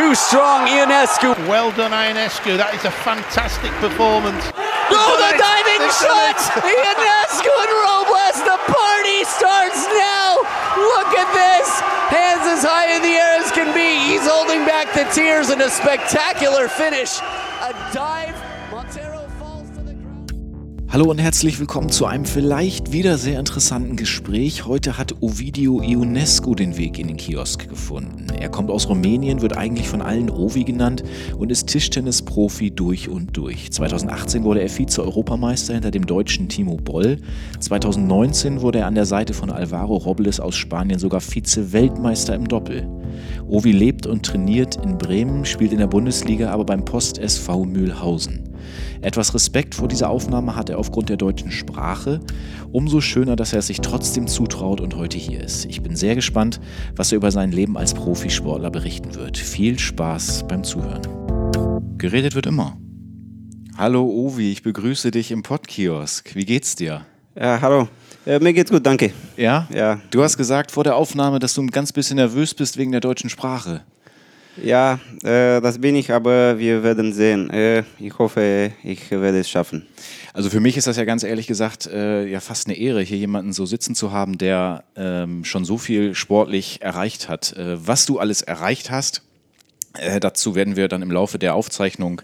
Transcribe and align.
too 0.00 0.14
strong, 0.14 0.66
Ionescu. 0.66 1.36
Well 1.46 1.72
done, 1.72 1.92
Ionescu. 1.92 2.56
That 2.56 2.72
is 2.72 2.88
a 2.88 2.94
fantastic 3.04 3.68
performance. 3.84 4.48
Oh, 4.88 5.12
the 5.20 5.32
diving 5.36 5.84
shot! 5.92 6.40
Ionescu 6.56 7.52
and 7.64 7.72
Robles. 7.84 8.38
The 8.48 8.58
party 8.64 9.20
starts 9.28 9.84
now. 9.92 10.40
Look 10.96 11.10
at 11.20 11.28
this. 11.36 11.68
Hands 12.08 12.44
as 12.48 12.64
high 12.64 12.96
in 12.96 13.02
the 13.04 13.12
air 13.12 13.44
as 13.44 13.52
can 13.52 13.76
be. 13.76 13.90
He's 14.08 14.24
holding 14.24 14.64
back 14.64 14.88
the 14.96 15.04
tears 15.12 15.50
in 15.50 15.60
a 15.60 15.68
spectacular 15.68 16.68
finish. 16.68 17.20
A 17.60 17.76
dive. 17.92 18.40
Montero 18.70 19.28
falls 19.38 19.68
to 19.76 19.84
the 19.84 19.92
ground. 20.00 20.32
Hallo 20.88 21.10
und 21.10 21.18
herzlich 21.18 21.60
willkommen 21.60 21.90
zu 21.90 22.06
einem 22.06 22.24
vielleicht 22.24 22.92
wieder 22.92 23.18
sehr 23.18 23.38
interessanten 23.38 23.96
Gespräch. 23.96 24.64
Heute 24.64 24.96
hat 24.96 25.20
Ovidio 25.20 25.82
Ionescu 25.82 26.54
den 26.54 26.78
Weg 26.78 26.98
in 26.98 27.08
den 27.08 27.18
Kiosk 27.18 27.68
gefunden. 27.68 28.29
Er 28.40 28.48
kommt 28.48 28.70
aus 28.70 28.88
Rumänien, 28.88 29.42
wird 29.42 29.56
eigentlich 29.56 29.86
von 29.86 30.00
allen 30.00 30.30
Ovi 30.30 30.64
genannt 30.64 31.04
und 31.36 31.52
ist 31.52 31.66
Tischtennisprofi 31.66 32.70
durch 32.70 33.08
und 33.10 33.36
durch. 33.36 33.70
2018 33.70 34.44
wurde 34.44 34.62
er 34.62 34.70
Vize-Europameister 34.70 35.74
hinter 35.74 35.90
dem 35.90 36.06
deutschen 36.06 36.48
Timo 36.48 36.76
Boll. 36.76 37.18
2019 37.60 38.62
wurde 38.62 38.78
er 38.78 38.86
an 38.86 38.94
der 38.94 39.04
Seite 39.04 39.34
von 39.34 39.50
Alvaro 39.50 39.96
Robles 39.96 40.40
aus 40.40 40.56
Spanien 40.56 40.98
sogar 40.98 41.20
Vize-Weltmeister 41.20 42.34
im 42.34 42.48
Doppel. 42.48 42.88
Ovi 43.46 43.72
lebt 43.72 44.06
und 44.06 44.24
trainiert 44.24 44.76
in 44.76 44.96
Bremen, 44.96 45.44
spielt 45.44 45.72
in 45.72 45.78
der 45.78 45.86
Bundesliga, 45.86 46.50
aber 46.50 46.64
beim 46.64 46.84
Post 46.84 47.18
SV 47.18 47.64
Mühlhausen. 47.64 48.50
Etwas 49.02 49.34
Respekt 49.34 49.74
vor 49.74 49.88
dieser 49.88 50.10
Aufnahme 50.10 50.56
hat 50.56 50.68
er 50.68 50.78
aufgrund 50.78 51.08
der 51.08 51.16
deutschen 51.16 51.50
Sprache. 51.50 52.20
Umso 52.70 53.00
schöner, 53.00 53.34
dass 53.34 53.52
er 53.52 53.60
es 53.60 53.66
sich 53.66 53.80
trotzdem 53.80 54.26
zutraut 54.26 54.80
und 54.80 54.94
heute 54.96 55.16
hier 55.18 55.42
ist. 55.42 55.64
Ich 55.64 55.82
bin 55.82 55.96
sehr 55.96 56.14
gespannt, 56.14 56.60
was 56.96 57.10
er 57.10 57.16
über 57.16 57.30
sein 57.30 57.50
Leben 57.50 57.76
als 57.76 57.94
Profisportler 58.30 58.70
berichten 58.70 59.16
wird. 59.16 59.36
Viel 59.36 59.76
Spaß 59.76 60.46
beim 60.46 60.62
Zuhören. 60.62 61.02
Geredet 61.98 62.36
wird 62.36 62.46
immer. 62.46 62.78
Hallo 63.76 64.04
Ovi, 64.04 64.52
ich 64.52 64.62
begrüße 64.62 65.10
dich 65.10 65.32
im 65.32 65.42
Podkiosk. 65.42 66.36
Wie 66.36 66.44
geht's 66.44 66.76
dir? 66.76 67.04
Ja, 67.34 67.60
hallo. 67.60 67.88
Äh, 68.24 68.38
mir 68.38 68.52
geht's 68.52 68.70
gut, 68.70 68.86
danke. 68.86 69.12
Ja? 69.36 69.66
Ja. 69.74 70.00
Du 70.12 70.22
hast 70.22 70.36
gesagt 70.36 70.70
vor 70.70 70.84
der 70.84 70.94
Aufnahme, 70.94 71.40
dass 71.40 71.54
du 71.54 71.62
ein 71.62 71.72
ganz 71.72 71.90
bisschen 71.92 72.16
nervös 72.16 72.54
bist 72.54 72.76
wegen 72.76 72.92
der 72.92 73.00
deutschen 73.00 73.30
Sprache. 73.30 73.82
Ja, 74.62 75.00
äh, 75.24 75.60
das 75.60 75.80
bin 75.80 75.96
ich, 75.96 76.12
aber 76.12 76.56
wir 76.56 76.84
werden 76.84 77.12
sehen. 77.12 77.50
Äh, 77.50 77.82
ich 77.98 78.16
hoffe, 78.16 78.70
ich 78.84 79.10
werde 79.10 79.40
es 79.40 79.50
schaffen. 79.50 79.88
Also 80.32 80.48
für 80.48 80.60
mich 80.60 80.76
ist 80.76 80.86
das 80.86 80.96
ja 80.96 81.04
ganz 81.04 81.24
ehrlich 81.24 81.46
gesagt 81.46 81.86
äh, 81.86 82.26
ja 82.26 82.40
fast 82.40 82.68
eine 82.68 82.76
Ehre, 82.76 83.02
hier 83.02 83.18
jemanden 83.18 83.52
so 83.52 83.66
sitzen 83.66 83.94
zu 83.94 84.12
haben, 84.12 84.38
der 84.38 84.84
ähm, 84.96 85.44
schon 85.44 85.64
so 85.64 85.76
viel 85.76 86.14
sportlich 86.14 86.82
erreicht 86.82 87.28
hat. 87.28 87.52
Äh, 87.54 87.86
was 87.86 88.06
du 88.06 88.18
alles 88.18 88.42
erreicht 88.42 88.90
hast, 88.90 89.22
äh, 89.94 90.20
dazu 90.20 90.54
werden 90.54 90.76
wir 90.76 90.88
dann 90.88 91.02
im 91.02 91.10
Laufe 91.10 91.38
der 91.38 91.54
Aufzeichnung 91.54 92.22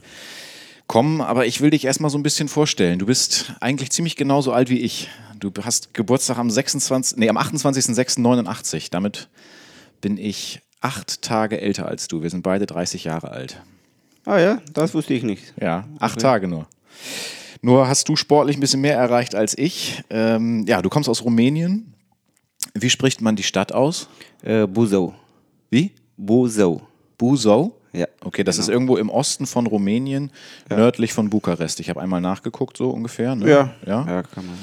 kommen. 0.86 1.20
Aber 1.20 1.46
ich 1.46 1.60
will 1.60 1.70
dich 1.70 1.84
erstmal 1.84 2.10
so 2.10 2.18
ein 2.18 2.22
bisschen 2.22 2.48
vorstellen. 2.48 2.98
Du 2.98 3.06
bist 3.06 3.52
eigentlich 3.60 3.90
ziemlich 3.90 4.16
genauso 4.16 4.52
alt 4.52 4.70
wie 4.70 4.80
ich. 4.80 5.08
Du 5.38 5.52
hast 5.62 5.92
Geburtstag 5.92 6.38
am 6.38 6.50
26, 6.50 7.18
nee, 7.18 7.28
am 7.28 7.36
28.06.89. 7.36 8.88
Damit 8.90 9.28
bin 10.00 10.16
ich 10.16 10.60
acht 10.80 11.22
Tage 11.22 11.60
älter 11.60 11.86
als 11.86 12.08
du. 12.08 12.22
Wir 12.22 12.30
sind 12.30 12.42
beide 12.42 12.66
30 12.66 13.04
Jahre 13.04 13.30
alt. 13.30 13.60
Ah 14.24 14.38
ja, 14.38 14.60
das 14.72 14.94
wusste 14.94 15.14
ich 15.14 15.22
nicht. 15.22 15.54
Ja, 15.60 15.86
acht 15.98 16.20
Tage 16.20 16.48
nur. 16.48 16.66
Nur 17.62 17.88
hast 17.88 18.08
du 18.08 18.16
sportlich 18.16 18.56
ein 18.56 18.60
bisschen 18.60 18.80
mehr 18.80 18.96
erreicht 18.96 19.34
als 19.34 19.56
ich. 19.56 20.02
Ähm, 20.10 20.64
ja, 20.66 20.82
du 20.82 20.88
kommst 20.88 21.08
aus 21.08 21.24
Rumänien. 21.24 21.94
Wie 22.74 22.90
spricht 22.90 23.20
man 23.20 23.36
die 23.36 23.42
Stadt 23.42 23.72
aus? 23.72 24.08
Äh, 24.42 24.66
Buzău. 24.66 25.14
Wie? 25.70 25.92
Buzău. 26.16 26.80
Buzău? 27.18 27.72
Ja. 27.92 28.06
Okay, 28.22 28.44
das 28.44 28.58
ist 28.58 28.68
irgendwo 28.68 28.98
im 28.98 29.08
Osten 29.08 29.46
von 29.46 29.66
Rumänien, 29.66 30.30
nördlich 30.68 31.14
von 31.14 31.30
Bukarest. 31.30 31.80
Ich 31.80 31.88
habe 31.88 32.02
einmal 32.02 32.20
nachgeguckt, 32.20 32.76
so 32.76 32.90
ungefähr. 32.90 33.34
Ne? 33.34 33.48
Ja. 33.48 33.74
ja. 33.86 34.06
Ja, 34.06 34.22
kann 34.22 34.44
man. 34.44 34.56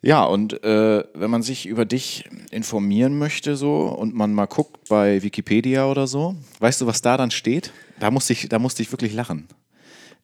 Ja, 0.00 0.24
und 0.24 0.62
äh, 0.64 1.04
wenn 1.12 1.30
man 1.30 1.42
sich 1.42 1.66
über 1.66 1.84
dich 1.84 2.24
informieren 2.50 3.18
möchte 3.18 3.56
so 3.56 3.82
und 3.82 4.14
man 4.14 4.32
mal 4.32 4.46
guckt 4.46 4.88
bei 4.88 5.22
Wikipedia 5.22 5.86
oder 5.90 6.06
so, 6.06 6.36
weißt 6.60 6.80
du, 6.80 6.86
was 6.86 7.02
da 7.02 7.16
dann 7.16 7.30
steht? 7.30 7.72
Da 7.98 8.10
musste 8.10 8.32
ich, 8.32 8.48
da 8.48 8.58
musste 8.58 8.80
ich 8.80 8.92
wirklich 8.92 9.12
lachen. 9.12 9.48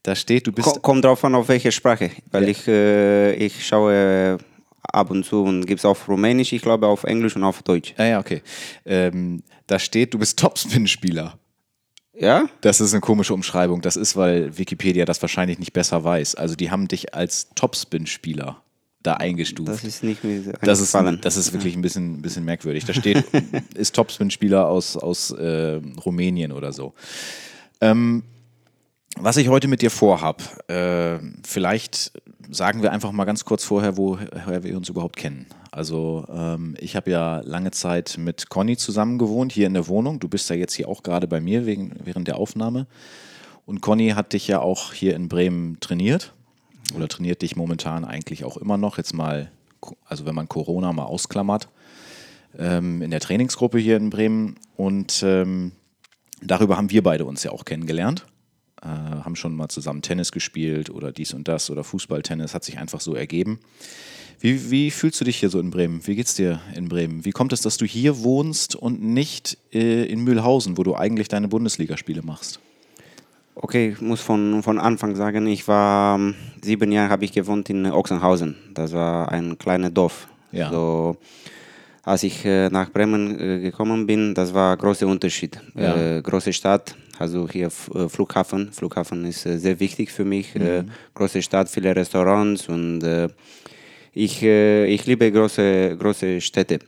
Da 0.05 0.15
steht, 0.15 0.47
du 0.47 0.53
bist 0.53 0.69
Ko 0.69 0.81
kommt 0.81 1.05
drauf 1.07 1.25
an, 1.25 1.35
auf 1.35 1.49
welche 1.49 1.73
Sprache. 1.73 2.11
Weil 2.31 2.51
ich, 2.51 2.69
äh, 2.69 3.35
ich 3.35 3.67
schaue 3.67 4.37
ab 4.83 5.11
und 5.11 5.25
zu 5.25 5.43
und 5.43 5.67
gibt 5.67 5.79
es 5.79 5.87
auf 5.87 6.07
Rumänisch, 6.09 6.53
ich 6.53 6.61
glaube 6.61 6.87
auf 6.87 7.05
Englisch 7.05 7.37
und 7.37 7.43
auf 7.43 7.63
Deutsch. 7.63 7.95
Ah 7.97 8.05
ja, 8.05 8.21
okay. 8.21 8.43
Ähm, 8.85 9.43
da 9.67 9.79
steht, 9.79 10.13
du 10.13 10.19
bist 10.19 10.39
Topspin-Spieler. 10.41 11.39
Ja? 12.13 12.47
Das 12.61 12.83
ist 12.83 12.93
eine 12.93 13.01
komische 13.01 13.33
Umschreibung. 13.33 13.81
Das 13.81 13.97
ist, 13.97 14.15
weil 14.15 14.57
Wikipedia 14.59 15.07
das 15.07 15.23
wahrscheinlich 15.23 15.59
nicht 15.59 15.73
besser 15.73 16.05
weiß. 16.05 16.35
Also 16.35 16.55
die 16.55 16.71
haben 16.71 16.87
dich 16.87 17.15
als 17.15 17.49
Topspin-Spieler 17.55 18.61
da 19.03 19.15
eingestuft. 19.15 19.71
Das 19.71 19.85
ist 19.85 20.05
nicht 20.05 20.23
mir 20.23 20.53
Das 20.61 20.81
ist, 20.81 20.95
das 21.23 21.37
ist 21.39 21.55
wirklich 21.55 21.77
ein 21.77 21.83
bisschen, 21.83 22.19
ein 22.19 22.23
bisschen 22.23 22.45
merkwürdig. 22.45 22.85
Da 22.85 22.93
steht, 22.93 23.25
ist 23.75 23.95
Topspin-Spieler 23.95 24.69
aus, 24.69 24.99
aus 24.99 25.31
äh, 25.31 25.81
Rumänien 26.05 26.53
oder 26.53 26.75
so. 26.75 26.93
Ähm, 27.81 28.23
was 29.17 29.37
ich 29.37 29.49
heute 29.49 29.69
mit 29.69 29.83
dir 29.83 29.91
vorhab, 29.91 30.43
äh, 30.69 31.19
vielleicht 31.45 32.13
sagen 32.51 32.83
wir 32.83 32.93
einfach 32.93 33.13
mal 33.13 33.25
ganz 33.25 33.45
kurz 33.45 33.65
vorher, 33.65 33.97
woher 33.97 34.63
wir 34.63 34.77
uns 34.77 34.89
überhaupt 34.89 35.17
kennen. 35.17 35.47
Also 35.71 36.25
ähm, 36.29 36.77
ich 36.79 36.95
habe 36.95 37.11
ja 37.11 37.41
lange 37.41 37.71
Zeit 37.71 38.17
mit 38.19 38.49
Conny 38.49 38.77
zusammen 38.77 39.19
gewohnt, 39.19 39.53
hier 39.53 39.67
in 39.67 39.75
der 39.75 39.89
Wohnung. 39.89 40.21
Du 40.21 40.29
bist 40.29 40.49
ja 40.51 40.57
jetzt 40.57 40.75
hier 40.75 40.89
auch 40.89 41.03
gerade 41.03 41.27
bei 41.27 41.41
mir 41.41 41.67
wegen, 41.67 41.93
während 42.05 42.29
der 42.29 42.37
Aufnahme. 42.37 42.87
Und 43.67 43.81
Conny 43.81 44.11
hat 44.11 44.35
dich 44.35 44.47
ja 44.47 44.61
auch 44.61 44.93
hier 44.93 45.17
in 45.17 45.29
Bremen 45.29 45.81
trainiert 45.81 46.33
oder 46.95 47.09
trainiert 47.09 47.43
dich 47.43 47.57
momentan 47.57 48.05
eigentlich 48.05 48.45
auch 48.45 48.57
immer 48.57 48.77
noch. 48.77 48.99
Jetzt 48.99 49.15
mal, 49.15 49.51
also 50.05 50.27
wenn 50.27 50.35
man 50.35 50.49
Corona 50.49 50.93
mal 50.93 51.05
ausklammert, 51.05 51.69
ähm, 52.59 53.03
in 53.03 53.11
der 53.11 53.21
Trainingsgruppe 53.21 53.79
hier 53.79 53.97
in 53.97 54.11
Bremen. 54.11 54.57
Und 54.77 55.23
ähm, 55.25 55.73
darüber 56.43 56.77
haben 56.77 56.91
wir 56.91 57.03
beide 57.03 57.25
uns 57.25 57.43
ja 57.43 57.51
auch 57.51 57.65
kennengelernt. 57.65 58.27
Äh, 58.84 58.89
haben 59.25 59.34
schon 59.34 59.56
mal 59.56 59.69
zusammen 59.69 60.03
Tennis 60.03 60.31
gespielt 60.31 60.91
oder 60.91 61.11
dies 61.11 61.33
und 61.33 61.49
das 61.49 61.71
oder 61.71 61.84
Fußballtennis, 61.84 62.55
hat 62.55 62.65
sich 62.65 62.78
einfach 62.78 63.00
so 63.00 63.15
ergeben. 63.15 63.59
Wie, 64.41 64.71
wie 64.71 64.91
fühlst 64.91 65.19
du 65.21 65.25
dich 65.25 65.39
hier 65.39 65.49
so 65.49 65.59
in 65.59 65.71
Bremen? 65.71 66.06
Wie 66.06 66.15
geht's 66.15 66.34
dir 66.34 66.61
in 66.75 66.89
Bremen? 66.89 67.25
Wie 67.25 67.31
kommt 67.31 67.55
es, 67.55 67.62
dass 67.62 67.78
du 67.78 67.87
hier 67.87 68.23
wohnst 68.23 68.77
und 68.77 69.03
nicht 69.03 69.56
äh, 69.73 70.05
in 70.05 70.23
Mühlhausen, 70.23 70.77
wo 70.77 70.83
du 70.83 70.94
eigentlich 70.94 71.28
deine 71.28 71.49
Bundesligaspiele 71.49 72.21
machst? 72.23 72.61
Okay, 73.55 73.91
ich 73.94 74.00
muss 74.03 74.21
von, 74.21 74.62
von 74.62 74.78
Anfang 74.78 75.15
sagen, 75.15 75.47
ich 75.47 75.67
war 75.67 76.17
ähm, 76.17 76.34
sieben 76.61 76.93
Jahre 76.93 77.09
habe 77.09 77.25
ich 77.25 77.33
gewohnt 77.33 77.71
in 77.71 77.87
Ochsenhausen. 77.87 78.56
Das 78.75 78.93
war 78.93 79.31
ein 79.33 79.56
kleines 79.56 79.94
Dorf. 79.94 80.28
Ja. 80.53 80.71
So, 80.71 81.17
als 82.03 82.23
ich 82.23 82.44
äh, 82.44 82.69
nach 82.69 82.91
Bremen 82.91 83.41
äh, 83.41 83.61
gekommen 83.61 84.06
bin, 84.06 84.34
das 84.34 84.53
war 84.53 84.73
ein 84.73 84.78
großer 84.78 85.06
Unterschied. 85.06 85.59
Ja. 85.75 86.17
Äh, 86.19 86.23
große 86.23 86.53
Stadt, 86.53 86.94
also 87.19 87.49
hier 87.49 87.69
äh, 87.95 88.09
Flughafen. 88.09 88.73
Flughafen 88.73 89.25
ist 89.25 89.47
äh, 89.47 89.59
sehr 89.59 89.79
wichtig 89.81 90.11
für 90.11 90.25
mich. 90.25 90.55
Äh, 90.57 90.85
große 91.15 91.43
Stadt, 91.43 91.69
viele 91.69 91.95
Restaurants 91.95 92.69
und 92.69 93.03
ich, 94.17 94.43
ich 94.45 95.07
liebe 95.07 95.33
große, 95.33 95.97
große 95.99 96.41
Städte, 96.41 96.79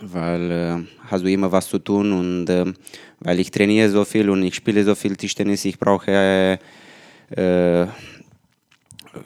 weil 0.00 0.50
äh, 0.50 0.76
hast 1.08 1.22
du 1.22 1.30
immer 1.30 1.52
was 1.52 1.68
zu 1.68 1.78
tun 1.78 2.12
und 2.12 2.50
äh, 2.50 2.64
weil 3.20 3.38
ich 3.38 3.52
trainiere 3.52 3.88
so 3.88 4.04
viel 4.04 4.28
und 4.28 4.42
ich 4.42 4.56
spiele 4.56 4.82
so 4.82 4.96
viel 4.96 5.14
Tischtennis, 5.14 5.64
ich 5.64 5.78
brauche 5.78 6.58
äh, 7.30 7.86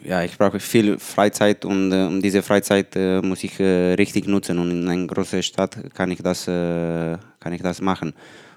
ja, 0.04 0.22
ich 0.24 0.36
brauche 0.36 0.60
viel 0.60 0.98
Freizeit 0.98 1.64
und 1.64 1.92
äh, 1.92 2.04
um 2.04 2.20
diese 2.20 2.42
Freizeit 2.42 2.94
muss 3.22 3.44
ich 3.44 3.58
richtig 3.58 4.26
nutzen 4.26 4.58
und 4.58 4.70
in 4.70 4.86
einer 4.86 5.06
großen 5.06 5.42
Stadt 5.42 5.78
kann 5.94 6.10
ich 6.10 6.22
das, 6.22 6.44
kann 6.44 7.52
ich 7.52 7.62
das 7.62 7.80
machen. 7.80 8.12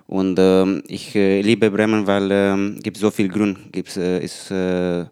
Und 0.07 0.37
ähm, 0.39 0.83
ich 0.87 1.15
äh, 1.15 1.41
liebe 1.41 1.71
Bremen, 1.71 2.05
weil 2.05 2.29
ähm, 2.31 2.79
gibt 2.83 2.97
so 2.97 3.09
viel 3.09 3.27
Grün, 3.27 3.57
gibt 3.71 3.97
äh, 3.97 4.23
ist 4.23 4.51
äh, 4.51 5.05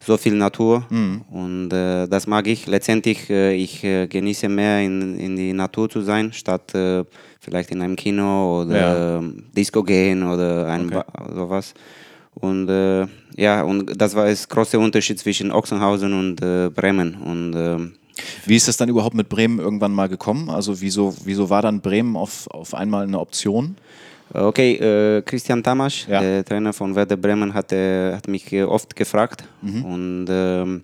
so 0.00 0.16
viel 0.16 0.34
Natur 0.34 0.84
und 1.30 1.70
äh, 1.72 2.08
das 2.08 2.26
mag 2.26 2.46
ich. 2.48 2.66
Letztendlich 2.66 3.28
äh, 3.30 3.54
ich 3.54 3.84
äh, 3.84 4.06
genieße 4.08 4.48
mehr 4.48 4.80
in, 4.80 5.18
in 5.18 5.36
die 5.36 5.52
Natur 5.52 5.88
zu 5.88 6.00
sein, 6.00 6.32
statt 6.32 6.74
äh, 6.74 7.04
vielleicht 7.40 7.70
in 7.70 7.82
einem 7.82 7.94
Kino 7.94 8.62
oder 8.62 8.74
Ja. 8.80 9.18
ähm, 9.18 9.44
Disco 9.56 9.82
gehen 9.82 10.22
oder 10.22 10.66
ein 10.66 10.86
Okay. 10.86 11.02
Sowas. 11.34 11.74
Und 12.34 12.68
äh, 12.70 13.06
ja, 13.36 13.62
und 13.62 14.00
das 14.00 14.14
war 14.16 14.24
das 14.26 14.48
große 14.48 14.78
Unterschied 14.78 15.18
zwischen 15.18 15.52
Ochsenhausen 15.52 16.14
und 16.14 16.40
äh, 16.42 16.70
Bremen. 16.70 17.14
Und 17.16 17.54
ähm, 17.54 17.92
Wie 18.46 18.56
ist 18.56 18.66
das 18.68 18.78
dann 18.78 18.88
überhaupt 18.88 19.14
mit 19.14 19.28
Bremen 19.28 19.58
irgendwann 19.58 19.92
mal 19.92 20.08
gekommen? 20.08 20.48
Also 20.48 20.80
wieso, 20.80 21.14
wieso 21.24 21.50
war 21.50 21.60
dann 21.62 21.80
Bremen 21.82 22.16
auf, 22.16 22.46
auf 22.50 22.74
einmal 22.74 23.04
eine 23.04 23.20
Option? 23.20 23.76
Okay, 24.34 24.74
äh, 24.76 25.22
Christian 25.22 25.62
Tamasch, 25.62 26.06
Ja. 26.08 26.20
der 26.20 26.44
Trainer 26.44 26.72
von 26.72 26.94
Werder 26.94 27.16
Bremen, 27.16 27.52
hat, 27.54 27.72
äh, 27.72 28.14
hat 28.14 28.28
mich 28.28 28.52
äh, 28.52 28.62
oft 28.64 28.94
gefragt. 28.96 29.44
Mhm. 29.62 29.84
Und 29.84 30.26
ähm, 30.30 30.82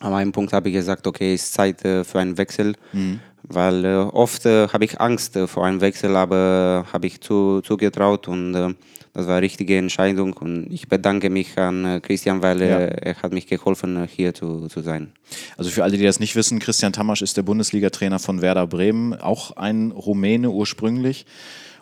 an 0.00 0.12
einem 0.14 0.32
Punkt 0.32 0.52
habe 0.52 0.68
ich 0.68 0.74
gesagt, 0.74 1.06
okay, 1.06 1.34
es 1.34 1.44
ist 1.44 1.54
Zeit 1.54 1.84
äh, 1.84 2.04
für 2.04 2.18
einen 2.20 2.36
Wechsel. 2.38 2.74
Mhm. 2.92 3.20
weil 3.52 3.84
äh, 3.84 3.94
oft 3.96 4.46
äh, 4.46 4.68
habe 4.68 4.84
ich 4.84 5.00
Angst 5.00 5.34
äh, 5.34 5.48
vor 5.48 5.66
einem 5.66 5.80
Wechsel, 5.80 6.14
aber 6.14 6.84
habe 6.92 7.06
ich 7.08 7.20
zu, 7.20 7.60
zugetraut 7.62 8.28
und 8.28 8.54
äh, 8.54 8.74
das 9.12 9.26
war 9.26 9.36
eine 9.36 9.42
richtige 9.42 9.76
Entscheidung 9.76 10.34
und 10.34 10.68
ich 10.70 10.88
bedanke 10.88 11.30
mich 11.30 11.58
an 11.58 11.84
äh, 11.84 12.00
Christian, 12.00 12.42
weil 12.42 12.60
Ja. 12.60 12.78
er, 12.78 13.16
hat 13.22 13.32
mich 13.32 13.48
geholfen, 13.48 13.96
äh, 13.96 14.06
hier 14.06 14.34
zu, 14.34 14.68
zu 14.68 14.82
sein. 14.82 15.12
Also 15.56 15.70
für 15.70 15.82
alle, 15.82 15.96
die 15.96 16.04
das 16.04 16.20
nicht 16.20 16.36
wissen, 16.36 16.60
Christian 16.60 16.92
Tamasch 16.92 17.22
ist 17.22 17.36
der 17.38 17.42
Bundesliga-Trainer 17.42 18.20
von 18.20 18.40
Werder 18.40 18.68
Bremen, 18.68 19.14
auch 19.20 19.56
ein 19.56 19.90
Rumäne 19.90 20.50
ursprünglich 20.50 21.26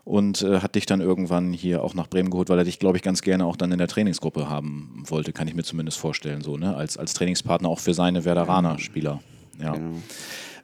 und 0.09 0.41
äh, 0.41 0.61
hat 0.61 0.75
dich 0.75 0.87
dann 0.87 1.03
irgendwann 1.03 1.53
hier 1.53 1.85
auch 1.85 1.93
nach 1.93 2.07
Bremen 2.07 2.31
geholt, 2.31 2.49
weil 2.49 2.57
er 2.57 2.65
dich, 2.65 2.79
glaube 2.79 2.97
ich, 2.97 3.03
ganz 3.03 3.21
gerne 3.21 3.45
auch 3.45 3.57
dann 3.57 3.73
in 3.73 3.79
der 3.79 3.89
Trainingsgruppe 3.89 4.49
haben 4.49 5.03
wollte, 5.07 5.35
kann 5.35 5.47
ich 5.49 5.55
mir 5.55 5.65
zumindest 5.65 5.99
vorstellen, 5.99 6.41
so, 6.41 6.57
ne? 6.57 6.75
Als, 6.75 6.97
als 6.97 7.13
Trainingspartner 7.13 7.69
auch 7.69 7.79
für 7.79 7.93
seine 7.93 8.25
Werderaner-Spieler. 8.25 9.21
Ja. 9.63 9.75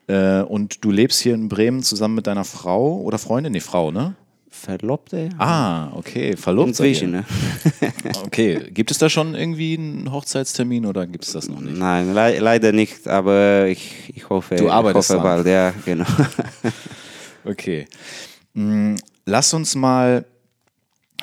Äh, 0.07 0.43
und 0.45 0.83
du 0.83 0.91
lebst 0.91 1.21
hier 1.21 1.35
in 1.35 1.51
Bremen 1.51 1.83
zusammen 1.83 2.15
mit 2.15 2.27
deiner 2.27 2.45
Frau 2.45 2.97
oder 3.03 3.19
Freundin? 3.19 3.53
Nee, 3.53 3.61
Frau, 3.61 3.91
ne? 3.91 4.15
Verlobte? 4.49 5.29
Ah, 5.37 5.93
okay, 5.95 6.39
verlobt 6.39 6.75
seid 6.77 6.87
Inzwischen, 6.87 7.11
ne? 7.11 7.25
Okay, 8.25 8.71
gibt 8.71 8.91
es 8.93 8.97
da 8.97 9.11
schon 9.11 9.35
irgendwie 9.35 9.77
einen 9.77 10.11
Hochzeitstermin 10.11 10.87
oder 10.87 11.07
gibt 11.07 11.27
es 11.27 11.33
das 11.33 11.51
noch 11.51 11.61
nicht? 11.61 11.77
Nein, 11.77 12.15
le 12.15 12.39
leider 12.39 12.73
nicht, 12.73 13.07
aber 13.07 13.67
ich, 13.67 14.11
ich 14.15 14.27
hoffe, 14.31 14.57
Du 14.57 14.71
arbeitest 14.71 15.11
ich 15.11 15.17
hoffe 15.17 15.23
bald, 15.23 15.47
ja, 15.47 15.75
genau. 15.85 16.07
Okay. 17.47 17.87
Lass 19.27 19.55
uns 19.55 19.75
mal, 19.75 20.27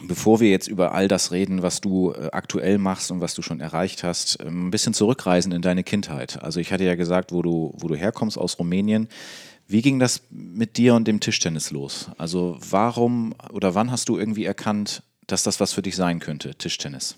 bevor 0.03 0.39
wir 0.39 0.49
jetzt 0.49 0.67
über 0.67 0.93
all 0.93 1.07
das 1.07 1.31
reden, 1.31 1.61
was 1.61 1.81
du 1.81 2.11
äh, 2.11 2.29
aktuell 2.31 2.77
machst 2.77 3.11
und 3.11 3.21
was 3.21 3.35
du 3.35 3.41
schon 3.41 3.59
erreicht 3.59 4.03
hast, 4.03 4.39
ähm, 4.41 4.67
ein 4.67 4.71
bisschen 4.71 4.93
zurückreisen 4.93 5.51
in 5.51 5.61
deine 5.61 5.83
Kindheit. 5.83 6.41
Also 6.41 6.59
ich 6.59 6.71
hatte 6.73 6.83
ja 6.83 6.95
gesagt, 6.95 7.31
wo 7.31 7.41
du, 7.41 7.73
wo 7.77 7.87
du 7.87 7.95
herkommst 7.95 8.37
aus 8.37 8.57
Rumänien. 8.57 9.07
Wie 9.67 9.81
ging 9.81 9.99
das 9.99 10.23
mit 10.31 10.77
dir 10.77 10.95
und 10.95 11.07
dem 11.07 11.19
Tischtennis 11.19 11.71
los? 11.71 12.09
Also 12.17 12.57
warum 12.67 13.35
oder 13.51 13.75
wann 13.75 13.91
hast 13.91 14.09
du 14.09 14.17
irgendwie 14.17 14.45
erkannt, 14.45 15.03
dass 15.27 15.43
das 15.43 15.59
was 15.59 15.71
für 15.71 15.81
dich 15.81 15.95
sein 15.95 16.19
könnte, 16.19 16.55
Tischtennis? 16.55 17.15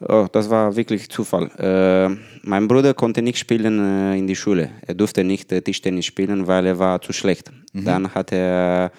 Oh, 0.00 0.26
das 0.32 0.50
war 0.50 0.74
wirklich 0.74 1.10
Zufall. 1.10 1.50
Äh, 1.58 2.16
mein 2.42 2.66
Bruder 2.66 2.94
konnte 2.94 3.22
nicht 3.22 3.38
spielen 3.38 3.78
äh, 3.78 4.18
in 4.18 4.26
die 4.26 4.34
Schule. 4.34 4.70
Er 4.84 4.94
durfte 4.94 5.22
nicht 5.22 5.52
äh, 5.52 5.62
Tischtennis 5.62 6.06
spielen, 6.06 6.48
weil 6.48 6.66
er 6.66 6.78
war 6.80 7.00
zu 7.02 7.12
schlecht. 7.12 7.52
Dann 7.72 8.12
hat 8.14 8.32
er 8.32 8.90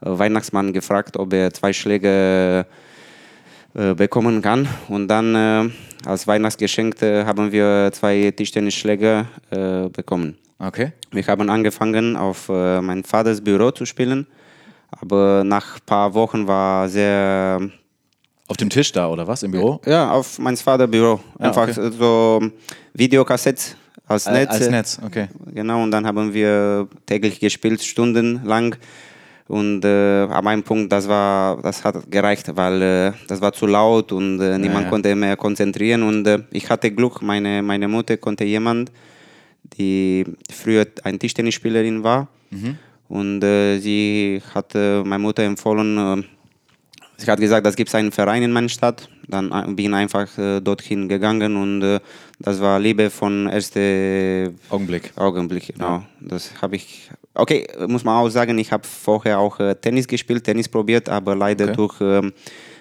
Weihnachtsmann 0.00 0.72
gefragt, 0.72 1.16
ob 1.16 1.32
er 1.32 1.52
zwei 1.52 1.72
Schläge 1.72 2.66
äh, 3.74 3.94
bekommen 3.94 4.42
kann. 4.42 4.68
Und 4.88 5.08
dann 5.08 5.34
äh, 5.34 5.70
als 6.06 6.26
Weihnachtsgeschenk 6.26 7.02
äh, 7.02 7.24
haben 7.24 7.52
wir 7.52 7.90
zwei 7.92 8.32
Tischtennisschläge 8.34 9.26
äh, 9.50 9.88
bekommen. 9.88 10.38
Okay. 10.58 10.92
Wir 11.12 11.26
haben 11.26 11.48
angefangen, 11.50 12.16
auf 12.16 12.48
äh, 12.48 12.80
mein 12.80 13.04
Vaters 13.04 13.40
Büro 13.40 13.70
zu 13.70 13.84
spielen. 13.86 14.26
Aber 14.90 15.44
nach 15.44 15.76
ein 15.76 15.80
paar 15.84 16.14
Wochen 16.14 16.46
war 16.46 16.88
sehr 16.88 17.60
Auf 18.46 18.56
dem 18.56 18.70
Tisch 18.70 18.90
da 18.90 19.08
oder 19.08 19.26
was? 19.26 19.42
Im 19.42 19.50
Büro? 19.50 19.80
ja, 19.84 20.10
auf 20.10 20.38
mein 20.38 20.56
Vaterbüro. 20.56 21.20
Einfach 21.38 21.68
okay. 21.68 21.90
so 21.96 22.40
Videokassetten 22.94 23.74
als 24.06 24.26
Äh, 24.26 24.32
Netz. 24.32 24.50
Als 24.50 24.70
Netz, 24.70 24.98
okay. 25.04 25.28
Genau, 25.52 25.82
und 25.82 25.90
dann 25.90 26.06
haben 26.06 26.32
wir 26.32 26.88
täglich 27.06 27.38
gespielt, 27.38 27.82
stundenlang. 27.82 28.76
Und 29.48 29.82
äh, 29.82 30.24
an 30.24 30.46
einem 30.46 30.62
Punkt, 30.62 30.92
das, 30.92 31.08
war, 31.08 31.60
das 31.62 31.82
hat 31.82 32.10
gereicht, 32.10 32.54
weil 32.54 32.82
äh, 32.82 33.12
das 33.26 33.40
war 33.40 33.52
zu 33.52 33.66
laut 33.66 34.12
und 34.12 34.40
äh, 34.40 34.58
niemand 34.58 34.84
ja. 34.84 34.90
konnte 34.90 35.16
mehr 35.16 35.36
konzentrieren. 35.36 36.02
Und 36.02 36.26
äh, 36.26 36.40
ich 36.50 36.68
hatte 36.68 36.90
Glück, 36.90 37.22
meine, 37.22 37.62
meine 37.62 37.88
Mutter 37.88 38.18
konnte 38.18 38.44
jemand, 38.44 38.92
die 39.78 40.24
früher 40.52 40.86
eine 41.02 41.18
Tischtennisspielerin 41.18 42.04
war. 42.04 42.28
Und 43.08 43.42
äh, 43.42 43.78
sie 43.78 44.42
hat 44.54 44.74
äh, 44.74 45.02
meine 45.02 45.22
Mutter 45.22 45.42
empfohlen, 45.42 45.96
äh, 45.96 46.24
Sie 47.20 47.28
hat 47.28 47.40
gesagt, 47.40 47.66
es 47.66 47.74
gibt 47.74 47.92
einen 47.94 48.12
Verein 48.12 48.44
in 48.44 48.52
meiner 48.52 48.68
Stadt. 48.68 49.08
Dann 49.26 49.50
äh, 49.50 49.64
bin 49.72 49.86
ich 49.90 49.94
einfach 49.94 50.38
äh, 50.38 50.60
dorthin 50.60 51.08
gegangen 51.08 51.56
und 51.56 51.82
äh, 51.82 51.98
das 52.38 52.60
war 52.60 52.78
Liebe 52.78 53.10
von 53.10 53.48
ersten 53.48 54.56
Augenblick. 54.70 55.12
Augenblick. 55.16 55.74
Genau. 55.74 56.04
Das 56.20 56.52
habe 56.62 56.76
ich. 56.76 57.10
Okay, 57.34 57.66
muss 57.88 58.04
man 58.04 58.16
auch 58.16 58.28
sagen, 58.30 58.56
ich 58.58 58.70
habe 58.72 58.86
vorher 58.86 59.38
auch 59.40 59.58
äh, 59.60 59.74
Tennis 59.74 60.06
gespielt, 60.06 60.44
Tennis 60.44 60.68
probiert, 60.68 61.08
aber 61.08 61.34
leider 61.34 61.66
Okay. 61.66 61.76
durch 61.76 61.96
ähm, 62.00 62.32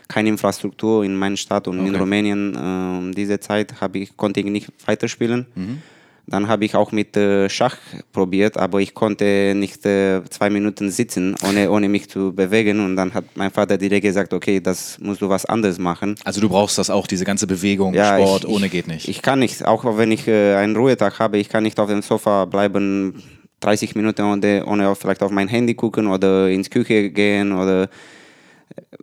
keine 0.07 0.29
Infrastruktur 0.29 1.03
in 1.03 1.15
meiner 1.15 1.35
Stadt 1.35 1.67
und 1.67 1.79
in 1.79 1.89
Okay. 1.89 1.97
Rumänien 1.97 3.09
äh, 3.11 3.15
diese 3.15 3.39
Zeit 3.39 3.73
ich 3.93 4.15
konnte 4.15 4.39
ich 4.39 4.45
nicht 4.45 4.69
weiterspielen. 4.85 5.47
Mhm. 5.55 5.81
Dann 6.29 6.49
habe 6.49 6.65
ich 6.65 6.75
auch 6.75 6.91
mit 6.91 7.15
äh, 7.15 7.49
Schach 7.49 7.77
probiert, 8.11 8.57
aber 8.57 8.81
ich 8.81 8.93
konnte 8.93 9.53
nicht 9.55 9.85
äh, 9.85 10.21
zwei 10.29 10.49
Minuten 10.49 10.91
sitzen, 10.91 11.35
ohne, 11.47 11.71
ohne 11.71 11.87
mich 11.87 12.09
zu 12.09 12.33
bewegen. 12.33 12.81
Und 12.83 12.97
dann 12.97 13.13
hat 13.13 13.23
mein 13.35 13.49
Vater 13.49 13.77
direkt 13.77 14.03
gesagt, 14.03 14.33
okay, 14.33 14.59
das 14.59 14.99
musst 14.99 15.21
du 15.21 15.29
was 15.29 15.45
anderes 15.45 15.79
machen. 15.79 16.15
Also 16.25 16.41
du 16.41 16.49
brauchst 16.49 16.77
das 16.77 16.89
auch, 16.89 17.07
diese 17.07 17.23
ganze 17.23 17.47
Bewegung, 17.47 17.93
Ja, 17.93 18.17
Sport, 18.17 18.43
ich, 18.43 18.49
ohne 18.49 18.65
ich, 18.65 18.71
geht 18.73 18.87
nicht. 18.87 19.07
Ich 19.07 19.21
kann 19.21 19.39
nicht, 19.39 19.65
auch 19.65 19.85
wenn 19.97 20.11
ich 20.11 20.27
äh, 20.27 20.55
einen 20.55 20.75
Ruhetag 20.75 21.17
habe, 21.19 21.37
ich 21.37 21.47
kann 21.47 21.63
nicht 21.63 21.79
auf 21.79 21.87
dem 21.89 22.01
Sofa 22.01 22.43
bleiben 22.43 23.23
30 23.61 23.95
Minuten 23.95 24.21
ohne, 24.23 24.65
ohne 24.65 24.95
vielleicht 24.95 25.23
auf 25.23 25.31
mein 25.31 25.47
Handy 25.47 25.75
gucken 25.75 26.07
oder 26.07 26.49
ins 26.49 26.69
Küche 26.69 27.09
gehen 27.09 27.53
oder 27.53 27.89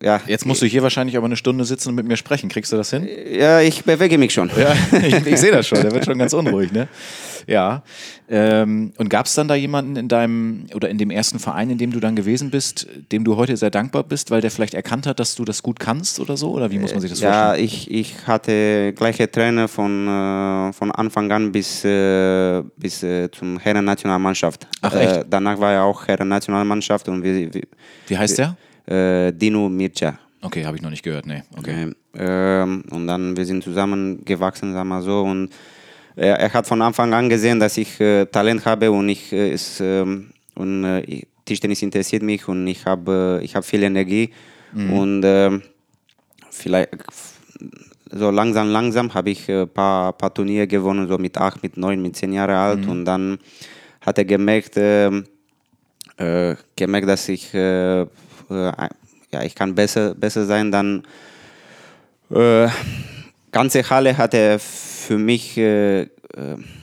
ja. 0.02 0.20
Jetzt 0.26 0.46
musst 0.46 0.62
du 0.62 0.66
hier 0.66 0.82
wahrscheinlich 0.82 1.16
aber 1.16 1.26
eine 1.26 1.36
Stunde 1.36 1.64
sitzen 1.64 1.90
und 1.90 1.94
mit 1.94 2.06
mir 2.06 2.16
sprechen. 2.16 2.48
Kriegst 2.48 2.72
du 2.72 2.76
das 2.76 2.90
hin? 2.90 3.08
Ja, 3.32 3.60
ich 3.60 3.84
bewege 3.84 4.18
mich 4.18 4.32
schon. 4.32 4.50
Ja, 4.56 4.74
ich, 4.98 5.26
ich 5.26 5.38
sehe 5.38 5.52
das 5.52 5.66
schon. 5.66 5.80
Der 5.80 5.92
wird 5.92 6.04
schon 6.04 6.18
ganz 6.18 6.32
unruhig, 6.32 6.72
ne? 6.72 6.88
Ja. 7.46 7.82
Ähm, 8.28 8.92
und 8.96 9.10
gab 9.10 9.26
es 9.26 9.34
dann 9.34 9.48
da 9.48 9.54
jemanden 9.54 9.96
in 9.96 10.08
deinem 10.08 10.66
oder 10.74 10.88
in 10.88 10.96
dem 10.96 11.10
ersten 11.10 11.38
Verein, 11.38 11.68
in 11.68 11.76
dem 11.78 11.92
du 11.92 12.00
dann 12.00 12.16
gewesen 12.16 12.50
bist, 12.50 12.86
dem 13.12 13.22
du 13.24 13.36
heute 13.36 13.56
sehr 13.56 13.70
dankbar 13.70 14.02
bist, 14.02 14.30
weil 14.30 14.40
der 14.40 14.50
vielleicht 14.50 14.72
erkannt 14.72 15.06
hat, 15.06 15.20
dass 15.20 15.34
du 15.34 15.44
das 15.44 15.62
gut 15.62 15.78
kannst 15.78 16.20
oder 16.20 16.36
so? 16.36 16.52
Oder 16.52 16.70
wie 16.70 16.78
muss 16.78 16.92
man 16.92 17.00
sich 17.02 17.10
das 17.10 17.20
Ja, 17.20 17.48
vorstellen? 17.48 17.64
ich, 17.66 17.90
ich 17.90 18.26
hatte 18.26 18.94
gleiche 18.94 19.30
Trainer 19.30 19.68
von, 19.68 20.08
äh, 20.08 20.72
von 20.72 20.90
Anfang 20.92 21.30
an 21.32 21.52
bis, 21.52 21.84
äh, 21.84 22.62
bis 22.78 23.02
äh, 23.02 23.30
zum 23.30 23.58
Herren-Nationalmannschaft. 23.58 24.66
Ach, 24.80 24.94
echt? 24.94 25.16
Äh, 25.16 25.24
danach 25.28 25.60
war 25.60 25.72
er 25.72 25.84
auch 25.84 26.08
Herren-Nationalmannschaft 26.08 27.08
und 27.08 27.22
wir, 27.22 27.52
wir, 27.52 27.62
Wie 28.06 28.16
heißt 28.16 28.38
der? 28.38 28.56
Äh, 28.86 29.32
Dino 29.32 29.68
Mircea. 29.68 30.18
Okay, 30.42 30.64
habe 30.64 30.76
ich 30.76 30.82
noch 30.82 30.90
nicht 30.90 31.02
gehört. 31.02 31.26
Nee, 31.26 31.42
okay. 31.56 31.92
Ähm, 32.16 32.84
und 32.90 33.06
dann 33.06 33.36
wir 33.36 33.46
sind 33.46 33.64
zusammengewachsen, 33.64 34.72
sagen 34.72 34.88
wir 34.88 35.02
so. 35.02 35.22
Und 35.22 35.50
er, 36.16 36.38
er 36.38 36.52
hat 36.52 36.66
von 36.66 36.82
Anfang 36.82 37.12
an 37.14 37.28
gesehen, 37.28 37.58
dass 37.58 37.78
ich 37.78 37.98
äh, 38.00 38.26
Talent 38.26 38.64
habe 38.66 38.90
und 38.90 39.08
ich 39.08 39.32
äh, 39.32 39.52
es, 39.52 39.80
ähm, 39.80 40.30
und 40.54 40.84
äh, 40.84 41.22
Tischtennis 41.44 41.82
interessiert 41.82 42.22
mich 42.22 42.46
und 42.46 42.66
ich 42.66 42.84
habe 42.84 43.40
äh, 43.40 43.44
ich 43.44 43.54
habe 43.54 43.64
viel 43.64 43.82
Energie 43.82 44.30
und 44.74 45.22
ähm, 45.24 45.62
vielleicht 46.50 46.90
so 48.10 48.30
langsam 48.30 48.70
langsam 48.70 49.12
habe 49.14 49.30
ich 49.30 49.48
ein 49.48 49.68
paar, 49.68 50.12
paar 50.12 50.34
Turniere 50.34 50.66
gewonnen, 50.66 51.06
so 51.06 51.16
mit 51.16 51.36
acht, 51.38 51.62
mit 51.62 51.76
neun, 51.76 52.02
mit 52.02 52.16
zehn 52.16 52.32
Jahre 52.32 52.56
alt 52.56 52.86
und 52.86 53.04
dann 53.04 53.38
hat 54.00 54.18
er 54.18 54.24
gemerkt, 54.24 54.74
ähm, 54.76 55.24
äh, 56.16 56.54
gemerkt, 56.76 57.08
dass 57.08 57.28
ich 57.28 57.54
äh, 57.54 58.02
äh, 58.02 58.06
ja 58.50 59.42
ich 59.42 59.54
kann 59.54 59.74
besser 59.74 60.14
besser 60.14 60.44
sein, 60.46 60.70
dann 60.70 61.02
äh, 62.30 62.68
ganze 63.52 63.88
Halle 63.88 64.16
hat 64.16 64.34
er 64.34 64.58
für 64.58 65.18
mich, 65.18 65.56
äh, 65.58 66.02
äh, 66.02 66.08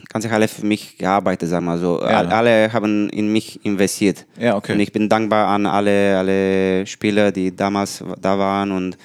ganze 0.08 0.30
Halle 0.30 0.48
für 0.48 0.64
mich 0.64 0.96
gearbeitet, 0.98 1.48
sagen 1.48 1.64
wir 1.66 1.78
so. 1.78 2.00
All- 2.00 2.28
Alle 2.28 2.72
haben 2.72 3.08
in 3.10 3.32
mich 3.32 3.64
investiert. 3.64 4.24
Ja, 4.38 4.56
okay. 4.56 4.72
Und 4.72 4.80
ich 4.80 4.92
bin 4.92 5.08
dankbar 5.08 5.48
an 5.48 5.66
alle, 5.66 6.16
alle 6.18 6.86
Spieler, 6.86 7.32
die 7.32 7.54
damals 7.54 8.02
da 8.20 8.38
waren 8.38 8.70
und 8.72 8.96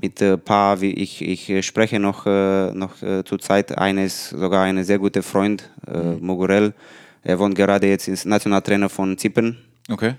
mit 0.00 0.22
ein 0.22 0.38
paar, 0.40 0.80
wie 0.80 0.92
ich, 0.92 1.22
ich 1.22 1.50
äh, 1.50 1.62
spreche 1.62 1.98
noch, 1.98 2.24
äh, 2.26 2.70
noch 2.72 3.02
äh, 3.02 3.24
zur 3.24 3.40
Zeit 3.40 3.76
eines, 3.76 4.30
sogar 4.30 4.62
ein 4.64 4.84
sehr 4.84 4.98
guter 4.98 5.22
Freund, 5.22 5.68
äh, 5.86 5.98
Mhm. 5.98 6.18
Mogurel. 6.26 6.72
Er 7.24 7.38
wohnt 7.40 7.56
gerade 7.56 7.88
jetzt 7.88 8.08
als 8.08 8.24
Nationaltrainer 8.24 8.88
von 8.88 9.18
Zypern. 9.18 9.56
Okay. 9.90 10.14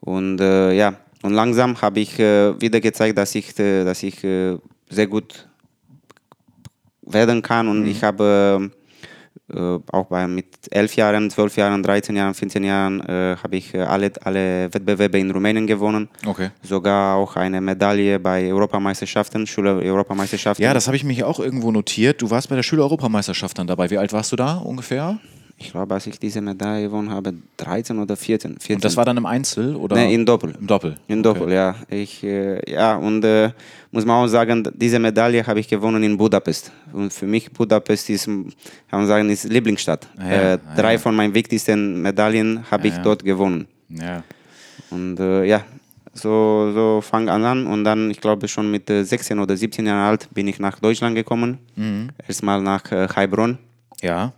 Und 0.00 0.40
äh, 0.40 0.72
ja, 0.74 0.94
und 1.24 1.32
langsam 1.32 1.80
habe 1.80 2.00
ich 2.00 2.18
äh, 2.18 2.60
wieder 2.60 2.80
gezeigt, 2.80 3.16
dass 3.16 3.34
ich, 3.34 3.58
äh, 3.58 3.82
dass 3.82 4.02
ich 4.02 4.22
äh, 4.22 4.58
sehr 4.90 5.06
gut 5.06 5.48
werden 7.00 7.40
kann. 7.40 7.66
Und 7.66 7.86
ich 7.86 8.04
habe 8.04 8.70
äh, 9.50 9.78
auch 9.90 10.04
bei, 10.04 10.28
mit 10.28 10.46
11 10.70 10.96
Jahren, 10.96 11.30
12 11.30 11.56
Jahren, 11.56 11.82
13 11.82 12.14
Jahren, 12.14 12.34
15 12.34 12.62
Jahren 12.62 13.00
äh, 13.00 13.36
habe 13.42 13.56
ich 13.56 13.72
äh, 13.72 13.80
alle, 13.80 14.12
alle 14.22 14.74
Wettbewerbe 14.74 15.18
in 15.18 15.30
Rumänien 15.30 15.66
gewonnen. 15.66 16.10
Okay. 16.26 16.50
Sogar 16.62 17.16
auch 17.16 17.36
eine 17.36 17.62
Medaille 17.62 18.20
bei 18.20 18.52
Europameisterschaften, 18.52 19.46
Schüler-Europameisterschaften. 19.46 20.62
Ja, 20.62 20.74
das 20.74 20.88
habe 20.88 20.98
ich 20.98 21.04
mir 21.04 21.14
hier 21.14 21.26
auch 21.26 21.40
irgendwo 21.40 21.72
notiert. 21.72 22.20
Du 22.20 22.28
warst 22.28 22.50
bei 22.50 22.56
der 22.56 22.62
Schüler-Europameisterschaft 22.62 23.58
dann 23.58 23.66
dabei. 23.66 23.88
Wie 23.88 23.96
alt 23.96 24.12
warst 24.12 24.30
du 24.30 24.36
da 24.36 24.58
ungefähr? 24.58 25.18
Ich 25.56 25.70
glaube, 25.70 25.94
als 25.94 26.06
ich 26.06 26.18
diese 26.18 26.40
Medaille 26.40 26.86
gewonnen 26.86 27.10
habe, 27.10 27.32
13 27.58 27.98
oder 27.98 28.16
14. 28.16 28.58
14. 28.58 28.76
Und 28.76 28.84
das 28.84 28.96
war 28.96 29.04
dann 29.04 29.16
im 29.16 29.26
Einzel 29.26 29.76
oder? 29.76 29.96
Nee, 29.96 30.14
in 30.14 30.26
Doppel. 30.26 30.54
Im 30.58 30.66
Doppel. 30.66 30.96
In 31.06 31.22
Doppel, 31.22 31.52
ja. 31.52 31.76
Ich, 31.88 32.24
äh, 32.24 32.70
ja, 32.70 32.96
und 32.96 33.24
äh, 33.24 33.50
muss 33.92 34.04
man 34.04 34.24
auch 34.24 34.26
sagen, 34.26 34.68
diese 34.74 34.98
Medaille 34.98 35.46
habe 35.46 35.60
ich 35.60 35.68
gewonnen 35.68 36.02
in 36.02 36.16
Budapest. 36.16 36.72
Und 36.92 37.12
für 37.12 37.26
mich 37.26 37.50
Budapest 37.52 38.10
ist, 38.10 38.26
kann 38.26 38.52
man 38.90 39.06
sagen, 39.06 39.30
ist 39.30 39.44
Lieblingsstadt. 39.44 40.08
Ja, 40.18 40.24
äh, 40.24 40.50
ja, 40.50 40.56
drei 40.76 40.92
ja. 40.94 40.98
von 40.98 41.14
meinen 41.14 41.32
wichtigsten 41.34 42.02
Medaillen 42.02 42.68
habe 42.70 42.88
ich 42.88 42.94
ja. 42.94 43.02
dort 43.02 43.24
gewonnen. 43.24 43.68
Ja. 43.88 44.24
Und 44.90 45.20
äh, 45.20 45.44
ja, 45.44 45.64
so, 46.14 46.72
so 46.74 47.00
fang 47.00 47.28
an 47.28 47.44
an 47.44 47.66
und 47.66 47.84
dann, 47.84 48.10
ich 48.10 48.20
glaube 48.20 48.48
schon 48.48 48.70
mit 48.70 48.88
äh, 48.90 49.04
16 49.04 49.38
oder 49.38 49.56
17 49.56 49.86
Jahren 49.86 50.10
alt, 50.10 50.28
bin 50.32 50.48
ich 50.48 50.58
nach 50.58 50.78
Deutschland 50.78 51.14
gekommen. 51.14 51.58
Mhm. 51.76 52.10
Erstmal 52.26 52.60
nach 52.60 52.90
äh, 52.92 53.08
Heilbronn, 53.14 53.58
Ja. 54.00 54.32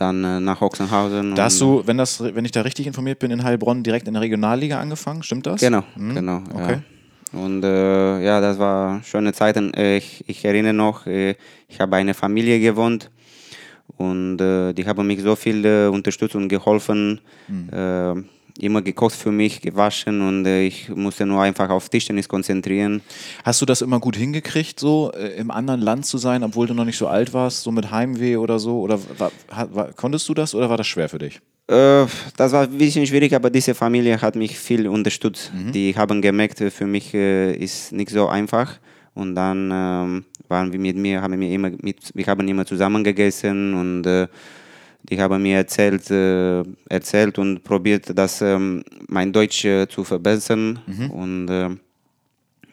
Dann 0.00 0.24
äh, 0.24 0.40
nach 0.40 0.60
Ochsenhausen. 0.62 1.34
Da 1.34 1.44
hast 1.44 1.60
du, 1.60 1.82
wenn, 1.86 1.98
das, 1.98 2.22
wenn 2.22 2.44
ich 2.44 2.52
da 2.52 2.62
richtig 2.62 2.86
informiert 2.86 3.18
bin, 3.18 3.30
in 3.30 3.42
Heilbronn 3.44 3.82
direkt 3.82 4.06
in 4.08 4.14
der 4.14 4.22
Regionalliga 4.22 4.78
angefangen, 4.80 5.22
stimmt 5.22 5.46
das? 5.46 5.60
Genau, 5.60 5.82
Mhm. 5.96 6.14
genau. 6.14 6.42
Okay. 6.54 6.78
Ja. 7.32 7.38
Und 7.40 7.62
äh, 7.62 8.24
ja, 8.24 8.40
das 8.40 8.58
war 8.58 9.02
schöne 9.04 9.32
Zeiten. 9.34 9.74
Äh, 9.74 9.98
Ich, 9.98 10.24
ich 10.28 10.44
erinnere 10.44 10.72
noch, 10.72 11.06
äh, 11.06 11.34
ich 11.68 11.78
habe 11.80 11.96
eine 11.96 12.14
Familie 12.14 12.58
gewohnt 12.58 13.10
und 13.98 14.40
äh, 14.40 14.72
die 14.72 14.86
haben 14.86 15.06
mich 15.06 15.20
so 15.22 15.36
viel 15.36 15.64
äh, 15.64 15.86
unterstützt 15.88 16.34
und 16.36 16.48
geholfen. 16.48 17.20
Mhm. 17.48 18.24
Immer 18.58 18.82
gekocht 18.82 19.14
für 19.14 19.30
mich, 19.30 19.60
gewaschen 19.60 20.20
und 20.20 20.44
äh, 20.44 20.64
ich 20.64 20.88
musste 20.88 21.24
nur 21.26 21.42
einfach 21.42 21.70
auf 21.70 21.88
Tischtennis 21.88 22.28
konzentrieren. 22.28 23.02
Hast 23.44 23.60
du 23.62 23.66
das 23.66 23.82
immer 23.82 24.00
gut 24.00 24.16
hingekriegt, 24.16 24.80
so 24.80 25.12
äh, 25.12 25.38
im 25.38 25.50
anderen 25.50 25.80
Land 25.80 26.06
zu 26.06 26.18
sein, 26.18 26.42
obwohl 26.42 26.66
du 26.66 26.74
noch 26.74 26.84
nicht 26.84 26.98
so 26.98 27.06
alt 27.06 27.32
warst, 27.32 27.62
so 27.62 27.70
mit 27.70 27.90
Heimweh 27.90 28.36
oder 28.36 28.58
so? 28.58 28.80
Oder 28.80 28.98
war, 29.18 29.30
war, 29.72 29.92
konntest 29.92 30.28
du 30.28 30.34
das 30.34 30.54
oder 30.54 30.68
war 30.68 30.76
das 30.76 30.88
schwer 30.88 31.08
für 31.08 31.18
dich? 31.18 31.40
Äh, 31.68 32.06
das 32.36 32.52
war 32.52 32.62
ein 32.62 32.78
bisschen 32.78 33.06
schwierig, 33.06 33.34
aber 33.34 33.50
diese 33.50 33.74
Familie 33.74 34.20
hat 34.20 34.36
mich 34.36 34.58
viel 34.58 34.88
unterstützt. 34.88 35.52
Die 35.54 35.94
haben 35.94 36.22
gemerkt, 36.22 36.60
äh, 36.60 36.70
für 36.70 36.86
mich 36.86 37.14
äh, 37.14 37.54
ist 37.54 37.92
nicht 37.92 38.10
so 38.10 38.26
einfach. 38.26 38.78
Und 39.14 39.34
dann 39.34 39.70
ähm, 39.72 40.24
waren 40.48 40.72
wir 40.72 40.78
mit 40.78 40.96
mir, 40.96 41.20
haben 41.20 41.38
wir 41.40 41.50
immer 41.50 41.70
mit, 41.82 42.12
wir 42.14 42.26
haben 42.26 42.46
immer 42.48 42.64
zusammen 42.64 43.04
gegessen 43.04 43.74
und 43.74 44.06
äh, 44.06 44.28
die 45.08 45.20
haben 45.20 45.42
mir 45.42 45.56
erzählt, 45.58 46.10
äh, 46.10 46.62
erzählt 46.88 47.38
und 47.38 47.64
probiert, 47.64 48.16
das 48.16 48.42
ähm, 48.42 48.84
mein 49.08 49.32
Deutsch 49.32 49.64
äh, 49.64 49.88
zu 49.88 50.04
verbessern. 50.04 50.80
Und 51.10 51.48
äh, 51.48 51.70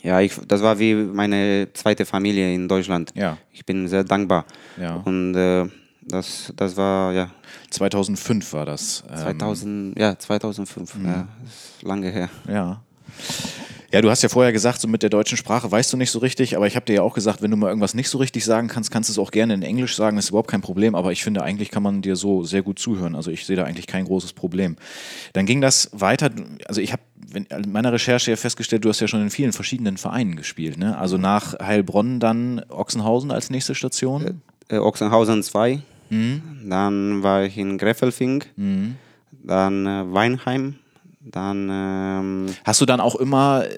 ja, 0.02 0.22
ich, 0.22 0.34
das 0.48 0.62
war 0.62 0.78
wie 0.78 0.94
meine 0.94 1.68
zweite 1.74 2.06
Familie 2.06 2.54
in 2.54 2.68
Deutschland. 2.68 3.12
Ja. 3.16 3.38
Ich 3.52 3.66
bin 3.66 3.88
sehr 3.88 4.04
dankbar. 4.04 4.46
Ja. 4.78 4.96
Und 4.98 5.34
das, 6.08 6.54
das 6.56 6.78
war 6.78 7.14
ja 7.14 7.32
2005 7.72 8.54
war 8.54 8.66
das. 8.66 9.04
ähm, 9.10 9.18
2000, 9.18 10.00
ja, 10.00 10.18
2005, 10.18 10.98
ja, 11.04 11.28
ist 11.46 11.84
lange 11.84 12.10
her. 12.10 12.30
Ja. 12.48 12.82
Ja, 13.96 14.02
du 14.02 14.10
hast 14.10 14.22
ja 14.24 14.28
vorher 14.28 14.52
gesagt, 14.52 14.82
so 14.82 14.90
mit 14.90 15.04
der 15.04 15.10
deutschen 15.10 15.38
Sprache 15.38 15.72
weißt 15.72 15.94
du 15.94 15.96
nicht 15.96 16.12
so 16.12 16.20
richtig, 16.20 16.58
aber 16.58 16.68
ich 16.68 16.76
habe 16.76 16.86
dir 16.86 16.96
ja 16.96 17.02
auch 17.02 17.14
gesagt, 17.14 17.42
wenn 17.42 17.50
du 17.50 17.56
mal 17.56 17.70
irgendwas 17.70 17.94
nicht 17.94 18.10
so 18.10 18.18
richtig 18.18 18.44
sagen 18.44 18.68
kannst, 18.68 18.92
kannst 18.92 19.08
du 19.08 19.14
es 19.14 19.18
auch 19.18 19.32
gerne 19.32 19.54
in 19.54 19.62
Englisch 19.62 19.96
sagen, 19.96 20.18
das 20.18 20.26
ist 20.26 20.30
überhaupt 20.32 20.52
kein 20.52 20.60
Problem, 20.60 20.96
aber 20.96 21.14
ich 21.14 21.24
finde, 21.24 21.44
eigentlich 21.44 21.72
kann 21.72 21.82
man 21.82 22.02
dir 22.02 22.18
so 22.18 22.44
sehr 22.44 22.62
gut 22.62 22.78
zuhören, 22.78 23.16
also 23.16 23.32
ich 23.32 23.46
sehe 23.46 23.56
da 23.56 23.64
eigentlich 23.64 23.88
kein 23.88 24.04
großes 24.04 24.34
Problem. 24.34 24.76
Dann 25.32 25.46
ging 25.46 25.62
das 25.62 25.92
weiter, 25.94 26.30
also 26.66 26.82
ich 26.82 26.92
habe 26.92 27.04
in 27.34 27.72
meiner 27.72 27.94
Recherche 27.94 28.32
ja 28.32 28.36
festgestellt, 28.36 28.84
du 28.84 28.90
hast 28.90 29.00
ja 29.00 29.08
schon 29.08 29.22
in 29.22 29.30
vielen 29.30 29.54
verschiedenen 29.54 29.96
Vereinen 29.96 30.36
gespielt, 30.36 30.78
ne? 30.78 30.98
also 30.98 31.18
nach 31.18 31.58
Heilbronn 31.60 32.20
dann 32.20 32.66
Ochsenhausen 32.68 33.32
als 33.32 33.50
nächste 33.50 33.76
Station. 33.76 34.42
Äh, 34.68 34.80
Ochsenhausen 34.80 35.42
2, 35.42 35.80
dann 36.68 37.24
war 37.24 37.46
ich 37.46 37.58
in 37.58 37.78
Greffelfing, 37.78 38.44
dann 39.42 39.88
äh, 39.88 40.14
Weinheim, 40.14 40.76
dann 41.26 41.70
ähm, 41.72 42.46
Hast 42.64 42.82
du 42.82 42.86
dann 42.86 43.00
auch 43.00 43.16
immer, 43.16 43.66
äh, 43.66 43.70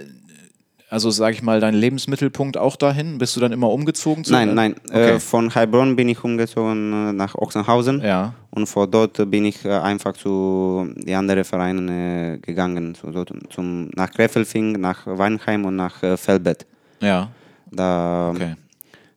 also 0.89 1.09
sage 1.11 1.35
ich 1.35 1.41
mal, 1.41 1.59
deinen 1.59 1.75
Lebensmittelpunkt 1.77 2.57
auch 2.57 2.75
dahin? 2.75 3.17
Bist 3.17 3.35
du 3.35 3.39
dann 3.39 3.51
immer 3.51 3.69
umgezogen? 3.71 4.23
Zu 4.23 4.31
nein, 4.33 4.53
nein, 4.55 4.75
Okay. 4.89 5.15
äh, 5.15 5.19
von 5.19 5.53
Heilbronn 5.53 5.95
bin 5.95 6.09
ich 6.09 6.23
umgezogen 6.23 7.09
äh, 7.09 7.13
nach 7.13 7.35
Ochsenhausen 7.35 8.01
Ja. 8.01 8.33
und 8.51 8.67
von 8.67 8.89
dort 8.89 9.29
bin 9.29 9.45
ich 9.45 9.63
äh, 9.65 9.69
einfach 9.71 10.13
zu 10.13 10.87
die 10.95 11.13
anderen 11.15 11.43
Vereinen 11.43 11.89
äh, 11.89 12.37
gegangen, 12.39 12.95
so, 12.95 13.25
zum, 13.49 13.89
nach 13.95 14.11
Greffelfing, 14.11 14.73
nach 14.73 15.05
Weinheim 15.05 15.65
und 15.65 15.75
nach 15.75 16.01
äh, 16.03 16.15
Felbert. 16.17 16.65
Ja. 17.01 17.29
Da, 17.71 18.31
Okay. 18.33 18.55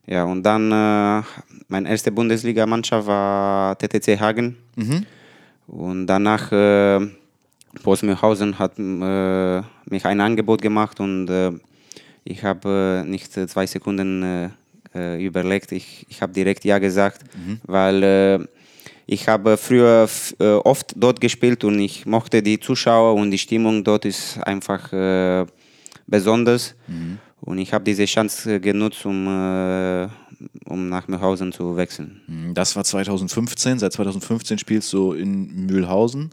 Ja, 0.06 0.24
und 0.24 0.42
dann 0.42 0.72
äh, 0.72 1.22
meine 1.68 1.88
erste 1.88 2.10
Bundesligamannschaft 2.10 3.06
war 3.06 3.78
TTC 3.78 4.18
Hagen. 4.18 4.56
Und 5.68 6.06
danach 6.08 6.50
äh, 6.50 6.98
Postmühlhausen 7.82 8.58
hat 8.58 8.78
äh, 8.78 9.62
mich 9.88 10.04
ein 10.04 10.20
Angebot 10.20 10.60
gemacht 10.60 11.00
und 11.00 11.28
äh, 11.28 11.52
ich 12.24 12.44
habe 12.44 13.02
äh, 13.04 13.08
nicht 13.08 13.36
äh, 13.36 13.46
zwei 13.46 13.66
Sekunden 13.66 14.50
äh, 14.94 15.24
überlegt. 15.24 15.72
Ich, 15.72 16.06
ich 16.08 16.20
habe 16.20 16.32
direkt 16.32 16.64
Ja 16.64 16.78
gesagt, 16.78 17.22
weil 17.64 18.02
äh, 18.02 18.38
ich 19.06 19.26
habe 19.28 19.56
früher 19.56 20.08
oft 20.64 20.92
dort 20.94 21.20
gespielt 21.20 21.64
und 21.64 21.80
ich 21.80 22.06
mochte 22.06 22.42
die 22.42 22.60
Zuschauer 22.60 23.14
und 23.14 23.32
die 23.32 23.38
Stimmung 23.38 23.82
dort 23.82 24.04
ist 24.04 24.38
einfach 24.44 24.92
besonders. 26.06 26.76
Und 27.40 27.58
ich 27.58 27.72
habe 27.72 27.82
diese 27.82 28.04
Chance 28.04 28.60
genutzt, 28.60 29.04
um, 29.04 29.26
um 30.64 30.88
nach 30.88 31.08
Mühlhausen 31.08 31.52
zu 31.52 31.76
wechseln. 31.76 32.52
Das 32.54 32.76
war 32.76 32.84
2015. 32.84 33.78
Seit 33.78 33.92
2015 33.92 34.58
spielst 34.58 34.92
du 34.92 35.12
in 35.12 35.66
Mühlhausen 35.66 36.30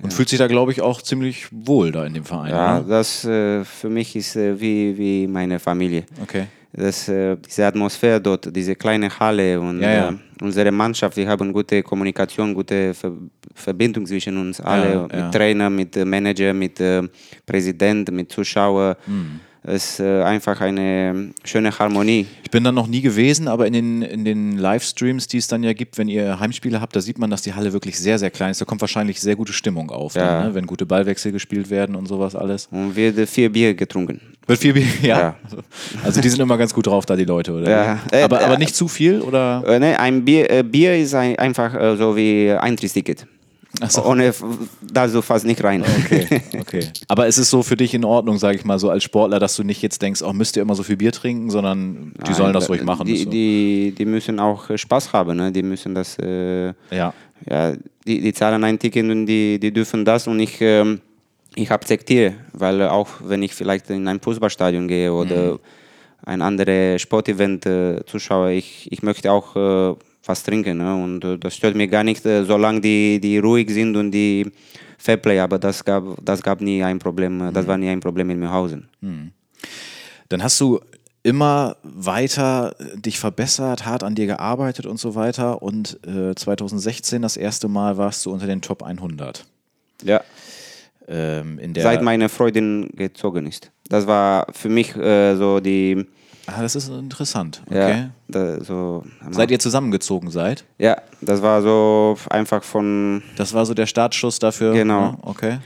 und 0.00 0.12
fühlt 0.12 0.28
sich 0.28 0.38
da, 0.38 0.46
glaube 0.46 0.72
ich, 0.72 0.80
auch 0.80 1.02
ziemlich 1.02 1.46
wohl 1.50 1.92
da 1.92 2.06
in 2.06 2.14
dem 2.14 2.24
Verein. 2.24 2.50
Ja, 2.50 2.78
oder? 2.78 2.88
das 2.88 3.24
äh, 3.24 3.64
für 3.64 3.88
mich 3.88 4.16
ist 4.16 4.36
äh, 4.36 4.60
wie, 4.60 4.96
wie 4.96 5.26
meine 5.26 5.58
Familie. 5.58 6.04
Okay. 6.22 6.46
Das, 6.74 7.06
äh, 7.08 7.36
diese 7.36 7.66
Atmosphäre 7.66 8.18
dort, 8.20 8.54
diese 8.56 8.74
kleine 8.74 9.10
Halle 9.18 9.60
und 9.60 9.80
Ja, 9.80 9.90
ja. 9.90 10.08
Äh, 10.08 10.14
unsere 10.40 10.72
Mannschaft, 10.72 11.16
wir 11.16 11.28
haben 11.28 11.52
gute 11.52 11.82
Kommunikation, 11.82 12.54
gute 12.54 12.94
Ver 12.94 13.12
Verbindung 13.54 14.06
zwischen 14.06 14.38
uns 14.38 14.62
alle, 14.62 14.94
Ja, 14.94 15.02
mit 15.02 15.12
ja. 15.12 15.30
Trainer, 15.30 15.68
mit 15.68 15.94
Manager, 16.06 16.54
mit 16.54 16.80
äh, 16.80 17.02
Präsident, 17.44 18.10
mit 18.10 18.32
Zuschauer. 18.32 18.96
Hm. 19.04 19.40
Es 19.64 19.90
ist 19.92 20.00
äh, 20.00 20.22
einfach 20.22 20.60
eine 20.60 21.30
schöne 21.44 21.78
Harmonie. 21.78 22.26
Ich 22.42 22.50
bin 22.50 22.64
da 22.64 22.72
noch 22.72 22.88
nie 22.88 23.00
gewesen, 23.00 23.46
aber 23.46 23.66
in 23.68 23.72
den, 23.72 24.02
in 24.02 24.24
den 24.24 24.58
Livestreams, 24.58 25.28
die 25.28 25.38
es 25.38 25.46
dann 25.46 25.62
ja 25.62 25.72
gibt, 25.72 25.98
wenn 25.98 26.08
ihr 26.08 26.40
Heimspiele 26.40 26.80
habt, 26.80 26.96
da 26.96 27.00
sieht 27.00 27.18
man, 27.18 27.30
dass 27.30 27.42
die 27.42 27.54
Halle 27.54 27.72
wirklich 27.72 27.96
sehr, 27.98 28.18
sehr 28.18 28.30
klein 28.30 28.50
ist. 28.50 28.60
Da 28.60 28.64
kommt 28.64 28.80
wahrscheinlich 28.80 29.20
sehr 29.20 29.36
gute 29.36 29.52
Stimmung 29.52 29.90
auf, 29.90 30.14
Ja. 30.16 30.40
dann, 30.40 30.48
ne? 30.48 30.54
wenn 30.54 30.66
gute 30.66 30.84
Ballwechsel 30.84 31.30
gespielt 31.30 31.70
werden 31.70 31.94
und 31.94 32.06
sowas 32.06 32.34
alles. 32.34 32.66
Und 32.72 32.96
wird 32.96 33.28
vier 33.28 33.52
Bier 33.52 33.74
getrunken. 33.74 34.20
Wird 34.48 34.58
viel 34.58 34.72
Bier, 34.72 34.86
ja. 35.02 35.18
Ja. 35.20 35.36
Also 36.02 36.20
die 36.20 36.28
sind 36.28 36.40
immer 36.40 36.58
ganz 36.58 36.74
gut 36.74 36.88
drauf, 36.88 37.06
da 37.06 37.14
die 37.14 37.24
Leute, 37.24 37.52
oder? 37.52 37.70
Ja. 37.70 37.98
wie? 38.10 38.16
Äh, 38.16 38.22
aber, 38.22 38.40
äh, 38.40 38.44
aber 38.44 38.58
nicht 38.58 38.74
zu 38.74 38.88
viel, 38.88 39.20
oder? 39.20 39.62
Äh, 39.64 39.78
ne, 39.78 40.00
ein 40.00 40.24
Bier, 40.24 40.50
äh, 40.50 40.64
Bier 40.64 40.96
ist 40.98 41.14
ein, 41.14 41.38
einfach 41.38 41.96
so 41.96 42.16
wie 42.16 42.50
Eintrittsticket. 42.50 43.26
So. 43.88 44.04
Ohne 44.04 44.34
darfst 44.82 45.14
du 45.14 45.22
fast 45.22 45.46
nicht 45.46 45.64
rein. 45.64 45.82
Okay, 46.04 46.42
okay. 46.60 46.88
Aber 47.08 47.26
ist 47.26 47.38
es 47.38 47.48
so 47.48 47.62
für 47.62 47.76
dich 47.76 47.94
in 47.94 48.04
Ordnung, 48.04 48.38
sage 48.38 48.56
ich 48.56 48.64
mal, 48.64 48.78
so 48.78 48.90
als 48.90 49.02
Sportler, 49.02 49.38
dass 49.38 49.56
du 49.56 49.64
nicht 49.64 49.80
jetzt 49.80 50.02
denkst, 50.02 50.22
oh, 50.22 50.32
müsst 50.32 50.56
ihr 50.56 50.62
immer 50.62 50.74
so 50.74 50.82
viel 50.82 50.96
Bier 50.96 51.10
trinken, 51.10 51.50
sondern 51.50 52.12
die 52.26 52.34
sollen 52.34 52.52
das 52.52 52.64
Nein, 52.64 52.76
ruhig 52.76 52.84
machen. 52.84 53.06
Die, 53.06 53.16
so. 53.24 53.30
die, 53.30 53.94
die 53.96 54.04
müssen 54.04 54.38
auch 54.38 54.68
äh, 54.68 54.76
Spaß 54.76 55.12
haben. 55.12 55.36
Ne? 55.36 55.50
Die 55.50 55.62
müssen 55.62 55.94
das, 55.94 56.18
äh, 56.18 56.74
ja. 56.90 57.14
ja, 57.48 57.72
die, 58.06 58.20
die 58.20 58.32
zahlen 58.34 58.62
ein 58.62 58.78
Ticket 58.78 59.10
und 59.10 59.26
die, 59.26 59.58
die 59.58 59.72
dürfen 59.72 60.04
das 60.04 60.26
und 60.26 60.38
ich, 60.38 60.60
ähm, 60.60 61.00
ich 61.54 61.70
akzeptiere, 61.70 62.34
weil 62.52 62.82
auch 62.82 63.08
wenn 63.24 63.42
ich 63.42 63.54
vielleicht 63.54 63.88
in 63.88 64.06
ein 64.06 64.20
Fußballstadion 64.20 64.86
gehe 64.86 65.12
oder 65.12 65.58
ein 66.24 66.42
anderes 66.42 67.00
Sportevent 67.00 67.66
äh, 67.66 68.04
zuschaue, 68.06 68.52
ich, 68.52 68.90
ich 68.92 69.02
möchte 69.02 69.32
auch 69.32 69.56
äh, 69.56 69.96
was 70.24 70.42
trinken. 70.42 70.78
Ne? 70.78 70.94
Und 70.94 71.24
äh, 71.24 71.38
das 71.38 71.56
stört 71.56 71.74
mir 71.74 71.88
gar 71.88 72.04
nicht, 72.04 72.24
äh, 72.26 72.44
solange 72.44 72.80
die, 72.80 73.20
die 73.20 73.38
ruhig 73.38 73.70
sind 73.70 73.96
und 73.96 74.10
die 74.10 74.50
Fairplay, 74.98 75.40
aber 75.40 75.58
das 75.58 75.84
gab, 75.84 76.04
das 76.24 76.42
gab 76.42 76.60
nie 76.60 76.82
ein 76.82 76.98
Problem, 76.98 77.48
äh, 77.48 77.52
das 77.52 77.66
war 77.66 77.76
nie 77.76 77.88
ein 77.88 78.00
Problem 78.00 78.30
in 78.30 78.38
Mühlhausen. 78.38 78.88
Dann 80.28 80.42
hast 80.42 80.60
du 80.60 80.80
immer 81.22 81.76
weiter 81.82 82.74
dich 82.94 83.18
verbessert, 83.18 83.84
hart 83.84 84.02
an 84.02 84.14
dir 84.14 84.26
gearbeitet 84.26 84.86
und 84.86 84.98
so 84.98 85.14
weiter. 85.14 85.62
Und 85.62 85.98
äh, 86.06 86.34
2016 86.34 87.22
das 87.22 87.36
erste 87.36 87.68
Mal 87.68 87.96
warst 87.96 88.26
du 88.26 88.32
unter 88.32 88.46
den 88.46 88.60
Top 88.60 88.82
100. 88.82 89.44
Ja. 90.02 90.20
Ähm, 91.08 91.58
seit 91.76 92.02
meine 92.02 92.28
Freundin 92.28 92.90
gezogen 92.94 93.46
ist. 93.46 93.70
Das 93.88 94.06
war 94.06 94.46
für 94.52 94.68
mich 94.68 94.96
äh, 94.96 95.36
so 95.36 95.60
die. 95.60 96.06
Ah, 96.56 96.62
das 96.62 96.74
ist 96.76 96.88
interessant. 96.88 97.62
Okay. 97.66 97.90
Ja, 97.90 98.10
da, 98.28 98.62
so, 98.64 99.04
Seid 99.30 99.50
ihr 99.50 99.58
zusammengezogen 99.58 100.30
seid? 100.30 100.64
ja, 100.78 100.96
das 101.20 101.40
war 101.42 101.62
so 101.62 102.16
einfach 102.30 102.62
von. 102.62 103.22
Das 103.36 103.52
war 103.54 103.64
so 103.66 103.74
der 103.74 103.86
Startschuss 103.86 104.38
dafür. 104.38 104.72
Genau. 104.72 105.00
Ja, 105.00 105.18
okay. 105.22 105.58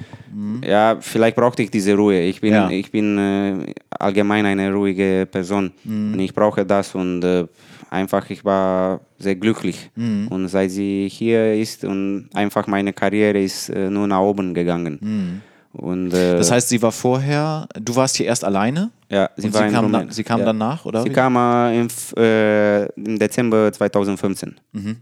Ja, 0.62 0.97
vielleicht 1.00 1.37
brauchte 1.37 1.62
ich 1.62 1.71
diese 1.71 1.95
Ruhe. 1.95 2.21
Ich 2.21 2.40
bin, 2.40 2.52
Ja. 2.52 2.69
ich 2.71 2.90
bin 2.90 3.16
äh, 3.19 3.75
allgemein 3.90 4.45
eine 4.47 4.73
ruhige 4.73 5.26
Person 5.31 5.73
und 5.85 6.19
ich 6.21 6.35
brauche 6.35 6.66
das 6.66 6.95
und 6.95 7.23
äh, 7.25 7.47
einfach, 7.88 8.28
ich 8.31 8.45
war 8.45 9.00
sehr 9.19 9.37
glücklich. 9.37 9.90
Mhm. 9.97 10.28
Und 10.28 10.49
seit 10.49 10.71
sie 10.73 11.09
hier 11.11 11.55
ist 11.55 11.85
und 11.85 12.28
einfach 12.35 12.66
meine 12.66 12.93
Karriere 12.93 13.40
ist 13.40 13.71
äh, 13.71 13.88
nur 13.88 14.07
nach 14.07 14.21
oben 14.21 14.52
gegangen. 14.52 15.43
Und, 15.73 16.12
äh, 16.12 16.35
Mhm. 16.35 16.38
Das 16.38 16.50
heißt, 16.50 16.69
sie 16.69 16.81
war 16.83 16.93
vorher, 16.93 17.66
du 17.81 17.97
warst 17.97 18.16
hier 18.16 18.26
erst 18.26 18.45
alleine? 18.45 18.90
Ja, 19.09 19.31
sie 19.37 19.51
sie 19.51 19.59
in 19.59 19.73
kam, 19.73 19.91
na, 19.91 20.05
sie 20.11 20.25
kam 20.25 20.41
ja. 20.41 20.47
dann 20.47 20.59
nach, 20.59 20.85
oder? 20.85 21.03
Sie 21.03 21.11
kam 21.11 21.37
äh, 21.37 21.81
im, 21.81 21.89
äh, 22.17 22.87
im 22.97 23.19
Dezember 23.19 23.73
2015. 23.73 24.57
Mhm. 24.73 24.97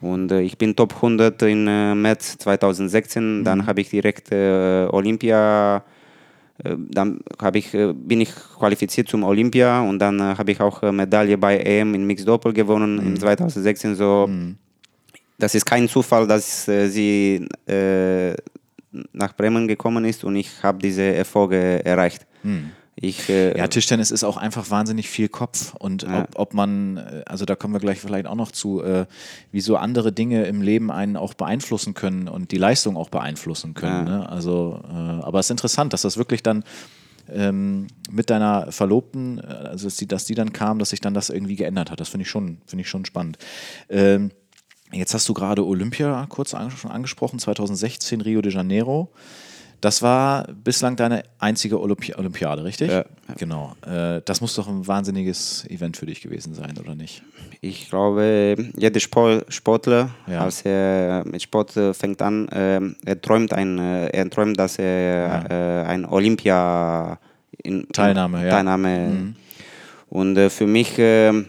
Und 0.00 0.32
äh, 0.32 0.40
ich 0.42 0.58
bin 0.58 0.74
Top 0.74 0.94
100 0.94 1.40
im 1.42 1.66
äh, 1.68 1.94
März 1.94 2.36
2016. 2.38 3.40
Mhm. 3.40 3.44
Dann 3.44 3.66
habe 3.66 3.80
ich 3.80 3.90
direkt 3.90 4.32
äh, 4.32 4.86
Olympia, 4.90 5.84
äh, 6.64 6.76
dann 6.90 7.20
hab 7.40 7.54
ich, 7.54 7.72
äh, 7.74 7.92
bin 7.92 8.20
ich 8.20 8.30
qualifiziert 8.58 9.08
zum 9.08 9.22
Olympia 9.22 9.80
und 9.80 9.98
dann 10.00 10.20
habe 10.20 10.50
ich 10.50 10.60
auch 10.60 10.82
Medaille 10.90 11.38
bei 11.38 11.58
EM 11.58 11.94
in 11.94 12.06
Mixed 12.06 12.26
Doppel 12.26 12.52
gewonnen 12.52 12.96
Mhm. 12.96 13.06
in 13.06 13.16
2016. 13.16 13.94
So, 13.94 14.28
das 15.38 15.54
ist 15.54 15.64
kein 15.64 15.88
Zufall, 15.88 16.26
dass 16.26 16.64
sie 16.64 17.46
nach 19.12 19.34
Bremen 19.34 19.68
gekommen 19.68 20.04
ist 20.06 20.24
und 20.24 20.36
ich 20.36 20.50
habe 20.62 20.78
diese 20.78 21.02
Erfolge 21.02 21.84
erreicht. 21.84 22.26
Ich, 22.98 23.28
äh. 23.28 23.56
Ja, 23.56 23.68
Tischtennis 23.68 24.10
ist 24.10 24.24
auch 24.24 24.38
einfach 24.38 24.70
wahnsinnig 24.70 25.10
viel 25.10 25.28
Kopf. 25.28 25.74
Und 25.78 26.02
Ja. 26.04 26.22
ob, 26.22 26.38
ob 26.38 26.54
man, 26.54 26.96
äh, 26.96 27.22
also 27.26 27.44
da 27.44 27.54
kommen 27.54 27.74
wir 27.74 27.80
gleich 27.80 28.00
vielleicht 28.00 28.26
auch 28.26 28.34
noch 28.34 28.50
zu, 28.50 28.82
äh, 28.82 29.04
wie 29.52 29.60
so 29.60 29.76
andere 29.76 30.12
Dinge 30.12 30.44
im 30.44 30.62
Leben 30.62 30.90
einen 30.90 31.16
auch 31.16 31.34
beeinflussen 31.34 31.92
können 31.92 32.26
und 32.26 32.52
die 32.52 32.58
Leistung 32.58 32.96
auch 32.96 33.10
beeinflussen 33.10 33.74
können. 33.74 34.06
Ja. 34.06 34.18
Ne? 34.18 34.28
Also, 34.28 34.80
äh, 34.88 34.92
aber 34.94 35.40
es 35.40 35.46
ist 35.46 35.50
interessant, 35.50 35.92
dass 35.92 36.02
das 36.02 36.16
wirklich 36.16 36.42
dann 36.42 36.64
ähm, 37.28 37.88
mit 38.10 38.30
deiner 38.30 38.72
Verlobten, 38.72 39.38
äh, 39.40 39.42
also 39.42 39.86
dass 39.88 39.96
die, 39.96 40.06
dass 40.06 40.24
die 40.24 40.34
dann 40.34 40.52
kam, 40.52 40.78
dass 40.78 40.90
sich 40.90 41.00
dann 41.00 41.12
das 41.12 41.28
irgendwie 41.28 41.56
geändert 41.56 41.90
hat. 41.90 42.00
Das 42.00 42.08
finde 42.08 42.22
ich 42.22 42.30
schon, 42.30 42.58
finde 42.66 42.82
ich 42.82 42.88
schon 42.88 43.04
spannend. 43.04 43.36
Ähm, 43.88 44.30
Jetzt 44.92 45.14
hast 45.14 45.28
du 45.28 45.34
gerade 45.34 45.66
Olympia 45.66 46.26
kurz 46.28 46.54
an, 46.54 46.70
schon 46.70 46.92
angesprochen, 46.92 47.40
2016 47.40 48.20
Rio 48.20 48.40
de 48.40 48.52
Janeiro. 48.52 49.10
Das 49.80 50.02
war 50.02 50.46
bislang 50.64 50.96
deine 50.96 51.22
einzige 51.38 51.80
Olympi 51.80 52.14
Olympiade, 52.14 52.64
richtig? 52.64 52.90
Ja. 52.90 53.04
Genau. 53.36 53.74
Äh, 53.86 54.22
das 54.24 54.40
muss 54.40 54.54
doch 54.54 54.68
ein 54.68 54.86
wahnsinniges 54.86 55.66
Event 55.68 55.96
für 55.96 56.06
dich 56.06 56.20
gewesen 56.22 56.54
sein, 56.54 56.74
oder 56.78 56.94
nicht? 56.94 57.22
Ich 57.60 57.88
glaube, 57.88 58.56
jeder 58.76 59.00
Sport, 59.00 59.52
Sportler, 59.52 60.10
Ja. 60.26 60.40
als 60.40 60.62
er 60.62 61.24
mit 61.26 61.42
Sport 61.42 61.76
äh, 61.76 61.92
fängt 61.94 62.22
an, 62.22 62.48
ähm, 62.52 62.96
er 63.04 63.20
träumt 63.20 63.52
ein, 63.52 63.78
äh, 63.78 64.08
er 64.08 64.30
träumt, 64.30 64.58
dass 64.58 64.78
er 64.78 65.50
äh, 65.50 65.86
ein 65.88 66.04
Olympia 66.04 67.18
in, 67.62 67.86
Teilnahme, 67.92 68.38
in, 68.40 68.44
ja. 68.44 68.50
Teilnahme. 68.50 69.34
Und 70.08 70.36
äh, 70.36 70.50
für 70.50 70.66
mich 70.66 70.94
ähm, 70.98 71.48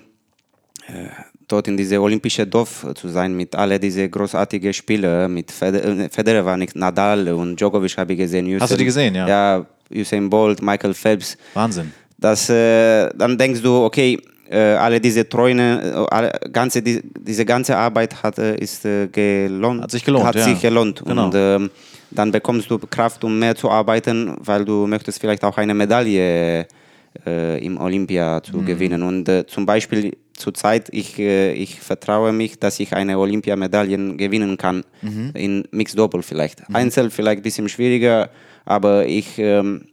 äh, 0.87 1.07
dort 1.47 1.67
in 1.67 1.77
diesem 1.77 2.01
olympischen 2.01 2.49
Dorf 2.49 2.85
zu 2.95 3.07
sein 3.09 3.35
mit 3.35 3.55
alle 3.55 3.79
diese 3.79 4.09
großartigen 4.09 4.73
Spieler, 4.73 5.27
mit 5.27 5.51
Federer, 5.51 5.97
äh, 5.99 6.09
Federer 6.09 6.45
war 6.45 6.57
nicht, 6.57 6.75
Nadal 6.75 7.29
und 7.29 7.55
Djokovic 7.59 7.97
habe 7.97 8.13
ich 8.13 8.19
gesehen. 8.19 8.59
Hast 8.59 8.73
du 8.73 8.77
die 8.77 8.85
gesehen, 8.85 9.15
ja? 9.15 9.27
Ja, 9.27 9.65
Usain 9.93 10.29
Bolt, 10.29 10.61
Michael 10.61 10.93
Phelps 10.93 11.37
Wahnsinn. 11.53 11.91
dass 12.17 12.49
äh, 12.49 13.09
dann 13.15 13.37
denkst 13.37 13.61
du, 13.61 13.83
okay, 13.85 14.19
äh, 14.49 14.59
alle 14.75 14.99
diese 14.99 15.27
Träume, 15.27 15.81
äh, 16.09 16.13
alle, 16.15 16.31
ganze, 16.51 16.81
die, 16.81 17.01
diese 17.19 17.43
ganze 17.45 17.75
Arbeit 17.77 18.21
hat, 18.23 18.37
äh, 18.39 18.55
ist 18.57 18.85
äh, 18.85 19.07
gelohnt. 19.07 19.81
Hat 19.83 19.91
sich 19.91 20.03
gelohnt, 20.05 20.25
Hat 20.25 20.35
ja. 20.35 20.43
sich 20.43 20.61
gelohnt. 20.61 21.03
Genau. 21.05 21.25
Und 21.25 21.33
ähm, 21.35 21.69
dann 22.11 22.31
bekommst 22.31 22.69
du 22.71 22.77
Kraft, 22.79 23.23
um 23.25 23.37
mehr 23.37 23.55
zu 23.55 23.69
arbeiten, 23.69 24.35
weil 24.39 24.63
du 24.63 24.87
möchtest 24.87 25.19
vielleicht 25.19 25.43
auch 25.43 25.57
eine 25.57 25.73
Medaille 25.73 26.65
äh, 27.25 27.65
im 27.65 27.77
Olympia 27.77 28.37
Mhm. 28.37 28.43
zu 28.43 28.61
gewinnen. 28.63 29.03
Und 29.03 29.27
äh, 29.27 29.45
zum 29.45 29.65
Beispiel 29.65 30.15
zurzeit, 30.37 30.89
ich, 30.91 31.19
äh, 31.19 31.53
ich 31.53 31.79
vertraue 31.79 32.31
mich, 32.31 32.59
dass 32.59 32.79
ich 32.79 32.93
eine 32.93 33.19
Olympiamedaille 33.19 34.15
gewinnen 34.15 34.57
kann. 34.57 34.83
Mhm. 35.01 35.31
In 35.33 35.67
Mixed 35.71 35.97
Doppel 35.97 36.23
vielleicht. 36.23 36.63
Einzel 36.73 37.09
vielleicht 37.09 37.39
ein 37.39 37.43
bisschen 37.43 37.69
schwieriger, 37.69 38.29
aber 38.65 39.05
ich... 39.05 39.37
Ähm, 39.37 39.87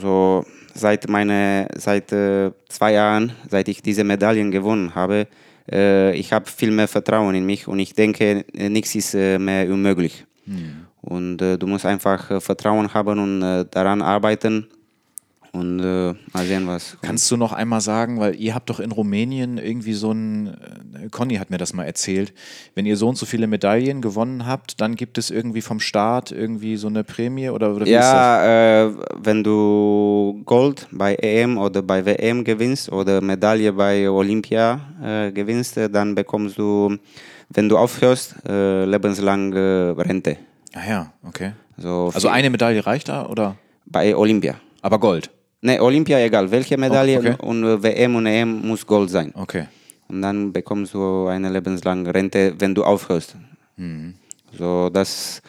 so 0.00 0.44
seit 0.74 1.08
meine 1.08 1.68
seit 1.76 2.12
äh, 2.12 2.52
zwei 2.68 2.92
Jahren, 2.92 3.32
seit 3.48 3.68
ich 3.68 3.82
diese 3.82 4.04
Medaillen 4.04 4.50
gewonnen 4.50 4.94
habe, 4.94 5.26
äh, 5.70 6.14
ich 6.14 6.32
habe 6.32 6.50
viel 6.50 6.70
mehr 6.70 6.88
Vertrauen 6.88 7.34
in 7.34 7.46
mich 7.46 7.68
und 7.68 7.78
ich 7.78 7.94
denke, 7.94 8.44
nichts 8.52 8.94
ist 8.94 9.14
äh, 9.14 9.38
mehr 9.38 9.68
unmöglich. 9.70 10.24
Und 11.02 11.40
äh, 11.40 11.58
du 11.58 11.66
musst 11.66 11.86
einfach 11.86 12.30
äh, 12.30 12.40
Vertrauen 12.40 12.92
haben 12.92 13.18
und 13.18 13.68
daran 13.70 14.02
arbeiten 14.02 14.68
und 15.52 15.80
äh, 15.80 16.14
mal 16.32 16.44
sehen, 16.46 16.66
was. 16.68 16.96
Kannst 17.02 17.28
du 17.30 17.36
noch 17.36 17.52
einmal 17.52 17.80
sagen, 17.80 18.20
weil 18.20 18.36
ihr 18.36 18.54
habt 18.54 18.70
doch 18.70 18.78
in 18.78 18.92
Rumänien 18.92 19.58
irgendwie 19.58 19.94
so 19.94 20.12
ein, 20.12 20.46
äh, 20.94 21.08
Conny 21.10 21.36
hat 21.36 21.50
mir 21.50 21.58
das 21.58 21.72
mal 21.72 21.84
erzählt, 21.84 22.32
wenn 22.74 22.86
ihr 22.86 22.96
so 22.96 23.08
und 23.08 23.16
so 23.18 23.26
viele 23.26 23.46
Medaillen 23.48 24.00
gewonnen 24.00 24.46
habt, 24.46 24.80
dann 24.80 24.94
gibt 24.94 25.18
es 25.18 25.30
irgendwie 25.30 25.60
vom 25.60 25.80
Staat 25.80 26.30
irgendwie 26.30 26.76
so 26.76 26.86
eine 26.86 27.02
Prämie 27.02 27.50
oder, 27.50 27.74
oder? 27.74 27.86
Ja, 27.86 28.84
äh, 28.86 28.92
wenn 29.16 29.42
du 29.42 30.40
Gold 30.44 30.86
bei 30.92 31.16
EM 31.16 31.58
oder 31.58 31.82
bei 31.82 32.04
WM 32.06 32.44
gewinnst 32.44 32.92
oder 32.92 33.20
Medaille 33.20 33.72
bei 33.72 34.08
Olympia 34.08 34.80
äh, 35.02 35.32
gewinnst, 35.32 35.76
äh, 35.78 35.90
dann 35.90 36.14
bekommst 36.14 36.58
du, 36.58 36.96
wenn 37.48 37.68
du 37.68 37.76
aufhörst, 37.76 38.36
äh, 38.48 38.84
lebenslang 38.84 39.52
Rente. 39.52 40.36
Ah 40.74 40.88
ja, 40.88 41.12
okay. 41.26 41.52
So 41.76 42.10
Also 42.14 42.28
eine 42.28 42.50
Medaille 42.50 42.86
reicht 42.86 43.08
da 43.08 43.26
oder? 43.26 43.56
bei 43.86 44.14
Olympia. 44.14 44.54
Aber 44.82 45.00
Gold. 45.00 45.30
Ne, 45.62 45.80
Olympia 45.82 46.18
egal, 46.18 46.50
welche 46.50 46.76
Medaille 46.78 47.18
okay. 47.18 47.34
und 47.42 47.82
WM 47.82 48.14
und 48.16 48.26
EM 48.26 48.66
muss 48.66 48.86
Gold 48.86 49.10
sein. 49.10 49.30
Okay. 49.34 49.66
Und 50.08 50.22
dann 50.22 50.52
bekommst 50.52 50.94
du 50.94 51.26
eine 51.26 51.50
lebenslange 51.50 52.12
Rente, 52.14 52.54
wenn 52.58 52.74
du 52.74 52.82
aufhörst. 52.82 53.36
So, 54.58 54.88
das 54.90 55.40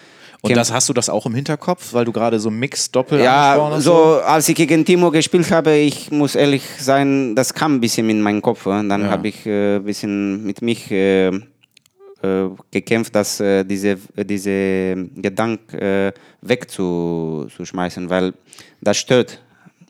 Und 0.42 0.56
das 0.56 0.72
hast 0.72 0.90
du 0.90 0.94
das 0.94 1.10
auch 1.10 1.26
im 1.26 1.34
Hinterkopf, 1.36 1.94
weil 1.94 2.04
du 2.06 2.12
gerade 2.12 2.40
so 2.40 2.50
Mix-Doppel 2.52 3.20
Ja, 3.22 3.54
angesprochen 3.54 3.74
hast? 3.76 3.84
so 3.84 4.20
als 4.26 4.50
ich 4.50 4.56
gegen 4.56 4.84
Timo 4.86 5.12
gespielt 5.12 5.50
habe, 5.52 5.76
ich 5.78 6.12
muss 6.12 6.36
ehrlich 6.36 6.64
sein, 6.80 7.34
das 7.36 7.54
kam 7.54 7.76
ein 7.76 7.80
bisschen 7.82 8.10
in 8.10 8.22
meinen 8.22 8.42
Kopf. 8.42 8.64
Dann 8.66 8.90
Ja. 8.90 9.10
habe 9.10 9.28
ich 9.30 9.46
äh, 9.46 9.78
ein 9.78 9.84
bisschen 9.84 10.44
mit 10.46 10.62
mich 10.62 10.92
äh, 10.92 11.28
äh, 11.28 12.50
gekämpft, 12.70 13.16
dass 13.16 13.40
äh, 13.40 13.64
diese, 13.64 13.98
diese 14.18 14.96
Gedanken 15.16 15.78
äh, 15.78 16.12
wegzuschmeißen, 16.42 18.10
weil 18.10 18.34
das 18.82 18.98
stört. 18.98 19.42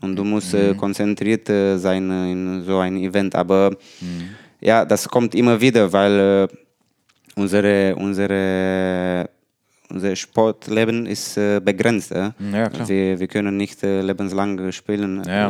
Und 0.02 0.16
du 0.16 0.24
musst 0.24 0.54
Mhm. 0.54 0.60
äh, 0.60 0.74
konzentriert 0.76 1.50
äh, 1.50 1.78
sein 1.78 2.10
in 2.10 2.64
so 2.64 2.80
ein 2.80 2.98
Event. 2.98 3.36
Aber 3.36 3.72
Mhm. 4.02 4.36
ja, 4.60 4.84
das 4.86 5.08
kommt 5.08 5.36
immer 5.36 5.60
wieder, 5.62 5.92
weil 5.94 6.20
äh, 6.20 6.48
unsere, 7.36 7.96
unsere, 7.96 9.30
unser 9.94 10.16
Sportleben 10.16 11.06
ist 11.06 11.38
äh, 11.38 11.60
begrenzt. 11.60 12.12
Äh? 12.12 12.32
Ja, 12.52 12.70
klar. 12.70 12.88
Wir, 12.88 13.28
können 13.28 13.58
nicht 13.58 13.84
äh, 13.84 14.02
lebenslang 14.02 14.72
spielen. 14.72 15.24
Ja. 15.28 15.50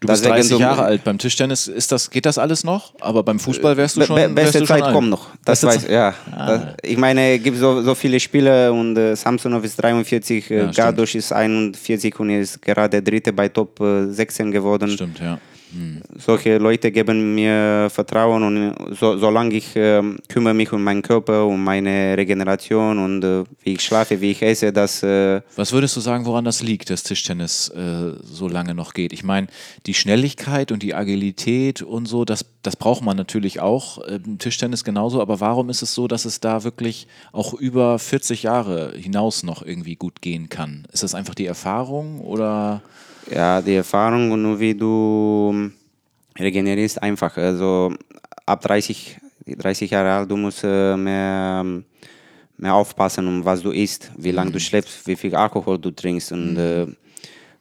Du 0.00 0.06
bist 0.08 0.24
Deswegen 0.24 0.34
30 0.34 0.50
du- 0.52 0.58
Jahre 0.58 0.82
alt. 0.82 1.04
Beim 1.04 1.18
Tischtennis 1.18 1.68
ist 1.68 1.92
das, 1.92 2.10
geht 2.10 2.26
das 2.26 2.38
alles 2.38 2.64
noch? 2.64 2.94
Aber 3.00 3.22
beim 3.22 3.38
Fußball 3.38 3.76
wärst 3.76 3.96
du 3.96 4.02
schon. 4.02 4.16
be 4.16 4.28
beste 4.28 4.64
Zeit 4.64 4.82
alt. 4.82 4.94
kommt 4.94 5.10
noch. 5.10 5.28
Das 5.44 5.62
weiß 5.64 5.88
ja. 5.88 6.14
Das, 6.30 6.62
ich 6.82 6.96
meine, 6.96 7.36
es 7.36 7.42
gibt 7.42 7.58
so, 7.58 7.82
so 7.82 7.94
viele 7.94 8.18
Spiele 8.20 8.72
und 8.72 8.96
äh, 8.96 9.14
Samsonov 9.16 9.64
ist 9.64 9.76
43, 9.82 10.50
äh, 10.50 10.54
Ja, 10.54 10.60
stimmt. 10.62 10.76
Gardosch 10.76 11.14
ist 11.14 11.32
41 11.32 12.18
und 12.20 12.30
er 12.30 12.40
ist 12.40 12.60
gerade 12.62 13.02
Dritte 13.02 13.32
bei 13.32 13.48
Top 13.48 13.80
äh, 13.80 14.10
16 14.10 14.50
geworden. 14.50 14.90
Stimmt, 14.90 15.20
ja. 15.20 15.38
Solche 16.16 16.58
Leute 16.58 16.90
geben 16.90 17.34
mir 17.34 17.88
Vertrauen 17.90 18.42
und 18.42 18.96
so, 18.96 19.16
solange 19.18 19.54
ich 19.54 19.76
ähm, 19.76 20.18
kümmere 20.28 20.54
mich 20.54 20.72
um 20.72 20.82
meinen 20.82 21.02
Körper, 21.02 21.46
um 21.46 21.62
meine 21.62 22.16
Regeneration 22.16 22.98
und 22.98 23.24
äh, 23.24 23.44
wie 23.62 23.74
ich 23.74 23.80
schlafe, 23.80 24.20
wie 24.20 24.32
ich 24.32 24.42
esse, 24.42 24.72
das 24.72 25.02
äh, 25.02 25.40
Was 25.56 25.72
würdest 25.72 25.96
du 25.96 26.00
sagen, 26.00 26.26
woran 26.26 26.44
das 26.44 26.62
liegt, 26.62 26.90
dass 26.90 27.02
Tischtennis 27.02 27.68
äh, 27.68 28.12
so 28.22 28.48
lange 28.48 28.74
noch 28.74 28.94
geht? 28.94 29.12
Ich 29.12 29.22
meine, 29.22 29.46
die 29.86 29.94
Schnelligkeit 29.94 30.72
und 30.72 30.82
die 30.82 30.94
Agilität 30.94 31.82
und 31.82 32.06
so, 32.06 32.24
das, 32.24 32.44
das 32.62 32.76
braucht 32.76 33.02
man 33.02 33.16
natürlich 33.16 33.60
auch. 33.60 33.98
Im 33.98 34.38
Tischtennis 34.38 34.84
genauso. 34.84 35.22
Aber 35.22 35.40
warum 35.40 35.70
ist 35.70 35.82
es 35.82 35.94
so, 35.94 36.08
dass 36.08 36.24
es 36.24 36.40
da 36.40 36.64
wirklich 36.64 37.06
auch 37.32 37.54
über 37.54 37.98
40 37.98 38.42
Jahre 38.42 38.92
hinaus 38.96 39.42
noch 39.42 39.62
irgendwie 39.62 39.96
gut 39.96 40.20
gehen 40.20 40.48
kann? 40.48 40.86
Ist 40.92 41.02
das 41.02 41.14
einfach 41.14 41.34
die 41.34 41.46
Erfahrung 41.46 42.20
oder? 42.20 42.82
Ja, 43.30 43.62
die 43.62 43.76
Erfahrung 43.76 44.32
und 44.32 44.42
nur 44.42 44.58
wie 44.58 44.74
du 44.74 45.50
ähm, 45.52 45.72
regenerierst 46.36 47.00
einfach. 47.00 47.36
Also 47.36 47.94
ab 48.44 48.60
30, 48.60 49.18
30 49.46 49.90
Jahre 49.90 50.12
alt, 50.12 50.30
du 50.30 50.36
musst 50.36 50.64
äh, 50.64 50.96
mehr, 50.96 51.60
ähm, 51.64 51.84
mehr 52.56 52.74
aufpassen, 52.74 53.28
um 53.28 53.44
was 53.44 53.62
du 53.62 53.70
isst, 53.70 54.10
wie 54.16 54.32
lange 54.32 54.50
du 54.50 54.58
schläfst, 54.58 55.06
wie 55.06 55.14
viel 55.14 55.34
Alkohol 55.34 55.78
du 55.78 55.92
trinkst 55.92 56.32
und 56.32 56.56
äh, 56.56 56.86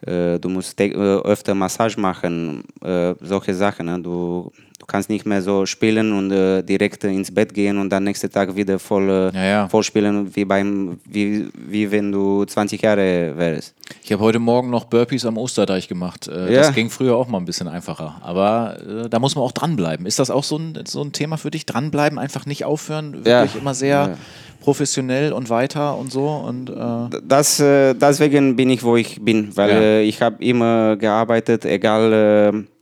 äh, 0.02 0.40
du 0.40 0.50
musst 0.50 0.80
äh, 0.82 0.92
öfter 0.92 1.54
Massage 1.54 2.00
machen, 2.00 2.64
äh, 2.82 3.14
solche 3.22 3.54
Sachen. 3.54 3.86
Ne? 3.86 4.00
Du 4.02 4.52
kannst 4.90 5.10
nicht 5.10 5.26
mehr 5.26 5.42
so 5.42 5.66
spielen 5.66 6.12
und 6.12 6.32
äh, 6.32 6.62
direkt 6.64 7.04
ins 7.06 7.34
Bett 7.34 7.54
gehen 7.54 7.78
und 7.78 7.90
dann 7.90 8.04
nächsten 8.04 8.30
Tag 8.30 8.54
wieder 8.56 8.78
voll, 8.80 9.10
äh, 9.10 9.38
Ja, 9.38 9.46
ja. 9.46 9.68
voll 9.70 9.84
spielen, 9.84 10.36
wie, 10.36 10.44
beim, 10.44 11.00
wie, 11.06 11.48
wie 11.54 11.90
wenn 11.92 12.12
du 12.12 12.44
20 12.44 12.82
Jahre 12.82 13.34
wärst. 13.38 13.74
Ich 14.04 14.12
habe 14.12 14.22
heute 14.24 14.40
Morgen 14.40 14.70
noch 14.70 14.84
Burpees 14.86 15.26
am 15.26 15.38
Osterdeich 15.38 15.88
gemacht. 15.88 16.28
Äh, 16.28 16.54
Ja. 16.54 16.60
Das 16.62 16.74
ging 16.74 16.90
früher 16.90 17.16
auch 17.16 17.28
mal 17.30 17.38
ein 17.38 17.46
bisschen 17.46 17.68
einfacher. 17.70 18.18
Aber 18.22 18.78
äh, 19.06 19.10
da 19.10 19.20
muss 19.20 19.36
man 19.36 19.44
auch 19.46 19.52
dranbleiben. 19.54 20.06
Ist 20.06 20.20
das 20.20 20.30
auch 20.30 20.44
so 20.44 20.58
ein, 20.58 20.78
so 20.86 21.02
ein 21.02 21.12
Thema 21.14 21.38
für 21.38 21.52
dich? 21.52 21.66
Dranbleiben, 21.66 22.20
einfach 22.20 22.46
nicht 22.46 22.66
aufhören, 22.66 23.24
wirklich 23.26 23.56
immer 23.62 23.74
sehr 23.74 24.18
professionell 24.62 25.32
und 25.34 25.50
weiter 25.50 25.98
und 25.98 26.12
so. 26.12 26.28
Und 26.28 26.70
äh, 26.70 27.20
Das, 27.28 27.60
äh, 27.60 27.94
deswegen 27.94 28.56
bin 28.56 28.70
ich, 28.70 28.84
wo 28.84 28.96
ich 28.98 29.22
bin, 29.24 29.56
weil 29.56 29.70
Ja. 29.70 29.76
äh, 29.80 30.04
ich 30.04 30.22
habe 30.22 30.44
immer 30.44 30.98
gearbeitet, 30.98 31.66
egal, 31.66 32.14
äh, 32.14 32.79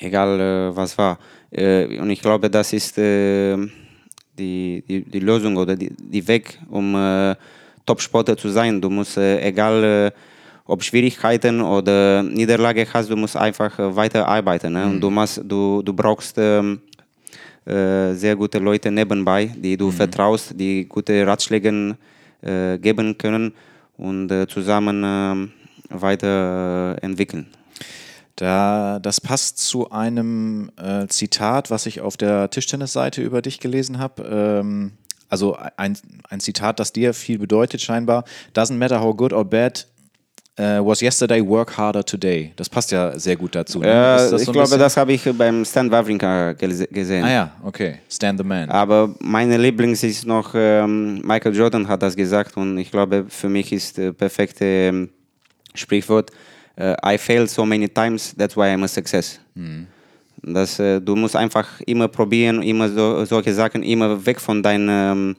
egal 0.00 0.40
äh, 0.40 0.76
was 0.76 0.96
war. 0.98 1.18
Äh, 1.50 1.98
und 1.98 2.10
ich 2.10 2.20
glaube, 2.20 2.50
das 2.50 2.72
ist 2.72 2.98
äh, 2.98 3.56
die, 4.38 4.82
die, 4.88 5.02
die 5.02 5.20
Lösung 5.20 5.56
oder 5.56 5.76
die, 5.76 5.90
die 5.96 6.26
Weg, 6.26 6.58
um 6.68 6.94
äh, 6.94 7.36
Top-Sportler 7.86 8.36
zu 8.36 8.48
sein. 8.48 8.80
Du 8.80 8.90
musst, 8.90 9.16
äh, 9.16 9.40
egal 9.40 9.84
äh, 9.84 10.10
ob 10.66 10.82
Schwierigkeiten 10.82 11.60
oder 11.60 12.22
Niederlage 12.22 12.86
hast, 12.92 13.10
du 13.10 13.16
musst 13.16 13.36
einfach 13.36 13.78
äh, 13.78 13.94
weiter 13.94 14.26
arbeiten. 14.26 14.72
Ne? 14.72 14.86
Und 14.86 15.00
du, 15.00 15.10
musst, 15.10 15.40
du, 15.44 15.82
du 15.82 15.92
brauchst 15.92 16.36
ähm, 16.38 16.80
äh, 17.64 18.12
sehr 18.14 18.34
gute 18.36 18.58
Leute 18.58 18.90
nebenbei, 18.90 19.50
die 19.56 19.76
du 19.76 19.90
vertraust, 19.90 20.58
die 20.58 20.86
gute 20.86 21.26
Ratschläge 21.26 21.96
geben 22.82 23.16
können 23.16 23.54
und 23.96 24.30
zusammen 24.50 25.02
ähm, 25.02 25.52
weiterentwickeln. 25.88 27.46
Da, 28.36 28.98
das 29.00 29.20
passt 29.20 29.58
zu 29.58 29.90
einem 29.90 30.70
äh, 30.76 31.06
Zitat, 31.08 31.70
was 31.70 31.86
ich 31.86 32.00
auf 32.00 32.16
der 32.16 32.50
Tischtennisseite 32.50 33.22
über 33.22 33.42
dich 33.42 33.60
gelesen 33.60 33.98
habe. 33.98 34.22
Ähm, 34.60 34.92
also 35.28 35.56
ein, 35.76 35.96
ein 36.28 36.40
Zitat, 36.40 36.78
das 36.80 36.92
dir 36.92 37.14
viel 37.14 37.38
bedeutet 37.38 37.80
scheinbar. 37.80 38.24
Doesn't 38.54 38.76
matter 38.76 39.00
how 39.00 39.16
good 39.16 39.32
or 39.32 39.44
bad 39.44 39.86
uh, 40.60 40.84
was 40.84 41.00
yesterday, 41.00 41.44
work 41.44 41.76
harder 41.76 42.04
today. 42.04 42.52
Das 42.56 42.68
passt 42.68 42.92
ja 42.92 43.18
sehr 43.18 43.34
gut 43.36 43.54
dazu. 43.54 43.80
Ne? 43.80 43.86
Äh, 43.88 43.90
das 43.92 44.32
ich 44.32 44.44
so 44.46 44.50
ein 44.50 44.52
glaube, 44.52 44.66
bisschen- 44.66 44.78
das 44.80 44.96
habe 44.96 45.12
ich 45.12 45.22
beim 45.36 45.64
Stan 45.64 45.90
Wawrinka 45.90 46.50
gese- 46.50 46.86
gesehen. 46.92 47.24
Ah 47.24 47.32
ja, 47.32 47.52
okay. 47.64 47.98
Stand 48.08 48.38
the 48.38 48.44
man. 48.44 48.68
Aber 48.70 49.14
meine 49.20 49.56
Lieblings 49.56 50.02
ist 50.04 50.26
noch, 50.26 50.52
ähm, 50.54 51.20
Michael 51.24 51.54
Jordan 51.56 51.88
hat 51.88 52.02
das 52.02 52.14
gesagt 52.14 52.56
und 52.56 52.78
ich 52.78 52.90
glaube, 52.92 53.24
für 53.28 53.48
mich 53.48 53.72
ist 53.72 53.98
äh, 53.98 54.12
perfekte 54.12 54.64
ähm, 54.64 55.10
Sprichwort, 55.74 56.30
äh, 56.76 56.94
I 57.04 57.18
failed 57.18 57.50
so 57.50 57.64
many 57.64 57.88
times, 57.88 58.34
that's 58.36 58.56
why 58.56 58.68
I'm 58.68 58.82
a 58.84 58.88
success. 58.88 59.40
Das, 60.42 60.78
äh, 60.78 61.00
du 61.00 61.16
musst 61.16 61.36
einfach 61.36 61.66
immer 61.86 62.08
probieren, 62.08 62.62
immer 62.62 62.88
so, 62.88 63.24
solche 63.24 63.54
Sachen, 63.54 63.82
immer 63.82 64.24
weg 64.24 64.40
von 64.40 64.62
deiner 64.62 65.12
ähm, 65.12 65.36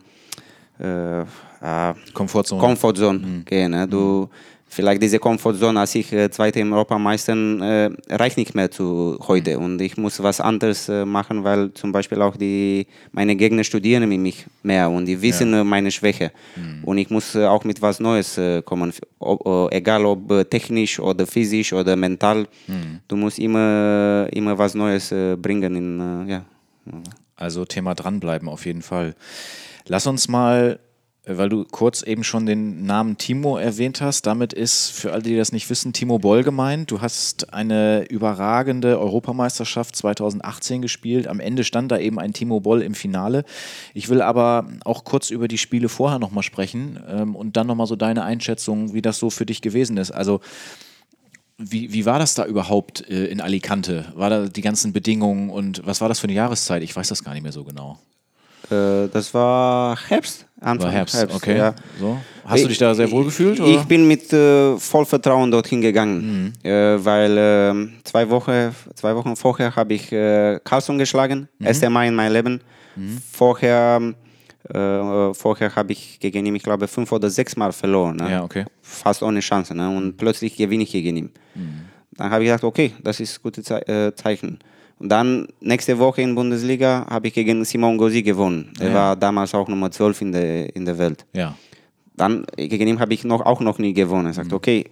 äh, 0.80 1.22
äh, 1.22 1.94
Komfortzone. 2.14 2.62
Comfortzone 2.62 3.44
gehen. 3.46 3.72
Ne? 3.72 3.88
Du, 3.88 4.30
Vielleicht 4.76 5.02
diese 5.02 5.20
Comfortzone, 5.20 5.80
als 5.80 5.96
ich 5.96 6.12
äh, 6.12 6.30
zweite 6.30 6.60
im 6.60 6.74
Europameister, 6.74 7.34
äh, 7.34 7.90
reicht 8.10 8.36
nicht 8.36 8.56
mehr 8.56 8.70
zu 8.70 9.18
heute. 9.26 9.58
Und 9.58 9.80
ich 9.80 9.96
muss 9.96 10.22
was 10.22 10.42
anderes 10.42 10.90
äh, 10.90 11.06
machen, 11.06 11.46
weil 11.46 11.74
zum 11.74 11.94
Beispiel 11.94 12.22
auch 12.22 12.36
die, 12.36 12.86
meine 13.14 13.38
Gegner 13.38 13.64
studieren 13.64 14.10
mit 14.10 14.20
mich 14.20 14.46
mehr 14.64 14.90
und 14.90 15.06
die 15.06 15.22
wissen 15.22 15.54
äh, 15.54 15.64
meine 15.64 15.92
Schwäche. 15.92 16.34
Und 16.84 16.98
ich 16.98 17.10
muss 17.10 17.36
äh, 17.36 17.46
auch 17.46 17.64
mit 17.64 17.82
was 17.82 18.02
Neues 18.02 18.38
äh, 18.38 18.62
kommen. 18.64 18.92
Ob, 19.20 19.72
äh, 19.72 19.78
egal 19.78 20.06
ob 20.06 20.50
technisch 20.50 21.00
oder 21.00 21.26
physisch 21.26 21.72
oder 21.72 21.96
mental. 21.96 22.46
Du 23.08 23.16
musst 23.16 23.40
immer, 23.40 24.28
immer 24.34 24.58
was 24.58 24.74
Neues 24.74 25.14
bringen. 25.42 25.76
In, 25.76 26.28
ja. 26.28 26.44
Also 27.38 27.64
Thema 27.64 27.96
dranbleiben 27.96 28.50
auf 28.50 28.66
jeden 28.66 28.82
Fall. 28.82 29.16
Lass 29.88 30.06
uns 30.06 30.28
mal, 30.28 30.80
weil 31.28 31.50
du 31.50 31.66
kurz 31.66 32.04
eben 32.04 32.24
schon 32.24 32.46
den 32.46 32.86
Namen 32.86 33.18
Timo 33.18 33.58
erwähnt 33.58 34.02
hast, 34.02 34.26
damit 34.26 34.54
ist 34.54 34.92
für 34.92 35.12
alle, 35.12 35.24
die 35.24 35.36
das 35.36 35.52
nicht 35.52 35.70
wissen, 35.70 35.94
Timo 35.94 36.20
Boll 36.20 36.44
gemeint. 36.44 36.92
Du 36.92 37.02
hast 37.02 37.54
eine 37.54 38.06
überragende 38.10 39.00
Europameisterschaft 39.00 39.96
2018 39.96 40.82
gespielt. 40.82 41.28
Am 41.28 41.40
Ende 41.40 41.64
stand 41.64 41.92
da 41.92 41.98
eben 41.98 42.20
ein 42.20 42.34
Timo 42.34 42.60
Boll 42.60 42.82
im 42.82 42.94
Finale. 42.94 43.44
Ich 43.94 44.10
will 44.10 44.22
aber 44.22 44.68
auch 44.84 45.04
kurz 45.04 45.30
über 45.30 45.48
die 45.48 45.58
Spiele 45.58 45.90
vorher 45.90 46.20
nochmal 46.20 46.44
sprechen 46.44 47.00
ähm, 47.10 47.36
und 47.36 47.58
dann 47.58 47.68
nochmal 47.68 47.88
so 47.88 47.96
deine 47.96 48.24
Einschätzung, 48.24 48.94
wie 48.94 49.02
das 49.02 49.18
so 49.18 49.30
für 49.30 49.46
dich 49.46 49.62
gewesen 49.62 49.98
ist. 49.98 50.12
Also 50.12 50.42
wie, 51.58 51.94
wie 51.94 52.06
war 52.06 52.20
das 52.20 52.36
da 52.36 52.46
überhaupt 52.46 53.10
äh, 53.10 53.26
in 53.26 53.42
Alicante? 53.42 54.12
War 54.16 54.30
da 54.30 54.46
die 54.48 54.62
ganzen 54.62 54.94
Bedingungen 54.94 55.50
und 55.50 55.86
was 55.86 56.02
war 56.02 56.10
das 56.10 56.20
für 56.20 56.28
eine 56.28 56.34
Jahreszeit? 56.34 56.84
Ich 56.84 56.96
weiß 56.96 57.08
das 57.08 57.24
gar 57.24 57.34
nicht 57.34 57.44
mehr 57.44 57.52
so 57.52 57.64
genau. 57.64 57.98
Äh, 58.70 59.08
das 59.08 59.34
war 59.34 59.98
Herbst. 60.08 60.45
Anfang 60.66 60.88
War 60.88 60.92
Herbst, 60.94 61.28
okay. 61.34 61.58
Ja. 61.58 61.76
So. 62.00 62.18
Hast 62.44 62.64
du 62.64 62.68
dich 62.68 62.78
da 62.80 62.94
sehr 62.96 63.10
wohl 63.12 63.26
gefühlt? 63.26 63.56
Ich, 63.56 63.62
Oder? 63.62 63.70
Mhm. 63.72 63.78
ich 63.80 63.84
bin 63.86 64.08
mit 64.08 64.34
äh, 64.34 64.78
Vollvertrauen 64.78 65.52
dorthin 65.52 65.80
gegangen, 65.82 66.54
äh, 66.64 66.70
weil 67.04 67.38
äh, 67.38 67.74
zwei, 68.04 68.30
Wochen, 68.30 68.74
zwei 68.96 69.16
Wochen 69.16 69.36
vorher 69.36 69.76
habe 69.76 69.94
ich 69.94 70.12
äh, 70.12 70.60
Carlson 70.64 70.98
geschlagen, 70.98 71.48
Mhm. 71.60 71.66
erste 71.68 71.90
Mal 71.90 72.08
in 72.08 72.16
meinem 72.16 72.34
Leben. 72.34 72.62
Vorher, 73.32 74.02
äh, 74.70 75.34
vorher 75.34 75.76
habe 75.76 75.92
ich 75.92 76.20
gegen 76.20 76.46
ihn, 76.46 76.56
ich 76.56 76.64
glaube, 76.64 76.88
fünf 76.88 77.12
oder 77.12 77.30
sechs 77.30 77.56
Mal 77.56 77.72
verloren. 77.72 78.16
Ne? 78.18 78.32
Ja, 78.32 78.44
okay. 78.44 78.66
Fast 78.82 79.22
ohne 79.24 79.40
Chance. 79.42 79.76
Ne? 79.76 79.90
Und 79.90 80.18
plötzlich 80.18 80.56
gewinne 80.56 80.84
ich 80.84 80.92
gegen 80.92 81.16
ihn. 81.18 81.30
Mhm. 81.56 81.82
Dann 82.18 82.32
habe 82.32 82.44
ich 82.44 82.48
gedacht, 82.50 82.64
okay, 82.64 82.94
das 83.04 83.20
ist 83.20 83.38
ein 83.38 83.44
gutes 83.44 83.66
Ze 83.66 83.88
äh, 83.88 84.16
Zeichen. 84.16 84.60
Und 85.00 85.10
dann 85.10 85.48
nächste 85.60 85.98
Woche 86.00 86.22
in 86.22 86.36
Bundesliga 86.36 87.06
habe 87.10 87.28
ich 87.28 87.34
gegen 87.34 87.66
Simon 87.66 87.98
Gauzy 87.98 88.22
gewonnen. 88.24 88.72
Er 88.80 88.88
Ja. 88.90 88.94
war 88.94 89.16
damals 89.16 89.54
auch 89.54 89.68
Nummer 89.68 89.92
12 89.92 90.22
in 90.22 90.32
der, 90.32 90.76
in 90.76 90.86
der 90.86 90.98
Welt 90.98 91.26
Ja. 91.34 91.56
dann 92.16 92.46
gegen 92.56 92.88
ihn 92.88 93.00
habe 93.00 93.14
ich 93.14 93.24
noch, 93.26 93.42
auch 93.46 93.60
noch 93.60 93.78
nie 93.78 93.92
gewonnen. 93.94 94.28
Er 94.28 94.34
sagt, 94.34 94.54
okay, 94.54 94.86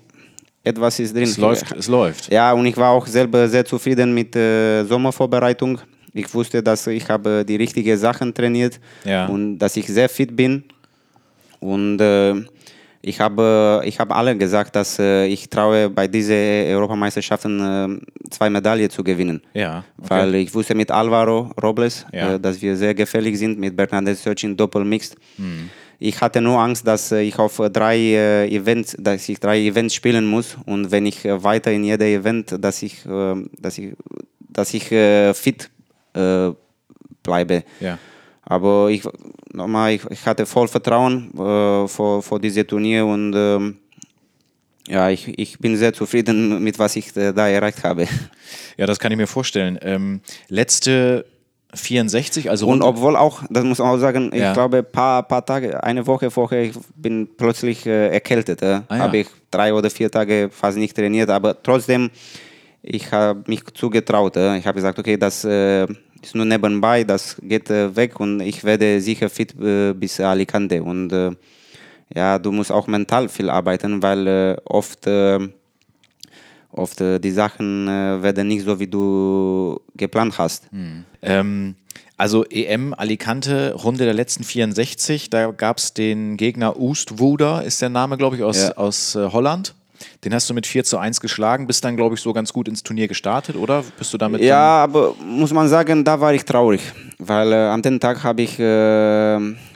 etwas 0.63 1.00
ist 1.00 1.13
drin. 1.13 1.24
Mhm. 1.24 1.30
Es 1.30 1.38
läuft, 1.38 1.72
es 1.72 1.88
läuft. 1.88 2.32
Ja, 2.32 2.52
und 2.54 2.66
ich 2.66 2.76
war 2.78 2.92
auch 2.92 3.08
selber 3.08 3.48
sehr 3.48 3.63
zufrieden 3.66 4.13
mit 4.13 4.36
der 4.36 4.86
Sommervorbereitung. 4.86 5.80
Ich 6.13 6.32
wusste, 6.34 6.62
dass 6.62 6.86
ich 6.88 7.08
habe 7.10 7.44
die 7.46 7.56
richtigen 7.56 7.98
Sachen 7.98 8.34
trainiert 8.34 8.80
Ja. 9.06 9.26
und 9.28 9.58
dass 9.58 9.76
ich 9.78 9.88
sehr 9.88 10.10
fit 10.10 10.36
bin. 10.36 10.63
Und 11.60 12.00
äh, 12.02 12.36
ich 13.06 13.20
habe, 13.20 13.82
ich 13.86 14.00
habe 14.00 14.16
alle 14.16 14.36
gesagt, 14.38 14.76
dass 14.78 14.98
äh, 14.98 15.26
ich 15.28 15.50
traue, 15.50 15.89
bei 15.89 16.08
diesen 16.08 16.36
Europameisterschaften 16.38 17.60
äh, 17.60 18.30
zwei 18.32 18.50
Medaillen 18.50 18.89
zu 18.89 19.04
gewinnen. 19.04 19.42
Ja. 19.54 19.84
Okay. 19.98 20.10
Weil 20.10 20.36
ich 20.36 20.56
wusste 20.56 20.74
mit 20.74 20.89
Alvaro 20.89 21.52
Robles, 21.62 22.06
Ja. 22.13 22.36
äh, 22.36 22.39
dass 22.39 22.62
wir 22.62 22.78
sehr 22.78 22.94
gefährlich 22.96 23.38
sind, 23.38 23.60
mit 23.60 23.76
Bernadette 23.76 24.16
Söchin 24.18 24.56
Doppelmixed. 24.56 25.18
Hm. 25.36 25.70
Ich 26.00 26.20
hatte 26.22 26.39
nur 26.39 26.58
Angst, 26.60 26.88
dass 26.88 27.12
ich 27.12 27.38
auf 27.38 27.62
drei 27.72 28.48
Events, 28.50 28.96
dass 29.00 29.28
ich 29.28 29.39
drei 29.39 29.60
Events 29.60 29.94
spielen 29.94 30.26
muss 30.26 30.58
und 30.66 30.89
wenn 30.92 31.06
ich 31.06 31.24
weiter 31.26 31.72
in 31.72 31.84
jedem 31.84 32.08
Event, 32.08 32.56
dass 32.60 32.82
ich, 32.84 33.04
dass 33.58 33.78
ich, 33.78 33.94
dass 34.50 34.74
ich 34.74 34.84
fit 35.38 35.70
bleibe. 37.24 37.63
Ja. 37.80 37.98
Aber 38.45 38.89
ich, 38.89 39.03
nochmal, 39.53 39.93
ich, 39.93 40.01
ich 40.10 40.25
hatte 40.25 40.45
voll 40.45 40.67
Vertrauen 40.67 41.32
äh, 41.34 41.88
vor, 41.88 42.21
vor 42.21 42.39
diesem 42.39 42.67
Turnier 42.67 43.06
und 43.06 43.34
ähm, 43.36 43.77
ja, 44.88 45.10
ich, 45.10 45.39
ich 45.39 45.60
bin 45.60 45.77
sehr 45.77 45.93
zufrieden 45.93 46.62
mit 46.62 46.77
was 46.77 46.95
ich 46.97 47.15
äh, 47.15 47.32
da 47.32 47.47
erreicht 47.47 47.84
habe. 47.84 48.06
ja, 48.77 48.86
das 48.86 48.99
kann 48.99 49.12
ich 49.13 49.17
mir 49.17 49.27
vorstellen. 49.27 49.79
Ähm, 49.82 50.19
letzte 50.49 51.25
64, 51.73 52.49
also 52.49 52.67
Und 52.67 52.82
obwohl 52.82 53.15
auch, 53.15 53.43
das 53.49 53.63
muss 53.63 53.79
man 53.79 53.88
auch 53.88 53.97
sagen, 53.97 54.29
ich 54.34 54.41
Ja. 54.41 54.53
glaube, 54.53 54.84
paar, 54.84 55.23
paar 55.23 55.45
Tage, 55.45 55.82
eine 55.84 56.06
Woche 56.06 56.29
vorher, 56.29 56.63
ich 56.63 56.73
bin 56.95 57.27
plötzlich 57.36 57.86
äh, 57.86 58.10
erkältet. 58.10 58.62
Äh. 58.62 58.82
Ah, 58.89 58.95
ja. 58.97 58.99
Habe 58.99 59.17
ich 59.19 59.27
drei 59.49 59.73
oder 59.73 59.89
vier 59.89 60.12
Tage 60.12 60.49
fast 60.51 60.77
nicht 60.77 60.95
trainiert, 60.95 61.29
aber 61.29 61.62
trotzdem, 61.63 62.12
ich 62.84 63.12
habe 63.12 63.43
mich 63.47 63.63
zugetraut. 63.73 64.36
Äh. 64.36 64.58
Ich 64.58 64.67
habe 64.67 64.75
gesagt, 64.75 64.99
okay, 64.99 65.17
das 65.17 65.45
äh, 65.45 65.88
ist 66.23 66.36
nur 66.36 66.45
nebenbei, 66.45 67.03
das 67.03 67.38
geht 67.41 67.69
weg 67.69 68.19
und 68.19 68.39
ich 68.41 68.63
werde 68.63 68.99
sicher 69.01 69.29
fit 69.29 69.53
äh, 69.59 69.93
bis 69.93 70.19
Alicante. 70.19 70.81
Und 70.83 71.12
äh, 71.12 71.31
ja, 72.13 72.39
du 72.39 72.51
musst 72.51 72.71
auch 72.71 72.88
mental 72.88 73.29
viel 73.29 73.49
arbeiten, 73.49 74.01
weil 74.01 74.57
oft, 74.65 75.07
oft 76.71 76.99
die 76.99 77.31
Sachen 77.31 77.88
werden 77.88 78.47
nicht 78.47 78.65
so, 78.65 78.79
wie 78.79 78.88
du 78.88 79.79
geplant 79.95 80.38
hast. 80.38 80.69
Ähm, 81.21 81.75
also 82.17 82.45
EM 82.45 82.93
Alicante, 82.93 83.73
Runde 83.73 84.05
der 84.05 84.13
letzten 84.13 84.43
64, 84.43 85.29
da 85.29 85.51
gab 85.51 85.79
es 85.79 85.93
den 85.93 86.38
Gegner 86.38 86.77
Oostwoeder, 86.79 87.63
ist 87.63 87.81
der 87.81 87.89
Name, 87.89 88.17
glaube 88.17 88.36
ich, 88.36 88.43
aus, 88.43 88.62
Ja. 88.62 88.77
aus 88.77 89.15
äh, 89.15 89.29
Holland. 89.31 89.73
Den 90.23 90.34
hast 90.34 90.49
du 90.49 90.53
mit 90.53 90.65
4 90.65 90.84
zu 90.84 90.97
1 90.97 91.21
geschlagen, 91.21 91.67
bist 91.67 91.84
dann, 91.84 91.95
glaube 91.95 92.15
ich, 92.15 92.21
so 92.21 92.34
ganz 92.34 92.51
gut 92.51 92.67
ins 92.67 92.84
Turnier 92.84 93.08
gestartet, 93.08 93.56
oder? 93.56 93.84
Bist 93.97 94.13
du 94.13 94.17
damit 94.17 94.41
Ja, 94.41 94.84
aber 94.84 95.15
muss 95.23 95.53
man 95.53 95.67
sagen, 95.67 96.03
da 96.03 96.19
war 96.19 96.34
ich 96.34 96.43
traurig, 96.45 96.82
weil 97.19 97.51
äh, 97.51 97.56
an 97.56 97.82
dem 97.82 97.99
Tag 97.99 98.23
habe 98.23 98.41
ich, 98.41 98.60
äh, 98.60 98.63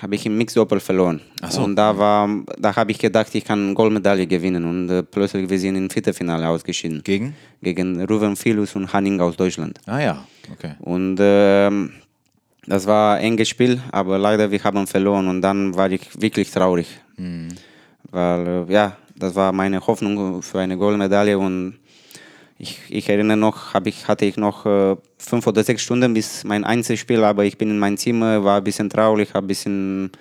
hab 0.01 0.11
ich 0.11 0.25
im 0.25 0.37
Mixdoppel 0.37 0.79
verloren. 0.79 1.21
Ach 1.41 1.51
so. 1.51 1.63
Und 1.63 1.75
da, 1.75 1.97
war, 1.97 2.29
da 2.57 2.75
habe 2.75 2.91
ich 2.91 2.99
gedacht, 2.99 3.33
ich 3.35 3.45
kann 3.45 3.73
Goldmedaille 3.73 4.27
gewinnen 4.27 4.65
und 4.65 4.89
äh, 4.89 5.03
plötzlich 5.03 5.49
wir 5.49 5.59
sind 5.59 5.75
im 5.75 5.89
Viertelfinale 5.89 6.47
ausgeschieden. 6.47 7.01
gegen? 7.03 7.35
Gegen 7.61 8.03
Ruven 8.05 8.35
Filus 8.35 8.75
und 8.75 8.91
Hanning 8.93 9.19
aus 9.19 9.35
Deutschland. 9.35 9.79
Ah 9.85 9.99
ja, 9.99 10.25
okay. 10.51 10.73
Und 10.79 11.17
ähm, 11.19 11.91
das 12.65 12.85
war 12.85 13.15
ein 13.15 13.23
enges 13.23 13.49
Spiel, 13.49 13.81
aber 13.91 14.17
leider 14.17 14.51
wir 14.51 14.61
haben 14.63 14.87
verloren 14.87 15.27
und 15.27 15.41
dann 15.41 15.75
war 15.75 15.89
ich 15.89 16.01
wirklich 16.21 16.51
traurig. 16.51 16.87
Weil 18.11 18.47
äh, 18.69 18.73
ja, 18.73 18.97
das 19.17 19.35
war 19.35 19.51
meine 19.51 19.85
Hoffnung 19.85 20.41
für 20.41 20.59
eine 20.59 20.77
Goldmedaille 20.77 21.37
und 21.37 21.79
ich, 22.59 22.79
ich 22.89 23.09
erinnere 23.09 23.37
noch, 23.37 23.75
ich, 23.85 24.07
hatte 24.07 24.25
ich 24.25 24.37
noch 24.37 24.65
äh, 24.65 24.95
fünf 25.17 25.45
oder 25.45 25.63
sechs 25.63 25.83
Stunden 25.83 26.13
bis 26.13 26.43
mein 26.43 26.63
Einzelspiel, 26.63 27.23
aber 27.23 27.45
ich 27.45 27.57
bin 27.57 27.69
in 27.69 27.79
mein 27.79 27.97
Zimmer, 27.97 28.43
war 28.43 28.57
ein 28.57 28.63
bisschen 28.63 28.89
traurig, 28.89 29.33
habe 29.33 29.45
ein 29.45 29.47
bisschen 29.47 30.11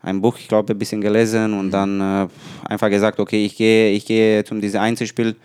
ein 0.00 0.20
Buch, 0.20 0.38
ich 0.38 0.48
glaube, 0.48 0.74
ein 0.74 0.78
bisschen 0.78 1.00
gelesen 1.00 1.54
und 1.54 1.70
dann 1.70 2.00
äh, 2.00 2.28
einfach 2.68 2.88
gesagt, 2.88 3.18
okay, 3.18 3.44
ich 3.44 3.56
gehe, 3.56 3.90
ich 3.92 4.06
gehe 4.06 4.44
zum 4.44 4.60
diesem 4.60 4.80
Einzelspiel, 4.80 5.36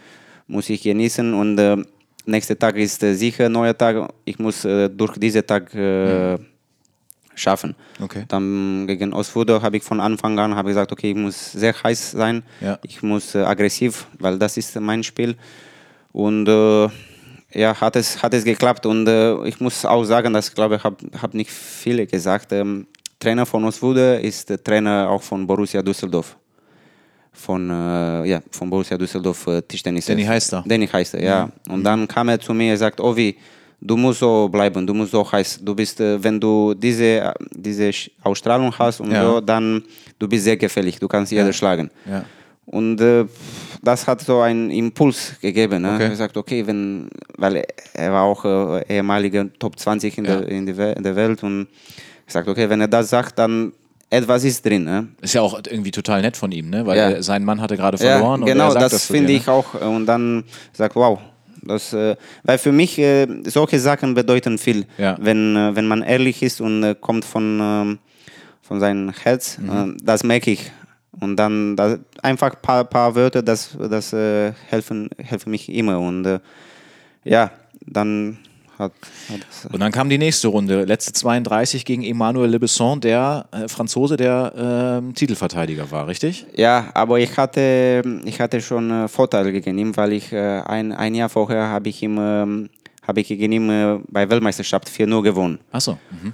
muss 0.47 0.69
ich 0.69 0.83
genießen 0.83 1.33
und 1.33 1.57
äh, 1.57 1.77
nächster 2.25 2.57
Tag 2.57 2.75
ist 2.77 3.01
äh, 3.03 3.13
sicher 3.13 3.49
neuer 3.49 3.77
Tag, 3.77 4.13
ich 4.25 4.38
muss 4.38 4.63
äh, 4.65 4.89
durch 4.89 5.17
diesen 5.17 5.45
Tag 5.45 5.73
äh, 5.73 6.38
schaffen. 7.38 7.76
Okay. 8.02 8.26
Dann 8.28 8.86
gegen 8.88 9.13
Ostfudo 9.13 9.62
habe 9.62 9.78
ich 9.78 9.84
von 9.84 10.00
Anfang 10.00 10.38
an 10.39 10.56
habe 10.56 10.69
gesagt, 10.69 10.91
okay, 10.91 11.12
ich 11.12 11.15
muss 11.17 11.52
sehr 11.54 11.73
heiß 11.84 12.12
sein, 12.12 12.43
Ja. 12.60 12.78
ich 12.84 13.02
muss 13.04 13.36
äh, 13.36 13.43
aggressiv, 13.43 14.08
weil 14.19 14.38
das 14.38 14.58
ist 14.58 14.78
mein 14.80 15.04
Spiel. 15.04 15.36
Und 16.12 16.47
äh, 16.47 16.89
ja, 17.54 17.80
hat 17.80 17.95
es, 17.95 18.21
hat 18.21 18.34
es 18.34 18.43
geklappt. 18.43 18.86
Und 18.86 19.08
äh, 19.08 19.47
ich 19.47 19.60
muss 19.60 19.86
auch 19.86 20.04
sagen, 20.04 20.34
dass 20.34 20.50
ich 20.50 20.56
glaube, 20.56 20.76
ich 20.76 20.84
habe 20.84 20.97
hab 21.21 21.34
nicht 21.34 21.52
viele 21.52 22.06
gesagt. 22.08 22.52
Ähm, 22.52 22.88
Trainer 23.19 23.45
von 23.45 23.63
Ostwude 23.65 24.15
ist 24.19 24.52
Trainer 24.63 25.10
auch 25.10 25.21
von 25.23 25.45
Borussia 25.47 25.82
Düsseldorf. 25.82 26.36
Von, 27.32 27.69
äh, 27.69 28.26
ja, 28.26 28.41
von 28.52 28.69
Borussia 28.69 28.97
Düsseldorf 28.97 29.45
äh, 29.47 29.62
Tischtennis. 29.62 30.06
Danny 30.08 30.23
Heister. 30.26 30.63
Danny 30.67 30.88
Heister, 30.88 31.21
ja. 31.21 31.50
Und 31.69 31.84
dann 31.84 32.08
kam 32.08 32.30
er 32.30 32.39
zu 32.39 32.54
mir 32.54 32.71
und 32.71 32.78
sagt, 32.78 33.00
Ovi, 33.00 33.38
du 33.81 33.95
musst 33.97 34.19
so 34.19 34.47
bleiben, 34.49 34.85
du 34.87 34.93
musst 34.93 35.11
so 35.11 35.29
heiß. 35.31 35.59
Du 35.63 35.73
bist, 35.75 35.99
äh, 35.99 36.21
wenn 36.23 36.39
du 36.39 36.73
diese, 36.73 37.03
äh, 37.21 37.33
diese 37.51 37.91
Ausstrahlung 38.23 38.73
hast 38.77 38.99
und 39.01 39.11
Ja. 39.11 39.23
so, 39.23 39.41
dann 39.41 39.83
du 40.19 40.27
bist 40.27 40.43
sehr 40.45 40.57
gefährlich, 40.57 40.99
du 40.99 41.07
kannst 41.07 41.31
jeder 41.31 41.53
schlagen. 41.53 41.89
Ja. 42.09 42.23
Und 42.65 42.99
äh, 42.99 43.25
das 43.81 44.05
hat 44.07 44.19
so 44.21 44.41
einen 44.41 44.69
Impuls 44.71 45.35
gegeben. 45.41 45.83
Ne? 45.83 45.93
Okay. 45.93 46.03
Er 46.03 46.09
gesagt, 46.09 46.35
okay, 46.35 46.67
wenn, 46.67 47.07
weil 47.37 47.63
er 47.93 48.11
war 48.11 48.23
auch 48.23 48.43
äh, 48.43 48.83
ehemaliger 48.97 49.45
Top 49.57 49.79
20 49.79 50.17
in, 50.17 50.25
Ja. 50.25 50.35
der, 50.41 50.47
in, 50.49 50.65
der, 50.65 50.97
in 50.97 51.03
der 51.03 51.15
Welt 51.15 51.43
und 51.43 51.67
ich 52.25 52.33
sagte, 52.33 52.51
okay, 52.51 52.69
wenn 52.69 52.81
er 52.81 52.89
das 52.89 53.09
sagt, 53.09 53.39
dann 53.39 53.71
etwas 54.09 54.43
ist 54.43 54.65
drin. 54.65 54.83
Ne? 54.83 55.07
Ist 55.21 55.33
ja 55.35 55.41
auch 55.41 55.59
irgendwie 55.69 55.91
total 55.91 56.21
nett 56.21 56.35
von 56.35 56.51
ihm, 56.51 56.69
ne? 56.69 56.85
Weil 56.85 56.97
Ja. 56.97 57.09
er, 57.11 57.23
sein 57.23 57.43
Mann 57.45 57.61
hatte 57.61 57.77
gerade 57.77 57.97
verloren. 57.97 58.41
Ja, 58.41 58.47
genau, 58.53 58.65
und 58.65 58.69
er 58.69 58.71
sagt 58.81 58.83
das, 58.85 58.91
das 58.91 59.05
finde 59.05 59.31
ich 59.31 59.47
auch. 59.47 59.73
Und 59.79 60.05
dann 60.05 60.43
sagt, 60.73 60.95
wow. 60.95 61.19
Das, 61.67 61.93
äh, 61.93 62.15
weil 62.43 62.58
für 62.58 62.71
mich 62.71 62.97
äh, 62.99 63.27
solche 63.45 63.80
Sachen 63.80 64.13
bedeuten 64.13 64.58
viel, 64.58 64.86
Ja. 64.97 65.17
wenn, 65.19 65.56
äh, 65.56 65.75
wenn 65.75 65.88
man 65.88 66.01
ehrlich 66.01 66.41
ist 66.43 66.62
und 66.62 66.95
kommt 67.01 67.25
von, 67.25 67.60
ähm, 67.62 67.99
von 68.62 68.80
seinem 68.80 69.12
Herz, 69.12 69.58
Mhm. 69.60 69.97
das 70.03 70.23
merke 70.23 70.51
ich. 70.51 70.71
Und 71.19 71.36
dann 71.38 71.75
das, 71.75 71.99
einfach 72.21 72.53
ein 72.53 72.62
paar, 72.62 72.84
paar 72.86 73.15
Wörter, 73.15 73.41
das, 73.41 73.75
das 73.89 74.12
helfen, 74.13 75.10
helfen 75.17 75.49
mich 75.49 75.67
immer. 75.69 75.99
Und 75.99 76.39
ja, 77.23 77.49
dann 77.86 78.38
hat, 78.79 78.91
hat 79.29 79.39
Ne? 79.63 79.69
Und 79.73 79.79
dann 79.79 79.91
kam 79.91 80.09
die 80.09 80.17
nächste 80.17 80.47
Runde, 80.47 80.83
letzte 80.85 81.13
32 81.13 81.85
gegen 81.85 82.03
Emmanuel 82.03 82.49
Le 82.49 82.59
Besson, 82.59 82.99
der 83.01 83.47
äh, 83.51 83.67
Franzose, 83.67 84.17
der 84.17 84.53
ähm, 85.03 85.13
Titelverteidiger 85.15 85.89
war, 85.91 86.07
richtig? 86.07 86.45
Ja, 86.55 86.89
aber 86.93 87.19
ich 87.19 87.37
hatte, 87.37 88.01
ich 88.25 88.39
hatte 88.39 88.61
schon 88.61 88.91
äh, 88.91 89.07
Vorteile 89.07 89.51
gegen 89.51 89.77
ihn, 89.77 89.97
weil 89.97 90.13
ich 90.13 90.31
äh, 90.31 90.61
ein, 90.61 90.91
ein 90.91 91.15
Jahr 91.15 91.29
vorher 91.29 91.67
habe 91.69 91.89
ich 91.89 92.01
ihm, 92.03 92.17
ähm, 92.19 92.69
habe 93.05 93.21
ich 93.21 93.27
gegen 93.27 93.51
ihn 93.51 93.69
äh, 93.69 93.99
bei 94.09 94.29
Weltmeisterschaft 94.29 94.89
4-0 94.89 95.21
gewonnen. 95.23 95.59
Achso. 95.71 95.97
Mhm. 96.11 96.33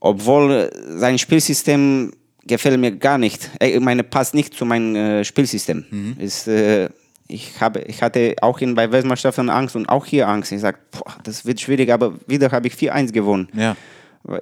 Obwohl 0.00 0.52
äh, 0.52 0.98
sein 0.98 1.18
Spielsystem 1.18 2.12
gefällt 2.46 2.80
mir 2.80 2.92
gar 2.92 3.18
nicht. 3.18 3.50
Äh, 3.60 3.76
Ich 3.76 3.80
meine, 3.80 4.04
passt 4.04 4.34
nicht 4.34 4.54
zu 4.54 4.64
meinem 4.64 4.94
äh, 4.96 5.24
Spielsystem. 5.24 6.16
Ist, 6.18 6.48
äh, 6.48 6.88
ich, 7.28 7.60
habe, 7.60 7.80
ich 7.80 8.02
hatte 8.02 8.34
auch 8.40 8.58
in, 8.60 8.74
bei 8.74 8.90
Weltmeisterschaften 8.90 9.50
Angst 9.50 9.76
und 9.76 9.88
auch 9.88 10.06
hier 10.06 10.26
Angst. 10.28 10.50
Ich 10.50 10.60
sage, 10.60 10.78
das 11.22 11.44
wird 11.44 11.60
schwierig, 11.60 11.92
aber 11.92 12.14
wieder 12.26 12.50
habe 12.50 12.66
ich 12.66 12.74
4-1 12.74 13.12
gewonnen. 13.12 13.48
Ja. 13.54 13.76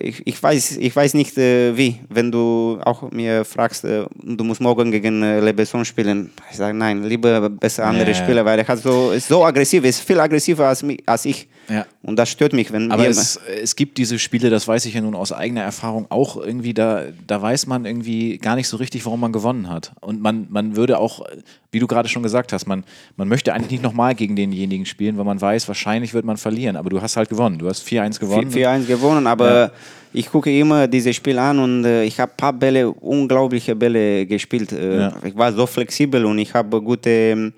Ich, 0.01 0.27
ich, 0.27 0.43
weiß, 0.43 0.79
ich 0.79 0.97
weiß 0.97 1.15
nicht 1.15 1.37
äh, 1.37 1.77
wie. 1.77 2.01
Wenn 2.09 2.33
du 2.33 2.81
auch 2.85 3.11
mir 3.11 3.45
fragst, 3.45 3.85
äh, 3.85 4.05
du 4.15 4.43
musst 4.45 4.61
morgen 4.61 4.91
gegen 4.91 5.23
äh, 5.23 5.41
Le 5.41 5.53
Besson 5.53 5.85
spielen, 5.85 6.31
ich 6.51 6.57
sage 6.57 6.77
nein, 6.77 7.05
lieber 7.05 7.51
besser 7.51 7.85
andere 7.85 8.09
Ja. 8.09 8.15
Spieler, 8.15 8.45
weil 8.45 8.59
er 8.59 8.67
hat 8.67 8.79
so, 8.79 9.11
ist 9.11 9.29
so 9.29 9.45
aggressiv, 9.45 9.85
ist 9.85 10.01
viel 10.01 10.19
aggressiver 10.19 10.67
als, 10.67 10.85
als 11.05 11.25
ich. 11.27 11.49
Ja. 11.69 11.87
Und 12.03 12.17
das 12.17 12.31
stört 12.31 12.53
mich, 12.53 12.73
wenn 12.73 12.93
Aber 12.93 13.07
es, 13.07 13.41
es 13.63 13.77
gibt 13.77 13.99
diese 13.99 14.19
Spiele, 14.19 14.51
das 14.51 14.69
weiß 14.69 14.87
ich 14.87 14.95
ja 14.95 15.01
nun 15.01 15.15
aus 15.15 15.33
eigener 15.33 15.63
Erfahrung 15.63 16.07
auch 16.11 16.37
irgendwie, 16.37 16.75
da, 16.75 17.05
da 17.27 17.41
weiß 17.43 17.67
man 17.67 17.85
irgendwie 17.85 18.39
gar 18.39 18.57
nicht 18.57 18.69
so 18.69 18.77
richtig, 18.77 19.05
warum 19.05 19.21
man 19.21 19.33
gewonnen 19.33 19.69
hat. 19.69 19.93
Und 20.01 20.21
man, 20.21 20.47
man 20.51 20.77
würde 20.77 20.99
auch, 20.99 21.27
wie 21.73 21.79
du 21.79 21.87
gerade 21.87 22.09
schon 22.09 22.23
gesagt 22.23 22.53
hast, 22.53 22.67
man, 22.67 22.85
man 23.17 23.29
möchte 23.29 23.53
eigentlich 23.53 23.73
nicht 23.73 23.83
nochmal 23.83 24.15
gegen 24.15 24.37
denjenigen 24.37 24.87
spielen, 24.87 25.17
weil 25.19 25.25
man 25.25 25.41
weiß, 25.41 25.67
wahrscheinlich 25.69 26.15
wird 26.15 26.25
man 26.25 26.37
verlieren. 26.37 26.77
Aber 26.77 26.91
du 26.91 27.03
hast 27.03 27.17
halt 27.17 27.29
gewonnen. 27.29 27.59
Du 27.59 27.69
hast 27.69 27.87
4-1 27.87 28.21
gewonnen. 28.21 28.51
4-1 28.51 28.87
gewonnen, 28.87 29.27
aber 29.27 29.73
ich 30.13 30.31
gucke 30.31 30.57
immer 30.57 30.87
dieses 30.87 31.15
Spiel 31.17 31.39
an 31.39 31.59
und 31.59 31.85
äh, 31.85 32.05
ich 32.05 32.19
habe 32.21 32.33
ein 32.33 32.37
paar 32.37 32.53
Bälle, 32.53 32.91
unglaubliche 32.91 33.75
Bälle 33.77 34.25
gespielt. 34.27 34.73
Äh, 34.73 34.99
Ja. 34.99 35.13
Ich 35.25 35.37
war 35.37 35.53
so 35.53 35.67
flexibel 35.67 36.25
und 36.25 36.39
ich 36.39 36.55
habe 36.55 36.81
gute 36.81 37.11
äh, 37.11 37.53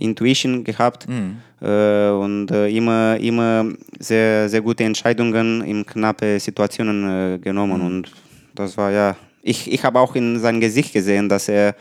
Intuition 0.00 0.64
gehabt 0.64 1.06
Mhm. 1.08 1.36
und 1.62 2.50
äh, 2.50 2.68
immer, 2.68 3.16
immer 3.20 3.66
sehr, 3.98 4.48
sehr 4.48 4.60
gute 4.62 4.84
Entscheidungen 4.84 5.62
in 5.62 5.84
knappe 5.84 6.40
Situationen 6.40 7.34
äh, 7.34 7.38
genommen. 7.38 7.80
Mhm. 7.80 7.86
Und 7.86 8.12
das 8.54 8.76
war 8.76 8.90
ja, 8.90 9.16
ich, 9.42 9.70
ich 9.70 9.84
habe 9.84 9.98
auch 10.00 10.14
in 10.16 10.38
sein 10.38 10.60
Gesicht 10.60 10.92
gesehen, 10.92 11.28
dass 11.28 11.48
er 11.48 11.74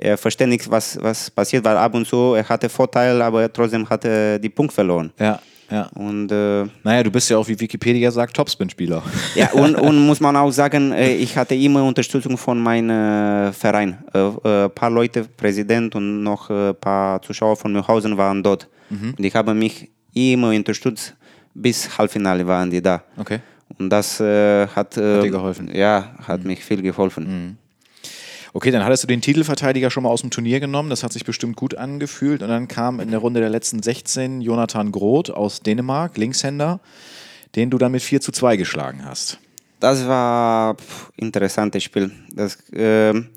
er 0.00 0.16
versteht 0.16 0.46
nicht, 0.48 0.70
was, 0.70 0.96
was 1.02 1.28
passiert, 1.28 1.64
weil 1.64 1.76
ab 1.76 1.92
und 1.92 2.06
zu 2.06 2.34
er 2.34 2.48
hatte 2.48 2.68
Vorteil, 2.68 3.20
aber 3.20 3.52
trotzdem 3.52 3.88
hat 3.90 4.04
er 4.04 4.38
die 4.38 4.48
Punkt 4.48 4.72
verloren. 4.72 5.10
Ja, 5.18 5.40
ja. 5.70 5.88
Und 5.94 6.30
äh, 6.32 6.64
Naja, 6.82 7.02
du 7.02 7.10
bist 7.10 7.28
ja 7.30 7.36
auch, 7.36 7.46
wie 7.48 7.58
Wikipedia 7.58 8.10
sagt, 8.10 8.34
Topspin-Spieler. 8.36 9.02
ja, 9.34 9.50
und, 9.52 9.74
und 9.86 10.06
muss 10.06 10.20
man 10.20 10.36
auch 10.36 10.50
sagen, 10.50 10.92
äh, 10.92 11.14
ich 11.14 11.36
hatte 11.36 11.54
immer 11.54 11.84
Unterstützung 11.84 12.36
von 12.36 12.58
meinem 12.60 12.90
äh, 12.90 13.52
Verein. 13.52 13.98
Ein 14.12 14.36
äh, 14.44 14.68
paar 14.68 14.90
Leute, 14.90 15.24
Präsident 15.36 15.94
und 15.94 16.22
noch 16.22 16.50
ein 16.50 16.74
paar 16.80 17.20
Zuschauer 17.22 17.56
von 17.56 17.72
Mühlhausen 17.72 18.16
waren 18.16 18.42
dort. 18.42 18.68
Und 18.90 19.18
die 19.18 19.30
haben 19.30 19.58
mich 19.58 19.90
immer 20.14 20.48
unterstützt. 20.50 21.14
Bis 21.54 21.98
Halbfinale 21.98 22.46
waren 22.46 22.70
die 22.70 22.80
da. 22.80 23.02
Okay. 23.16 23.40
Und 23.78 23.90
das 23.90 24.20
äh, 24.20 24.66
hat, 24.68 24.96
äh, 24.96 25.22
dir 25.22 25.30
geholfen? 25.30 25.70
Ja, 25.74 26.14
hat 26.26 26.44
mich 26.44 26.64
viel 26.64 26.80
geholfen. 26.82 27.58
Okay, 28.58 28.72
dann 28.72 28.84
hattest 28.84 29.04
du 29.04 29.06
den 29.06 29.20
Titelverteidiger 29.20 29.88
schon 29.88 30.02
mal 30.02 30.08
aus 30.08 30.22
dem 30.22 30.30
Turnier 30.30 30.58
genommen. 30.58 30.90
Das 30.90 31.04
hat 31.04 31.12
sich 31.12 31.24
bestimmt 31.24 31.54
gut 31.54 31.76
angefühlt. 31.76 32.42
Und 32.42 32.48
dann 32.48 32.66
kam 32.66 32.98
in 32.98 33.12
der 33.12 33.20
Runde 33.20 33.38
der 33.38 33.50
letzten 33.50 33.80
16 33.80 34.40
Jonathan 34.40 34.90
Groth 34.90 35.30
aus 35.30 35.60
Dänemark, 35.60 36.18
Linkshänder, 36.18 36.80
den 37.54 37.70
du 37.70 37.78
dann 37.78 37.92
mit 37.92 38.02
4 38.02 38.20
zu 38.20 38.32
2 38.32 38.56
geschlagen 38.56 39.04
hast. 39.04 39.38
Das 39.78 40.08
war 40.08 40.72
ein 40.72 40.76
interessantes 41.18 41.84
Spiel. 41.84 42.10
Das, 42.32 42.58
ähm, 42.72 43.28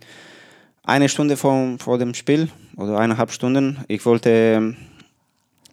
eine 0.81 1.07
Stunde 1.07 1.37
vor, 1.37 1.77
vor 1.77 1.99
dem 1.99 2.15
Spiel 2.15 2.49
oder 2.75 2.97
eineinhalb 2.97 3.29
Stunden, 3.29 3.77
ich 3.87 4.03
wollte 4.07 4.75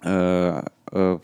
äh, 0.05 0.59
äh, 0.59 1.19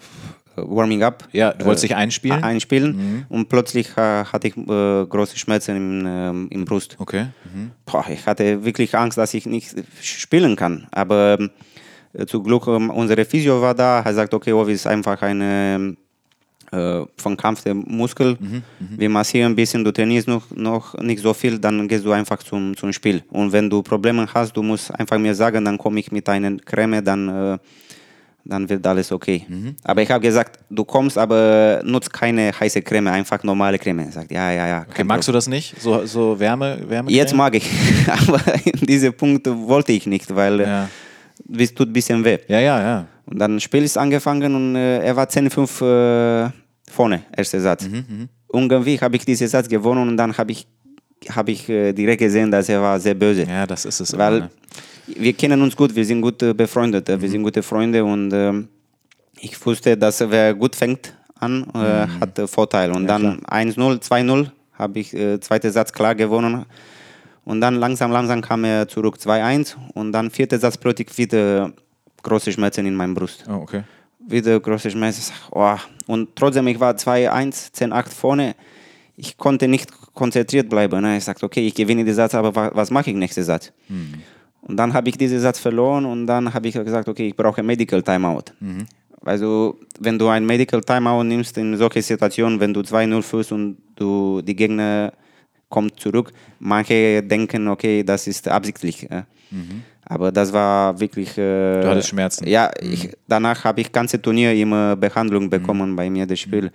Warming 0.56 1.02
Up 1.02 1.28
Ja, 1.32 1.52
du 1.52 1.64
wolltest 1.64 1.84
äh, 1.84 1.88
dich 1.88 1.96
einspielen? 1.96 2.38
Mhm. 2.38 2.44
einspielen 2.44 3.26
und 3.28 3.48
plötzlich 3.48 3.88
äh, 3.96 4.24
hatte 4.24 4.48
ich 4.48 4.56
äh, 4.56 5.06
große 5.06 5.38
Schmerzen 5.38 5.76
im, 5.76 6.06
ähm, 6.06 6.48
im 6.50 6.64
Brust. 6.64 6.96
Okay. 6.98 7.26
Boah, 7.86 8.04
ich 8.08 8.26
hatte 8.26 8.64
wirklich 8.64 8.94
Angst, 8.94 9.18
dass 9.18 9.34
ich 9.34 9.46
nicht 9.46 9.74
spielen 10.00 10.56
kann. 10.56 10.86
Aber 10.90 11.38
zum 12.26 12.44
Glück, 12.44 12.66
ähm, 12.68 12.90
unsere 12.90 13.24
Physio 13.24 13.60
war 13.60 13.74
da. 13.74 14.00
Er 14.00 14.14
sagt, 14.14 14.34
okay, 14.34 14.52
Ovi 14.52 14.72
ist 14.72 14.86
einfach 14.86 15.20
eine 15.22 15.96
äh, 16.74 17.04
vom 17.16 17.36
Kampf 17.36 17.62
der 17.62 17.74
Muskel. 17.74 18.36
Wir 18.78 19.08
massieren 19.08 19.52
ein 19.52 19.56
bisschen, 19.56 19.84
du 19.84 19.92
trainierst 19.92 20.28
noch, 20.28 20.50
noch 20.50 20.94
nicht 20.98 21.22
so 21.22 21.32
viel, 21.34 21.58
dann 21.58 21.86
gehst 21.88 22.04
du 22.04 22.12
einfach 22.12 22.42
zum, 22.42 22.76
zum 22.76 22.92
Spiel. 22.92 23.22
Und 23.30 23.52
wenn 23.52 23.68
du 23.70 23.82
Probleme 23.82 24.26
hast, 24.32 24.56
du 24.56 24.62
musst 24.62 24.94
einfach 24.94 25.18
mir 25.18 25.34
sagen, 25.34 25.64
dann 25.64 25.78
komme 25.78 26.00
ich 26.00 26.10
mit 26.10 26.28
einer 26.28 26.56
Creme, 26.58 27.04
dann, 27.04 27.28
äh, 27.28 27.58
dann 28.44 28.68
wird 28.68 28.86
alles 28.86 29.10
okay. 29.10 29.46
Aber 29.84 30.02
ich 30.02 30.10
habe 30.10 30.20
gesagt, 30.22 30.58
du 30.70 30.84
kommst, 30.84 31.16
aber 31.16 31.80
nutzt 31.84 32.12
keine 32.12 32.52
heiße 32.58 32.82
Creme, 32.82 33.08
einfach 33.08 33.42
normale 33.42 33.78
Creme. 33.78 34.00
Er 34.00 34.12
sagt, 34.12 34.30
ja, 34.30 34.50
ja, 34.52 34.66
ja. 34.66 34.86
okay 34.88 35.02
magst 35.04 35.28
du 35.28 35.32
das 35.32 35.46
nicht? 35.48 35.74
So, 35.80 36.04
so 36.06 36.38
Wärme, 36.38 36.78
Wärme? 36.88 37.10
Jetzt 37.10 37.34
mag 37.34 37.54
ich, 37.54 37.68
aber 38.06 38.40
in 38.64 38.86
diesem 38.86 39.14
Punkt 39.14 39.46
wollte 39.46 39.92
ich 39.92 40.06
nicht, 40.06 40.34
weil 40.34 40.60
Ja. 40.60 40.88
es 41.58 41.74
tut 41.74 41.88
ein 41.88 41.92
bisschen 41.92 42.24
weh. 42.24 42.38
Ja, 42.48 42.60
ja, 42.60 42.80
ja. 42.80 43.06
Und 43.26 43.38
dann 43.38 43.58
Spiel 43.60 43.82
ist 43.82 43.96
angefangen 43.96 44.54
und 44.54 44.76
äh, 44.76 44.98
er 44.98 45.16
war 45.16 45.26
10-5 45.26 46.46
äh, 46.46 46.50
vorne, 46.90 47.22
erster 47.34 47.60
Satz. 47.60 47.88
Mhm, 47.88 48.28
Und 48.48 48.70
irgendwie 48.70 49.00
habe 49.00 49.16
ich 49.16 49.24
diesen 49.24 49.48
Satz 49.48 49.66
gewonnen 49.68 50.06
und 50.10 50.16
dann 50.18 50.36
habe 50.36 50.52
ich, 50.52 50.66
hab 51.34 51.48
ich 51.48 51.66
äh, 51.70 51.94
direkt 51.94 52.20
gesehen, 52.20 52.50
dass 52.50 52.68
er 52.68 52.82
war 52.82 53.00
sehr 53.00 53.14
böse. 53.14 53.44
Ja, 53.48 53.66
das 53.66 53.86
ist 53.86 54.00
es. 54.00 54.16
Weil 54.18 54.36
immer, 54.36 54.44
ne? 54.44 54.50
Wir 55.06 55.32
kennen 55.34 55.60
uns 55.62 55.76
gut, 55.76 55.94
wir 55.94 56.04
sind 56.04 56.20
gut 56.22 56.42
äh, 56.42 56.52
befreundet, 56.54 57.08
äh, 57.08 57.20
wir 57.20 57.28
sind 57.28 57.42
gute 57.42 57.62
Freunde 57.62 58.04
und 58.04 58.32
ähm, 58.32 58.68
ich 59.40 59.64
wusste, 59.66 59.96
dass 59.96 60.20
wer 60.30 60.54
gut 60.54 60.74
fängt 60.76 61.14
an, 61.38 61.66
äh, 61.74 62.06
hat 62.20 62.38
äh, 62.38 62.46
Vorteil. 62.46 62.90
Und 62.92 63.06
dann 63.06 63.40
1-0, 63.42 64.00
2-0 64.02 64.50
habe 64.74 64.98
ich 64.98 65.12
äh, 65.14 65.38
zweiten 65.40 65.70
Satz 65.70 65.92
klar 65.92 66.14
gewonnen. 66.14 66.64
Und 67.44 67.60
dann 67.60 67.74
langsam, 67.74 68.10
langsam 68.10 68.40
kam 68.40 68.64
er 68.64 68.88
zurück 68.88 69.16
2-1 69.22 69.74
und 69.92 70.12
dann 70.12 70.30
vierter 70.30 70.58
Satz 70.58 70.78
plötzlich 70.78 71.16
wieder 71.18 71.72
große 72.22 72.50
Schmerzen 72.52 72.86
in 72.86 72.94
meiner 72.94 73.12
Brust. 73.12 73.44
Oh, 73.48 73.56
okay. 73.56 73.82
Wieder 74.26 74.58
große 74.58 74.90
Schmerzen. 74.90 75.30
Oh. 75.50 75.76
Und 76.06 76.34
trotzdem, 76.34 76.66
ich 76.68 76.80
war 76.80 76.94
2-1, 76.94 77.74
10-8 77.74 78.08
vorne. 78.08 78.54
Ich 79.16 79.36
konnte 79.36 79.68
nicht 79.68 79.90
konzentriert 80.14 80.70
bleiben. 80.70 81.02
Ne? 81.02 81.18
Ich 81.18 81.24
sagte, 81.24 81.44
okay, 81.44 81.66
ich 81.66 81.74
gewinne 81.74 82.02
den 82.04 82.14
Satz, 82.14 82.34
aber 82.34 82.54
wa- 82.56 82.70
was 82.72 82.90
mache 82.90 83.10
ich 83.10 83.16
nächsten 83.16 83.44
Satz? 83.44 83.70
Und 84.66 84.76
dann 84.76 84.92
habe 84.94 85.08
ich 85.10 85.16
diesen 85.18 85.40
Satz 85.40 85.58
verloren 85.58 86.04
und 86.06 86.26
dann 86.26 86.52
habe 86.52 86.66
ich 86.68 86.74
gesagt, 86.74 87.08
okay, 87.08 87.28
ich 87.28 87.36
brauche 87.36 87.62
Medical 87.62 88.02
Timeout. 88.02 88.44
Also, 89.24 89.78
wenn 90.00 90.18
du 90.18 90.28
ein 90.28 90.44
Medical 90.44 90.80
Timeout 90.82 91.22
nimmst 91.24 91.56
in 91.58 91.76
solchen 91.76 92.02
Situationen, 92.02 92.58
wenn 92.60 92.72
du 92.74 92.80
2-0 92.80 93.22
führst 93.22 93.52
und 93.52 93.76
du, 93.96 94.40
die 94.42 94.54
Gegner 94.56 95.12
kommt 95.68 95.98
zurück, 95.98 96.30
manche 96.58 97.22
denken, 97.22 97.68
okay, 97.68 98.02
das 98.04 98.26
ist 98.26 98.48
absichtlich. 98.48 99.10
äh. 99.10 99.22
Aber 100.06 100.30
das 100.30 100.52
war 100.52 100.98
wirklich. 101.00 101.38
Äh, 101.38 101.80
Du 101.80 101.88
hattest 101.88 102.08
Schmerzen. 102.08 102.46
Ja, 102.46 102.70
ich, 102.80 103.10
danach 103.26 103.64
habe 103.64 103.80
ich 103.80 103.90
ganze 103.90 104.20
Turnier 104.20 104.52
immer 104.54 104.94
Behandlung 104.96 105.48
bekommen 105.48 105.96
bei 105.96 106.10
mir, 106.10 106.26
das 106.26 106.40
Spiel. 106.40 106.70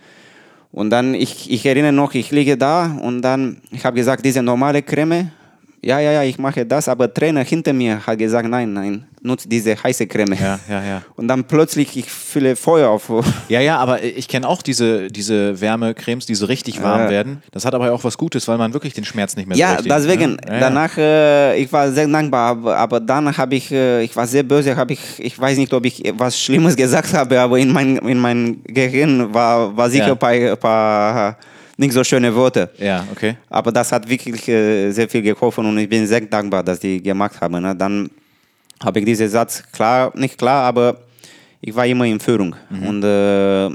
Und 0.71 0.89
dann, 0.89 1.13
ich, 1.13 1.49
ich 1.52 1.65
erinnere 1.65 1.93
noch, 1.93 2.13
ich 2.13 2.32
liege 2.32 2.58
da 2.58 2.97
und 3.02 3.21
dann, 3.21 3.62
ich 3.71 3.86
habe 3.86 3.95
gesagt, 3.97 4.23
diese 4.25 4.41
normale 4.41 4.82
Creme, 4.82 5.32
ja, 5.82 6.00
ja, 6.00 6.12
ja, 6.12 6.24
ich 6.24 6.38
mache 6.38 6.65
das, 6.65 6.88
aber 6.89 7.13
Trainer 7.13 7.44
hinter 7.44 7.72
mir 7.74 8.06
hat 8.06 8.18
gesagt, 8.18 8.50
nein, 8.50 8.74
nein, 8.74 9.06
nutze 9.22 9.48
diese 9.48 9.82
heiße 9.82 10.08
Creme. 10.08 10.34
Ja, 10.34 10.60
ja, 10.70 10.84
ja. 10.84 11.02
Und 11.15 11.28
dann 11.28 11.46
plötzlich, 11.46 11.96
ich 11.96 12.12
fühle 12.12 12.56
Feuer 12.56 12.89
auf. 12.89 13.10
Ja, 13.50 13.62
ja, 13.62 13.78
aber 13.78 14.04
ich 14.04 14.28
kenne 14.28 14.48
auch 14.48 14.62
diese, 14.62 15.08
diese 15.08 15.60
Wärmecremes, 15.60 16.26
die 16.26 16.36
so 16.36 16.46
richtig 16.46 16.84
warm 16.84 17.04
Ja. 17.04 17.10
werden. 17.10 17.42
Das 17.52 17.65
hat 17.65 17.74
aber 17.74 17.92
auch 17.94 18.04
was 18.04 18.18
Gutes, 18.18 18.48
weil 18.48 18.58
man 18.58 18.74
wirklich 18.74 18.94
den 18.94 19.06
Schmerz 19.06 19.36
nicht 19.36 19.48
mehr 19.48 19.56
so 19.56 19.62
Ja, 19.62 19.72
richtig 19.74 19.92
deswegen, 19.92 20.32
Ne? 20.34 20.38
Ja, 20.48 20.60
danach, 20.60 20.98
äh, 20.98 21.58
ich 21.62 21.72
war 21.72 21.92
sehr 21.92 22.08
dankbar, 22.08 22.50
aber, 22.52 22.78
aber 22.78 23.00
dann 23.00 23.36
habe 23.36 23.56
ich, 23.56 23.72
äh, 23.72 24.04
ich 24.04 24.15
war 24.15 24.28
sehr 24.28 24.44
böse, 24.44 24.76
habe 24.76 24.94
ich, 24.94 25.00
ich 25.18 25.39
weiß 25.39 25.58
nicht, 25.58 25.74
ob 25.74 25.86
ich 25.86 26.04
was 26.18 26.39
Schlimmes 26.39 26.76
gesagt 26.84 27.13
habe, 27.13 27.39
aber 27.39 27.58
in 27.58 27.72
mein, 27.72 27.98
in 27.98 28.20
mein 28.20 28.62
Gehirn 28.65 29.34
war, 29.34 29.76
war 29.76 29.89
sicher 29.89 30.12
ein 30.12 30.18
paar, 30.20 30.32
ein 30.32 30.58
paar 30.58 31.38
nicht 31.80 31.94
so 31.94 32.04
schöne 32.04 32.36
Worte. 32.36 32.70
Ja, 32.78 33.08
okay. 33.12 33.38
Aber 33.50 33.72
das 33.72 33.92
hat 33.92 34.08
wirklich 34.08 34.48
äh, 34.50 34.92
sehr 34.92 35.08
viel 35.08 35.22
geholfen 35.22 35.65
und 35.65 35.78
ich 35.78 35.88
bin 35.88 36.06
sehr 36.06 36.22
dankbar, 36.22 36.62
dass 36.62 36.80
die 36.80 37.02
gemacht 37.02 37.39
haben. 37.39 37.62
Ne? 37.62 37.74
Dann 37.74 38.10
habe 38.84 39.00
ich 39.00 39.06
diesen 39.06 39.30
Satz 39.30 39.63
klar, 39.72 40.12
nicht 40.15 40.38
klar, 40.38 40.65
aber 40.65 40.98
ich 41.62 41.74
war 41.74 41.86
immer 41.86 42.06
in 42.06 42.20
Führung. 42.20 42.54
Und 42.70 43.04
äh, 43.04 43.70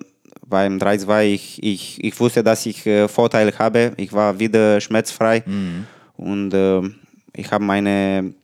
beim 0.46 0.78
3-2, 0.78 1.24
ich, 1.24 1.62
ich, 1.62 2.04
ich 2.04 2.20
wusste, 2.20 2.42
dass 2.44 2.66
ich 2.66 2.84
äh, 2.86 3.08
Vorteil 3.08 3.52
habe. 3.58 3.92
Ich 3.96 4.12
war 4.12 4.38
wieder 4.38 4.80
schmerzfrei 4.82 5.42
und 6.16 6.52
äh, 6.52 6.82
ich 7.34 7.50
habe 7.50 7.64
meine, 7.64 8.34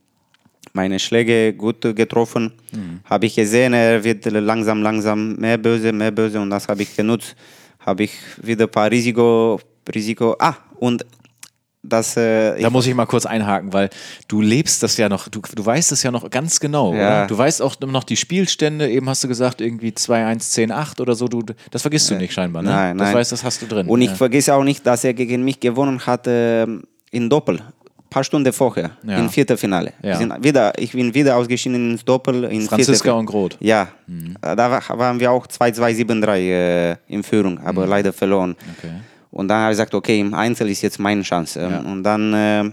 meine 0.73 0.99
Schläge 0.99 1.53
gut 1.53 1.83
getroffen. 1.83 2.53
Habe 3.05 3.27
ich 3.27 3.35
gesehen, 3.35 3.75
er 3.75 4.03
wird 4.03 4.25
langsam, 4.25 4.83
langsam 4.83 5.37
mehr 5.37 5.59
böse, 5.59 5.92
mehr 5.92 6.11
böse 6.11 6.40
und 6.40 6.49
das 6.49 6.66
habe 6.66 6.83
ich 6.83 6.96
genutzt. 6.96 7.37
Habe 7.81 8.05
ich 8.05 8.12
wieder 8.43 8.66
ein 8.66 8.71
paar 8.71 8.90
Risiko, 8.90 9.61
Risiko. 9.93 10.37
Ah, 10.38 10.55
und 10.79 11.05
das. 11.83 12.16
Äh, 12.16 12.61
Da 12.61 12.71
muss 12.71 12.87
ich 12.87 12.95
mal 12.95 13.07
kurz 13.07 13.27
einhaken, 13.27 13.73
weil 13.73 13.90
du 14.29 14.40
lebst 14.40 14.83
das 14.83 14.97
ja 14.97 15.09
noch, 15.09 15.29
du, 15.29 15.40
du 15.40 15.64
weißt 15.64 15.93
es 15.93 16.03
ja 16.03 16.11
noch 16.11 16.29
ganz 16.31 16.61
genau. 16.61 16.95
Ja. 16.95 17.27
Du 17.27 17.37
weißt 17.37 17.62
auch 17.62 17.79
noch 17.81 18.05
die 18.05 18.16
Spielstände, 18.16 18.88
eben 18.90 19.09
hast 19.09 19.25
du 19.25 19.29
gesagt, 19.29 19.61
irgendwie 19.61 19.90
2-1, 19.90 20.71
10-8 20.71 21.01
oder 21.01 21.14
so. 21.14 21.29
Du, 21.29 21.43
das 21.71 21.83
vergisst 21.83 22.11
du 22.11 22.16
nicht 22.16 22.33
scheinbar, 22.33 22.62
ne? 22.62 22.71
Nein, 22.71 22.99
das 22.99 23.09
nein. 23.09 23.14
weißt, 23.16 23.33
das 23.33 23.45
hast 23.45 23.62
du 23.62 23.66
drin. 23.66 23.87
Und 23.87 24.01
ich 24.03 24.11
ja. 24.11 24.14
vergesse 24.14 24.55
auch 24.55 24.64
nicht, 24.64 24.87
dass 24.87 25.05
er 25.05 25.14
gegen 25.14 25.43
mich 25.43 25.61
gewonnen 25.61 26.05
hat 26.07 26.27
äh, 26.27 26.66
in 27.11 27.31
Doppel. 27.31 27.61
Ein 28.11 28.14
paar 28.14 28.25
Stunden 28.25 28.53
vorher, 28.53 28.90
Ja. 29.07 29.18
im 29.18 29.29
Viertelfinale. 29.31 29.92
Ja. 30.03 30.16
Sind 30.16 30.33
wieder, 30.42 30.73
ich 30.77 30.90
bin 30.90 31.14
wieder 31.14 31.37
ausgeschieden 31.37 31.92
ins 31.92 32.05
Doppel. 32.05 32.42
In 32.46 32.62
Franziska 32.62 33.12
und 33.12 33.27
Groth. 33.27 33.57
Ja, 33.61 33.87
da 34.40 34.68
war- 34.68 34.99
waren 34.99 35.20
wir 35.20 35.31
auch 35.31 35.46
2-2-7-3 35.46 36.37
äh, 36.51 36.96
in 37.07 37.23
Führung, 37.23 37.61
aber 37.64 37.87
leider 37.87 38.12
verloren. 38.12 38.51
Mhm. 38.51 38.75
Okay. 38.79 38.92
Und 39.31 39.46
dann 39.46 39.59
habe 39.61 39.70
ich 39.70 39.77
gesagt, 39.77 39.94
okay, 39.94 40.18
im 40.18 40.35
Einzel 40.35 40.68
ist 40.70 40.83
jetzt 40.83 40.99
meine 40.99 41.23
Chance. 41.23 41.61
Ähm, 41.61 41.70
Ja. 41.70 41.79
Und 41.79 42.03
dann, 42.03 42.35
äh, 42.35 42.64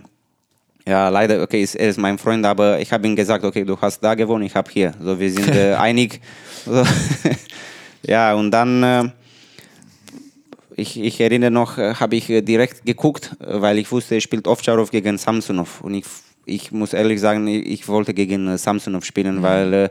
ja, 0.89 1.09
leider, 1.09 1.39
okay, 1.43 1.61
ist, 1.61 1.75
er 1.75 1.89
ist 1.89 1.99
mein 1.99 2.17
Freund, 2.17 2.43
aber 2.43 2.79
ich 2.79 2.91
habe 2.91 3.05
ihm 3.07 3.15
gesagt, 3.15 3.43
okay, 3.45 3.63
du 3.63 3.77
hast 3.79 3.99
da 4.03 4.15
gewonnen, 4.15 4.43
ich 4.45 4.55
habe 4.55 4.71
hier. 4.71 4.91
So, 4.99 5.19
wir 5.19 5.29
sind 5.31 5.53
äh, 5.55 5.75
einig. 5.87 6.19
So. 6.65 6.83
ja, 8.07 8.33
und 8.33 8.49
dann, 8.49 8.81
äh, 8.81 9.03
ich, 10.77 10.99
ich 10.99 11.19
erinnere 11.19 11.51
noch, 11.51 11.77
äh, 11.77 11.95
habe 11.95 12.15
ich 12.15 12.29
äh, 12.29 12.41
direkt 12.41 12.85
geguckt, 12.85 13.35
äh, 13.39 13.59
weil 13.59 13.79
ich 13.79 13.91
wusste, 13.91 14.15
er 14.15 14.21
spielt 14.21 14.47
Ovtcharov 14.47 14.91
gegen 14.91 15.17
Samsonov. 15.17 15.81
Und 15.81 15.95
ich, 15.95 16.05
ich 16.45 16.71
muss 16.71 16.93
ehrlich 16.93 17.19
sagen, 17.19 17.47
ich, 17.47 17.87
wollte 17.87 18.13
gegen 18.13 18.57
Samsonov 18.57 19.03
spielen, 19.03 19.41
weil 19.41 19.73
äh, 19.73 19.89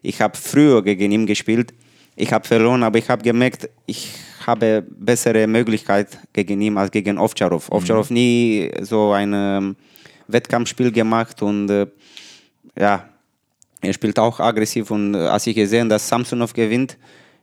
ich 0.00 0.20
habe 0.22 0.36
früher 0.36 0.82
gegen 0.82 1.12
ihn 1.12 1.26
gespielt. 1.26 1.74
Ich 2.16 2.32
habe 2.32 2.46
verloren, 2.46 2.82
aber 2.82 2.98
ich 2.98 3.08
habe 3.10 3.22
gemerkt, 3.22 3.68
ich 3.86 4.10
habe 4.46 4.84
bessere 4.88 5.46
Möglichkeit 5.46 6.18
gegen 6.32 6.60
ihn 6.62 6.78
als 6.78 6.90
gegen 6.90 7.18
Ovtcharov. 7.18 7.70
Ovtcharov 7.70 8.10
nie 8.10 8.70
so 8.80 9.12
ein 9.12 9.32
ähm, 9.34 9.76
Wettkampfspiel 10.28 10.90
gemacht 10.92 11.42
und 11.42 11.68
äh, 11.70 11.86
ja, 12.78 13.06
er 13.82 13.92
spielt 13.92 14.18
auch 14.18 14.40
aggressiv 14.40 14.90
und 14.90 15.14
äh, 15.14 15.18
als 15.18 15.46
ich 15.46 15.54
gesehen, 15.54 15.88
dass 15.88 16.08
Samsonov 16.08 16.52
gewinnt, 16.54 16.96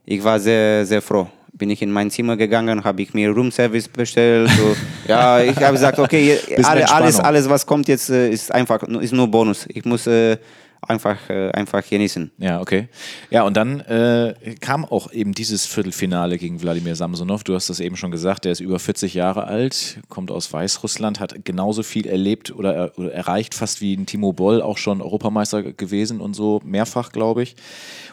ich 0.04 0.22
war 0.22 0.40
sehr, 0.40 0.84
sehr 0.84 1.02
froh. 1.02 1.28
Bin 1.52 1.70
ich 1.70 1.82
in 1.82 1.90
mein 1.90 2.10
Zimmer 2.10 2.36
gegangen, 2.36 2.84
habe 2.84 3.02
ich 3.02 3.12
mir 3.12 3.30
Roomservice 3.30 3.88
bestellt. 3.88 4.50
So. 4.50 4.76
ja, 5.08 5.40
ich 5.40 5.56
habe 5.56 5.72
gesagt, 5.72 5.98
okay, 5.98 6.38
alle, 6.62 6.90
alles, 6.90 7.20
alles, 7.20 7.48
was 7.48 7.66
kommt 7.66 7.88
jetzt, 7.88 8.10
äh, 8.10 8.30
ist 8.30 8.52
einfach, 8.52 8.82
ist 8.82 9.12
nur 9.12 9.28
Bonus. 9.28 9.66
Ich 9.68 9.84
muss 9.84 10.06
äh, 10.06 10.38
einfach, 10.82 11.28
äh, 11.28 11.50
einfach 11.50 11.86
genießen. 11.86 12.30
Ja, 12.38 12.60
okay. 12.60 12.88
Ja, 13.30 13.42
und 13.42 13.56
dann 13.56 13.80
äh, 13.80 14.34
kam 14.60 14.84
auch 14.84 15.12
eben 15.12 15.32
dieses 15.32 15.66
Viertelfinale 15.66 16.38
gegen 16.38 16.62
Wladimir 16.62 16.96
Samsonov. 16.96 17.44
Du 17.44 17.54
hast 17.54 17.70
das 17.70 17.80
eben 17.80 17.96
schon 17.96 18.10
gesagt, 18.10 18.44
der 18.44 18.52
ist 18.52 18.60
über 18.60 18.78
40 18.78 19.14
Jahre 19.14 19.44
alt, 19.44 20.00
kommt 20.08 20.30
aus 20.30 20.52
Weißrussland, 20.52 21.20
hat 21.20 21.44
genauso 21.44 21.82
viel 21.82 22.06
erlebt 22.06 22.50
oder, 22.50 22.74
er, 22.74 22.98
oder 22.98 23.12
erreicht, 23.12 23.54
fast 23.54 23.80
wie 23.80 23.94
ein 23.94 24.06
Timo 24.06 24.32
Boll, 24.32 24.62
auch 24.62 24.78
schon 24.78 25.02
Europameister 25.02 25.62
gewesen 25.62 26.20
und 26.20 26.34
so, 26.34 26.60
mehrfach, 26.64 27.12
glaube 27.12 27.42
ich. 27.42 27.56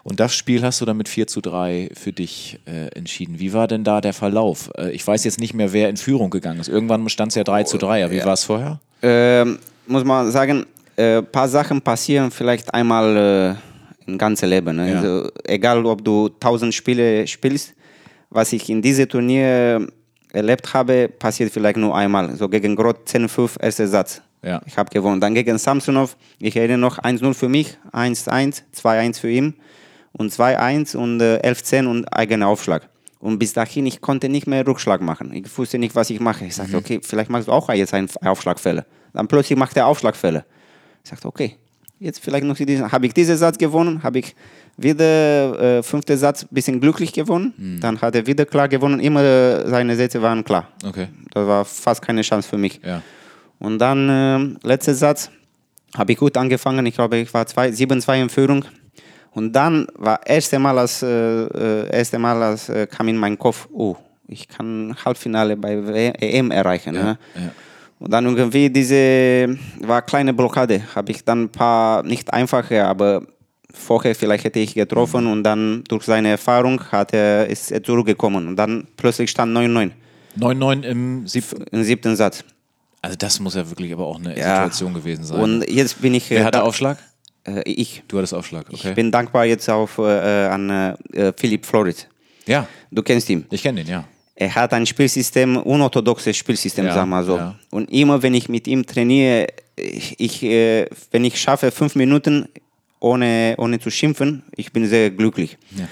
Und 0.04 0.20
das 0.20 0.36
Spiel 0.36 0.64
hast 0.64 0.80
du 0.82 0.86
dann 0.86 0.98
mit 0.98 1.10
4 1.10 1.28
zu 1.28 1.42
3 1.42 1.90
für 1.94 2.14
dich 2.14 2.60
äh, 2.66 2.88
entschieden. 2.96 3.40
Wie 3.40 3.54
war 3.54 3.68
denn 3.68 3.84
da 3.84 4.02
der 4.02 4.14
Verlauf? 4.14 4.72
Äh, 4.78 4.92
ich 4.92 5.06
weiß 5.06 5.24
jetzt 5.24 5.40
nicht 5.40 5.54
mehr, 5.54 5.74
wer 5.74 5.90
in 5.90 5.98
Führung 5.98 6.30
gegangen 6.30 6.60
ist. 6.60 6.70
Irgendwann 6.70 7.08
stand 7.10 7.32
es 7.32 7.36
ja 7.36 7.44
3 7.44 7.64
zu 7.64 7.78
3. 7.78 8.06
Aber 8.06 8.14
wie 8.14 8.24
war 8.24 8.34
es 8.34 8.44
vorher? 8.44 8.80
Ähm, 9.02 9.60
muss 9.88 10.04
man 10.04 10.32
sagen, 10.32 10.66
ein 10.98 11.26
paar 11.32 11.48
Sachen 11.48 11.82
passieren 11.82 12.32
vielleicht 12.32 12.74
einmal 12.74 13.58
äh, 14.06 14.10
im 14.10 14.18
ganzen 14.18 14.50
Leben. 14.50 14.76
Ne? 14.76 14.92
Ja. 14.92 14.98
Also, 14.98 15.30
egal, 15.46 15.86
ob 15.86 16.04
du 16.04 16.28
1000 16.28 16.74
Spiele 16.74 17.28
spielst, 17.28 17.74
was 18.30 18.52
ich 18.54 18.70
in 18.70 18.82
diesem 18.82 19.08
Turnier 19.08 19.88
erlebt 20.34 20.74
habe, 20.74 21.08
passiert 21.08 21.52
vielleicht 21.52 21.78
nur 21.78 21.96
einmal. 21.96 22.36
So 22.36 22.50
gegen 22.50 22.76
Grot 22.76 23.08
10-5, 23.08 23.62
erster 23.62 23.88
Satz. 23.88 24.22
Ja. 24.44 24.62
Ich 24.66 24.78
habe 24.78 24.90
gewonnen. 24.90 25.20
Dann 25.20 25.34
gegen 25.34 25.58
Samsonov, 25.58 26.16
ich 26.40 26.56
erinnere 26.56 26.78
noch 26.78 27.00
1-0 27.00 27.34
für 27.34 27.50
mich, 27.50 27.78
1-1, 27.92 28.64
2-1 28.76 29.20
für 29.20 29.30
ihn 29.30 29.56
und 30.14 30.32
2-1 30.32 30.96
und 30.96 31.22
äh, 31.22 31.40
11-10 31.44 31.88
und 31.88 32.06
eigener 32.14 32.48
Aufschlag. 32.48 32.90
Und 33.20 33.40
bis 33.40 33.54
dahin, 33.54 33.86
ich 33.88 34.00
konnte 34.00 34.30
nicht 34.30 34.46
mehr 34.46 34.66
Rückschlag 34.66 35.02
machen. 35.02 35.34
Ich 35.34 35.58
wusste 35.58 35.80
nicht, 35.80 35.96
was 35.96 36.10
ich 36.12 36.20
mache. 36.20 36.46
Ich 36.46 36.56
sagte, 36.56 36.78
okay, 36.78 37.00
vielleicht 37.02 37.32
machst 37.32 37.48
du 37.48 37.52
auch 37.52 37.68
jetzt 37.74 37.94
einen 37.94 38.10
Aufschlagfälle. 38.24 38.86
Dann 39.14 39.28
plötzlich 39.28 39.58
macht 39.58 39.76
er 39.76 39.88
Aufschlagfälle. 39.88 40.46
Ich 41.08 41.12
sagte, 41.12 41.28
okay, 41.30 41.56
jetzt 42.00 42.20
vielleicht 42.20 42.44
noch 42.44 42.58
diesen. 42.58 42.92
Habe 42.92 43.06
ich 43.06 43.14
diesen 43.14 43.38
Satz 43.38 43.58
gewonnen, 43.58 44.04
habe 44.04 44.20
ich 44.20 44.36
wieder 44.76 45.78
äh, 45.80 45.84
fünfter 45.84 46.18
Satz 46.18 46.44
ein 46.44 46.50
bisschen 46.52 46.82
glücklich 46.82 47.14
gewonnen. 47.14 47.80
Dann 47.82 48.00
hat 48.02 48.14
er 48.14 48.28
wieder 48.28 48.46
klar 48.46 48.68
gewonnen. 48.68 49.00
Immer 49.00 49.24
äh, 49.24 49.70
seine 49.70 49.96
Sätze 49.96 50.22
waren 50.22 50.44
klar. 50.44 50.68
Okay. 50.86 51.08
Das 51.34 51.48
war 51.48 51.64
fast 51.64 52.02
keine 52.02 52.22
Chance 52.24 52.50
für 52.50 52.58
mich. 52.58 52.82
Ja. 52.84 53.02
Und 53.60 53.80
dann, 53.80 54.10
ähm, 54.12 54.58
letzter 54.64 54.94
Satz, 54.94 55.32
habe 55.98 56.12
ich 56.12 56.18
gut 56.18 56.36
angefangen. 56.36 56.86
Ich 56.86 56.96
glaube, 56.96 57.18
ich 57.18 57.34
war 57.34 57.48
zwei- 57.48 57.70
7-2 57.70 58.22
in 58.22 58.30
Führung. 58.30 58.66
Und 59.32 59.54
dann 59.54 59.88
war 59.96 60.20
erste 60.28 60.60
Mal, 60.60 60.78
als, 60.78 61.02
äh, 61.04 61.08
äh, 61.08 61.90
erste 61.90 62.20
Mal 62.20 62.42
als, 62.44 62.68
äh, 62.70 62.86
kam 62.86 63.08
in 63.08 63.16
meinen 63.18 63.38
Kopf, 63.40 63.68
oh, 63.72 63.96
ich 64.28 64.48
kann 64.50 64.94
Halbfinale 65.06 65.56
bei 65.56 65.88
W- 65.88 66.12
EM 66.20 66.52
erreichen. 66.52 66.94
ne? 66.94 67.18
ja. 67.36 67.52
Und 68.00 68.12
dann 68.12 68.26
irgendwie 68.26 68.70
diese, 68.70 69.58
war 69.82 70.02
kleine 70.04 70.34
Blockade. 70.34 70.82
Habe 70.96 71.12
ich 71.12 71.24
dann 71.24 71.44
ein 71.46 71.50
paar, 71.50 72.04
nicht 72.04 72.32
einfache, 72.32 72.86
aber 72.86 73.24
vorher 73.74 74.14
vielleicht 74.16 74.44
hätte 74.44 74.60
ich 74.60 74.74
getroffen 74.76 75.28
und 75.28 75.44
dann 75.44 75.84
durch 75.88 76.04
seine 76.04 76.30
Erfahrung 76.30 76.80
hat 76.92 77.14
er, 77.14 77.48
ist 77.48 77.72
er 77.72 77.82
zurückgekommen 77.84 78.48
und 78.48 78.56
dann 78.56 78.88
plötzlich 78.98 79.30
stand 79.30 79.56
9-9 79.56 79.92
9-9 80.40 80.84
im 80.84 81.28
Sieb 81.28 81.44
im 81.72 81.84
siebten 81.84 82.16
Satz. 82.16 82.44
Also 83.02 83.16
das 83.18 83.40
muss 83.40 83.56
ja 83.56 83.68
wirklich 83.68 83.92
aber 83.94 84.06
auch 84.06 84.18
eine 84.20 84.38
Ja. 84.38 84.56
Situation 84.64 84.94
gewesen 84.94 85.24
sein. 85.24 85.40
Und 85.40 85.70
jetzt 85.70 86.02
bin 86.02 86.14
ich. 86.14 86.30
Wer 86.30 86.42
äh, 86.42 86.44
hatte 86.44 86.64
Aufschlag? 86.64 86.98
Äh, 87.44 87.62
ich. 87.66 88.04
Du 88.08 88.18
hattest 88.18 88.34
Aufschlag, 88.36 88.66
okay. 88.72 88.90
Ich 88.90 88.96
bin 88.96 89.12
dankbar 89.12 89.46
jetzt 89.46 89.68
auf, 89.70 89.98
äh, 89.98 90.02
an 90.48 90.70
äh, 90.70 91.34
Philipp 91.38 91.66
Florid. 91.66 92.08
ja, 92.46 92.68
Du 92.92 93.02
kennst 93.02 93.30
ihn. 93.30 93.46
ich 93.50 93.64
kenne 93.64 93.84
den, 93.84 93.92
ja. 93.92 94.04
Er 94.40 94.54
hat 94.54 94.72
ein 94.74 94.86
Spielsystem, 94.86 95.58
unorthodoxes 95.58 96.38
Spielsystem, 96.38 96.86
Ja, 96.86 96.94
sag 96.94 97.08
mal 97.08 97.24
so. 97.24 97.38
ja. 97.38 97.56
Und 97.72 97.92
immer 97.92 98.22
wenn 98.22 98.36
ich 98.36 98.48
mit 98.50 98.68
ihm 98.68 98.86
trainiere, 98.86 99.48
ich, 99.76 100.44
äh, 100.44 100.86
wenn 101.12 101.26
ich 101.26 101.40
schaffe 101.42 101.72
fünf 101.72 101.96
Minuten 101.96 102.48
ohne, 103.00 103.56
ohne 103.58 103.80
zu 103.80 103.90
schimpfen, 103.90 104.44
ich 104.56 104.72
bin 104.72 104.86
sehr 104.88 105.10
glücklich. 105.10 105.58
Ja. 105.76 105.88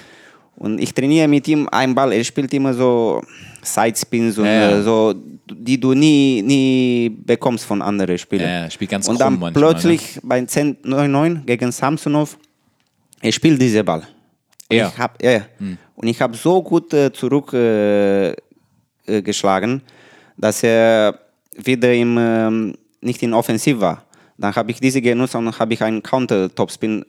Und 0.56 0.80
ich 0.80 0.94
trainiere 0.94 1.26
mit 1.28 1.46
ihm 1.48 1.68
einen 1.68 1.94
Ball. 1.94 2.12
Er 2.12 2.22
spielt 2.24 2.54
immer 2.54 2.72
so 2.72 3.20
Sidespins 3.62 4.38
und 4.38 4.46
äh, 4.46 4.80
so, 4.80 5.12
die 5.50 5.78
du 5.78 5.92
nie, 5.94 6.40
nie 6.42 7.10
bekommst 7.10 7.64
von 7.64 7.82
anderen 7.82 8.16
Spielern. 8.16 8.48
Ja, 8.48 8.60
er 8.64 8.70
spielt 8.70 8.92
ganz 8.92 9.08
Und 9.08 9.20
dann 9.20 9.38
manchmal, 9.40 9.50
ne? 9.50 9.58
plötzlich 9.58 10.20
bei 10.22 10.38
10-9-9 10.38 11.44
gegen 11.44 11.72
Samsonov, 11.72 12.38
er 13.20 13.32
spielt 13.32 13.60
diese 13.60 13.82
Ball. 13.82 14.04
Er? 14.68 14.88
Ich 14.88 14.98
hab, 14.98 15.22
ja. 15.22 15.42
Hm. 15.58 15.78
Und 15.94 16.08
ich 16.08 16.20
habe 16.20 16.36
so 16.36 16.62
gut 16.62 16.92
äh, 16.92 17.12
zurückgeschlagen, 17.12 18.36
äh, 19.06 19.22
geschlagen, 19.22 19.82
dass 20.36 20.62
er 20.62 21.18
wieder 21.56 21.92
im, 21.94 22.16
ähm, 22.18 22.74
nicht 23.00 23.22
in 23.22 23.32
Offensiv 23.32 23.80
war. 23.80 24.04
Dann 24.36 24.54
habe 24.54 24.70
ich 24.70 24.80
diese 24.80 25.00
genutzt 25.00 25.34
und 25.34 25.58
habe 25.58 25.72
ich 25.72 25.82
einen 25.82 26.02
Counter-Topspin 26.02 27.04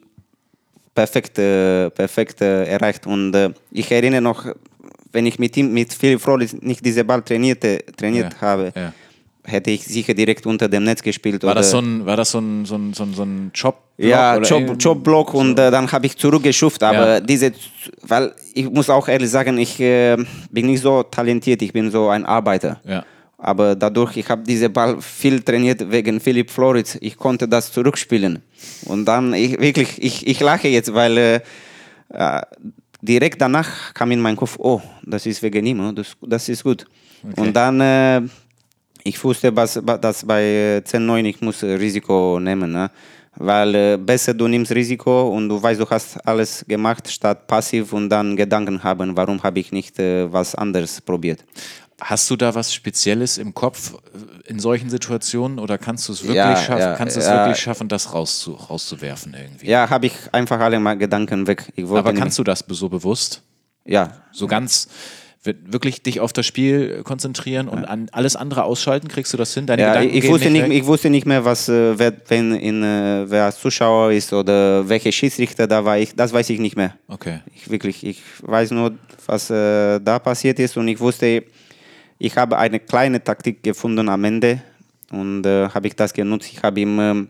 perfekt, 0.93 1.37
äh, 1.37 1.89
perfekt 1.89 2.41
äh, 2.41 2.65
erreicht. 2.65 3.05
Und 3.05 3.33
äh, 3.33 3.51
ich 3.71 3.91
erinnere 3.91 4.21
noch, 4.21 4.45
wenn 5.11 5.25
ich 5.25 5.37
mit 5.39 5.57
ihm, 5.57 5.73
mit 5.73 5.93
Philipp 5.93 6.21
Frohlich 6.21 6.53
nicht 6.61 6.85
diese 6.85 7.03
Ball 7.03 7.21
trainierte, 7.21 7.83
trainiert 7.95 8.33
Ja, 8.33 8.41
habe, 8.41 8.71
ja. 8.75 8.93
Hätte 9.47 9.71
ich 9.71 9.83
sicher 9.85 10.13
direkt 10.13 10.45
unter 10.45 10.67
dem 10.67 10.83
Netz 10.83 11.01
gespielt. 11.01 11.41
War 11.43 11.55
das 11.55 11.71
so 11.71 11.79
ein, 11.79 12.05
war 12.05 12.17
das 12.17 12.31
so 12.31 12.39
ein, 12.39 12.65
so 12.65 12.75
ein, 12.75 12.93
so 12.93 13.03
ein, 13.03 13.13
so 13.13 13.23
ein 13.23 13.51
Job? 13.53 13.77
ja, 13.97 14.37
Job, 14.39 14.75
Jobblock 14.77 15.33
und 15.33 15.57
äh, 15.57 15.71
dann 15.71 15.91
habe 15.91 16.05
ich 16.05 16.15
zurückgeschufft. 16.17 16.83
Aber 16.83 17.07
Ja. 17.15 17.19
diese, 17.19 17.51
weil 18.03 18.33
ich 18.53 18.69
muss 18.69 18.89
auch 18.89 19.07
ehrlich 19.07 19.29
sagen, 19.31 19.57
ich 19.57 19.79
äh, 19.79 20.17
bin 20.51 20.67
nicht 20.67 20.81
so 20.81 21.01
talentiert, 21.03 21.61
ich 21.61 21.73
bin 21.73 21.89
so 21.89 22.09
ein 22.09 22.25
Arbeiter. 22.25 22.79
Ja. 22.85 23.03
Aber 23.39 23.75
dadurch, 23.75 24.17
ich 24.17 24.29
habe 24.29 24.43
diese 24.43 24.69
Ball 24.69 25.01
viel 25.01 25.41
trainiert 25.41 25.89
wegen 25.91 26.19
Philipp 26.19 26.49
Floritz. 26.51 26.97
Ich 27.01 27.17
konnte 27.17 27.47
das 27.47 27.71
zurückspielen. 27.71 28.43
Und 28.85 29.05
dann, 29.05 29.33
ich, 29.33 29.59
wirklich, 29.59 30.01
ich, 30.01 30.25
ich 30.27 30.39
lache 30.39 30.67
jetzt, 30.67 30.93
weil 30.93 31.17
äh, 31.17 31.39
äh, 32.09 32.41
direkt 33.01 33.39
danach 33.41 33.93
kam 33.93 34.11
in 34.11 34.19
meinen 34.19 34.35
Kopf, 34.37 34.57
oh, 34.59 34.81
das 35.03 35.25
ist 35.25 35.41
wegen 35.43 35.65
ihm, 35.65 35.79
oh, 35.87 35.91
das, 35.91 36.15
das 36.21 36.49
ist 36.49 36.63
gut. 36.63 36.85
Und 37.35 37.53
dann, 37.55 37.79
äh, 37.81 38.21
ich 39.07 39.23
wusste, 39.23 39.55
was, 39.55 39.79
dass 40.01 40.25
bei 40.25 40.41
äh, 40.43 40.81
10-9 40.85 41.25
ich 41.25 41.41
muss 41.41 41.63
äh, 41.63 41.73
Risiko 41.73 42.39
nehmen. 42.39 42.71
Ne? 42.71 42.89
Weil 43.35 43.75
äh, 43.75 43.97
besser 43.97 44.33
du 44.33 44.47
nimmst 44.47 44.71
Risiko 44.73 45.29
und 45.29 45.49
du 45.49 45.61
weißt, 45.61 45.79
du 45.79 45.89
hast 45.89 46.25
alles 46.27 46.65
gemacht, 46.67 47.09
statt 47.09 47.47
passiv 47.47 47.93
und 47.93 48.09
dann 48.09 48.35
Gedanken 48.35 48.83
haben, 48.83 49.15
warum 49.15 49.41
habe 49.43 49.59
ich 49.59 49.71
nicht 49.71 49.99
äh, 49.99 50.31
was 50.31 50.55
anderes 50.55 51.01
probiert. 51.01 51.43
Hast 51.99 52.29
du 52.29 52.35
da 52.35 52.53
was 52.53 52.73
Spezielles 52.73 53.37
im 53.37 53.53
Kopf 53.53 53.93
äh, 53.93 54.49
in 54.51 54.59
solchen 54.59 54.89
Situationen 54.89 55.59
oder 55.59 55.77
kannst 55.77 56.07
du 56.07 56.13
es 56.13 56.23
wirklich 56.23 56.35
Ja, 56.37 56.55
schaffen, 56.55 56.81
ja, 56.81 56.95
kannst 56.95 57.15
du 57.15 57.19
es 57.19 57.27
ja. 57.27 57.37
wirklich 57.37 57.57
schaffen, 57.59 57.87
das 57.87 58.13
rauszu, 58.13 58.53
rauszuwerfen 58.53 59.33
irgendwie? 59.33 59.67
Ja, 59.67 59.89
habe 59.89 60.07
ich 60.07 60.13
einfach 60.31 60.59
alle 60.59 60.79
mal 60.79 60.97
Gedanken 60.97 61.47
weg. 61.47 61.71
Aber 61.89 62.13
kannst 62.13 62.37
du 62.39 62.43
das 62.43 62.63
so 62.67 62.89
bewusst? 62.89 63.41
Ja, 63.85 64.11
So 64.31 64.47
ganz 64.47 64.89
wirklich 65.65 66.03
dich 66.03 66.19
auf 66.19 66.33
das 66.33 66.45
Spiel 66.45 67.03
konzentrieren 67.03 67.67
und 67.67 67.85
an 67.85 68.09
alles 68.11 68.35
andere 68.35 68.63
ausschalten? 68.63 69.07
Kriegst 69.07 69.33
du 69.33 69.37
das 69.37 69.53
hin? 69.53 69.65
Deine 69.65 69.81
ja 69.81 69.93
Gedanken 69.93 70.17
ich, 70.17 70.27
wusste 70.27 70.49
nicht, 70.49 70.67
ich 70.67 70.85
wusste 70.85 71.09
nicht 71.09 71.25
mehr, 71.25 71.45
was, 71.45 71.69
äh, 71.69 71.97
wer, 71.97 72.13
wenn 72.27 72.53
in, 72.53 72.83
äh, 72.83 73.25
wer 73.27 73.45
als 73.45 73.59
Zuschauer 73.59 74.11
ist 74.11 74.33
oder 74.33 74.87
welcher 74.87 75.11
Schiedsrichter 75.11 75.67
da 75.67 75.83
war. 75.85 75.97
Ich, 75.97 76.15
das 76.15 76.33
weiß 76.33 76.49
ich 76.49 76.59
nicht 76.59 76.75
mehr. 76.75 76.95
Okay. 77.07 77.39
Ich 77.55 77.69
wirklich, 77.69 78.05
ich 78.05 78.21
weiß 78.41 78.71
nur, 78.71 78.93
was 79.25 79.49
äh, 79.49 79.99
da 79.99 80.19
passiert 80.19 80.59
ist 80.59 80.77
und 80.77 80.87
ich 80.87 80.99
wusste, 80.99 81.43
ich 82.19 82.37
habe 82.37 82.57
eine 82.57 82.79
kleine 82.79 83.23
Taktik 83.23 83.63
gefunden 83.63 84.09
am 84.09 84.23
Ende 84.23 84.61
und 85.11 85.45
äh, 85.45 85.69
habe 85.69 85.87
ich 85.87 85.95
das 85.95 86.13
genutzt. 86.13 86.49
Ich 86.51 86.63
habe 86.63 86.79
ihm, 86.79 86.99
ähm, 86.99 87.29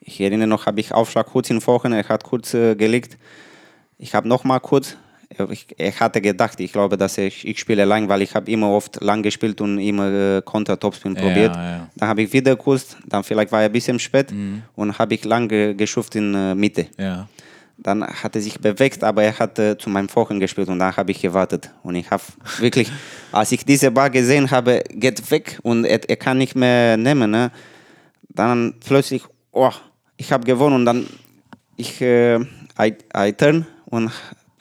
ich 0.00 0.20
erinnere 0.20 0.48
noch, 0.48 0.66
habe 0.66 0.80
ich 0.80 0.92
Aufschlag 0.92 1.26
kurz 1.26 1.50
in 1.50 1.64
Wochen, 1.66 1.92
er 1.92 2.08
hat 2.08 2.24
kurz 2.24 2.54
äh, 2.54 2.74
gelegt. 2.74 3.18
Ich 3.98 4.14
habe 4.14 4.28
noch 4.28 4.44
mal 4.44 4.60
kurz, 4.60 4.96
ich, 5.50 5.66
er 5.78 5.98
hatte 6.00 6.20
gedacht, 6.20 6.58
ich 6.60 6.72
glaube, 6.72 6.96
dass 6.96 7.18
ich, 7.18 7.46
ich 7.46 7.58
spiele 7.58 7.84
lang, 7.84 8.08
weil 8.08 8.22
ich 8.22 8.34
habe 8.34 8.50
immer 8.50 8.70
oft 8.70 9.00
lang 9.02 9.22
gespielt 9.22 9.60
und 9.60 9.78
immer 9.78 10.12
äh, 10.38 10.42
Konter-Topspin 10.42 11.14
Ja, 11.14 11.20
probiert. 11.20 11.54
ja. 11.56 11.88
Dann 11.96 12.08
habe 12.08 12.22
ich 12.22 12.32
wieder 12.32 12.56
kurz, 12.56 12.96
dann 13.06 13.22
vielleicht 13.24 13.52
war 13.52 13.60
er 13.60 13.66
ein 13.66 13.72
bisschen 13.72 13.98
spät 13.98 14.32
und 14.74 14.98
habe 14.98 15.14
ich 15.14 15.24
lang 15.24 15.48
geschufft 15.76 16.14
in 16.16 16.34
äh, 16.34 16.54
Mitte. 16.54 16.86
Ja. 16.98 17.28
Dann 17.78 18.06
hat 18.06 18.34
er 18.34 18.40
sich 18.40 18.58
bewegt, 18.58 19.04
aber 19.04 19.22
er 19.22 19.38
hat 19.38 19.58
äh, 19.58 19.76
zu 19.76 19.90
meinem 19.90 20.08
Vorhang 20.08 20.40
gespielt 20.40 20.68
und 20.68 20.78
da 20.78 20.96
habe 20.96 21.10
ich 21.10 21.20
gewartet. 21.20 21.70
Und 21.82 21.94
ich 21.96 22.10
habe 22.10 22.22
wirklich, 22.58 22.90
als 23.32 23.52
ich 23.52 23.64
diese 23.66 23.90
Bar 23.90 24.08
gesehen 24.10 24.50
habe, 24.50 24.82
geht 24.90 25.30
weg 25.30 25.58
und 25.62 25.84
er, 25.84 26.00
er 26.08 26.16
kann 26.16 26.38
nicht 26.38 26.54
mehr 26.56 26.96
nehmen. 26.96 27.30
Ne? 27.30 27.50
Dann 28.30 28.74
plötzlich, 28.84 29.22
oh, 29.52 29.70
ich 30.16 30.32
habe 30.32 30.44
gewonnen 30.44 30.76
und 30.76 30.84
dann 30.86 31.06
ich 31.76 32.00
äh, 32.00 32.36
I, 32.80 32.94
I 33.14 33.32
turn 33.32 33.66
und 33.84 34.10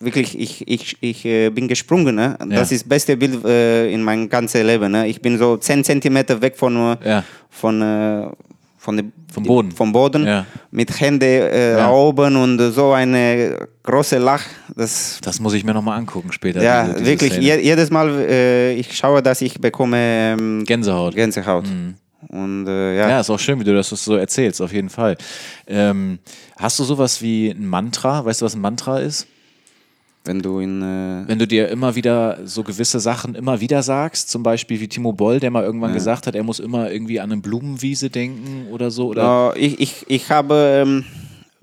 wirklich, 0.05 0.37
ich, 0.39 0.67
ich, 0.67 0.97
ich 1.01 1.25
äh, 1.25 1.49
bin 1.49 1.67
gesprungen. 1.67 2.15
Ne? 2.15 2.37
Das 2.49 2.71
ist 2.71 2.83
das 2.83 2.89
beste 2.89 3.17
Bild 3.17 3.43
äh, 3.45 3.91
in 3.91 4.01
meinem 4.03 4.29
ganzen 4.29 4.65
Leben. 4.65 4.91
Ne? 4.91 5.07
Ich 5.07 5.21
bin 5.21 5.37
so 5.37 5.57
10 5.57 5.83
Zentimeter 5.83 6.41
weg 6.41 6.55
von, 6.57 6.97
Ja. 7.03 7.23
von, 7.49 7.81
äh, 7.81 8.27
von 8.77 8.97
dem, 8.97 9.11
Vom 9.33 9.43
Boden. 9.43 9.71
Vom 9.71 9.91
Boden 9.91 10.25
Ja. 10.25 10.45
mit 10.71 10.97
Händen 11.01 11.23
äh, 11.23 11.77
Ja. 11.77 11.89
oben 11.91 12.35
und 12.35 12.59
so 12.71 12.91
eine 12.93 13.67
große 13.83 14.17
Lach. 14.19 14.43
Das, 14.75 15.19
Das 15.23 15.39
muss 15.39 15.53
ich 15.53 15.63
mir 15.63 15.73
nochmal 15.73 15.97
angucken 15.97 16.31
später. 16.31 16.61
ja, 16.61 16.83
diese- 16.83 16.93
diese 16.99 17.05
wirklich, 17.11 17.33
je, 17.37 17.57
jedes 17.59 17.89
Mal, 17.89 18.09
äh, 18.29 18.73
ich 18.75 18.95
schaue, 18.95 19.21
dass 19.23 19.41
ich 19.41 19.59
bekomme 19.59 19.97
ähm, 20.37 20.63
Gänsehaut. 20.65 21.13
Mhm. 21.13 21.17
Gänsehaut. 21.17 21.65
Und 22.27 22.67
äh, 22.67 22.97
ja, 22.97 23.09
Ja, 23.09 23.19
ist 23.19 23.29
auch 23.29 23.37
schön, 23.39 23.59
wie 23.59 23.63
du 23.63 23.73
das 23.75 23.89
so 23.89 24.15
erzählst, 24.15 24.59
auf 24.61 24.73
jeden 24.73 24.89
Fall. 24.89 25.15
Ähm, 25.67 26.17
hast 26.57 26.79
du 26.79 26.83
sowas 26.83 27.21
wie 27.21 27.49
ein 27.51 27.65
Mantra? 27.67 28.25
Weißt 28.25 28.41
du, 28.41 28.45
was 28.45 28.55
ein 28.55 28.61
Mantra 28.61 28.99
ist? 28.99 29.27
Wenn 30.25 30.39
du 30.41 30.59
in. 30.59 30.81
Äh, 30.81 31.23
Wenn 31.27 31.39
du 31.39 31.47
dir 31.47 31.69
immer 31.69 31.95
wieder 31.95 32.39
so 32.45 32.63
gewisse 32.63 32.99
Sachen 32.99 33.35
immer 33.35 33.59
wieder 33.61 33.81
sagst, 33.83 34.29
zum 34.29 34.43
Beispiel 34.43 34.79
wie 34.79 34.87
Timo 34.87 35.13
Boll, 35.13 35.39
der 35.39 35.51
mal 35.51 35.63
irgendwann 35.63 35.93
gesagt 35.93 36.27
hat, 36.27 36.35
er 36.35 36.43
muss 36.43 36.59
immer 36.59 36.91
irgendwie 36.91 37.19
an 37.19 37.31
eine 37.31 37.41
Blumenwiese 37.41 38.09
denken 38.09 38.67
oder 38.71 38.91
so. 38.91 39.07
Oder? 39.09 39.53
äh, 39.55 39.59
ich, 39.59 39.79
ich, 39.79 40.05
ich 40.07 40.29
habe 40.31 40.83
ein 40.85 41.05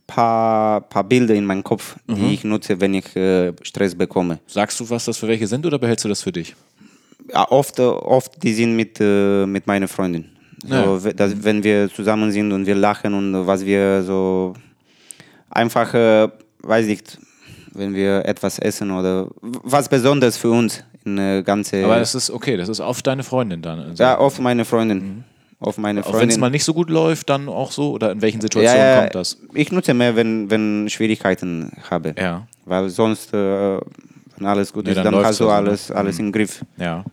paar, 0.06 0.80
paar 0.82 1.04
Bilder 1.04 1.34
in 1.34 1.44
meinem 1.44 1.62
Kopf, 1.64 1.96
Mhm. 2.06 2.14
die 2.16 2.34
ich 2.34 2.44
nutze, 2.44 2.80
wenn 2.80 2.94
ich 2.94 3.14
äh, 3.16 3.52
Stress 3.62 3.94
bekomme. 3.94 4.38
Sagst 4.46 4.78
du, 4.80 4.88
was 4.90 5.04
das 5.06 5.16
für 5.18 5.28
welche 5.28 5.46
sind 5.46 5.64
oder 5.66 5.78
behältst 5.78 6.04
du 6.04 6.08
das 6.08 6.22
für 6.22 6.32
dich? 6.32 6.54
Ja, 7.32 7.48
oft, 7.50 7.78
oft 7.80 8.42
die 8.42 8.52
sind 8.52 8.74
mit, 8.76 8.98
äh, 9.00 9.46
mit 9.46 9.66
meiner 9.66 9.88
Freundin. 9.88 10.26
So, 10.66 10.74
Ja. 10.74 11.04
we- 11.04 11.14
dass, 11.14 11.32
wenn 11.42 11.62
wir 11.64 11.88
zusammen 11.92 12.30
sind 12.30 12.52
und 12.52 12.66
wir 12.66 12.74
lachen 12.74 13.14
und 13.14 13.46
was 13.46 13.64
wir 13.64 14.02
so 14.02 14.54
einfach, 15.50 15.94
äh, 15.94 16.28
weiß 16.62 16.86
nicht, 16.86 17.18
wenn 17.74 17.94
wir 17.94 18.24
etwas 18.24 18.58
essen 18.58 18.90
oder 18.90 19.28
was 19.40 19.88
Besonderes 19.88 20.36
für 20.36 20.50
uns 20.50 20.84
in 21.04 21.18
äh, 21.18 21.42
ganze. 21.42 21.84
Aber 21.84 21.98
das 21.98 22.14
ist 22.14 22.30
okay, 22.30 22.56
das 22.56 22.68
ist 22.68 22.80
auf 22.80 23.02
deine 23.02 23.22
Freundin 23.22 23.62
dann. 23.62 23.80
Also, 23.80 24.02
ja, 24.02 24.18
auf 24.18 24.38
meine 24.38 24.64
Freundin. 24.64 25.24
Auf 25.58 25.78
meine 25.78 26.00
auch 26.00 26.06
wenn 26.06 26.12
es 26.12 26.18
Freundin. 26.18 26.40
mal 26.40 26.50
nicht 26.50 26.64
so 26.64 26.74
gut 26.74 26.90
läuft, 26.90 27.30
dann 27.30 27.48
auch 27.48 27.70
so? 27.70 27.92
Oder 27.92 28.12
in 28.12 28.22
welchen 28.22 28.40
Situationen 28.40 28.84
ja, 28.84 29.00
kommt 29.00 29.14
das? 29.14 29.38
Ich 29.54 29.70
nutze 29.70 29.94
mehr, 29.94 30.16
wenn, 30.16 30.50
wenn 30.50 30.88
Schwierigkeiten 30.88 31.70
habe. 31.88 32.14
Ja. 32.18 32.48
Weil 32.64 32.88
sonst, 32.88 33.32
äh, 33.32 33.78
wenn 34.36 34.46
alles 34.46 34.72
gut 34.72 34.84
Nee, 34.86 34.90
ist, 34.90 34.96
dann 34.96 35.04
dann, 35.04 35.24
hast 35.24 35.38
du 35.38 35.44
also, 35.44 35.46
ne? 35.46 35.52
alles, 35.52 35.90
alles 35.92 36.18
im 36.18 36.32
Griff. 36.32 36.64
Ja. 36.78 37.04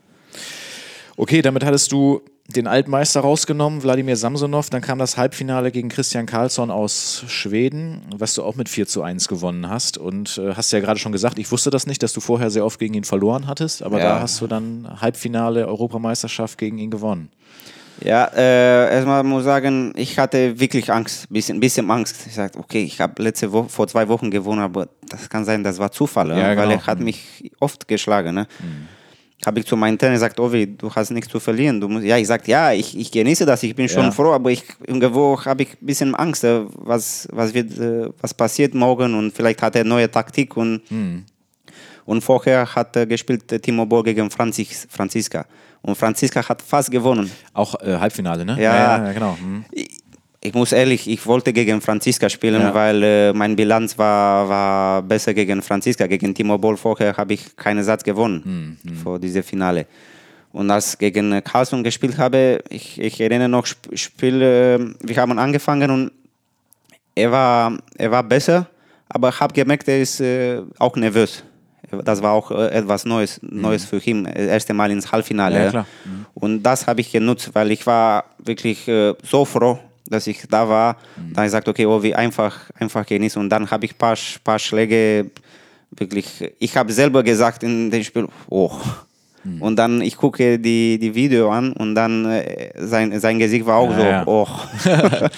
Okay, 1.15 1.43
damit 1.43 1.63
hattest 1.63 1.91
du 1.91 2.21
den 2.55 2.65
Altmeister 2.67 3.21
rausgenommen, 3.21 3.83
Wladimir 3.83 4.17
Samsonov. 4.17 4.69
Dann 4.69 4.81
kam 4.81 4.97
das 4.99 5.17
Halbfinale 5.17 5.71
gegen 5.71 5.89
Christian 5.89 6.25
Karlsson 6.25 6.71
aus 6.71 7.23
Schweden, 7.27 8.01
was 8.15 8.33
du 8.33 8.43
auch 8.43 8.55
mit 8.55 8.69
4 8.69 8.87
zu 8.87 9.03
1 9.03 9.27
gewonnen 9.27 9.69
hast. 9.69 9.97
Und 9.97 10.37
äh, 10.39 10.55
hast 10.55 10.71
ja 10.71 10.79
gerade 10.79 10.99
schon 10.99 11.11
gesagt, 11.11 11.37
ich 11.37 11.51
wusste 11.51 11.69
das 11.69 11.85
nicht, 11.85 12.01
dass 12.01 12.13
du 12.13 12.21
vorher 12.21 12.49
sehr 12.49 12.65
oft 12.65 12.79
gegen 12.79 12.95
ihn 12.95 13.03
verloren 13.03 13.45
hattest, 13.47 13.83
aber 13.83 13.99
Ja. 13.99 14.15
da 14.15 14.21
hast 14.21 14.41
du 14.41 14.47
dann 14.47 14.87
Halbfinale 14.99 15.67
Europameisterschaft 15.67 16.57
gegen 16.57 16.77
ihn 16.79 16.89
gewonnen. 16.89 17.29
Ja, 18.01 18.25
äh, 18.33 18.93
erstmal 18.95 19.23
muss 19.23 19.41
ich 19.41 19.45
sagen, 19.45 19.91
ich 19.97 20.17
hatte 20.17 20.57
wirklich 20.59 20.91
Angst, 20.91 21.29
bisschen, 21.29 21.59
bisschen 21.59 21.91
Angst. 21.91 22.15
Ich 22.27 22.33
sagte, 22.35 22.57
okay, 22.57 22.81
ich 22.81 23.01
habe 23.01 23.21
letzte 23.21 23.51
Woche, 23.51 23.67
vor 23.67 23.87
zwei 23.89 24.07
Wochen 24.07 24.31
gewonnen, 24.31 24.61
aber 24.61 24.87
das 25.09 25.27
kann 25.29 25.43
sein, 25.43 25.63
das 25.65 25.79
war 25.79 25.91
Zufall, 25.91 26.29
Ja, 26.29 26.37
ja, 26.37 26.43
weil 26.57 26.69
genau. 26.69 26.71
er 26.81 26.87
hat 26.87 26.99
mich 27.01 27.51
oft 27.59 27.89
geschlagen. 27.89 28.33
Ne? 28.35 28.47
Habe 29.45 29.59
ich 29.59 29.65
zu 29.65 29.77
meinem 29.77 29.97
Trainer 29.97 30.13
gesagt, 30.13 30.39
Ovi, 30.39 30.67
du 30.77 30.93
hast 30.93 31.11
nichts 31.11 31.31
zu 31.31 31.39
verlieren. 31.39 31.79
Du 31.79 31.87
musst, 31.87 32.05
ja, 32.05 32.17
ich 32.17 32.27
sagte, 32.27 32.51
ja, 32.51 32.73
ich, 32.73 32.97
ich 32.97 33.09
genieße 33.11 33.45
das, 33.45 33.63
ich 33.63 33.73
bin 33.75 33.87
schon 33.87 34.03
Ja. 34.05 34.11
froh, 34.11 34.33
aber 34.33 34.51
ich, 34.51 34.63
irgendwo 34.85 35.39
habe 35.45 35.63
ich 35.63 35.69
ein 35.81 35.85
bisschen 35.85 36.13
Angst, 36.15 36.43
äh, 36.43 36.61
was, 36.75 37.27
was, 37.31 37.53
wird, 37.53 37.77
äh, 37.77 38.09
was 38.21 38.33
passiert 38.33 38.73
morgen 38.73 39.13
und 39.15 39.31
vielleicht 39.33 39.61
hat 39.61 39.75
er 39.75 39.83
neue 39.85 40.11
Taktik 40.11 40.57
und, 40.57 40.81
und 42.05 42.21
vorher 42.21 42.75
hat 42.75 42.95
er 42.95 43.05
gespielt 43.05 43.49
äh, 43.51 43.59
Timo 43.59 43.85
Boll 43.85 44.03
gegen 44.03 44.29
Franzis, 44.29 44.87
Franziska 44.89 45.45
und 45.81 45.95
Franziska 45.95 46.47
hat 46.49 46.61
fast 46.61 46.91
gewonnen. 46.91 47.31
Auch 47.53 47.75
äh, 47.81 47.95
Halbfinale, 47.97 48.43
ne? 48.43 48.61
Ja. 48.61 49.05
ja, 49.05 49.11
genau. 49.13 49.37
Mhm. 49.41 49.63
Ich, 49.71 49.98
ich 50.41 50.53
muss 50.53 50.71
ehrlich, 50.71 51.09
ich 51.09 51.25
wollte 51.25 51.51
gegen 51.51 51.81
Franziska 51.81 52.29
spielen, 52.29 52.61
Ja. 52.61 52.73
weil 52.73 53.03
äh, 53.03 53.33
meine 53.33 53.55
Bilanz 53.55 53.97
war, 53.97 54.47
war 54.47 55.01
besser 55.01 55.33
gegen 55.33 55.61
Franziska. 55.61 56.07
Gegen 56.07 56.33
Timo 56.33 56.57
Boll 56.57 56.77
vorher 56.77 57.15
habe 57.17 57.33
ich 57.33 57.55
keinen 57.57 57.83
Satz 57.83 58.03
gewonnen 58.03 58.77
vor 59.03 59.19
diesem 59.19 59.43
Finale. 59.43 59.85
Und 60.51 60.71
als 60.71 60.93
ich 60.93 60.99
gegen 60.99 61.43
Carlsson 61.43 61.83
gespielt 61.83 62.17
habe, 62.17 62.59
ich, 62.69 62.99
ich 62.99 63.19
erinnere 63.21 63.49
noch 63.49 63.65
Sp 63.69 63.91
Spiel, 63.93 64.41
äh, 64.41 64.79
wir 65.07 65.17
haben 65.17 65.37
angefangen 65.37 65.91
und 65.91 66.11
er 67.15 67.31
war, 67.31 67.77
er 67.97 68.09
war 68.11 68.23
besser, 68.23 68.67
aber 69.09 69.29
ich 69.29 69.39
habe 69.39 69.53
gemerkt, 69.53 69.87
er 69.87 70.01
ist 70.01 70.21
äh, 70.21 70.61
auch 70.79 70.95
nervös. 70.95 71.43
Das 72.05 72.21
war 72.21 72.31
auch 72.33 72.49
äh, 72.51 72.67
etwas 72.69 73.03
Neues, 73.05 73.39
Neues 73.43 73.83
für 73.85 73.97
ihn. 73.97 74.23
Das 74.23 74.35
erste 74.35 74.73
Mal 74.73 74.89
ins 74.91 75.11
Halbfinale. 75.11 75.63
Ja, 75.65 75.69
klar. 75.69 75.85
Und 76.35 76.63
das 76.63 76.87
habe 76.87 77.01
ich 77.01 77.11
genutzt, 77.11 77.49
weil 77.53 77.71
ich 77.71 77.85
war 77.85 78.25
wirklich 78.37 78.87
äh, 78.87 79.13
so 79.23 79.43
froh, 79.45 79.79
dass 80.09 80.27
ich 80.27 80.41
da 80.49 80.67
war. 80.67 80.97
Dann 81.15 81.37
habe 81.37 81.45
ich 81.45 81.51
gesagt, 81.51 81.67
okay, 81.67 81.85
oh, 81.85 82.01
wie 82.01 82.15
einfach, 82.15 82.69
einfach 82.79 83.05
genießen. 83.05 83.41
Und 83.41 83.49
dann 83.49 83.69
habe 83.69 83.85
ich 83.85 83.93
ein 83.93 83.97
paar, 83.97 84.17
paar 84.43 84.59
Schläge 84.59 85.31
wirklich, 85.91 86.51
ich 86.59 86.75
habe 86.77 86.91
selber 86.93 87.23
gesagt 87.23 87.63
in 87.63 87.89
dem 87.91 88.03
Spiel, 88.03 88.27
oh. 88.49 88.71
Und 89.61 89.77
dann, 89.77 90.01
ich 90.01 90.17
gucke 90.17 90.59
die, 90.59 90.99
die 90.99 91.15
Video 91.15 91.49
an 91.49 91.71
und 91.71 91.95
dann 91.95 92.25
äh, 92.25 92.71
sein, 92.75 93.17
sein 93.21 93.39
Gesicht 93.39 93.65
war 93.65 93.77
auch 93.77 93.89
Ja, 93.91 93.97
so, 93.97 94.03
ja. 94.03 94.23
oh. 94.25 94.47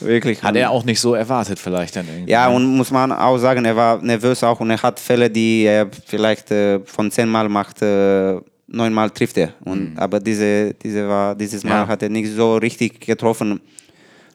wirklich. 0.00 0.42
Hat 0.42 0.56
er 0.56 0.70
auch 0.70 0.84
nicht 0.84 1.00
so 1.00 1.14
erwartet, 1.14 1.58
vielleicht 1.58 1.96
dann 1.96 2.06
irgendwie. 2.08 2.30
Ja, 2.30 2.48
ne? 2.48 2.56
und 2.56 2.66
muss 2.76 2.90
man 2.90 3.12
auch 3.12 3.38
sagen, 3.38 3.64
er 3.64 3.76
war 3.76 4.02
nervös 4.02 4.42
auch 4.42 4.60
und 4.60 4.70
er 4.70 4.82
hat 4.82 4.98
Fälle, 4.98 5.30
die 5.30 5.64
er 5.64 5.88
vielleicht 6.06 6.50
äh, 6.50 6.80
von 6.80 7.10
zehnmal 7.10 7.48
macht, 7.48 7.80
äh, 7.82 8.40
neunmal 8.66 9.10
trifft 9.10 9.38
er. 9.38 9.52
Und, 9.64 9.96
Aber 9.96 10.20
diese, 10.20 10.74
diese 10.74 11.08
war, 11.08 11.34
dieses 11.34 11.64
Mal 11.64 11.70
Mhm. 11.74 11.80
Ja. 11.82 11.88
hat 11.88 12.02
er 12.02 12.08
nicht 12.08 12.32
so 12.34 12.56
richtig 12.56 13.00
getroffen. 13.00 13.60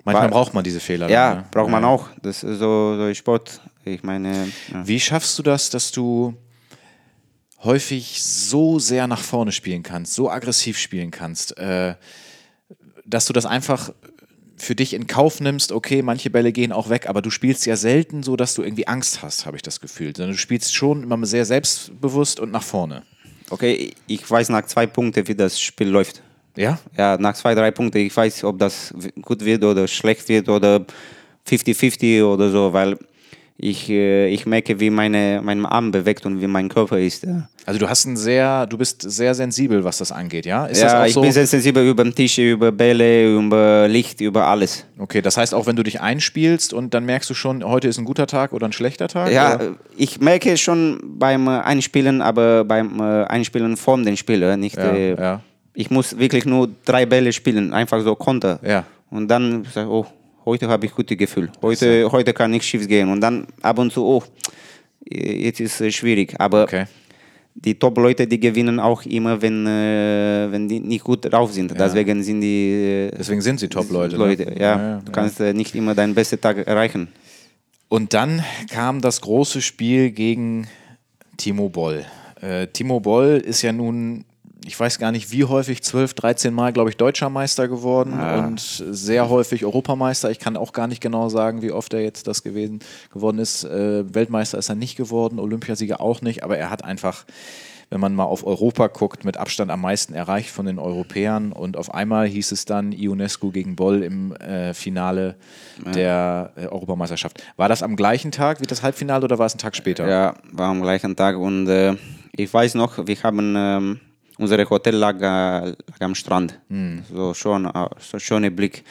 Manchmal 0.06 0.30
braucht 0.30 0.54
man 0.54 0.64
diese 0.64 0.80
Fehler. 0.80 1.10
Ja, 1.10 1.30
dann, 1.30 1.38
ne? 1.40 1.48
braucht 1.52 1.70
man 1.70 1.84
Ja. 1.84 1.90
auch. 1.90 2.10
Das 2.22 2.44
ist 2.44 2.60
so, 2.60 2.96
so 2.98 3.14
Sport. 3.14 3.62
Ich 3.86 4.04
meine, 4.04 4.48
ja. 4.72 4.88
Wie 4.88 5.00
schaffst 5.00 5.38
du 5.40 5.44
das, 5.44 5.70
dass 5.70 5.92
du 5.92 6.34
häufig 7.64 8.22
so 8.24 8.80
sehr 8.80 9.08
nach 9.08 9.22
vorne 9.22 9.52
spielen 9.52 9.84
kannst, 9.84 10.14
so 10.14 10.30
aggressiv 10.30 10.78
spielen 10.78 11.12
kannst, 11.12 11.58
äh, 11.58 11.96
dass 13.06 13.26
du 13.26 13.34
das 13.34 13.46
einfach 13.46 13.92
für 14.58 14.76
dich 14.76 14.94
in 14.94 15.08
Kauf 15.08 15.40
nimmst, 15.42 15.72
okay, 15.72 16.02
manche 16.02 16.30
Bälle 16.30 16.52
gehen 16.54 16.72
auch 16.72 16.90
weg, 16.90 17.10
aber 17.10 17.22
du 17.22 17.30
spielst 17.30 17.66
ja 17.66 17.76
selten 17.76 18.24
so, 18.24 18.36
dass 18.36 18.54
du 18.54 18.64
irgendwie 18.64 18.88
Angst 18.88 19.22
hast, 19.22 19.46
habe 19.46 19.58
ich 19.58 19.62
das 19.62 19.82
Gefühl. 19.82 20.14
Sondern 20.16 20.34
du 20.34 20.38
spielst 20.38 20.74
schon 20.74 21.04
immer 21.04 21.26
sehr 21.26 21.46
selbstbewusst 21.46 22.40
und 22.40 22.52
nach 22.52 22.64
vorne. 22.64 23.04
okay, 23.50 23.94
ich 24.08 24.30
weiß 24.30 24.50
nach 24.50 24.66
zwei 24.66 24.86
Punkten, 24.88 25.28
wie 25.28 25.36
das 25.36 25.60
Spiel 25.60 25.88
läuft. 25.88 26.22
Ja? 26.56 26.80
Ja, 26.98 27.18
nach 27.18 27.34
zwei, 27.34 27.56
drei 27.56 27.72
Punkten, 27.72 28.00
ich 28.00 28.16
weiß, 28.16 28.44
ob 28.44 28.60
das 28.60 28.94
gut 29.22 29.44
wird 29.44 29.64
oder 29.64 29.88
schlecht 29.88 30.28
wird 30.30 30.50
oder 30.50 30.86
50-50 31.48 32.24
oder 32.24 32.50
so, 32.50 32.72
weil 32.74 32.98
ich, 33.58 33.90
äh, 33.90 34.28
ich 34.30 34.46
merke, 34.46 34.80
wie 34.80 34.90
meine, 34.90 35.40
mein 35.44 35.66
Arm 35.66 35.92
bewegt 35.92 36.26
und 36.26 36.42
wie 36.42 36.48
mein 36.48 36.70
Körper 36.70 37.00
ist. 37.00 37.24
Ja. 37.24 37.48
Also 37.66 37.80
du 37.80 37.88
hast 37.88 38.06
ein 38.06 38.18
sehr, 38.18 38.66
du 38.66 38.78
bist 38.78 39.02
sehr 39.10 39.34
sensibel, 39.36 39.84
was 39.84 40.00
das 40.00 40.12
angeht, 40.12 40.46
ja? 40.46 40.66
Ist 40.66 40.82
ja, 40.82 41.06
ich 41.06 41.14
so? 41.14 41.22
bin 41.22 41.32
sehr 41.32 41.46
sensibel 41.48 41.88
über 41.88 42.04
den 42.04 42.14
Tisch, 42.14 42.38
über 42.40 42.72
Bälle, 42.72 43.38
über 43.38 43.88
Licht, 43.88 44.22
über 44.22 44.48
alles. 44.48 44.86
Okay, 44.98 45.22
das 45.22 45.38
heißt 45.38 45.54
auch, 45.54 45.66
wenn 45.66 45.76
du 45.76 45.84
dich 45.84 46.02
einspielst 46.02 46.74
und 46.74 46.94
dann 46.94 47.06
merkst 47.06 47.30
du 47.30 47.34
schon, 47.34 47.64
heute 47.64 47.88
ist 47.88 47.98
ein 47.98 48.06
guter 48.06 48.28
Tag 48.28 48.54
oder 48.54 48.68
ein 48.68 48.74
schlechter 48.74 49.08
Tag? 49.08 49.32
Ja, 49.32 49.56
oder? 49.56 49.66
äh, 49.66 49.72
ich 49.96 50.20
merke 50.20 50.58
schon 50.58 51.00
beim 51.04 51.48
äh, 51.48 51.52
Einspielen, 51.52 52.22
aber 52.22 52.66
beim 52.66 53.00
Einspielen 53.00 53.78
von 53.78 54.04
den 54.04 54.18
Spieler 54.18 54.58
nicht. 54.58 54.76
Ja, 54.76 54.92
äh, 54.92 55.16
ja. 55.16 55.42
Ich 55.76 55.90
muss 55.90 56.18
wirklich 56.18 56.46
nur 56.46 56.70
drei 56.86 57.06
Bälle 57.06 57.34
spielen, 57.34 57.74
einfach 57.74 58.02
so 58.04 58.16
Konter. 58.16 58.60
Ja. 58.64 58.86
Und 59.10 59.28
dann 59.28 59.66
sage 59.66 59.88
ich, 59.88 59.92
oh, 59.94 60.06
heute 60.46 60.68
habe 60.68 60.86
ich 60.86 60.94
gute 60.94 61.16
Gefühl. 61.16 61.50
Heute, 61.62 62.12
heute 62.12 62.34
kann 62.34 62.52
nichts 62.52 62.68
schief 62.68 62.88
gehen. 62.88 63.10
Und 63.10 63.22
dann 63.22 63.48
ab 63.62 63.80
und 63.80 63.92
zu, 63.92 64.06
oh, 64.06 64.24
jetzt 65.10 65.60
ist 65.60 65.82
es 65.82 65.96
schwierig. 65.96 66.36
Aber 66.40 66.64
Okay. 66.64 66.86
die 67.56 67.76
Top-Leute, 67.78 68.28
die 68.28 68.40
gewinnen 68.40 68.80
auch 68.80 69.04
immer, 69.06 69.42
wenn, 69.42 69.66
äh, 69.66 70.48
wenn 70.52 70.68
die 70.68 70.80
nicht 70.80 71.04
gut 71.04 71.32
drauf 71.32 71.52
sind. 71.54 71.74
Deswegen 71.80 72.22
sind 72.24 72.42
die 72.42 73.10
äh, 73.12 73.18
Deswegen 73.18 73.42
sind 73.42 73.60
sie 73.60 73.68
Top-Leute. 73.68 74.18
ne? 74.18 74.26
Leute. 74.26 74.44
Ja, 74.44 74.60
Ja, 74.60 74.78
ja, 74.96 75.02
du 75.04 75.12
kannst 75.12 75.40
äh, 75.40 75.54
nicht 75.54 75.74
immer 75.76 75.96
deinen 75.96 76.14
besten 76.14 76.40
Tag 76.40 76.58
erreichen. 76.68 77.08
Und 77.90 78.14
dann 78.14 78.44
kam 78.72 79.02
das 79.02 79.22
große 79.22 79.62
Spiel 79.62 80.12
gegen 80.12 80.68
Timo 81.38 81.70
Boll. 81.70 82.06
Äh, 82.42 82.68
Timo 82.68 83.00
Boll 83.00 83.42
ist 83.46 83.62
ja 83.62 83.72
nun, 83.72 84.26
ich 84.66 84.80
weiß 84.80 85.00
gar 85.00 85.12
nicht 85.12 85.32
wie 85.32 85.44
häufig, 85.44 85.84
12, 85.84 86.14
13 86.14 86.54
Mal, 86.54 86.74
glaube 86.74 86.90
ich, 86.90 86.98
deutscher 86.98 87.30
Meister 87.30 87.68
geworden 87.68 88.14
und 88.20 88.60
sehr 88.60 89.30
häufig 89.30 89.66
Europameister. 89.66 90.32
Ich 90.32 90.40
kann 90.40 90.58
auch 90.58 90.74
gar 90.74 90.88
nicht 90.88 91.02
genau 91.02 91.30
sagen, 91.30 91.62
wie 91.62 91.72
oft 91.72 91.94
er 91.94 92.02
jetzt 92.02 92.28
das 92.28 92.44
gewesen 92.44 92.80
geworden 93.12 93.40
ist. 93.40 93.64
Äh, 93.64 94.14
Weltmeister 94.14 94.58
ist 94.58 94.70
er 94.70 94.76
nicht 94.76 94.96
geworden, 94.96 95.40
Olympiasieger 95.40 96.00
auch 96.02 96.22
nicht, 96.22 96.44
aber 96.44 96.58
er 96.58 96.70
hat 96.70 96.84
einfach. 96.84 97.26
Wenn 97.90 98.00
man 98.00 98.16
mal 98.16 98.24
auf 98.24 98.44
Europa 98.44 98.88
guckt, 98.88 99.24
mit 99.24 99.38
Abstand 99.38 99.70
am 99.70 99.82
meisten 99.82 100.16
erreicht 100.16 100.50
von 100.50 100.66
den 100.66 100.80
Europäern. 100.80 101.52
Und 101.52 101.78
auf 101.78 101.94
einmal 101.94 102.26
hieß 102.26 102.52
es 102.52 102.66
dann 102.66 102.92
Ionescu 102.92 103.52
gegen 103.52 103.76
Boll 103.76 104.02
im 104.02 104.36
äh, 104.38 104.74
Finale 104.74 105.36
der 105.94 106.54
äh, 106.56 106.66
Europameisterschaft. 106.66 107.44
War 107.56 107.70
das 107.70 107.84
am 107.84 107.96
gleichen 107.96 108.32
Tag 108.32 108.62
wie 108.62 108.66
das 108.66 108.82
Halbfinale 108.82 109.26
oder 109.26 109.38
war 109.38 109.46
es 109.46 109.54
ein 109.54 109.60
Tag 109.60 109.76
später? 109.76 110.10
Ja, 110.10 110.34
war 110.52 110.70
am 110.70 110.82
gleichen 110.82 111.16
Tag 111.16 111.38
und 111.38 111.68
äh, 111.68 111.96
ich 112.36 112.52
weiß 112.52 112.74
noch, 112.74 113.06
wir 113.06 113.22
haben 113.22 113.54
ähm, 113.56 114.00
unser 114.38 114.70
Hotel 114.70 114.96
lag, 114.96 115.16
äh, 115.18 115.70
lag 115.70 116.00
am 116.00 116.16
Strand, 116.16 116.60
so 117.14 117.34
schon 117.34 117.70
so 118.00 118.20
schöner 118.20 118.50
Blick 118.50 118.84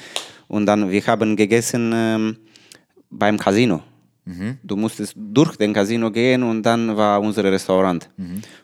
und 0.49 0.67
dann 0.67 0.91
wir 0.91 1.07
haben 1.07 1.37
gegessen 1.37 1.93
ähm, 1.95 2.37
beim 3.11 3.39
Casino. 3.39 3.83
Du 4.63 4.77
musstest 4.77 5.15
durch 5.17 5.57
den 5.57 5.73
Casino 5.73 6.09
gehen 6.09 6.45
und 6.45 6.63
dann 6.63 6.97
war 6.97 7.21
unser 7.21 7.43
Restaurant. 7.43 8.09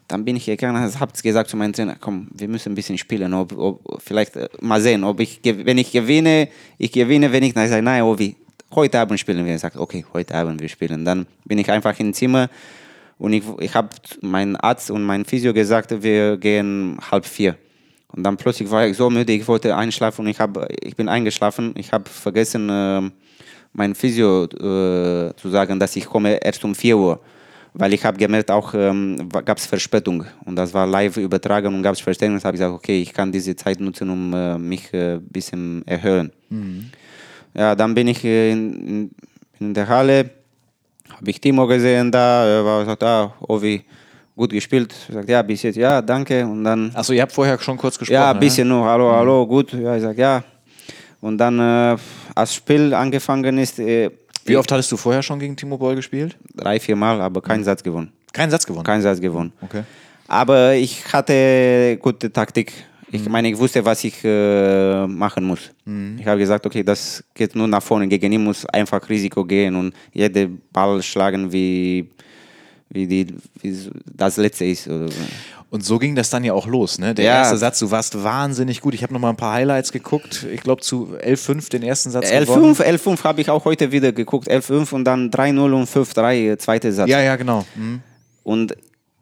Dann 0.06 0.24
bin 0.24 0.36
ich 0.36 0.46
gegangen, 0.46 0.80
habe 1.00 1.12
gesagt 1.20 1.50
zu 1.50 1.56
meinem 1.56 1.72
Trainer, 1.72 1.96
komm, 1.98 2.28
wir 2.32 2.46
müssen 2.46 2.72
ein 2.72 2.74
bisschen 2.76 2.96
spielen, 2.96 3.34
ob, 3.34 3.58
ob, 3.58 4.00
vielleicht 4.00 4.36
äh, 4.36 4.48
mal 4.60 4.80
sehen, 4.80 5.02
ob 5.02 5.18
ich, 5.18 5.40
wenn 5.42 5.78
ich 5.78 5.90
gewinne, 5.90 6.48
ich 6.78 6.92
gewinne, 6.92 7.32
wenn 7.32 7.42
ich, 7.42 7.54
dann 7.54 7.68
sage 7.68 7.82
nein, 7.82 8.02
Ovi, 8.02 8.36
heute 8.72 9.00
Abend 9.00 9.18
spielen 9.18 9.44
wir. 9.44 9.52
Er 9.52 9.58
sagt, 9.58 9.76
okay, 9.76 10.04
heute 10.12 10.34
Abend 10.34 10.60
wir 10.60 10.68
spielen. 10.68 11.04
Dann 11.04 11.26
bin 11.44 11.58
ich 11.58 11.70
einfach 11.70 11.98
im 11.98 12.12
Zimmer 12.14 12.48
und 13.18 13.32
ich, 13.32 13.42
ich 13.60 13.74
habe 13.74 13.88
meinem 14.20 14.56
Arzt 14.60 14.90
und 14.90 15.02
meinem 15.02 15.24
Physio 15.24 15.52
gesagt, 15.52 16.02
wir 16.02 16.36
gehen 16.36 16.98
halb 17.10 17.26
vier. 17.26 17.56
Und 18.08 18.22
dann 18.22 18.36
plötzlich 18.36 18.70
war 18.70 18.86
ich 18.86 18.96
so 18.96 19.10
müde, 19.10 19.32
ich 19.32 19.46
wollte 19.46 19.76
einschlafen 19.76 20.24
und 20.24 20.30
ich, 20.30 20.40
hab, 20.40 20.58
ich 20.82 20.96
bin 20.96 21.08
eingeschlafen. 21.08 21.74
Ich 21.76 21.92
habe 21.92 22.08
vergessen, 22.08 22.68
ähm, 22.70 23.12
mein 23.72 23.94
Physio 23.94 24.44
äh, 24.44 25.34
zu 25.36 25.48
sagen, 25.50 25.78
dass 25.78 25.94
ich 25.96 26.06
komme 26.06 26.42
erst 26.42 26.64
um 26.64 26.74
4 26.74 26.96
Uhr. 26.96 27.20
Weil 27.74 27.92
ich 27.92 28.04
habe 28.04 28.16
gemerkt, 28.16 28.50
auch 28.50 28.72
ähm, 28.74 29.28
gab 29.28 29.58
es 29.58 29.66
Verspätung 29.66 30.24
und 30.46 30.56
das 30.56 30.72
war 30.72 30.86
live 30.86 31.18
übertragen 31.18 31.74
und 31.74 31.82
gab 31.82 31.94
es 31.94 32.00
Verspätung. 32.00 32.36
habe 32.42 32.56
ich 32.56 32.60
gesagt, 32.60 32.74
okay, 32.74 33.02
ich 33.02 33.12
kann 33.12 33.30
diese 33.30 33.54
Zeit 33.54 33.78
nutzen, 33.78 34.08
um 34.08 34.32
äh, 34.32 34.56
mich 34.58 34.92
ein 34.94 35.00
äh, 35.00 35.20
bisschen 35.20 35.86
erhöhen. 35.86 36.32
Ja, 37.54 37.74
dann 37.74 37.94
bin 37.94 38.08
ich 38.08 38.24
äh, 38.24 38.52
in, 38.52 39.10
in 39.60 39.74
der 39.74 39.86
Halle, 39.86 40.30
habe 41.18 41.30
ich 41.30 41.40
Timo 41.40 41.66
gesehen 41.66 42.10
da, 42.10 42.46
er 42.46 42.64
war 42.64 42.80
gesagt, 42.80 43.02
ah, 43.02 43.32
Ovi, 43.40 43.84
gut 44.36 44.50
gespielt. 44.50 44.94
Ich 45.08 45.14
sagte, 45.14 45.32
ja, 45.32 45.42
bis 45.42 45.62
jetzt, 45.62 45.76
ja, 45.76 46.00
danke. 46.00 46.46
Und 46.46 46.64
dann, 46.64 46.90
Achso, 46.94 47.12
ihr 47.12 47.22
habt 47.22 47.32
vorher 47.32 47.58
schon 47.58 47.76
kurz 47.76 47.98
gesprochen. 47.98 48.14
ja, 48.14 48.30
ein 48.30 48.36
ne? 48.36 48.40
bisschen 48.40 48.68
nur, 48.68 48.84
hallo, 48.84 49.12
hallo, 49.12 49.46
gut. 49.46 49.72
Ja, 49.72 49.96
ich 49.96 50.02
sag, 50.02 50.16
ja. 50.16 50.42
Und 51.20 51.38
dann, 51.38 51.58
äh, 51.58 51.96
als 52.34 52.54
Spiel 52.54 52.94
angefangen 52.94 53.58
ist, 53.58 53.78
äh, 53.80 54.10
Wie 54.44 54.56
oft 54.56 54.70
hattest 54.70 54.90
du 54.92 54.96
vorher 54.96 55.22
schon 55.22 55.38
gegen 55.40 55.56
Timo 55.56 55.76
Boll 55.76 55.96
gespielt? 55.96 56.36
drei, 56.54 56.78
vier 56.78 56.96
Mal, 56.96 57.20
aber 57.20 57.42
keinen 57.42 57.64
Satz 57.64 57.82
gewonnen. 57.82 58.12
Keinen 58.32 58.50
Satz 58.50 58.64
gewonnen. 58.64 58.84
Keinen 58.84 59.02
Satz 59.02 59.20
gewonnen. 59.20 59.52
Okay. 59.60 59.82
Aber 60.28 60.74
ich 60.74 61.12
hatte 61.12 61.98
gute 62.00 62.32
Taktik. 62.32 62.72
Ich 63.10 63.28
meine, 63.28 63.48
ich 63.50 63.58
wusste, 63.58 63.84
was 63.84 64.04
ich 64.04 64.22
äh, 64.24 65.06
machen 65.06 65.44
muss. 65.44 65.70
Ich 66.18 66.26
habe 66.26 66.38
gesagt, 66.38 66.66
okay, 66.66 66.82
das 66.82 67.24
geht 67.34 67.54
nur 67.56 67.66
nach 67.66 67.82
vorne. 67.82 68.06
Gegen 68.08 68.32
ihn 68.32 68.44
muss 68.44 68.66
einfach 68.66 69.08
Risiko 69.08 69.44
gehen 69.44 69.74
und 69.76 69.94
jede 70.12 70.48
Ball 70.48 71.02
schlagen, 71.02 71.50
wie, 71.50 72.10
wie, 72.90 73.06
die, 73.06 73.26
wie 73.62 73.72
so 73.72 73.90
das 74.14 74.36
letzte 74.36 74.66
ist. 74.66 74.88
Und 75.70 75.84
so 75.84 75.98
ging 75.98 76.14
das 76.14 76.30
dann 76.30 76.44
ja 76.44 76.52
auch 76.54 76.66
los, 76.66 76.98
ne? 76.98 77.14
Der 77.14 77.24
Ja. 77.24 77.32
erste 77.40 77.56
Satz, 77.58 77.78
du 77.78 77.90
warst 77.90 78.22
wahnsinnig 78.22 78.80
gut. 78.80 78.94
Ich 78.94 79.02
habe 79.02 79.12
noch 79.12 79.20
mal 79.20 79.30
ein 79.30 79.36
paar 79.36 79.54
Highlights 79.54 79.92
geguckt. 79.92 80.46
Ich 80.50 80.62
glaube 80.62 80.80
zu 80.82 81.14
11-5 81.22 81.70
den 81.70 81.82
ersten 81.82 82.10
Satz 82.10 82.30
gewonnen. 82.30 82.74
11-5, 82.74 82.82
11-5 82.82 83.24
habe 83.24 83.40
ich 83.42 83.50
auch 83.50 83.64
heute 83.64 83.92
wieder 83.92 84.12
geguckt. 84.12 84.48
11-5 84.50 84.92
und 84.94 85.04
dann 85.04 85.30
3-0 85.30 85.72
und 85.72 85.86
5-3, 85.88 86.52
äh, 86.52 86.58
zweiter 86.58 86.90
Satz. 86.92 87.08
Ja, 87.08 87.20
ja, 87.20 87.36
genau. 87.36 87.66
Mhm. 87.74 88.00
Und 88.44 88.74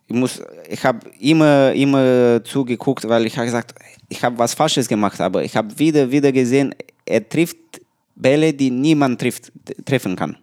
ich 0.09 0.14
muss 0.14 0.41
ich 0.68 0.84
habe 0.84 1.00
immer, 1.20 1.72
immer 1.72 2.42
zugeguckt, 2.44 3.08
weil 3.08 3.26
ich 3.26 3.36
habe 3.36 3.46
gesagt, 3.46 3.74
ich 4.08 4.22
habe 4.22 4.38
was 4.38 4.54
Falsches 4.54 4.88
gemacht, 4.88 5.20
aber 5.20 5.42
ich 5.42 5.56
habe 5.56 5.78
wieder, 5.78 6.10
wieder 6.10 6.32
gesehen, 6.32 6.74
er 7.04 7.28
trifft 7.28 7.56
Bälle, 8.14 8.52
die 8.52 8.70
niemand 8.70 9.20
trifft, 9.20 9.52
treffen 9.84 10.16
kann. 10.16 10.36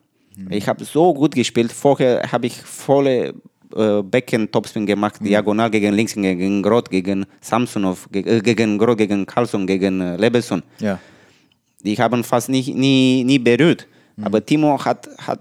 Ich 0.50 0.68
habe 0.68 0.84
so 0.84 1.14
gut 1.14 1.36
gespielt. 1.36 1.72
Vorher 1.72 2.32
habe 2.32 2.48
ich 2.48 2.56
volle 2.56 3.34
äh, 3.76 4.02
Becken-Topspin 4.02 4.86
gemacht, 4.86 5.16
diagonal 5.20 5.70
gegen 5.70 5.94
links, 5.94 6.14
gegen 6.14 6.62
Groth, 6.62 6.90
gegen 6.90 7.26
Samsonov, 7.42 8.08
ge 8.12 8.24
äh, 8.24 8.42
gegen 8.42 8.78
Groth, 8.78 8.98
gegen 8.98 9.26
Carlson, 9.26 9.68
gegen 9.68 10.02
äh, 10.02 10.18
Lebeson. 10.18 10.64
Ja. 10.80 11.00
Die 11.84 11.96
haben 11.98 12.24
fast 12.24 12.50
nicht, 12.50 12.74
nie, 12.74 13.24
nie 13.24 13.40
berührt. 13.40 13.88
Aber 14.22 14.46
Timo 14.46 14.84
hat, 14.84 15.10
hat, 15.18 15.40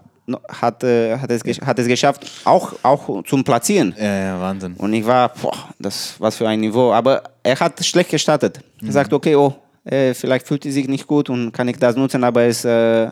hat, 0.48 0.84
äh, 0.84 1.18
hat, 1.18 1.30
es, 1.30 1.42
hat 1.60 1.78
es 1.78 1.86
geschafft, 1.86 2.26
auch, 2.44 2.74
auch 2.82 3.22
zum 3.24 3.44
Platzieren. 3.44 3.94
Ja, 3.98 4.24
ja, 4.24 4.40
Wahnsinn. 4.40 4.74
Und 4.74 4.92
ich 4.92 5.06
war, 5.06 5.30
boah, 5.30 5.56
das 5.78 6.14
was 6.18 6.36
für 6.36 6.48
ein 6.48 6.60
Niveau. 6.60 6.92
Aber 6.92 7.22
er 7.42 7.58
hat 7.58 7.84
schlecht 7.84 8.10
gestartet. 8.10 8.60
Er 8.84 8.92
sagt, 8.92 9.12
okay, 9.12 9.36
oh, 9.36 9.54
äh, 9.84 10.14
vielleicht 10.14 10.46
fühlt 10.46 10.64
er 10.64 10.72
sich 10.72 10.88
nicht 10.88 11.06
gut 11.06 11.30
und 11.30 11.52
kann 11.52 11.68
ich 11.68 11.76
das 11.78 11.96
nutzen, 11.96 12.22
aber 12.24 12.42
es, 12.42 12.64
äh, 12.64 13.10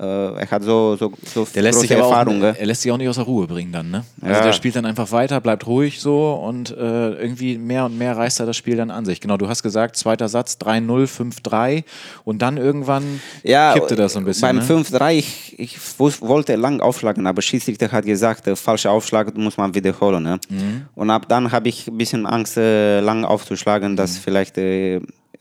er 0.00 0.50
hat 0.50 0.62
so, 0.62 0.94
so, 0.96 1.12
so 1.34 1.46
Der 1.54 1.62
lässt, 1.62 1.80
sich 1.80 1.92
auch, 1.96 2.10
Erfahrung. 2.10 2.40
gell? 2.40 2.54
er 2.58 2.66
lässt 2.66 2.82
sich 2.82 2.92
auch 2.92 2.96
nicht 2.96 3.08
aus 3.08 3.16
der 3.16 3.24
Ruhe 3.24 3.46
bringen 3.46 3.72
dann, 3.72 3.90
ne? 3.90 4.04
Also 4.20 4.34
Ja. 4.34 4.44
der 4.46 4.52
spielt 4.52 4.76
dann 4.76 4.86
einfach 4.86 5.10
weiter, 5.10 5.40
bleibt 5.40 5.66
ruhig 5.66 6.00
so 6.00 6.34
und 6.34 6.70
äh, 6.70 7.10
irgendwie 7.14 7.58
mehr 7.58 7.84
und 7.84 7.98
mehr 7.98 8.16
reißt 8.16 8.38
er 8.40 8.46
das 8.46 8.56
Spiel 8.56 8.76
dann 8.76 8.90
an 8.92 9.04
sich. 9.04 9.20
Genau, 9.20 9.36
du 9.36 9.48
hast 9.48 9.62
gesagt, 9.62 9.96
zweiter 9.96 10.28
Satz 10.28 10.56
3-0, 10.60 11.06
5-3 11.08 11.84
und 12.24 12.40
dann 12.42 12.56
irgendwann 12.58 13.20
Ja, 13.42 13.74
kippte 13.74 13.96
das 13.96 14.12
so 14.12 14.20
ein 14.20 14.24
bisschen. 14.24 14.42
Beim 14.42 14.56
ne? 14.56 14.62
5-3, 14.62 15.12
ich, 15.14 15.58
ich 15.58 15.78
wollte 15.98 16.54
lang 16.56 16.80
aufschlagen, 16.80 17.26
aber 17.26 17.42
Schiedsrichter 17.42 17.90
hat 17.90 18.04
gesagt, 18.04 18.46
der 18.46 18.56
falsche 18.56 18.90
Aufschlag 18.90 19.36
muss 19.36 19.56
man 19.56 19.74
wiederholen. 19.74 20.22
Ne? 20.22 20.38
Mhm. 20.48 20.82
Und 20.94 21.10
ab 21.10 21.26
dann 21.28 21.50
habe 21.50 21.68
ich 21.68 21.88
ein 21.88 21.98
bisschen 21.98 22.24
Angst, 22.26 22.56
äh, 22.56 23.00
lang 23.00 23.24
aufzuschlagen, 23.24 23.96
dass 23.96 24.12
Mhm. 24.14 24.20
vielleicht 24.22 24.58
äh, 24.58 25.00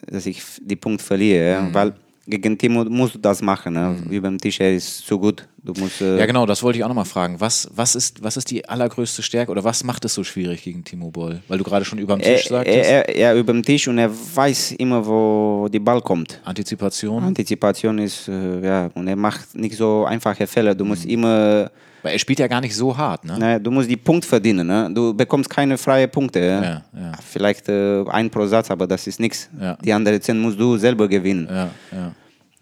dass 0.09 0.25
ich 0.25 0.41
die 0.61 0.75
Punkt 0.75 1.01
verliere. 1.01 1.51
ja. 1.51 1.67
Weil 1.73 1.93
gegen 2.27 2.57
Timo 2.57 2.83
musst 2.85 3.15
du 3.15 3.19
das 3.19 3.41
machen. 3.41 3.73
Ne? 3.73 3.95
Über 4.09 4.27
dem 4.27 4.37
Tisch, 4.37 4.59
er 4.59 4.73
ist 4.75 5.05
zu 5.07 5.17
gut. 5.17 5.47
Du 5.63 5.73
musst, 5.79 6.01
äh, 6.01 6.11
Mhm. 6.13 6.17
Ja, 6.19 6.25
genau, 6.25 6.45
das 6.45 6.61
wollte 6.63 6.77
ich 6.77 6.83
auch 6.83 6.87
nochmal 6.89 7.05
fragen. 7.05 7.39
Was, 7.39 7.69
was, 7.73 7.95
ist, 7.95 8.23
was 8.23 8.37
ist 8.37 8.51
die 8.51 8.67
allergrößte 8.67 9.21
Stärke 9.23 9.51
oder 9.51 9.63
was 9.63 9.83
macht 9.83 10.05
es 10.05 10.13
so 10.13 10.23
schwierig 10.23 10.63
gegen 10.63 10.83
Timo 10.83 11.09
Boll? 11.11 11.41
Weil 11.47 11.57
du 11.57 11.63
gerade 11.63 11.83
schon 11.85 11.99
über 11.99 12.15
dem 12.15 12.21
er, 12.21 12.35
Tisch 12.37 12.47
sagtest. 12.49 12.77
er, 12.89 13.09
er, 13.09 13.15
er 13.15 13.35
über 13.35 13.51
dem 13.53 13.63
Tisch 13.63 13.87
und 13.87 13.97
er 13.97 14.11
weiß 14.11 14.73
immer, 14.73 15.05
wo 15.05 15.67
die 15.71 15.79
Ball 15.79 16.01
kommt. 16.01 16.39
Antizipation. 16.45 17.23
Antizipation 17.23 17.97
ist, 17.99 18.27
äh, 18.27 18.65
ja, 18.65 18.89
und 18.93 19.07
er 19.07 19.15
macht 19.15 19.55
nicht 19.55 19.75
so 19.77 20.05
einfache 20.05 20.47
Fälle. 20.47 20.75
Du 20.75 20.83
Mhm. 20.83 20.89
musst 20.89 21.05
immer 21.05 21.71
Weil 22.07 22.13
er 22.13 22.19
spielt 22.19 22.39
ja 22.39 22.47
gar 22.47 22.61
nicht 22.61 22.73
so 22.73 22.95
hart, 22.95 23.25
ne? 23.25 23.37
Ne, 23.37 23.59
du 23.59 23.69
musst 23.69 23.89
die 23.89 23.97
Punkt 23.97 24.23
verdienen. 24.23 24.65
Ne? 24.65 24.89
Du 24.93 25.13
bekommst 25.13 25.49
keine 25.49 25.77
freie 25.77 26.07
Punkte. 26.07 26.39
Ja? 26.39 26.63
Ja, 26.63 26.81
ja. 26.95 27.11
Vielleicht 27.21 27.67
äh, 27.67 28.05
ein 28.07 28.29
pro 28.29 28.45
Satz, 28.45 28.71
aber 28.71 28.87
das 28.87 29.05
ist 29.07 29.19
nichts. 29.19 29.49
Die 29.83 29.91
anderen 29.91 30.21
zehn 30.21 30.39
musst 30.39 30.57
du 30.57 30.77
selber 30.77 31.05
gewinnen. 31.09 31.47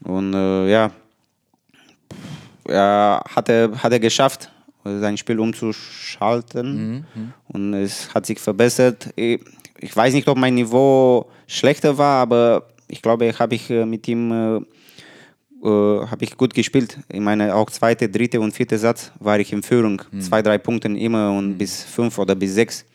Und 0.03 0.33
äh, 0.33 0.71
ja, 0.71 0.91
ja 2.67 3.21
hat, 3.35 3.49
er, 3.49 3.71
hat 3.83 3.91
er 3.91 3.99
geschafft, 3.99 4.49
sein 4.83 5.15
Spiel 5.15 5.39
umzuschalten. 5.39 7.03
Mhm, 7.13 7.33
Und 7.49 7.73
es 7.75 8.11
hat 8.15 8.25
sich 8.25 8.39
verbessert. 8.39 9.09
Ich, 9.15 9.41
ich 9.79 9.95
weiß 9.95 10.15
nicht, 10.15 10.27
ob 10.27 10.39
mein 10.39 10.55
Niveau 10.55 11.27
schlechter 11.45 11.95
war, 11.95 12.21
aber 12.23 12.63
ich 12.87 12.99
glaube, 12.99 13.31
habe 13.37 13.53
ich 13.53 13.69
äh, 13.69 13.85
mit 13.85 14.07
ihm 14.07 14.65
äh, 15.65 16.07
habe 16.07 16.23
ich 16.23 16.37
gut 16.37 16.53
gespielt. 16.53 16.99
Ich 17.11 17.19
meine, 17.19 17.55
auch 17.55 17.69
zweite, 17.69 18.07
dritte 18.07 18.39
und 18.39 18.53
vierte 18.53 18.77
Satz 18.77 19.11
war 19.19 19.39
ich 19.39 19.51
in 19.51 19.63
Führung. 19.63 20.01
Zwei, 20.19 20.41
drei 20.41 20.57
Punkten 20.57 20.95
immer 20.95 21.31
und 21.31 21.57
bis 21.57 21.83
fünf 21.83 22.17
oder 22.19 22.35
bis 22.35 22.53
sechs. 22.53 22.85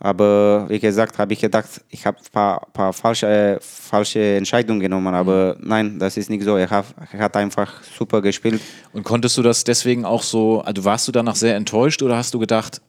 Aber 0.00 0.66
wie 0.68 0.78
gesagt, 0.78 1.18
habe 1.18 1.32
ich 1.32 1.40
gedacht, 1.40 1.80
ich 1.88 2.06
habe 2.06 2.18
ein 2.18 2.32
paar, 2.32 2.66
paar 2.72 2.92
falsche, 2.92 3.26
äh, 3.26 3.58
falsche 3.60 4.36
Entscheidungen 4.36 4.80
genommen. 4.80 5.12
Aber 5.12 5.56
nein, 5.60 5.98
das 5.98 6.16
ist 6.16 6.30
nicht 6.30 6.44
so. 6.44 6.56
Er 6.56 6.70
hat, 6.70 6.86
er 7.12 7.18
hat 7.18 7.36
einfach 7.36 7.82
super 7.98 8.22
gespielt. 8.22 8.60
Und 8.92 9.02
konntest 9.02 9.36
du 9.36 9.42
das 9.42 9.64
deswegen 9.64 10.04
auch 10.04 10.22
so, 10.22 10.60
also 10.60 10.84
warst 10.84 11.08
du 11.08 11.12
danach 11.12 11.34
sehr 11.34 11.56
enttäuscht 11.56 12.00
oder 12.02 12.16
hast 12.16 12.32
du 12.32 12.38
gedacht, 12.38 12.80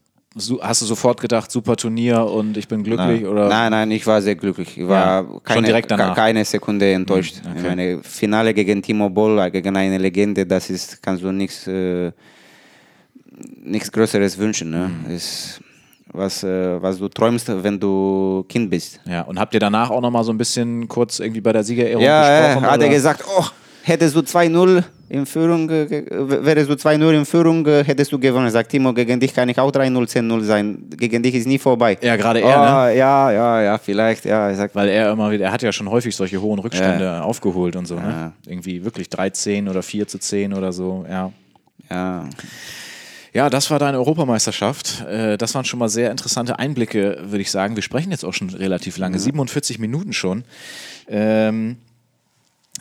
hast 0.62 0.82
du 0.82 0.86
sofort 0.86 1.20
gedacht, 1.22 1.52
super 1.52 1.76
Turnier 1.76 2.24
und 2.26 2.58
ich 2.58 2.68
bin 2.68 2.84
glücklich? 2.84 3.26
Oder? 3.26 3.48
Nein, 3.48 3.72
nein, 3.72 3.92
ich 3.92 4.06
war 4.08 4.22
sehr 4.22 4.36
glücklich. 4.36 4.78
Ich 4.78 4.88
war 4.88 5.24
schon 5.26 5.44
keine. 5.44 5.68
Hm, 5.68 6.14
keine 6.16 6.46
Sekunde 6.46 6.92
enttäuscht. 6.92 7.42
Ich 7.56 7.64
meine, 7.64 8.00
Finale 8.04 8.54
gegen 8.54 8.82
Timo 8.82 9.10
Boll, 9.10 9.40
äh, 9.40 9.52
gegen 9.52 9.76
eine 9.76 9.98
Legende, 9.98 10.46
das 10.46 10.70
ist, 10.70 11.02
kannst 11.02 11.24
du 11.24 11.32
nichts, 11.32 11.68
äh, 11.68 12.12
nichts 13.64 13.92
Größeres 13.92 14.38
wünschen. 14.38 14.70
Ne? 14.72 14.90
Hm. 15.06 15.16
Ist 15.16 15.62
was, 16.12 16.44
äh, 16.44 16.82
was 16.82 16.98
du 16.98 17.08
träumst, 17.08 17.52
wenn 17.64 17.80
du 17.80 18.46
Kind 18.50 18.70
bist. 18.70 19.00
Ja, 19.06 19.22
und 19.22 19.40
habt 19.40 19.54
ihr 19.54 19.60
danach 19.60 19.90
auch 19.90 20.02
nochmal 20.02 20.24
so 20.24 20.32
ein 20.32 20.38
bisschen 20.38 20.88
kurz 20.88 21.20
irgendwie 21.20 21.42
bei 21.42 21.54
der 21.54 21.64
Siegerehrung 21.64 22.04
Ja, 22.04 22.46
gesprochen? 22.48 22.64
ja, 22.66 22.72
hat 22.72 22.82
er 22.82 22.90
gesagt, 22.90 23.24
oh, 23.38 23.46
hättest 23.84 24.16
du 24.16 24.20
2-0 24.22 24.84
in 25.10 25.26
Führung, 25.26 25.68
wärst 25.68 26.70
du 26.70 26.74
2-0 26.74 27.14
in 27.18 27.26
Führung, 27.26 27.66
äh, 27.66 27.84
hättest 27.84 28.12
du 28.12 28.20
gewonnen. 28.20 28.50
Sagt 28.52 28.70
Timo, 28.70 28.94
gegen 28.94 29.20
dich 29.20 29.34
kann 29.34 29.50
ich 29.50 29.58
auch 29.58 29.72
3-0, 29.72 30.08
10-0 30.08 30.44
sein. 30.44 30.86
Gegen 30.96 31.24
dich 31.24 31.34
ist 31.34 31.48
nie 31.48 31.58
vorbei. 31.58 31.98
Ja, 32.02 32.16
gerade 32.16 32.44
oh, 32.44 32.48
er, 32.48 32.88
ne? 32.88 32.96
Ja, 32.98 33.32
ja, 33.32 33.62
ja, 33.62 33.78
vielleicht, 33.80 34.26
ja. 34.26 34.50
Er 34.50 34.56
sagt, 34.56 34.76
Weil 34.76 34.90
er 34.90 35.12
immer 35.12 35.32
wieder, 35.32 35.46
er 35.46 35.52
hat 35.52 35.64
ja 35.64 35.72
schon 35.72 35.90
häufig 35.90 36.16
solche 36.16 36.40
hohen 36.40 36.60
Rückstände 36.60 37.24
aufgeholt 37.24 37.76
und 37.76 37.88
so, 37.88 37.96
ne? 37.96 38.34
Irgendwie 38.46 38.86
wirklich 38.86 39.10
13 39.10 39.68
oder 39.68 39.82
4 39.82 40.08
zu 40.08 40.20
10 40.20 40.54
oder 40.54 40.72
so, 40.72 41.06
ja. 41.10 41.32
ja. 41.90 42.26
Ja, 43.32 43.50
das 43.50 43.70
war 43.70 43.78
deine 43.78 43.98
Europameisterschaft. 43.98 45.06
Äh, 45.08 45.38
Das 45.38 45.54
waren 45.54 45.66
schon 45.66 45.80
mal 45.80 45.90
sehr 45.90 46.12
interessante 46.12 46.58
Einblicke, 46.58 47.20
würde 47.26 47.42
ich 47.42 47.52
sagen. 47.52 47.76
Wir 47.76 47.84
sprechen 47.84 48.12
jetzt 48.12 48.26
auch 48.26 48.34
schon 48.34 48.50
relativ 48.50 48.98
lange, 48.98 49.20
47 49.20 49.80
Minuten 49.80 50.14
schon. 50.14 50.44
Ähm, 51.08 51.78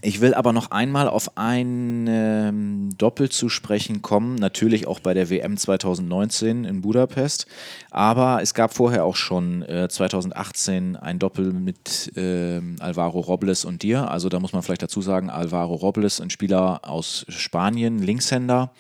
Ich 0.00 0.20
will 0.20 0.34
aber 0.34 0.52
noch 0.52 0.70
einmal 0.70 1.08
auf 1.08 1.36
ein 1.36 2.06
ähm, 2.08 2.90
Doppel 2.96 3.30
zu 3.30 3.48
sprechen 3.48 4.00
kommen, 4.00 4.36
natürlich 4.36 4.86
auch 4.86 5.00
bei 5.00 5.12
der 5.12 5.28
WM 5.28 5.56
2019 5.56 6.64
in 6.64 6.82
Budapest. 6.82 7.46
Aber 7.90 8.40
es 8.40 8.54
gab 8.54 8.72
vorher 8.72 9.04
auch 9.04 9.16
schon 9.16 9.62
äh, 9.62 9.88
2018 9.88 10.94
ein 10.96 11.18
Doppel 11.18 11.52
mit 11.52 12.12
ähm, 12.16 12.76
Alvaro 12.78 13.18
Robles 13.18 13.64
und 13.64 13.82
dir. 13.82 14.08
Also 14.08 14.28
da 14.28 14.38
muss 14.38 14.52
man 14.52 14.62
vielleicht 14.62 14.82
dazu 14.82 15.02
sagen, 15.02 15.30
Alvaro 15.30 15.74
Robles, 15.74 16.20
ein 16.20 16.30
Spieler 16.30 16.80
aus 16.84 17.26
Spanien, 17.28 17.98
Linkshänder 17.98 18.72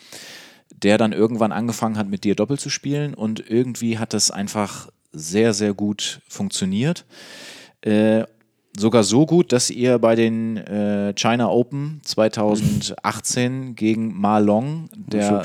der 0.82 0.98
dann 0.98 1.12
irgendwann 1.12 1.50
angefangen 1.50 1.98
hat, 1.98 2.08
mit 2.08 2.24
dir 2.24 2.34
Doppel 2.34 2.58
zu 2.58 2.70
spielen 2.70 3.14
und 3.14 3.50
irgendwie 3.50 3.98
hat 3.98 4.14
das 4.14 4.30
einfach 4.30 4.88
sehr, 5.12 5.54
sehr 5.54 5.74
gut 5.74 6.20
funktioniert. 6.28 7.04
Äh, 7.80 8.24
sogar 8.78 9.02
so 9.04 9.26
gut, 9.26 9.52
dass 9.52 9.70
ihr 9.70 9.98
bei 9.98 10.14
den 10.14 10.56
äh, 10.56 11.12
China 11.14 11.48
Open 11.48 12.00
2018 12.04 13.74
gegen 13.74 14.18
Ma 14.18 14.38
Long, 14.38 14.88
der, 14.94 15.42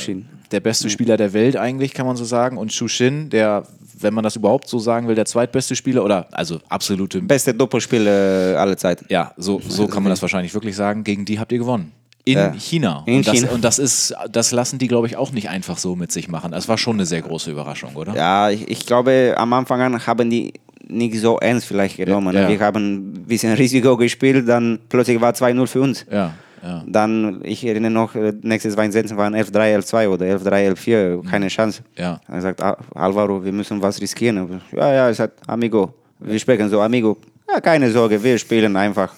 der 0.51 0.59
beste 0.59 0.89
Spieler 0.89 1.17
der 1.17 1.33
Welt 1.33 1.57
eigentlich, 1.57 1.93
kann 1.93 2.05
man 2.05 2.15
so 2.15 2.25
sagen, 2.25 2.57
und 2.57 2.71
Xu 2.71 2.87
Xin, 2.87 3.29
der, 3.29 3.63
wenn 3.99 4.13
man 4.13 4.23
das 4.23 4.35
überhaupt 4.35 4.67
so 4.67 4.79
sagen 4.79 5.07
will, 5.07 5.15
der 5.15 5.25
zweitbeste 5.25 5.75
Spieler 5.75 6.03
oder 6.03 6.27
also 6.31 6.59
absolute 6.69 7.21
Beste 7.21 7.53
Doppelspiel 7.53 8.05
äh, 8.07 8.55
aller 8.55 8.77
Zeiten. 8.77 9.05
ja, 9.09 9.33
so, 9.37 9.61
so 9.67 9.87
kann 9.87 10.03
man 10.03 10.09
das 10.09 10.21
wahrscheinlich 10.21 10.53
wirklich 10.53 10.75
sagen. 10.75 11.03
Gegen 11.03 11.25
die 11.25 11.39
habt 11.39 11.51
ihr 11.51 11.59
gewonnen. 11.59 11.91
In 12.25 12.37
Ja. 12.37 12.53
China. 12.53 13.03
In 13.05 13.17
und, 13.17 13.27
das, 13.27 13.35
China. 13.35 13.51
und 13.51 13.63
das 13.65 13.79
ist, 13.79 14.15
das 14.31 14.51
lassen 14.51 14.79
die, 14.79 14.87
glaube 14.87 15.07
ich, 15.07 15.17
auch 15.17 15.31
nicht 15.31 15.49
einfach 15.49 15.77
so 15.77 15.97
mit 15.97 16.09
sich 16.09 16.29
machen. 16.29 16.51
Das 16.51 16.69
war 16.69 16.77
schon 16.77 16.95
eine 16.95 17.05
sehr 17.05 17.21
große 17.21 17.51
Überraschung, 17.51 17.95
oder? 17.95 18.15
Ja, 18.15 18.49
ich, 18.49 18.69
ich 18.69 18.85
glaube, 18.85 19.33
am 19.35 19.51
Anfang 19.51 19.81
an 19.81 20.07
haben 20.07 20.29
die 20.29 20.53
nicht 20.87 21.19
so 21.19 21.37
ernst 21.39 21.65
vielleicht 21.67 21.97
genommen. 21.97 22.35
Ja. 22.35 22.47
Wir 22.47 22.59
haben 22.59 22.95
ein 22.95 23.25
bisschen 23.25 23.53
Risiko 23.53 23.97
gespielt, 23.97 24.47
dann 24.47 24.79
plötzlich 24.89 25.19
war 25.19 25.33
2-0 25.33 25.67
für 25.67 25.81
uns. 25.81 26.05
Ja, 26.11 26.33
ja. 26.61 26.83
Dann, 26.87 27.41
ich 27.43 27.65
erinnere 27.65 27.91
noch, 27.91 28.15
äh, 28.15 28.33
nächstes 28.41 28.77
Weinsetzen 28.77 29.17
waren 29.17 29.35
11-3, 29.35 29.75
11-2 29.75 30.07
oder 30.07 30.25
11-3, 30.25 30.73
11-4, 30.73 31.29
keine 31.29 31.47
Chance. 31.47 31.83
Ja. 31.97 32.19
Er 32.27 32.41
sagt, 32.41 32.61
"Ah, 32.61 32.77
Alvaro, 32.95 33.43
wir 33.43 33.51
müssen 33.51 33.81
was 33.81 33.99
riskieren. 34.01 34.61
Ja, 34.71 34.93
ja, 34.93 35.07
er 35.07 35.13
sagt, 35.13 35.39
Amigo, 35.47 35.93
wir 36.19 36.39
sprechen 36.39 36.69
so, 36.69 36.79
Amigo, 36.79 37.17
ja, 37.51 37.59
keine 37.59 37.91
Sorge, 37.91 38.21
wir 38.23 38.37
spielen 38.37 38.75
einfach. 38.77 39.13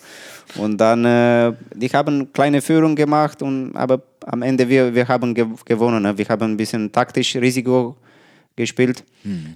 Und 0.57 0.77
dann, 0.77 1.05
äh, 1.05 1.53
die 1.73 1.89
haben 1.89 2.31
kleine 2.31 2.61
Führung 2.61 2.95
gemacht, 2.95 3.41
und, 3.41 3.75
aber 3.75 4.01
am 4.25 4.41
Ende 4.41 4.67
wir, 4.67 4.93
wir 4.93 5.07
haben 5.07 5.33
gew 5.33 5.47
gewonnen. 5.65 6.01
Ne? 6.03 6.17
Wir 6.17 6.25
haben 6.27 6.51
ein 6.51 6.57
bisschen 6.57 6.91
taktisch 6.91 7.35
Risiko 7.35 7.95
gespielt, 8.55 9.03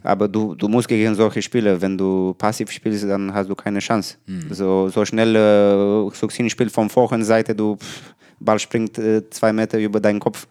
aber 0.03 0.27
du, 0.27 0.55
du 0.55 0.67
musst 0.67 0.87
gegen 0.87 1.15
solche 1.15 1.41
Spieler, 1.41 1.79
wenn 1.81 1.97
du 1.97 2.33
passiv 2.37 2.69
spielst, 2.71 3.03
dann 3.05 3.33
hast 3.33 3.49
du 3.49 3.55
keine 3.55 3.79
Chance. 3.79 4.15
So, 4.49 4.89
so 4.89 5.05
schnell 5.05 5.35
äh, 5.35 6.15
Suxin 6.15 6.49
spielt 6.49 6.71
von 6.71 6.89
Vorhandseite, 6.89 7.55
du 7.55 7.75
pff, 7.77 8.13
Ball 8.39 8.59
springt 8.59 8.97
äh, 8.97 9.29
zwei 9.29 9.53
Meter 9.53 9.79
über 9.79 9.99
deinen 9.99 10.19
Kopf, 10.19 10.47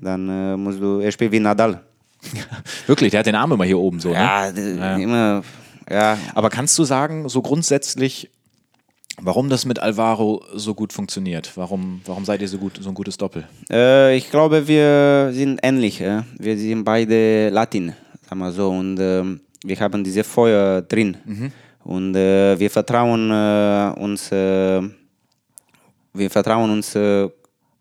dann 0.00 0.28
äh, 0.28 0.56
musst 0.56 0.80
du, 0.80 1.00
er 1.00 1.12
spielt 1.12 1.32
wie 1.32 1.40
Nadal. 1.40 1.82
Wirklich, 2.86 3.10
der 3.10 3.20
hat 3.20 3.26
den 3.26 3.34
Arm 3.34 3.52
immer 3.52 3.64
hier 3.64 3.78
oben 3.78 4.00
so. 4.00 4.08
Ne? 4.10 4.14
Ja, 4.14 4.52
d- 4.52 5.02
immer, 5.02 5.42
ja. 5.90 6.16
Aber 6.34 6.50
kannst 6.50 6.78
du 6.78 6.84
sagen, 6.84 7.28
so 7.28 7.42
grundsätzlich, 7.42 8.30
warum 9.20 9.48
das 9.48 9.64
mit 9.64 9.78
Alvaro 9.78 10.44
so 10.54 10.74
gut 10.74 10.92
funktioniert? 10.92 11.52
Warum, 11.56 12.00
warum 12.04 12.24
seid 12.24 12.40
ihr 12.40 12.48
so 12.48 12.58
gut, 12.58 12.78
so 12.80 12.88
ein 12.88 12.94
gutes 12.94 13.16
Doppel? 13.16 13.46
Äh, 13.70 14.16
ich 14.16 14.30
glaube, 14.30 14.66
wir 14.68 15.30
sind 15.32 15.60
ähnlich. 15.62 16.00
Äh? 16.00 16.22
Wir 16.38 16.56
sind 16.56 16.84
beide 16.84 17.50
Latin. 17.50 17.94
sagen 18.28 18.40
wir 18.40 18.52
so. 18.52 18.70
Und 18.70 18.98
ähm, 19.00 19.40
wir 19.64 19.78
haben 19.78 20.04
diese 20.04 20.24
Feuer 20.24 20.82
drin. 20.82 21.16
Und 21.84 22.14
äh, 22.14 22.58
wir 22.58 22.70
vertrauen 22.70 23.30
äh, 23.30 24.00
uns, 24.00 24.30
äh, 24.30 24.80
wir 26.14 26.30
vertrauen 26.30 26.70
uns, 26.70 26.94
äh, 26.94 27.28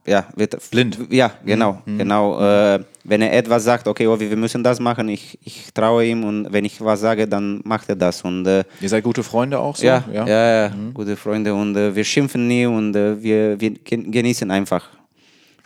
ja, 0.05 0.25
wir, 0.36 0.47
Blind. 0.71 0.97
Ja, 1.09 1.32
genau, 1.45 1.82
genau. 1.86 2.41
Äh, 2.41 2.84
wenn 3.03 3.21
er 3.21 3.33
etwas 3.33 3.63
sagt, 3.63 3.87
okay, 3.87 4.07
Ovi, 4.07 4.29
wir 4.29 4.37
müssen 4.37 4.63
das 4.63 4.79
machen, 4.79 5.09
ich, 5.09 5.37
ich 5.43 5.73
traue 5.73 6.05
ihm 6.05 6.23
und 6.23 6.51
wenn 6.53 6.65
ich 6.65 6.79
was 6.81 6.99
sage, 7.01 7.27
dann 7.27 7.61
macht 7.63 7.89
er 7.89 7.95
das. 7.95 8.21
Und 8.23 8.45
äh, 8.47 8.63
Ihr 8.79 8.89
seid 8.89 9.03
gute 9.03 9.23
Freunde 9.23 9.57
auch 9.59 9.75
so? 9.75 9.85
ja, 9.85 10.03
ja, 10.13 10.27
ja, 10.27 10.71
gute 10.93 11.15
Freunde 11.17 11.53
und 11.53 11.75
äh, 11.75 11.95
wir 11.95 12.03
schimpfen 12.03 12.47
nie 12.47 12.65
und 12.65 12.95
äh, 12.95 13.21
wir, 13.21 13.59
wir 13.59 13.71
gen- 13.71 14.11
genießen 14.11 14.49
einfach. 14.51 14.87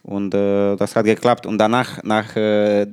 Und 0.04 0.34
äh, 0.36 0.76
das 0.76 0.96
hat 0.96 1.06
geklappt. 1.06 1.46
Und 1.46 1.58
danach, 1.58 2.02
nach, 2.04 2.36
äh, 2.36 2.86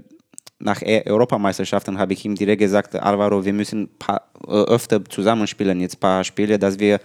nach 0.58 0.80
E- 0.82 1.02
Europameisterschaften, 1.06 1.98
habe 1.98 2.12
ich 2.14 2.24
ihm 2.24 2.34
direkt 2.34 2.60
gesagt, 2.60 2.94
Alvaro, 2.96 3.44
wir 3.44 3.52
müssen 3.52 3.88
paar, 3.98 4.22
äh, 4.46 4.50
öfter 4.50 5.04
zusammenspielen, 5.04 5.80
jetzt 5.80 5.96
ein 5.96 6.00
paar 6.00 6.24
Spiele, 6.24 6.58
dass 6.58 6.78
wir 6.78 7.00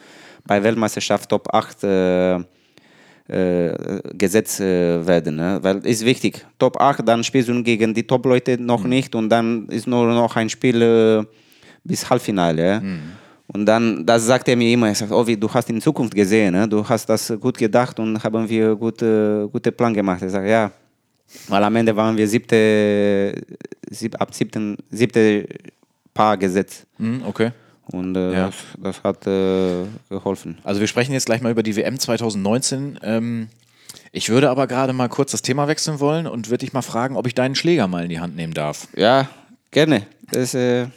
bei 0.45 0.63
Weltmeisterschaft 0.63 1.29
Top 1.29 1.53
8 1.53 1.83
äh, 3.29 3.67
äh, 3.67 4.01
gesetzt 4.13 4.61
äh, 4.61 5.05
werden. 5.05 5.35
Ne? 5.35 5.59
Weil 5.61 5.85
ist 5.85 6.05
wichtig. 6.05 6.45
Top 6.57 6.79
8, 6.79 7.05
dann 7.05 7.23
spielst 7.23 7.49
du 7.49 7.61
gegen 7.61 7.93
die 7.93 8.03
Top-Leute 8.03 8.57
noch 8.57 8.83
nicht 8.85 9.15
und 9.15 9.29
dann 9.29 9.67
ist 9.67 9.85
nur 9.85 10.07
noch 10.07 10.35
ein 10.35 10.49
Spiel 10.49 10.81
äh, 10.81 11.23
bis 11.83 12.09
Halbfinale. 12.09 12.65
Ja? 12.65 12.81
Und 13.47 13.65
dann, 13.65 14.05
das 14.05 14.25
sagt 14.25 14.47
er 14.47 14.55
mir 14.55 14.71
immer, 14.71 14.87
er 14.87 14.95
sagt, 14.95 15.11
oh, 15.11 15.25
wie, 15.27 15.35
du 15.35 15.53
hast 15.53 15.69
in 15.69 15.81
Zukunft 15.81 16.15
gesehen, 16.15 16.53
ne? 16.53 16.67
du 16.67 16.87
hast 16.87 17.09
das 17.09 17.33
gut 17.39 17.57
gedacht 17.57 17.99
und 17.99 18.23
haben 18.23 18.47
wir 18.47 18.75
gute, 18.75 19.49
gute 19.51 19.71
Plan 19.71 19.93
gemacht. 19.93 20.21
Er 20.21 20.29
sagt, 20.29 20.47
ja, 20.47 20.71
weil 21.49 21.63
am 21.63 21.75
Ende 21.75 21.95
waren 21.95 22.15
wir 22.15 22.27
siebte, 22.27 23.33
sieb, 23.89 24.19
ab 24.21 24.33
siebten, 24.33 24.77
siebte 24.89 25.47
Paar 26.13 26.37
gesetzt. 26.37 26.87
Hm, 26.97 27.21
okay. 27.25 27.51
Und 27.91 28.15
äh, 28.15 28.33
Ja. 28.33 28.45
das, 28.47 28.55
das 28.81 29.03
hat 29.03 29.27
äh, 29.27 29.85
geholfen. 30.09 30.57
Also 30.63 30.79
wir 30.79 30.87
sprechen 30.87 31.13
jetzt 31.13 31.25
gleich 31.25 31.41
mal 31.41 31.51
über 31.51 31.63
die 31.63 31.75
WM 31.75 31.99
2019. 31.99 32.99
Ähm, 33.03 33.49
ich 34.11 34.29
würde 34.29 34.49
aber 34.49 34.67
gerade 34.67 34.93
mal 34.93 35.09
kurz 35.09 35.31
das 35.31 35.41
Thema 35.41 35.67
wechseln 35.67 35.99
wollen 35.99 36.27
und 36.27 36.49
würde 36.49 36.65
dich 36.65 36.73
mal 36.73 36.81
fragen, 36.81 37.15
ob 37.15 37.27
ich 37.27 37.35
deinen 37.35 37.55
Schläger 37.55 37.87
mal 37.87 38.03
in 38.03 38.09
die 38.09 38.19
Hand 38.19 38.35
nehmen 38.35 38.53
darf. 38.53 38.87
Ja, 38.95 39.29
gerne. 39.71 40.05
Das, 40.31 40.53
äh, 40.53 40.87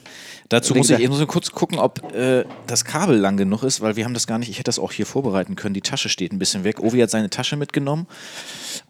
Dazu 0.48 0.74
muss 0.74 0.90
ich, 0.90 0.98
ich 0.98 1.08
muss 1.08 1.24
kurz 1.28 1.52
gucken, 1.52 1.78
ob 1.78 2.12
äh, 2.12 2.44
das 2.66 2.84
Kabel 2.84 3.16
lang 3.16 3.36
genug 3.36 3.62
ist, 3.62 3.80
weil 3.80 3.94
wir 3.94 4.04
haben 4.04 4.14
das 4.14 4.26
gar 4.26 4.38
nicht, 4.38 4.48
ich 4.50 4.56
hätte 4.56 4.64
das 4.64 4.80
auch 4.80 4.90
hier 4.90 5.06
vorbereiten 5.06 5.54
können. 5.54 5.74
Die 5.74 5.80
Tasche 5.80 6.08
steht 6.08 6.32
ein 6.32 6.40
bisschen 6.40 6.64
weg. 6.64 6.80
Ovi 6.80 6.98
hat 6.98 7.10
seine 7.10 7.30
Tasche 7.30 7.56
mitgenommen 7.56 8.08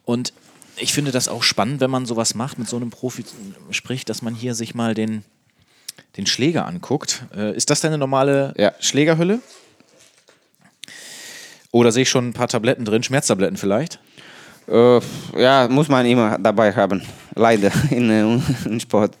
und 0.03 0.33
ich 0.77 0.93
finde 0.93 1.11
das 1.11 1.27
auch 1.27 1.43
spannend, 1.43 1.79
wenn 1.81 1.91
man 1.91 2.07
sowas 2.07 2.33
macht, 2.33 2.57
mit 2.57 2.67
so 2.67 2.77
einem 2.77 2.89
Profi 2.89 3.23
spricht, 3.69 4.09
dass 4.09 4.23
man 4.23 4.33
hier 4.33 4.55
sich 4.55 4.73
mal 4.73 4.95
den, 4.95 5.23
den 6.17 6.25
Schläger 6.27 6.65
anguckt. 6.65 7.23
Äh, 7.35 7.55
ist 7.55 7.69
das 7.69 7.81
deine 7.81 7.97
normale 7.97 8.53
Ja. 8.57 8.73
Schlägerhülle? 8.79 9.39
Oder 11.71 11.91
sehe 11.91 12.03
ich 12.03 12.09
schon 12.09 12.29
ein 12.29 12.33
paar 12.33 12.47
Tabletten 12.47 12.85
drin, 12.85 13.03
Schmerztabletten 13.03 13.57
vielleicht? 13.57 13.99
äh, 14.67 14.99
ja, 15.37 15.67
muss 15.69 15.87
man 15.89 16.05
immer 16.05 16.37
dabei 16.37 16.73
haben. 16.73 17.01
Leider 17.35 17.71
in, 17.89 18.09
äh, 18.09 18.39
in 18.69 18.79
Sport. 18.79 19.15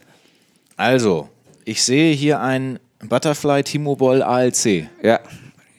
Also, 0.77 1.29
ich 1.65 1.83
sehe 1.83 2.13
hier 2.13 2.39
ein 2.41 2.79
Butterfly 2.99 3.63
T-Mobile 3.63 4.25
ALC. 4.25 4.87
Ja. 5.01 5.19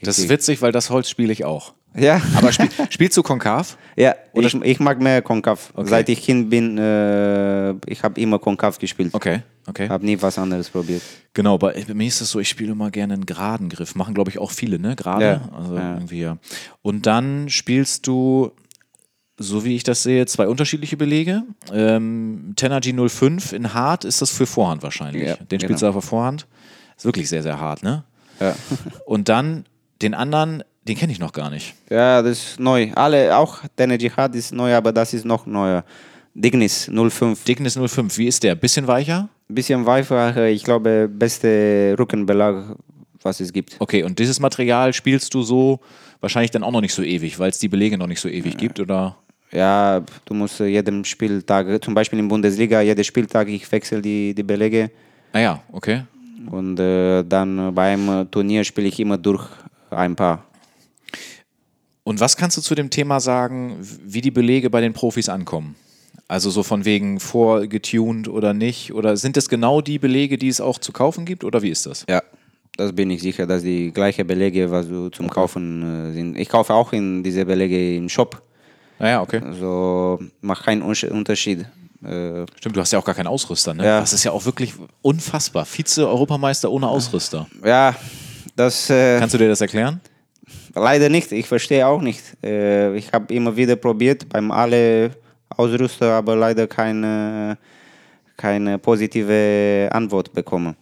Das 0.03 0.19
ist 0.19 0.29
witzig, 0.29 0.61
weil 0.63 0.73
das 0.73 0.91
Holz 0.91 1.09
spiele 1.09 1.33
ich 1.33 1.45
auch. 1.45 1.75
Ja. 1.95 2.20
Aber 2.36 2.53
spiel, 2.53 2.68
spielst 2.90 3.16
du 3.16 3.22
konkav? 3.22 3.76
ja, 3.97 4.14
Oder 4.32 4.47
ich, 4.47 4.55
ich 4.55 4.80
mag 4.80 5.01
mehr 5.01 5.20
Konkav. 5.22 5.72
Okay. 5.74 5.88
Seit 5.88 6.09
ich 6.09 6.22
Kind 6.22 6.49
bin, 6.51 6.78
äh, 6.78 7.72
ich 7.86 8.03
habe 8.03 8.20
immer 8.20 8.38
Konkav 8.38 8.78
gespielt. 8.78 9.12
Okay, 9.12 9.43
okay. 9.66 9.88
Habe 9.88 10.05
nie 10.07 10.20
was 10.20 10.38
anderes 10.38 10.70
probiert. 10.70 11.03
Genau, 11.34 11.59
bei, 11.59 11.84
bei 11.86 11.95
mir 11.95 12.07
ist 12.09 12.20
es 12.20 12.30
so, 12.30 12.40
ich 12.40 12.49
spiele 12.49 12.72
immer 12.72 12.90
gerne 12.90 13.14
einen 13.14 13.26
geraden 13.26 13.68
Griff. 13.68 13.95
Machen, 13.95 14.14
glaube 14.14 14.30
ich, 14.30 14.38
auch 14.38 14.51
viele, 14.51 14.78
ne? 14.78 14.97
Gerade. 14.97 15.24
Ja, 15.24 15.49
Also 15.55 15.76
ja. 15.76 15.95
irgendwie, 15.95 16.20
ja. 16.20 16.38
Und 16.80 17.07
dann 17.07 17.49
spielst 17.49 18.07
du, 18.07 18.53
so 19.38 19.64
wie 19.64 19.76
ich 19.76 19.82
das 19.82 20.03
sehe, 20.03 20.24
zwei 20.26 20.49
unterschiedliche 20.49 20.97
Belege. 20.97 21.43
Ähm, 21.72 22.53
Tenergy 22.57 22.95
05 23.09 23.53
in 23.53 23.74
hart 23.74 24.05
ist 24.05 24.22
das 24.22 24.30
für 24.30 24.47
Vorhand 24.47 24.82
wahrscheinlich. 24.82 25.28
Ja, 25.28 25.36
Den 25.36 25.61
spielst 25.61 25.80
genau. 25.80 25.93
du 25.93 25.99
aber 25.99 26.03
Vorhand. 26.03 26.47
Ist 26.97 27.05
wirklich 27.05 27.28
sehr, 27.28 27.43
sehr 27.43 27.61
hart, 27.61 27.82
ne? 27.82 28.05
Ja. 28.40 28.55
Und 29.07 29.28
dann 29.28 29.64
den 30.01 30.14
anderen, 30.14 30.62
den 30.87 30.97
kenne 30.97 31.12
ich 31.12 31.18
noch 31.18 31.33
gar 31.33 31.51
nicht. 31.51 31.74
ja, 31.91 32.22
das 32.22 32.39
ist 32.39 32.61
neu. 32.61 32.91
Alle, 32.95 33.37
auch 33.37 33.59
Dene 33.78 33.99
Jihad 33.99 34.35
ist 34.35 34.53
neu, 34.53 34.74
aber 34.74 34.93
das 34.93 35.14
ist 35.14 35.24
noch 35.24 35.47
neuer. 35.47 35.85
Dignis 36.35 36.91
05. 36.91 37.45
Dickness 37.45 37.78
05, 37.78 38.16
wie 38.18 38.26
ist 38.26 38.43
der? 38.43 38.55
Bisschen 38.55 38.87
weicher? 38.87 39.28
Bisschen 39.49 39.85
weicher, 39.85 40.47
ich 40.49 40.64
glaube, 40.64 41.09
beste 41.12 41.95
Rückenbelag, 41.99 42.76
was 43.22 43.41
es 43.41 43.53
gibt. 43.53 43.76
Okay, 43.78 44.03
und 44.03 44.18
dieses 44.18 44.41
Material 44.41 44.93
spielst 44.95 45.35
du 45.35 45.43
so 45.43 45.80
wahrscheinlich 46.20 46.51
dann 46.51 46.62
auch 46.64 46.70
noch 46.70 46.80
nicht 46.80 46.95
so 46.95 47.03
ewig, 47.03 47.39
weil 47.39 47.51
es 47.51 47.59
die 47.59 47.68
Belege 47.68 47.99
noch 47.99 48.07
nicht 48.07 48.20
so 48.20 48.28
ewig 48.28 48.57
gibt, 48.57 48.80
oder? 48.80 49.16
Ja, 49.53 50.03
du 50.24 50.33
musst 50.33 50.61
jedem 50.61 51.05
Spieltag, 51.05 51.85
zum 51.85 51.93
Beispiel 51.93 52.18
in 52.18 52.28
Bundesliga, 52.28 52.80
jeden 52.80 53.05
Spieltag, 53.05 53.49
ich 53.49 53.70
wechsle 53.70 54.01
die, 54.01 54.35
die 54.35 54.43
Belege. 54.43 54.91
Naja, 55.35 55.62
okay. 55.70 56.05
Und 56.51 56.80
äh, 56.80 57.22
dann 57.22 57.74
beim 57.74 58.26
Turnier 58.30 58.64
spiele 58.64 58.89
ich 58.89 58.99
immer 58.99 59.18
durch 59.18 59.47
ein 59.91 60.16
paar. 60.16 60.45
Und 62.13 62.21
was 62.21 62.37
kannst 62.37 62.59
du 62.59 62.61
zu 62.61 62.75
dem 62.75 62.91
Thema 62.91 63.21
sagen, 63.21 63.79
wie 63.81 64.21
die 64.21 64.31
Belege 64.31 64.69
bei 64.69 64.83
den 64.83 64.93
Profis 64.93 65.31
ankommen? 65.31 65.77
Also 66.29 66.51
so 66.51 66.63
von 66.63 66.85
wegen 66.85 67.21
vorgetuned 67.21 68.29
oder 68.29 68.53
nicht? 68.53 68.93
Oder 68.93 69.17
sind 69.17 69.39
es 69.39 69.49
genau 69.49 69.81
die 69.81 69.99
Belege, 69.99 70.37
die 70.37 70.49
es 70.49 70.61
auch 70.61 70.79
zu 70.79 70.93
kaufen 70.93 71.25
gibt? 71.25 71.43
Oder 71.43 71.63
wie 71.63 71.71
ist 71.71 71.87
das? 71.87 72.05
Ja, 72.11 72.23
das 72.77 72.93
bin 72.93 73.09
ich 73.11 73.23
sicher, 73.23 73.47
dass 73.47 73.63
die 73.63 73.93
gleichen 73.93 74.27
Belege, 74.27 74.71
was 74.71 74.89
du 74.89 75.09
zum 75.09 75.31
Kaufen 75.31 76.11
äh, 76.11 76.13
sind. 76.13 76.37
Ich 76.37 76.51
kaufe 76.51 76.75
auch 76.75 76.93
in 76.93 77.23
diese 77.23 77.47
Belege 77.47 77.97
im 77.97 78.11
Shop. 78.11 78.43
Naja, 78.99 79.23
okay. 79.23 79.41
Also 79.43 80.21
macht 80.43 80.67
keinen 80.67 80.83
Unterschied. 80.83 81.61
Äh, 82.05 82.45
Stimmt, 82.59 82.77
du 82.77 82.81
hast 82.83 82.93
ja 82.93 82.99
auch 82.99 83.07
gar 83.07 83.15
keinen 83.15 83.29
Ausrüster, 83.29 83.73
ne? 83.73 83.87
Ja. 83.87 84.01
Das 84.01 84.13
ist 84.13 84.23
ja 84.23 84.33
auch 84.33 84.45
wirklich 84.45 84.75
unfassbar. 85.01 85.65
Vize-Europameister 85.65 86.71
ohne 86.71 86.89
Ausrüster. 86.89 87.47
ja, 87.65 87.95
das 88.55 88.91
äh, 88.91 89.19
Kannst 89.19 89.33
du 89.33 89.39
dir 89.39 89.49
das 89.49 89.63
erklären? 89.63 90.03
Leider 90.75 91.09
nicht. 91.09 91.33
Ich 91.33 91.47
verstehe 91.47 91.87
auch 91.87 92.01
nicht. 92.01 92.23
Äh, 92.43 92.97
ich 92.97 93.12
habe 93.12 93.33
immer 93.35 93.57
wieder 93.57 93.77
probiert 93.77 94.29
beim 94.29 94.51
alle 94.51 95.11
Ausrüster, 95.57 96.12
aber 96.12 96.37
leider 96.37 96.66
keine, 96.66 97.59
keine 98.37 98.79
positive 98.79 99.89
Antwort 99.93 100.33
bekommen. 100.33 100.77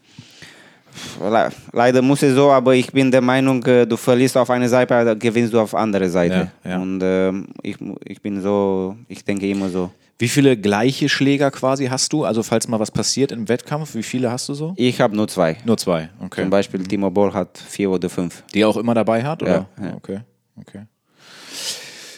Le 1.20 1.50
leider 1.72 2.02
muss 2.02 2.22
es 2.22 2.34
so, 2.34 2.50
aber 2.50 2.74
ich 2.74 2.90
bin 2.92 3.10
der 3.10 3.20
Meinung, 3.20 3.64
äh, 3.64 3.86
du 3.86 3.96
verlierst 3.96 4.36
auf 4.36 4.50
eine 4.50 4.68
Seite, 4.68 5.16
gewinnst 5.16 5.52
du 5.52 5.60
auf 5.60 5.74
andere 5.74 6.08
Seite. 6.08 6.50
Ja, 6.64 6.70
ja. 6.70 6.78
Und 6.78 7.00
ähm, 7.02 7.46
ich, 7.62 7.76
ich 8.04 8.20
bin 8.20 8.40
so, 8.40 8.96
ich 9.08 9.24
denke 9.24 9.48
immer 9.48 9.68
so. 9.68 9.90
Wie 10.20 10.28
viele 10.28 10.58
gleiche 10.58 11.08
Schläger 11.08 11.50
quasi 11.50 11.86
hast 11.86 12.12
du? 12.12 12.24
Also 12.24 12.42
falls 12.42 12.68
mal 12.68 12.78
was 12.78 12.90
passiert 12.90 13.32
im 13.32 13.48
Wettkampf, 13.48 13.94
wie 13.94 14.02
viele 14.02 14.30
hast 14.30 14.50
du 14.50 14.54
so? 14.54 14.74
Ich 14.76 15.00
habe 15.00 15.16
nur 15.16 15.28
zwei. 15.28 15.56
Nur 15.64 15.78
zwei, 15.78 16.10
okay. 16.20 16.42
Zum 16.42 16.50
Beispiel 16.50 16.82
Timo 16.82 17.08
Boll 17.08 17.32
hat 17.32 17.56
vier 17.56 17.90
oder 17.90 18.10
fünf. 18.10 18.44
Die 18.52 18.60
er 18.60 18.68
auch 18.68 18.76
immer 18.76 18.92
dabei 18.92 19.24
hat, 19.24 19.42
oder? 19.42 19.66
Ja, 19.78 19.86
ja. 19.86 19.94
Okay, 19.94 20.20
okay. 20.60 20.82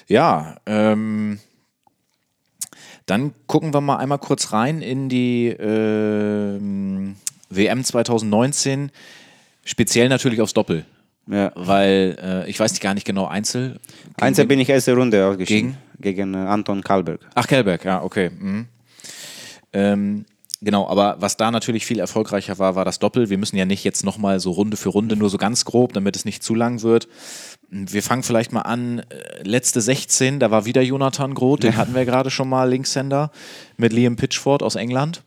Ja, 0.09 0.57
ähm, 0.67 1.39
dann 3.07 3.35
gucken 3.47 3.73
wir 3.73 3.81
mal 3.81 3.99
einmal 3.99 4.19
kurz 4.19 4.53
rein 4.53 4.83
in 4.83 5.09
die 5.09 5.51
ähm, 5.51 7.15
WM 7.51 7.85
2019, 7.85 8.91
speziell 9.65 10.09
natürlich 10.09 10.41
aufs 10.41 10.55
Doppel, 10.55 10.87
Ja. 11.27 11.53
weil 11.55 12.17
äh, 12.21 12.51
ich 12.51 12.59
weiß 12.59 12.73
nicht 12.73 12.83
gar 12.83 12.95
nicht 12.95 13.07
genau 13.07 13.27
Einzel. 13.27 13.79
Einzel 14.21 14.47
bin 14.47 14.59
ich 14.59 14.69
erste 14.69 14.95
Runde 14.95 15.25
ausgeschieden. 15.25 15.77
Gegen, 16.01 16.35
äh, 16.35 16.39
Anton 16.39 16.83
Kalberg. 16.83 17.21
Ach, 17.35 17.47
Kellberg, 17.47 17.85
ja, 17.85 18.03
okay. 18.03 18.31
Mhm. 18.31 18.67
Ähm, 19.73 20.25
genau, 20.61 20.89
aber 20.89 21.17
was 21.21 21.37
da 21.37 21.51
natürlich 21.51 21.87
viel 21.87 22.01
erfolgreicher 22.01 22.59
war, 22.59 22.75
war 22.75 22.85
das 22.85 22.99
Doppel. 22.99 23.31
Wir 23.31 23.39
müssen 23.39 23.57
ja 23.57 23.65
nicht 23.65 23.85
jetzt 23.85 24.05
nochmal 24.05 24.41
so 24.41 24.51
Runde 24.51 24.77
für 24.77 24.89
Runde, 24.89 25.17
nur 25.17 25.31
so 25.31 25.39
ganz 25.39 25.65
grob, 25.65 25.93
damit 25.93 26.17
es 26.17 26.25
nicht 26.25 26.43
zu 26.43 26.55
lang 26.55 26.83
wird. 26.83 27.09
Wir 27.71 28.03
fangen 28.03 28.23
vielleicht 28.23 28.53
mal 28.53 28.63
an, 28.63 28.99
äh, 28.99 29.43
letzte 29.45 29.81
16, 29.81 30.41
da 30.41 30.51
war 30.51 30.67
wieder 30.67 30.83
Jonathan 30.83 31.35
Groth, 31.35 31.63
den 31.63 31.77
hatten 31.77 31.95
wir 31.95 32.05
gerade 32.05 32.31
schon 32.31 32.49
mal, 32.49 32.69
Linkshänder, 32.69 33.31
mit 33.77 33.93
Liam 33.93 34.17
Pitchford 34.17 34.63
aus 34.63 34.75
England. 34.75 35.23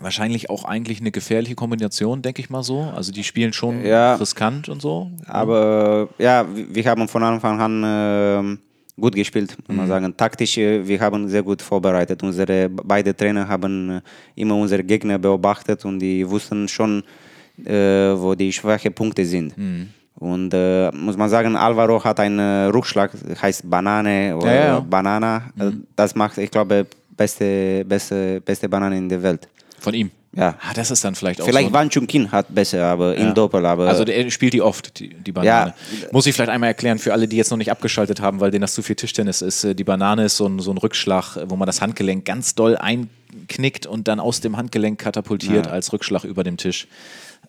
Wahrscheinlich 0.00 0.50
auch 0.50 0.64
eigentlich 0.64 1.00
eine 1.00 1.10
gefährliche 1.10 1.54
Kombination, 1.54 2.20
denke 2.22 2.40
ich 2.42 2.50
mal 2.50 2.62
so. 2.62 2.82
Also 2.94 3.12
die 3.12 3.24
spielen 3.24 3.52
schon 3.52 3.84
Ja. 3.84 4.14
riskant 4.16 4.68
und 4.68 4.82
so. 4.82 5.10
Aber 5.26 6.08
äh, 6.18 6.22
ja, 6.24 6.44
wir 6.52 6.84
haben 6.86 7.06
von 7.08 7.22
Anfang 7.22 7.60
an 7.60 7.82
ähm, 7.86 8.58
gut 9.00 9.14
gespielt, 9.14 9.56
muss 9.66 9.76
man 9.76 9.86
sagen. 9.88 10.16
Taktisch, 10.16 10.58
äh, 10.58 10.86
wir 10.86 11.00
haben 11.00 11.28
sehr 11.28 11.42
gut 11.42 11.62
vorbereitet. 11.62 12.22
Unsere 12.22 12.68
beide 12.68 13.14
Trainer 13.16 13.46
haben 13.48 13.90
äh, 13.90 14.00
immer 14.34 14.56
unsere 14.56 14.82
Gegner 14.84 15.18
beobachtet 15.18 15.84
und 15.84 15.98
die 16.00 16.28
wussten 16.28 16.66
schon, 16.68 17.02
äh, 17.64 17.72
wo 17.72 18.34
die 18.34 18.52
schwachen 18.52 18.92
Punkte 18.92 19.24
sind. 19.24 19.54
Und 20.16 20.54
äh, 20.54 20.90
muss 20.92 21.16
man 21.16 21.28
sagen, 21.28 21.56
Alvaro 21.56 22.02
hat 22.02 22.20
einen 22.20 22.38
äh, 22.38 22.64
Rückschlag, 22.66 23.10
heißt 23.42 23.68
Banane 23.68 24.36
oder 24.36 24.54
Ja, 24.54 24.64
ja. 24.66 24.80
Banana. 24.80 25.42
Äh, 25.58 25.70
Das 25.96 26.14
macht, 26.14 26.38
ich 26.38 26.50
glaube, 26.50 26.86
beste, 27.16 27.84
beste, 27.84 28.40
beste 28.40 28.68
Banane 28.68 28.96
in 28.98 29.08
der 29.08 29.22
Welt. 29.22 29.48
Von 29.84 29.92
ihm. 29.92 30.10
Ja. 30.34 30.56
Ah, 30.62 30.72
das 30.74 30.90
ist 30.90 31.04
dann 31.04 31.14
vielleicht 31.14 31.40
auch 31.42 31.44
Vielleicht 31.46 31.68
so. 31.68 31.74
Wang 31.74 31.90
Chunkin 31.90 32.32
hat 32.32 32.46
besser, 32.52 32.84
aber 32.86 33.14
im 33.14 33.34
Doppel. 33.34 33.64
Aber 33.66 33.86
Also 33.86 34.04
der 34.04 34.30
spielt 34.30 34.54
die 34.54 34.62
oft, 34.62 34.98
die, 34.98 35.10
die 35.10 35.30
Banane. 35.30 35.74
Ja. 36.00 36.08
Muss 36.10 36.26
ich 36.26 36.34
vielleicht 36.34 36.50
einmal 36.50 36.68
erklären 36.68 36.98
für 36.98 37.12
alle, 37.12 37.28
die 37.28 37.36
jetzt 37.36 37.50
noch 37.50 37.58
nicht 37.58 37.70
abgeschaltet 37.70 38.20
haben, 38.20 38.40
weil 38.40 38.50
denen 38.50 38.62
das 38.62 38.72
zu 38.74 38.82
viel 38.82 38.96
Tischtennis 38.96 39.42
ist. 39.42 39.62
Äh, 39.62 39.74
Die 39.74 39.84
Banane 39.84 40.24
ist 40.24 40.38
so 40.38 40.46
ein, 40.46 40.58
so 40.58 40.70
ein 40.72 40.78
Rückschlag, 40.78 41.36
äh, 41.36 41.50
wo 41.50 41.56
man 41.56 41.66
das 41.66 41.82
Handgelenk 41.82 42.24
ganz 42.24 42.54
doll 42.54 42.76
einknickt 42.76 43.86
und 43.86 44.08
dann 44.08 44.18
aus 44.18 44.40
dem 44.40 44.56
Handgelenk 44.56 44.98
katapultiert 44.98 45.68
als 45.68 45.92
Rückschlag 45.92 46.24
über 46.24 46.42
dem 46.42 46.56
Tisch. 46.56 46.88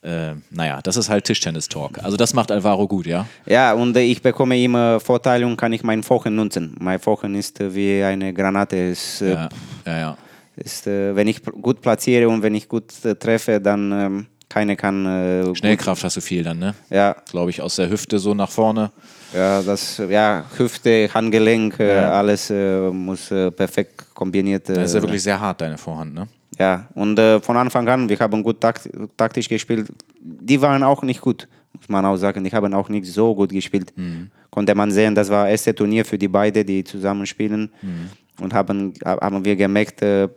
Äh, 0.03 0.35
naja, 0.51 0.81
das 0.83 0.97
ist 0.97 1.09
halt 1.09 1.25
Tischtennis-Talk. 1.25 2.03
Also 2.03 2.17
das 2.17 2.35
macht 2.35 2.51
Alvaro 2.51 2.87
gut, 2.87 3.07
ja? 3.07 3.25
ja, 3.47 3.73
und 3.73 3.97
äh, 3.97 4.01
ich 4.01 4.21
bekomme 4.21 4.61
immer 4.61 4.99
Vorteile 4.99 5.47
und 5.47 5.57
kann 5.57 5.73
ich 5.73 5.81
meinen 5.81 6.03
Fochen 6.03 6.35
nutzen. 6.35 6.75
Mein 6.79 6.99
Fochen 6.99 7.33
ist 7.33 7.59
wie 7.73 8.03
eine 8.03 8.31
Granate. 8.31 8.75
Ist, 8.75 9.21
Ja, 9.21 9.49
ja, 9.87 9.97
ja. 9.97 10.17
Ist, 10.57 10.87
äh, 10.87 11.15
wenn 11.15 11.27
ich 11.27 11.43
gut 11.43 11.81
platziere 11.81 12.29
und 12.29 12.41
wenn 12.43 12.55
ich 12.55 12.67
gut 12.67 12.93
äh, 13.03 13.15
treffe, 13.15 13.59
dann 13.59 13.91
ähm, 13.91 14.25
keine 14.47 14.75
kann. 14.75 15.05
Äh, 15.05 15.55
Schnellkraft 15.55 16.03
hast 16.03 16.17
du 16.17 16.21
viel 16.21 16.43
dann, 16.43 16.59
ne? 16.59 16.75
Gut, 16.89 16.97
ja, 16.97 17.15
Glaube 17.29 17.49
ich, 17.49 17.61
aus 17.61 17.75
der 17.75 17.89
Hüfte 17.89 18.19
so 18.19 18.33
nach 18.33 18.49
vorne. 18.49 18.91
ja, 19.33 19.61
das, 19.61 20.01
ja, 20.09 20.45
Hüfte, 20.57 21.09
Handgelenk, 21.13 21.79
äh, 21.79 21.91
alles 21.91 22.49
muss 22.93 23.27
perfekt 23.27 24.13
kombiniert. 24.13 24.69
Das 24.69 24.89
ist 24.89 24.95
ja 24.95 25.01
wirklich 25.01 25.23
sehr 25.23 25.39
hart, 25.39 25.61
deine 25.61 25.77
Vorhand, 25.77 26.13
ne? 26.13 26.27
Ja, 26.57 26.87
und 26.93 27.19
äh, 27.19 27.41
von 27.41 27.57
Anfang 27.57 27.87
an, 27.89 28.07
wir 28.07 28.17
haben 28.17 28.41
gut 28.41 28.61
takt 28.61 28.89
taktisch 29.17 29.49
gespielt. 29.49 29.87
Die 30.21 30.61
waren 30.61 30.83
auch 30.83 31.01
nicht 31.03 31.19
gut, 31.19 31.49
muss 31.73 31.89
man 31.89 32.05
auch 32.05 32.15
sagen. 32.15 32.43
Die 32.45 32.51
haben 32.51 32.73
auch 32.73 32.87
nicht 32.87 33.07
so 33.07 33.35
gut 33.35 33.49
gespielt. 33.49 33.93
Konnte 34.51 34.73
man 34.73 34.89
sehen, 34.89 35.13
das 35.15 35.29
war 35.29 35.43
das 35.43 35.51
erste 35.51 35.75
Turnier 35.75 36.05
für 36.05 36.17
die 36.17 36.29
beiden, 36.29 36.65
die 36.65 36.81
zusammen 36.85 37.25
spielen. 37.25 37.71
Und 38.39 38.53
haben, 38.53 38.93
haben 39.03 39.43
wir 39.43 39.55
gemerkt, 39.57 40.01
äh, 40.01 40.29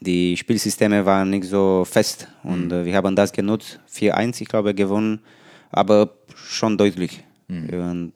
die 0.00 0.36
Spielsysteme 0.36 1.06
waren 1.06 1.30
nicht 1.30 1.44
so 1.44 1.84
fest. 1.84 2.28
Und 2.42 2.72
äh, 2.72 2.84
wir 2.84 2.94
haben 2.94 3.16
das 3.16 3.32
genutzt. 3.32 3.80
4-1, 3.92 4.42
ich 4.42 4.48
glaube, 4.48 4.74
gewonnen. 4.74 5.20
Aber 5.70 6.10
schon 6.34 6.78
deutlich. 6.78 7.24
Und 7.48 8.12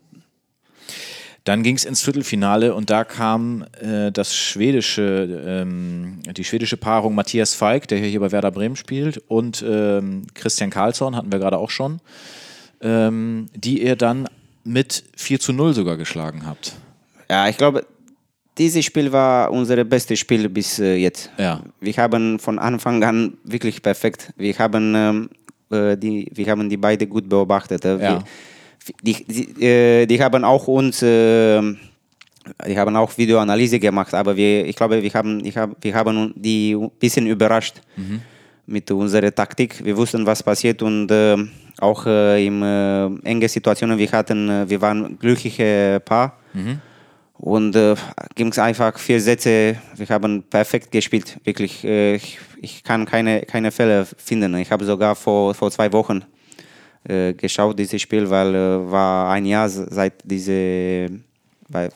Dann 1.44 1.62
ging 1.62 1.76
es 1.76 1.84
ins 1.84 2.02
Viertelfinale 2.02 2.74
und 2.74 2.90
da 2.90 3.04
kam 3.04 3.64
äh, 3.80 4.12
das 4.12 4.34
schwedische, 4.34 5.42
ähm, 5.46 6.20
die 6.36 6.44
schwedische 6.44 6.76
Paarung 6.76 7.14
Matthias 7.14 7.54
Falk, 7.54 7.88
der 7.88 7.98
hier 7.98 8.20
bei 8.20 8.30
Werder 8.30 8.50
Bremen 8.50 8.76
spielt, 8.76 9.18
und 9.26 9.64
ähm, 9.66 10.26
Christian 10.34 10.70
Karlsson, 10.70 11.16
hatten 11.16 11.32
wir 11.32 11.38
gerade 11.38 11.56
auch 11.58 11.70
schon, 11.70 12.00
ähm, 12.82 13.46
die 13.54 13.82
ihr 13.82 13.96
dann 13.96 14.28
mit 14.64 15.02
4 15.16 15.40
zu 15.40 15.52
0 15.52 15.72
sogar 15.72 15.96
geschlagen 15.96 16.42
habt. 16.46 16.74
Ja, 17.30 17.48
ich 17.48 17.56
glaube, 17.56 17.86
dieses 18.60 18.84
Spiel 18.84 19.10
war 19.10 19.50
unser 19.50 19.82
bestes 19.84 20.18
Spiel 20.18 20.48
bis 20.50 20.78
äh, 20.78 20.96
jetzt. 20.96 21.30
Ja. 21.38 21.62
Wir 21.80 21.94
haben 21.96 22.38
von 22.38 22.58
Anfang 22.58 23.02
an 23.02 23.38
wirklich 23.44 23.80
perfekt. 23.80 24.32
Wir 24.36 24.54
haben, 24.58 24.94
ähm, 24.94 25.30
äh, 25.70 25.96
die, 25.96 26.30
wir 26.34 26.46
haben 26.50 26.68
die 26.68 26.76
beide 26.76 27.06
gut 27.06 27.26
beobachtet. 27.28 27.84
Äh, 27.86 27.96
Ja. 27.96 27.98
wir, 28.00 28.24
die, 29.02 29.24
die, 29.24 29.64
äh, 29.64 30.06
die 30.06 30.22
haben 30.22 30.44
auch 30.44 30.68
uns, 30.68 31.00
äh, 31.02 31.62
die 32.68 32.76
haben 32.76 32.94
auch 32.96 33.16
Videoanalyse 33.16 33.78
gemacht, 33.78 34.12
aber 34.12 34.36
wir, 34.36 34.66
ich 34.66 34.76
glaube, 34.76 35.02
wir 35.02 35.12
haben, 35.14 35.42
ich 35.44 35.56
hab, 35.56 35.70
wir 35.82 35.94
haben 35.94 36.32
die 36.36 36.74
ein 36.74 36.90
bisschen 36.98 37.26
überrascht 37.26 37.76
mit 38.66 38.90
unserer 38.90 39.34
Taktik. 39.34 39.82
Wir 39.84 39.96
wussten, 39.96 40.26
was 40.26 40.42
passiert 40.42 40.82
und 40.82 41.10
äh, 41.10 41.36
auch 41.78 42.04
äh, 42.06 42.46
in 42.46 42.62
äh, 42.62 43.06
enge 43.24 43.48
Situationen, 43.48 43.96
wir 43.98 44.10
hatten, 44.12 44.48
äh, 44.50 44.68
wir 44.68 44.80
waren 44.82 45.18
glückliche 45.18 46.00
Paar. 46.04 46.36
Und 47.40 47.74
äh, 47.74 47.94
ging 48.34 48.48
es 48.48 48.58
einfach 48.58 48.98
vier 48.98 49.18
Sätze. 49.18 49.76
Wir 49.96 50.08
haben 50.10 50.42
perfekt 50.42 50.92
gespielt, 50.92 51.38
wirklich. 51.44 51.82
Äh, 51.84 52.16
ich, 52.16 52.38
ich 52.60 52.84
kann 52.84 53.06
keine, 53.06 53.40
keine 53.42 53.70
Fälle 53.70 54.04
finden. 54.04 54.54
Ich 54.56 54.70
habe 54.70 54.84
sogar 54.84 55.16
vor, 55.16 55.54
vor 55.54 55.70
zwei 55.70 55.90
Wochen 55.90 56.22
äh, 57.08 57.32
geschaut, 57.32 57.78
dieses 57.78 58.02
Spiel, 58.02 58.28
weil 58.28 58.54
äh, 58.54 58.90
war 58.90 59.30
ein 59.30 59.46
Jahr 59.46 59.70
seit 59.70 60.12
diese 60.22 61.08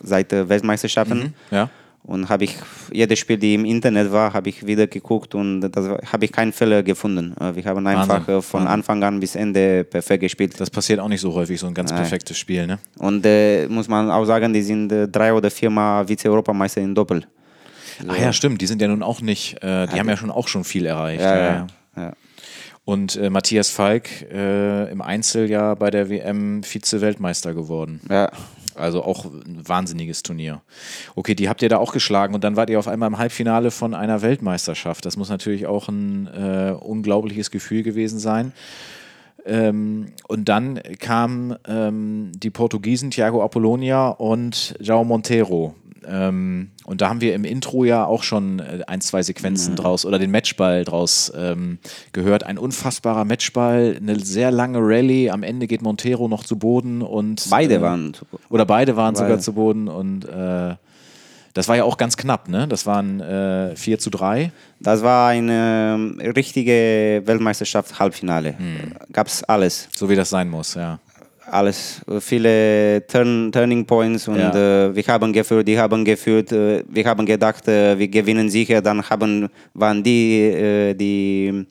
seit 0.03 0.33
äh, 0.33 0.49
Weltmeisterschaften. 0.49 1.35
Ja. 1.51 1.69
Und 2.07 2.29
habe 2.29 2.45
ich 2.45 2.55
jedes 2.93 3.19
Spiel, 3.19 3.39
die 3.39 3.55
im 3.55 3.65
Internet 3.65 4.13
war, 4.13 4.35
habe 4.35 4.51
ich 4.51 4.67
wieder 4.67 4.87
geguckt 4.87 5.35
und 5.35 5.63
war- 5.75 5.99
habe 6.13 6.25
ich 6.27 6.33
keinen 6.33 6.53
Fehler 6.53 6.83
gefunden. 6.83 7.35
Wir 7.55 7.65
haben 7.65 7.87
einfach 7.87 8.09
Wahnsinn. 8.21 8.35
äh, 8.39 8.43
von 8.43 8.61
Wahnsinn. 8.61 8.73
Anfang 8.75 9.03
an 9.05 9.21
bis 9.21 9.35
Ende 9.37 9.85
perfekt 9.85 10.21
gespielt. 10.21 10.61
Das 10.61 10.69
passiert 10.69 11.01
auch 11.01 11.09
nicht 11.09 11.23
so 11.23 11.33
häufig, 11.35 11.59
so 11.59 11.67
ein 11.67 11.73
ganz 11.73 11.91
perfektes 11.97 12.37
Spiel, 12.37 12.67
ne? 12.67 12.79
Und 12.99 13.25
äh, 13.25 13.67
muss 13.69 13.89
man 13.89 14.11
auch 14.11 14.27
sagen, 14.27 14.53
die 14.53 14.61
sind 14.61 14.93
äh, 14.93 15.09
drei 15.09 15.33
oder 15.33 15.51
viermal 15.51 16.07
Vize-Europameister 16.07 16.83
in 16.83 16.95
Doppel. 16.95 17.25
Ach 18.07 18.19
ja, 18.19 18.33
stimmt, 18.35 18.61
die 18.61 18.67
sind 18.67 18.83
ja 18.83 18.89
nun 18.89 19.03
auch 19.03 19.23
nicht, 19.23 19.55
äh, 19.63 19.87
die 19.87 19.99
haben 19.99 20.09
ja 20.09 20.17
schon 20.19 20.31
auch 20.31 20.49
schon 20.49 20.65
viel 20.65 20.85
erreicht. 20.85 21.23
Ja, 21.23 21.37
ja, 21.39 21.67
ja. 21.97 22.13
Und 22.85 23.17
äh, 23.17 23.31
Matthias 23.31 23.71
Falk 23.71 24.11
äh, 24.31 24.91
im 24.91 25.01
Einzel 25.01 25.49
ja 25.49 25.75
bei 25.75 25.91
der 25.91 26.11
WM 26.11 26.63
Vize-Weltmeister 26.65 27.55
geworden. 27.55 28.01
ja. 28.11 28.31
Also 28.77 29.03
auch 29.03 29.25
ein 29.25 29.67
wahnsinniges 29.67 30.23
Turnier. 30.23 30.63
Okay, 31.15 31.35
die 31.35 31.49
habt 31.49 31.63
ihr 31.63 31.69
da 31.69 31.79
auch 31.79 31.93
geschlagen 31.93 32.35
und 32.35 32.45
dann 32.45 32.57
wart 32.57 32.71
ihr 32.71 32.79
auf 32.79 32.89
einmal 32.89 33.09
im 33.09 33.19
Halbfinale 33.19 33.71
von 33.71 33.95
einer 33.95 34.23
Weltmeisterschaft. 34.23 35.05
Das 35.05 35.17
muss 35.17 35.29
natürlich 35.29 35.67
auch 35.67 35.89
ein 35.89 36.27
äh, 36.27 36.75
unglaubliches 36.79 37.51
Gefühl 37.51 37.83
gewesen 37.83 38.19
sein. 38.19 38.53
Ähm, 39.47 40.13
und 40.27 40.49
dann 40.49 40.81
kamen 40.99 41.57
ähm, 41.69 42.33
die 42.35 42.51
Portugiesen 42.51 43.11
Thiago 43.11 43.43
Apollonia 43.43 44.09
und 44.09 44.75
João 44.81 45.05
Monteiro. 45.05 45.75
Ähm, 46.09 46.71
und 46.85 47.01
da 47.01 47.09
haben 47.09 47.21
wir 47.21 47.35
im 47.35 47.45
Intro 47.45 47.85
ja 47.85 48.05
auch 48.05 48.23
schon 48.23 48.59
äh, 48.61 48.81
ein, 48.87 49.01
zwei 49.01 49.23
Sequenzen 49.23 49.77
draus 49.77 50.05
oder 50.05 50.19
den 50.19 50.31
Matchball 50.31 50.85
draus 50.85 51.33
ähm, 51.37 51.79
gehört. 52.13 52.45
Ein 52.45 52.59
unfassbarer 52.59 53.25
Matchball, 53.25 53.97
eine 54.01 54.19
sehr 54.21 54.51
lange 54.51 54.79
Rallye. 54.81 55.31
Am 55.31 55.43
Ende 55.43 55.67
geht 55.67 55.83
Montero 55.83 56.29
noch 56.29 56.45
zu 56.45 56.57
Boden 56.59 57.03
und 57.03 57.47
Beide 57.51 57.77
äh, 57.77 57.81
waren 57.81 58.15
zu- 58.15 58.27
oder 58.51 58.65
beide 58.67 58.97
waren 58.97 59.15
sogar 59.15 59.31
Beide. 59.31 59.43
zu 59.43 59.53
Boden 59.55 59.89
und 59.89 60.25
äh, 60.29 60.75
das 61.55 61.69
war 61.69 61.77
ja 61.77 61.85
auch 61.85 61.97
ganz 61.99 62.17
knapp, 62.17 62.49
ne? 62.49 62.67
Das 62.67 62.85
waren 62.85 63.21
äh, 63.21 63.77
4 63.77 64.01
zu 64.01 64.11
3. 64.11 64.51
Das 64.81 65.05
war 65.05 65.29
eine 65.29 65.95
ähm, 65.95 66.21
richtige 66.35 67.23
Weltmeisterschaft-Halbfinale. 67.25 68.57
Gab 69.13 69.29
es 69.29 69.45
alles. 69.45 69.89
So 69.97 70.09
wie 70.11 70.17
das 70.17 70.31
sein 70.31 70.49
muss, 70.51 70.75
ja. 70.75 70.99
Alles. 71.55 72.01
Viele 72.21 73.07
Turn 73.07 73.51
Turning 73.53 73.85
Points 73.87 74.27
und 74.29 74.39
Ja. 74.39 74.51
äh, 74.89 74.95
wir 74.97 75.05
haben 75.07 75.33
geführt, 75.33 75.69
die 75.69 75.79
haben 75.79 76.05
geführt. 76.05 76.51
Äh, 76.53 76.83
wir 76.89 77.05
haben 77.05 77.25
gedacht, 77.25 77.69
äh, 77.69 77.97
wir 77.99 78.09
gewinnen 78.09 78.49
sicher. 78.51 78.83
Dann 78.83 79.03
haben, 79.09 79.49
waren 79.73 80.03
die, 80.03 80.41
äh, 80.41 80.95
die, 80.95 81.65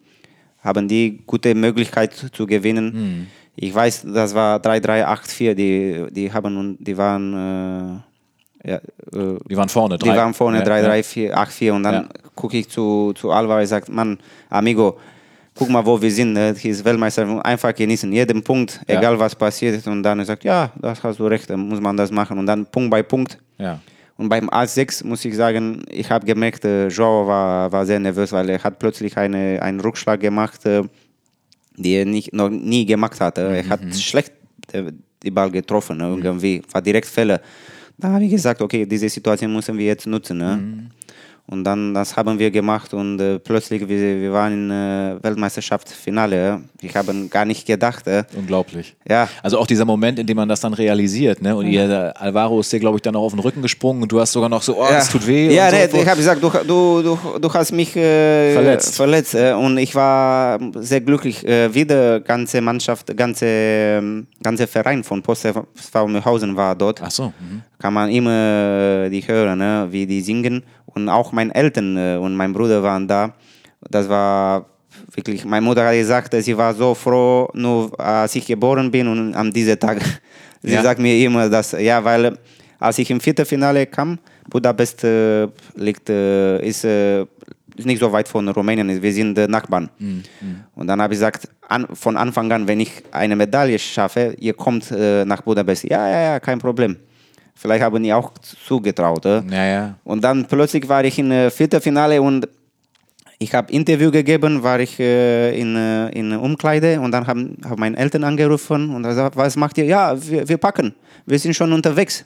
haben 0.64 0.88
die 0.88 1.20
gute 1.28 1.54
Möglichkeit 1.54 2.14
zu 2.14 2.46
gewinnen. 2.48 3.28
Ich 3.56 3.74
weiß, 3.76 4.06
das 4.14 4.34
war 4.34 4.60
3-3-8-4. 4.60 5.54
Die, 5.54 6.06
die, 6.12 6.32
haben, 6.32 6.56
und 6.58 6.78
die 6.80 6.98
waren. 6.98 8.04
Äh, 8.64 8.70
ja, 8.72 8.78
äh, 8.78 9.38
Die 9.50 9.58
waren 9.58 9.68
vorne. 9.68 9.98
die 9.98 10.08
drei- 10.08 10.16
waren 10.16 10.34
vorne 10.34 10.60
ja, 10.60 10.64
3, 10.64 10.80
ja. 10.82 10.88
3, 10.88 11.04
4, 11.04 11.38
8, 11.38 11.52
4 11.52 11.74
und 11.74 11.84
dann 11.84 12.08
gucke 12.36 12.58
ich 12.58 12.70
zu, 12.70 13.12
zu 13.14 13.30
Alvarez 13.32 13.64
und 13.64 13.68
sage, 13.70 13.92
Mann, 13.92 14.18
Amigo, 14.50 14.98
guck 15.56 15.70
mal, 15.70 15.86
wo 15.86 16.02
wir 16.02 16.12
sind, 16.12 16.34
ne? 16.34 16.56
hier 16.58 16.72
ist 16.72 16.84
Weltmeister, 16.84 17.46
einfach 17.46 17.74
genießen, 17.74 18.12
jeden 18.12 18.44
Punkt, 18.44 18.80
Ja. 18.88 18.98
egal 19.00 19.20
was 19.20 19.36
passiert 19.36 19.86
und 19.88 20.04
dann 20.04 20.24
sagt, 20.26 20.44
ja, 20.44 20.72
das 20.82 21.04
hast 21.04 21.20
du 21.20 21.26
recht, 21.28 21.50
dann 21.50 21.60
muss 21.62 21.80
man 21.80 21.96
das 21.96 22.12
machen 22.12 22.38
und 22.38 22.46
dann 22.46 22.66
Punkt 22.66 22.90
bei 22.90 23.04
Punkt. 23.04 23.38
Ja. 23.58 23.80
Und 24.18 24.30
beim 24.30 24.48
A6 24.50 25.06
muss 25.06 25.26
ich 25.26 25.36
sagen, 25.36 25.84
ich 25.90 26.10
habe 26.10 26.26
gemerkt, 26.26 26.66
äh, 26.66 26.88
Joao 26.88 27.28
war, 27.28 27.72
war 27.72 27.86
sehr 27.86 28.00
nervös, 28.00 28.32
weil 28.32 28.50
er 28.50 28.64
hat 28.64 28.78
plötzlich 28.80 29.18
eine, 29.18 29.60
einen 29.62 29.80
Rückschlag 29.80 30.20
gemacht, 30.20 30.66
äh, 30.66 30.84
den 31.78 31.94
er 32.00 32.06
nicht, 32.06 32.34
noch 32.34 32.50
nie 32.50 32.86
gemacht 32.86 33.20
hatte. 33.20 33.42
Er 33.42 33.68
hat 33.70 33.82
schlecht 33.96 34.32
äh, 34.72 34.92
die 35.24 35.32
Ball 35.32 35.50
getroffen, 35.50 35.98
ne, 35.98 36.16
irgendwie, 36.24 36.62
war 36.72 36.82
direkt 36.82 37.08
Fälle. 37.08 37.42
Da 37.98 38.10
habe 38.10 38.24
ich 38.26 38.32
gesagt, 38.32 38.62
okay, 38.62 38.86
diese 38.86 39.08
Situation 39.10 39.54
müssen 39.54 39.78
wir 39.78 39.86
jetzt 39.86 40.06
nutzen. 40.08 40.38
Ne? 40.38 40.90
Und 41.46 41.66
dann, 41.66 41.94
das 41.94 42.16
haben 42.16 42.40
wir 42.40 42.52
gemacht 42.52 42.94
und 42.94 43.20
äh, 43.20 43.38
plötzlich, 43.38 43.88
wir, 43.88 44.22
wir 44.22 44.32
waren 44.32 44.54
in 44.54 44.72
äh, 44.72 45.22
Weltmeisterschaftsfinale. 45.22 46.62
Ich 46.82 46.96
habe 46.96 47.14
gar 47.30 47.44
nicht 47.44 47.68
gedacht. 47.68 48.08
Äh, 48.08 48.24
Unglaublich. 48.36 48.96
ja, 49.08 49.28
Also 49.42 49.60
auch 49.60 49.68
dieser 49.68 49.84
Moment, 49.84 50.20
in 50.20 50.26
dem 50.26 50.38
man 50.38 50.48
das 50.48 50.62
dann 50.62 50.74
realisiert, 50.74 51.42
ne? 51.42 51.54
Und 51.54 51.68
ihr, 51.68 51.88
der 51.88 52.22
Alvaro 52.22 52.62
ist 52.62 52.72
dir, 52.72 52.80
glaube 52.80 52.98
ich, 52.98 53.02
dann 53.02 53.16
auch 53.18 53.24
auf 53.24 53.34
den 53.34 53.40
Rücken 53.40 53.62
gesprungen 53.62 54.04
und 54.04 54.12
du 54.12 54.22
hast 54.22 54.32
sogar 54.32 54.48
noch 54.48 54.62
so, 54.62 54.78
oh, 54.82 54.88
das 54.90 55.10
tut 55.10 55.28
weh. 55.28 55.54
Ja, 55.54 55.70
nee, 55.70 55.88
so. 55.88 55.98
ich 55.98 56.08
habe 56.08 56.18
gesagt, 56.18 56.42
du, 56.42 56.50
du, 56.66 57.02
du, 57.02 57.40
du 57.40 57.54
hast 57.54 57.74
mich 57.74 57.94
äh, 57.98 58.54
Verletzt. 58.54 58.96
verletzt 58.96 59.36
äh, 59.36 59.52
und 59.54 59.78
ich 59.78 59.94
war 59.96 60.60
sehr 60.76 61.02
glücklich. 61.02 61.46
Äh, 61.46 61.74
wieder 61.74 62.22
ganze 62.22 62.62
Mannschaft, 62.62 63.16
ganze, 63.18 63.46
ähm, 63.46 64.28
ganze 64.42 64.66
Verein 64.66 65.04
von 65.04 65.22
Post 65.22 65.44
SV 65.46 66.08
Mühlhausen 66.08 66.56
war 66.56 66.74
dort. 66.74 67.02
Ach 67.04 67.12
so. 67.12 67.34
Mhm. 67.40 67.64
Kann 67.84 67.94
man 67.96 68.10
immer 68.10 68.32
äh, 68.32 69.10
die 69.10 69.20
hören, 69.28 69.60
ne, 69.60 69.86
wie 69.92 70.06
die 70.08 70.22
singen. 70.22 70.64
Und 70.86 71.10
auch 71.10 71.34
meine 71.34 71.54
Eltern 71.54 71.98
äh, 71.98 72.16
und 72.16 72.34
mein 72.34 72.54
Bruder 72.54 72.82
waren 72.82 73.06
da. 73.10 73.34
Das 73.90 74.08
war 74.08 74.66
wirklich, 75.14 75.44
meine 75.44 75.66
Mutter 75.66 75.86
hat 75.86 75.94
gesagt, 75.94 76.34
sie 76.34 76.56
war 76.58 76.74
so 76.74 76.96
froh, 76.96 77.50
nur 77.54 77.92
als 78.00 78.36
ich 78.38 78.46
geboren 78.46 78.90
bin 78.90 79.06
und 79.10 79.34
an 79.36 79.52
diesem 79.52 79.78
Tag. 79.78 79.98
Sie 80.66 80.72
Ja. 80.72 80.82
sagt 80.82 81.02
mir 81.02 81.14
immer, 81.26 81.50
dass, 81.50 81.74
ja, 81.74 82.02
weil 82.06 82.38
als 82.80 82.98
ich 82.98 83.12
im 83.12 83.20
Viertelfinale 83.20 83.86
kam, 83.86 84.18
Budapest 84.50 85.04
äh, 85.04 85.50
liegt, 85.76 86.10
äh, 86.10 86.66
ist 86.66 86.86
äh, 86.86 87.26
nicht 87.84 88.00
so 88.00 88.10
weit 88.14 88.30
von 88.30 88.48
Rumänien, 88.48 88.88
wir 89.04 89.12
sind 89.12 89.38
äh, 89.38 89.46
Nachbarn. 89.46 89.90
Und 90.76 90.88
dann 90.88 91.02
habe 91.02 91.14
ich 91.14 91.20
gesagt, 91.20 91.50
an, 91.68 91.86
von 91.94 92.16
Anfang 92.16 92.50
an, 92.54 92.66
wenn 92.66 92.80
ich 92.80 92.92
eine 93.12 93.36
Medaille 93.36 93.78
schaffe, 93.78 94.36
ihr 94.40 94.54
kommt 94.54 94.90
äh, 94.92 95.26
nach 95.26 95.42
Budapest. 95.42 95.84
Ja, 95.84 96.08
ja, 96.10 96.22
ja, 96.32 96.40
kein 96.40 96.60
Problem. 96.60 96.96
Vielleicht 97.56 97.84
haben 97.84 98.04
die 98.04 98.14
auch 98.14 98.32
zugetraut. 98.68 99.26
Äh. 99.26 99.42
Ja, 99.50 99.66
ja. 99.66 99.96
Und 100.04 100.24
dann 100.24 100.46
plötzlich 100.46 100.88
war 100.90 101.04
ich 101.04 101.18
im 101.20 101.32
äh, 101.32 101.50
Viertelfinale 101.50 102.22
und 102.22 102.48
ich 103.40 103.54
habe 103.54 103.72
Interview 103.72 104.12
gegeben, 104.12 104.64
war 104.64 104.80
ich 104.80 105.00
äh, 105.00 105.60
in, 105.60 105.76
äh, 105.76 106.10
in 106.10 106.34
Umkleide 106.34 107.00
und 107.00 107.12
dann 107.12 107.28
haben, 107.28 107.58
haben 107.66 107.80
meine 107.80 107.98
Eltern 107.98 108.24
angerufen 108.24 108.96
und 108.96 109.04
gesagt, 109.04 109.36
was 109.36 109.56
macht 109.56 109.78
ihr? 109.78 109.86
Ja, 109.86 110.16
wir, 110.30 110.48
wir 110.48 110.58
packen, 110.58 110.96
wir 111.26 111.38
sind 111.40 111.56
schon 111.56 111.72
unterwegs. 111.74 112.26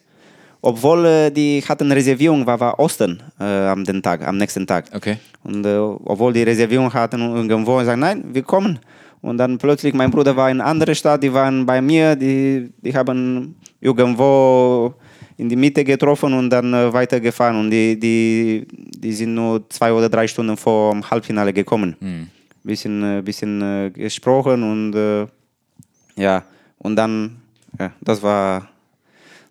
Obwohl 0.62 1.06
äh, 1.06 1.32
die 1.32 1.64
hatten 1.68 1.92
Reservierung, 1.92 2.46
war, 2.46 2.60
war 2.60 2.80
Ostern 2.80 3.22
äh, 3.40 3.44
am 3.44 3.84
den 3.84 4.02
Tag, 4.02 4.28
am 4.28 4.38
nächsten 4.38 4.66
Tag. 4.66 4.86
Okay. 4.94 5.18
Und 5.44 5.66
obwohl 5.66 6.34
die 6.34 6.44
Reservierung 6.44 6.94
hatten 6.94 7.22
irgendwo, 7.22 7.82
sagen, 7.84 8.02
nein, 8.02 8.24
wir 8.34 8.44
kommen. 8.44 8.80
Und 9.22 9.38
dann 9.38 9.58
plötzlich, 9.58 9.94
mein 9.94 10.12
Bruder 10.12 10.36
war 10.36 10.50
in 10.50 10.62
einer 10.62 10.70
anderen 10.70 10.96
Stadt, 10.96 11.24
die 11.24 11.34
waren 11.34 11.66
bei 11.66 11.82
mir, 11.82 12.16
die, 12.16 12.72
die 12.82 12.96
haben 12.96 13.56
irgendwo 13.80 14.94
in 15.38 15.50
die 15.50 15.56
Mitte 15.56 15.84
getroffen 15.84 16.34
und 16.34 16.50
dann 16.50 16.74
äh, 16.74 16.92
weitergefahren. 16.92 17.60
Und 17.60 17.72
die, 17.72 18.00
die, 18.00 18.68
die 18.72 19.14
sind 19.14 19.36
nur 19.36 19.70
zwei 19.70 19.94
oder 19.94 20.10
drei 20.10 20.28
Stunden 20.28 20.58
vor 20.58 20.92
dem 20.92 21.10
Halbfinale 21.10 21.54
gekommen. 21.54 21.96
Hm. 22.00 22.28
Bisschen, 22.64 23.04
äh, 23.04 23.22
bisschen 23.22 23.62
äh, 23.62 23.92
gesprochen 23.92 24.64
und 24.64 24.94
äh, 24.96 25.28
ja, 26.22 26.44
und 26.80 26.96
dann, 26.96 27.38
ja, 27.80 27.94
das 28.02 28.22
war, 28.22 28.68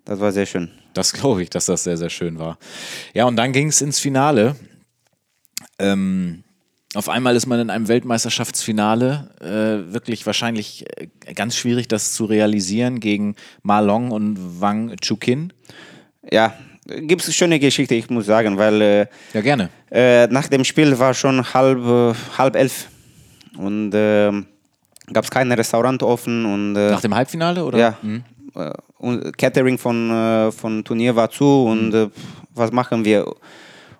das 0.04 0.20
war 0.20 0.32
sehr 0.32 0.46
schön. 0.46 0.70
Das 0.92 1.12
glaube 1.12 1.42
ich, 1.42 1.50
dass 1.50 1.66
das 1.66 1.84
sehr, 1.84 1.96
sehr 1.96 2.10
schön 2.10 2.38
war. 2.38 2.58
Ja, 3.14 3.26
und 3.26 3.36
dann 3.36 3.52
ging 3.52 3.68
es 3.68 3.80
ins 3.80 3.98
Finale. 3.98 4.56
Ähm, 5.78 6.42
auf 6.96 7.08
einmal 7.08 7.36
ist 7.36 7.46
man 7.46 7.60
in 7.60 7.70
einem 7.70 7.88
Weltmeisterschaftsfinale. 7.88 9.28
Äh, 9.40 9.92
wirklich 9.92 10.24
wahrscheinlich 10.24 10.86
äh, 10.96 11.34
ganz 11.34 11.56
schwierig, 11.56 11.88
das 11.88 12.12
zu 12.14 12.24
realisieren 12.24 13.00
gegen 13.00 13.36
Ma 13.62 13.80
Long 13.80 14.10
und 14.10 14.60
Wang 14.60 14.96
Chukin. 15.00 15.52
Ja, 16.30 16.54
gibt 16.86 17.26
es 17.26 17.34
schöne 17.34 17.58
Geschichte, 17.58 17.94
ich 17.94 18.08
muss 18.08 18.26
sagen, 18.26 18.56
weil 18.56 18.80
äh, 18.80 19.06
Ja, 19.34 19.40
gerne. 19.42 19.68
Äh, 19.90 20.26
nach 20.28 20.48
dem 20.48 20.64
Spiel 20.64 20.98
war 20.98 21.12
schon 21.14 21.52
halb, 21.52 21.78
äh, 21.78 22.14
halb 22.38 22.56
elf 22.56 22.88
und 23.58 23.92
äh, 23.92 24.32
gab 25.12 25.24
es 25.24 25.30
kein 25.30 25.52
Restaurant 25.52 26.02
offen 26.02 26.44
und 26.46 26.76
äh, 26.76 26.90
Nach 26.90 27.00
dem 27.00 27.14
Halbfinale 27.14 27.64
oder? 27.64 27.78
ja, 27.78 27.98
äh, 28.54 28.72
und 28.98 29.36
Catering 29.36 29.76
von, 29.76 30.50
von 30.56 30.82
Turnier 30.82 31.14
war 31.14 31.30
zu 31.30 31.64
und 31.66 32.10
was 32.54 32.72
machen 32.72 33.04
wir? 33.04 33.26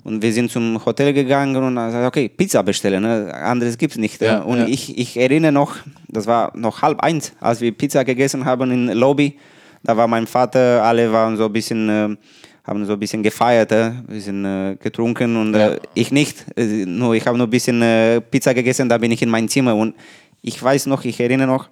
Und 0.07 0.23
wir 0.23 0.33
sind 0.33 0.53
zum 0.53 0.79
Hotel 0.87 1.13
gegangen 1.13 1.57
und 1.57 1.77
haben 1.77 1.89
gesagt, 1.89 2.07
okay, 2.07 2.29
Pizza 2.29 2.63
bestellen, 2.63 3.03
ne? 3.03 3.35
anderes 3.35 3.77
gibt 3.77 3.95
es 3.95 3.99
nicht. 3.99 4.23
Ja, 4.23 4.39
und 4.39 4.59
ja. 4.61 4.67
ich, 4.69 4.97
ich 4.97 5.17
erinnere 5.17 5.51
noch, 5.51 5.75
das 6.07 6.29
war 6.29 6.57
noch 6.57 6.81
halb 6.81 7.01
eins, 7.01 7.33
als 7.41 7.61
wir 7.61 7.73
Pizza 7.73 8.05
gegessen 8.05 8.45
haben 8.45 8.71
in 8.71 8.87
Lobby. 8.97 9.37
Da 9.83 9.97
war 9.97 10.07
mein 10.07 10.29
Vater, 10.29 10.81
alle 10.85 11.13
waren 11.13 11.37
so 11.37 11.47
ein 11.47 11.53
bisschen, 11.53 11.89
äh, 11.89 12.17
haben 12.63 12.87
so 12.87 12.93
ein 12.93 13.01
bisschen 13.01 13.21
gefeiert, 13.21 13.73
äh, 13.73 13.87
ein 13.87 14.07
bisschen 14.07 14.45
äh, 14.45 14.77
getrunken 14.81 15.37
und 15.37 15.55
Ja. 15.55 15.75
ich 15.95 16.13
nicht. 16.13 16.47
Nur 16.57 17.17
ich 17.17 17.27
habe 17.27 17.37
nur 17.37 17.49
ein 17.49 17.51
bisschen 17.51 17.83
Pizza 18.31 18.55
gegessen, 18.55 18.89
da 18.89 18.99
bin 18.99 19.11
ich 19.11 19.23
in 19.23 19.29
mein 19.29 19.49
Zimmer 19.49 19.75
und 19.75 19.97
ich 20.41 20.63
weiß 20.63 20.87
noch, 20.87 21.05
ich 21.05 21.19
erinnere 21.19 21.49
noch, 21.49 21.69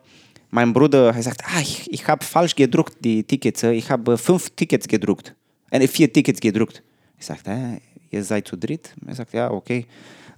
mein 0.50 0.72
Bruder 0.72 1.10
hat 1.10 1.16
gesagt, 1.16 1.40
ah, 1.44 1.60
ich, 1.60 1.88
ich 1.88 2.08
habe 2.08 2.24
falsch 2.24 2.56
gedruckt, 2.56 2.96
die 3.00 3.22
Tickets. 3.22 3.62
Ich 3.62 3.88
habe 3.92 4.18
fünf 4.18 4.50
Tickets 4.50 4.88
gedruckt. 4.88 5.36
Äh, 5.70 5.86
vier 5.86 6.12
Tickets 6.12 6.40
gedruckt. 6.40 6.82
Ich 7.16 7.26
sagte, 7.26 7.52
äh, 7.52 7.93
ihr 8.14 8.24
seid 8.24 8.48
zu 8.48 8.56
dritt? 8.56 8.94
Er 9.06 9.14
sagt, 9.14 9.34
ja, 9.34 9.50
okay. 9.50 9.86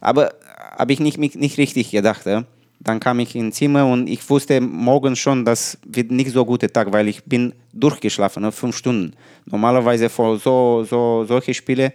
Aber 0.01 0.35
habe 0.77 0.93
ich 0.93 1.01
nicht, 1.01 1.19
nicht 1.19 1.59
richtig 1.59 1.91
gedacht. 1.91 2.27
Äh. 2.27 2.43
Dann 2.81 3.01
kam 3.01 3.19
ich 3.21 3.35
ins 3.35 3.57
Zimmer 3.57 3.87
und 3.87 4.07
ich 4.09 4.29
wusste 4.29 4.61
morgens 4.61 5.19
schon, 5.19 5.45
das 5.45 5.79
wird 5.87 6.11
nicht 6.11 6.31
so 6.31 6.45
guter 6.45 6.69
Tag, 6.69 6.93
weil 6.93 7.09
ich 7.09 7.25
bin 7.25 7.55
durchgeschlafen, 7.73 8.43
ne, 8.43 8.53
fünf 8.53 8.77
Stunden. 8.77 9.15
Normalerweise 9.47 10.09
vor 10.09 10.39
so, 10.39 10.85
so 10.85 11.25
solche 11.27 11.55
Spiele, 11.55 11.93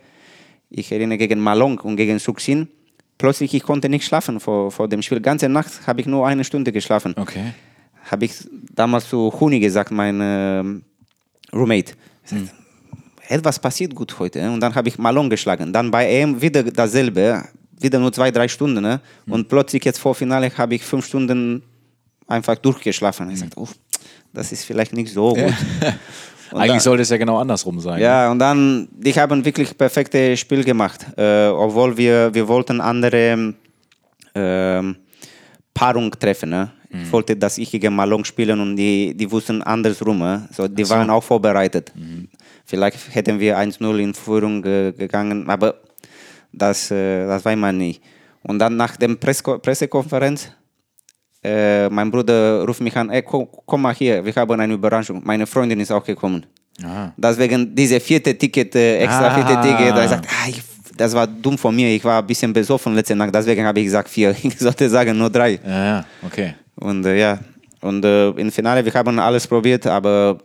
ich 0.70 0.92
erinnere 0.92 1.18
gegen 1.18 1.40
Malong 1.40 1.80
und 1.80 1.98
gegen 1.98 2.18
Suxin, 2.18 2.68
plötzlich 3.18 3.54
ich 3.54 3.64
konnte 3.64 3.90
nicht 3.90 4.06
schlafen 4.06 4.40
vor, 4.40 4.72
vor 4.72 4.88
dem 4.88 5.02
Spiel. 5.02 5.22
Ganze 5.22 5.50
Nacht 5.50 5.86
habe 5.86 6.02
ich 6.02 6.08
nur 6.08 6.26
eine 6.26 6.44
Stunde 6.44 6.72
geschlafen 6.72 7.14
Okay. 7.16 7.54
habe 8.10 8.26
ich 8.26 8.34
damals 8.74 9.08
zu 9.08 9.32
Huni 9.40 9.60
gesagt, 9.60 9.92
mein 9.92 10.20
ähm, 10.22 10.84
Roommate. 11.54 11.94
Ich 12.24 12.30
sagte, 12.32 12.50
Etwas 13.32 13.58
passiert 13.60 13.96
gut 13.96 14.20
heute. 14.20 14.50
Und 14.52 14.60
dann 14.60 14.76
habe 14.76 14.90
ich 14.90 14.98
Malon 14.98 15.30
geschlagen. 15.30 15.72
Dann 15.72 15.90
bei 15.90 16.06
EM 16.06 16.42
wieder 16.42 16.64
dasselbe, 16.64 17.44
wieder 17.80 17.98
nur 17.98 18.12
zwei, 18.12 18.30
drei 18.30 18.48
Stunden. 18.48 18.82
Ne? 18.82 19.00
Und 19.28 19.48
plötzlich 19.48 19.86
jetzt 19.86 20.00
vor 20.00 20.14
Finale 20.14 20.52
habe 20.58 20.76
ich 20.76 20.84
fünf 20.84 21.06
Stunden 21.06 21.64
einfach 22.28 22.58
durchgeschlafen. 22.58 23.30
Ich 23.32 23.40
sagte, 23.40 23.58
uff, 23.58 23.74
das 24.34 24.52
ist 24.52 24.66
vielleicht 24.66 24.94
nicht 24.94 25.14
so 25.14 25.34
gut. 25.34 25.54
Eigentlich 26.52 26.72
dann- 26.72 26.80
sollte 26.82 27.04
es 27.04 27.10
ja 27.10 27.16
genau 27.16 27.38
andersrum 27.38 27.80
sein. 27.80 28.00
ne? 28.00 28.04
ja, 28.04 28.30
und 28.30 28.40
dann, 28.40 28.90
die 28.92 29.14
haben 29.14 29.46
wirklich 29.46 29.78
perfekte 29.78 30.36
Spiel 30.36 30.66
gemacht, 30.66 31.06
äh, 31.18 31.48
obwohl 31.48 31.96
wir, 31.96 32.34
wir 32.34 32.46
wollten 32.46 32.82
andere 32.82 33.54
ähm, 34.36 34.96
Paarung 35.74 36.12
treffen. 36.12 36.50
Ne? 36.50 36.70
Mhm. 36.90 37.04
Ich 37.04 37.12
wollte, 37.14 37.36
dass 37.38 37.58
ich 37.58 37.72
gegen 37.72 37.96
Malong 37.96 38.26
spielen 38.26 38.60
und 38.60 38.76
die, 38.76 39.14
die 39.16 39.32
wussten 39.32 39.62
andersrum. 39.62 40.20
Ne? 40.20 40.50
So, 40.52 40.68
die 40.68 40.84
so. 40.84 40.94
waren 40.94 41.10
auch 41.10 41.24
vorbereitet. 41.24 41.92
Mhm. 41.96 42.28
Vielleicht 42.72 42.98
hätten 43.14 43.38
wir 43.42 43.60
1-0 43.60 43.98
in 44.00 44.14
Führung 44.14 44.64
äh, 44.64 44.94
gegangen, 44.94 45.50
aber 45.50 45.76
das, 46.54 46.90
äh, 46.90 47.28
das 47.28 47.44
weiß 47.44 47.58
man 47.58 47.78
nicht. 47.78 48.02
Und 48.44 48.60
dann 48.60 48.78
nach 48.78 48.96
der 48.96 49.10
Presseko 49.16 49.60
Pressekonferenz 49.60 50.50
äh, 51.44 51.90
mein 51.90 52.10
Bruder 52.10 52.64
ruft 52.66 52.80
mich 52.82 52.96
an, 52.96 53.10
ey, 53.10 53.22
komm, 53.24 53.48
komm 53.66 53.82
mal 53.82 53.94
hier, 53.94 54.24
wir 54.24 54.34
haben 54.36 54.60
eine 54.62 54.74
Überraschung. 54.74 55.22
Meine 55.26 55.46
Freundin 55.46 55.80
ist 55.82 55.92
auch 55.92 56.04
gekommen. 56.06 56.46
Ah. 56.82 57.12
Deswegen 57.18 57.76
diese 57.76 58.00
vierte 58.00 58.38
Ticket, 58.38 58.74
äh, 58.76 59.00
extra 59.00 59.28
Ah. 59.28 59.36
vierte 59.36 59.56
Ticket, 59.68 59.92
da 59.92 59.98
ich 59.98 60.10
gesagt, 60.10 60.28
ah, 60.30 60.48
ich, 60.48 60.62
das 60.96 61.14
war 61.14 61.28
dumm 61.28 61.58
von 61.58 61.76
mir, 61.76 61.90
ich 61.94 62.04
war 62.06 62.22
ein 62.22 62.28
bisschen 62.28 62.54
besoffen 62.54 62.96
letzte 62.96 63.16
Nacht, 63.18 63.34
deswegen 63.36 63.66
habe 63.66 63.80
ich 63.80 63.86
gesagt 63.86 64.08
vier. 64.08 64.34
Ich 64.44 64.58
sollte 64.60 64.90
sagen 64.90 65.18
nur 65.18 65.30
drei. 65.30 65.60
Ja, 65.66 65.86
ja, 65.86 66.06
okay. 66.26 66.54
Und 66.76 67.06
äh, 67.06 67.20
ja, 67.20 67.40
und 67.82 68.06
äh, 68.06 68.30
im 68.30 68.52
Finale, 68.52 68.86
wir 68.86 68.94
haben 68.94 69.20
alles 69.20 69.46
probiert, 69.48 69.86
aber 69.88 70.38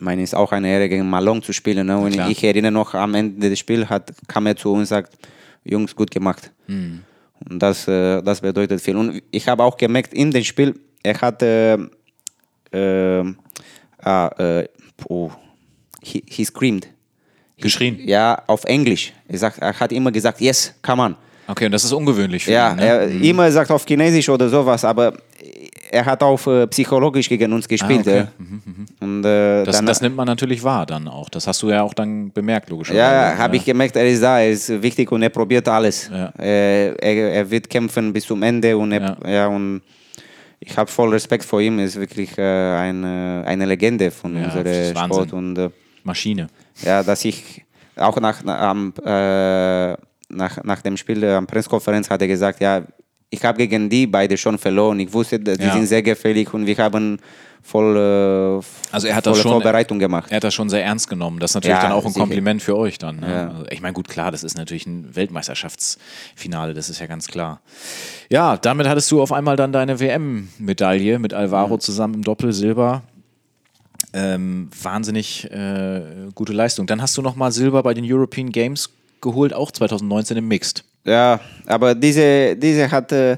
meine 0.00 0.22
ist 0.22 0.34
auch 0.34 0.52
eine 0.52 0.68
Ehre, 0.68 0.88
gegen 0.88 1.08
Malong 1.08 1.42
zu 1.42 1.52
spielen. 1.52 1.86
Ne? 1.86 1.96
Und 1.98 2.18
ich 2.28 2.42
erinnere 2.42 2.72
noch, 2.72 2.94
am 2.94 3.14
Ende 3.14 3.48
des 3.48 3.58
Spiels 3.58 3.88
hat, 3.88 4.12
kam 4.26 4.46
er 4.46 4.56
zu 4.56 4.70
uns 4.70 4.80
und 4.80 4.86
sagt, 4.86 5.16
Jungs, 5.64 5.94
gut 5.94 6.10
gemacht. 6.10 6.50
Hm. 6.66 7.00
Und 7.48 7.58
das, 7.62 7.86
äh, 7.88 8.22
das 8.22 8.40
bedeutet 8.40 8.80
viel. 8.80 8.96
Und 8.96 9.22
ich 9.30 9.46
habe 9.48 9.62
auch 9.62 9.76
gemerkt, 9.76 10.12
in 10.14 10.30
dem 10.30 10.44
Spiel, 10.44 10.74
er 11.02 11.20
hat, 11.20 11.42
äh, 11.42 11.74
äh, 12.72 13.34
ah, 14.02 14.28
äh, 14.38 14.68
oh, 15.08 15.30
he, 16.02 16.22
he 16.26 16.44
screamed. 16.44 16.88
Geschrien. 17.58 17.98
Ja, 18.06 18.42
auf 18.46 18.64
Englisch. 18.64 19.12
Er, 19.28 19.38
sagt, 19.38 19.58
er 19.58 19.78
hat 19.78 19.92
immer 19.92 20.10
gesagt, 20.10 20.40
yes, 20.40 20.74
come 20.82 21.02
on. 21.02 21.16
Okay, 21.46 21.66
und 21.66 21.72
das 21.72 21.84
ist 21.84 21.92
ungewöhnlich 21.92 22.46
Ja, 22.46 22.70
ihn. 22.70 22.76
Ne? 22.76 22.84
er 22.84 23.10
immer 23.10 23.50
sagt 23.50 23.70
auf 23.70 23.84
Chinesisch 23.84 24.28
oder 24.28 24.48
sowas, 24.48 24.84
aber 24.84 25.14
er 25.92 26.04
hat 26.06 26.22
auch 26.22 26.46
äh, 26.46 26.66
psychologisch 26.68 27.28
gegen 27.28 27.52
uns 27.52 27.66
gespielt. 27.68 28.00
okay. 28.06 28.20
äh. 28.20 29.04
Und, 29.04 29.24
äh, 29.24 29.64
Das, 29.64 29.76
dann, 29.76 29.86
das 29.86 30.00
nimmt 30.00 30.16
man 30.16 30.26
natürlich 30.26 30.62
wahr 30.62 30.86
dann 30.86 31.08
auch. 31.08 31.28
Das 31.28 31.46
hast 31.46 31.62
du 31.62 31.70
ja 31.70 31.82
auch 31.82 31.94
dann 31.94 32.30
bemerkt, 32.32 32.70
logischerweise. 32.70 33.00
ja, 33.02 33.36
habe 33.38 33.56
ich 33.56 33.64
gemerkt, 33.64 33.96
er 33.96 34.06
ist 34.08 34.22
da, 34.22 34.38
er 34.40 34.50
ist 34.50 34.82
wichtig 34.82 35.10
und 35.12 35.22
er 35.22 35.30
probiert 35.30 35.66
alles. 35.68 36.08
Ja. 36.12 36.32
Äh, 36.38 36.94
er, 36.94 37.32
er 37.32 37.50
wird 37.50 37.68
kämpfen 37.68 38.12
bis 38.12 38.24
zum 38.26 38.42
Ende 38.42 38.76
und, 38.76 38.92
er, 38.92 39.16
Ja. 39.24 39.30
ja. 39.30 39.46
und 39.48 39.82
ich 40.60 40.76
habe 40.76 40.90
voll 40.90 41.08
Respekt 41.10 41.44
vor 41.44 41.60
ihm. 41.60 41.78
Er 41.78 41.86
ist 41.86 41.96
wirklich 41.98 42.36
äh, 42.38 42.42
eine, 42.42 43.42
eine 43.46 43.64
Legende 43.66 44.10
von 44.10 44.36
Ja, 44.36 44.44
unserem. 44.44 44.96
Sport 44.96 45.32
und 45.32 45.56
äh, 45.58 45.70
Maschine. 46.04 46.46
ja, 46.82 47.02
dass 47.02 47.24
ich 47.24 47.64
auch 47.96 48.18
nach, 48.20 48.42
nach, 48.44 48.74
äh, 49.04 49.96
nach, 50.28 50.62
nach 50.62 50.82
dem 50.82 50.96
Spiel 50.96 51.22
äh, 51.24 51.34
am 51.34 51.46
Pressekonferenz 51.46 52.08
hat 52.08 52.22
er 52.22 52.28
gesagt, 52.28 52.60
ja, 52.60 52.82
ich 53.30 53.44
habe 53.44 53.58
gegen 53.58 53.88
die 53.88 54.06
beide 54.06 54.36
schon 54.36 54.58
verloren. 54.58 54.98
Ich 55.00 55.12
wusste, 55.12 55.38
die 55.38 55.62
Ja. 55.62 55.72
sind 55.72 55.86
sehr 55.86 56.02
gefährlich 56.02 56.52
und 56.52 56.66
wir 56.66 56.76
haben 56.78 57.18
voll, 57.62 57.96
äh, 57.96 58.64
Also 58.92 59.06
er 59.06 59.14
hat 59.14 59.26
das 59.26 59.38
schon, 59.38 59.52
Vorbereitung 59.52 59.98
gemacht. 59.98 60.30
Er 60.30 60.36
hat 60.36 60.44
das 60.44 60.54
schon 60.54 60.68
sehr 60.68 60.82
ernst 60.84 61.08
genommen. 61.08 61.38
Das 61.38 61.52
ist 61.52 61.54
natürlich 61.56 61.76
Ja, 61.76 61.82
dann 61.82 61.92
auch 61.92 62.04
ein 62.04 62.12
sicher. 62.12 62.20
Kompliment 62.24 62.62
für 62.62 62.76
euch 62.76 62.98
dann. 62.98 63.20
Ne? 63.20 63.30
Ja. 63.30 63.48
Also 63.50 63.66
ich 63.70 63.80
meine, 63.82 63.92
gut, 63.92 64.08
klar, 64.08 64.30
das 64.32 64.42
ist 64.42 64.56
natürlich 64.56 64.86
ein 64.86 65.14
Weltmeisterschaftsfinale, 65.14 66.74
das 66.74 66.88
ist 66.90 67.00
ja 67.00 67.06
ganz 67.06 67.28
klar. 67.28 67.60
Ja, 68.30 68.56
damit 68.56 68.88
hattest 68.88 69.10
du 69.12 69.22
auf 69.22 69.30
einmal 69.32 69.56
dann 69.56 69.72
deine 69.72 70.00
WM-Medaille 70.00 71.18
mit 71.18 71.32
Alvaro 71.34 71.78
zusammen 71.78 72.14
im 72.14 72.22
Doppel 72.22 72.52
Silber. 72.52 73.02
Ähm, 74.12 74.70
wahnsinnig 74.82 75.48
äh, 75.52 76.00
gute 76.34 76.52
Leistung. 76.52 76.86
Dann 76.86 77.00
hast 77.00 77.16
du 77.16 77.22
nochmal 77.22 77.52
Silber 77.52 77.82
bei 77.84 77.94
den 77.94 78.04
European 78.10 78.50
Games 78.50 78.90
geholt, 79.20 79.52
auch 79.52 79.70
2019 79.70 80.38
im 80.38 80.48
Mixed. 80.48 80.82
Ja, 81.04 81.40
aber 81.66 81.94
diese, 81.94 82.56
diese 82.56 82.90
hat, 82.90 83.10
äh, 83.12 83.36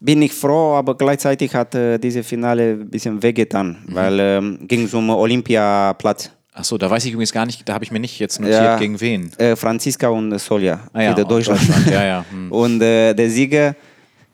bin 0.00 0.22
ich 0.22 0.32
froh, 0.32 0.74
aber 0.74 0.96
gleichzeitig 0.96 1.54
hat 1.54 1.74
äh, 1.74 1.98
diese 1.98 2.22
Finale 2.22 2.72
ein 2.72 2.88
bisschen 2.90 3.22
wehgetan, 3.22 3.76
Mhm. 3.86 3.94
weil 3.94 4.20
ähm, 4.20 4.58
ging 4.66 4.84
es 4.84 4.94
um 4.94 5.10
Olympiaplatz. 5.10 6.30
Achso, 6.52 6.78
da 6.78 6.88
weiß 6.88 7.04
ich 7.06 7.12
übrigens 7.12 7.32
gar 7.32 7.46
nicht, 7.46 7.68
da 7.68 7.74
habe 7.74 7.84
ich 7.84 7.90
mir 7.90 7.98
nicht 8.00 8.18
jetzt 8.20 8.38
notiert, 8.40 8.62
Ja. 8.62 8.78
gegen 8.78 9.00
wen. 9.00 9.30
Äh, 9.38 9.56
Franziska 9.56 10.08
und 10.08 10.38
Solja, 10.38 10.80
Ah 10.92 11.02
ja, 11.02 11.10
wieder 11.12 11.24
auch 11.24 11.28
Deutschland. 11.28 11.60
Ja, 11.90 12.04
ja. 12.06 12.24
Hm. 12.30 12.52
Und 12.52 12.80
äh, 12.80 13.12
der 13.12 13.28
Sieger 13.28 13.74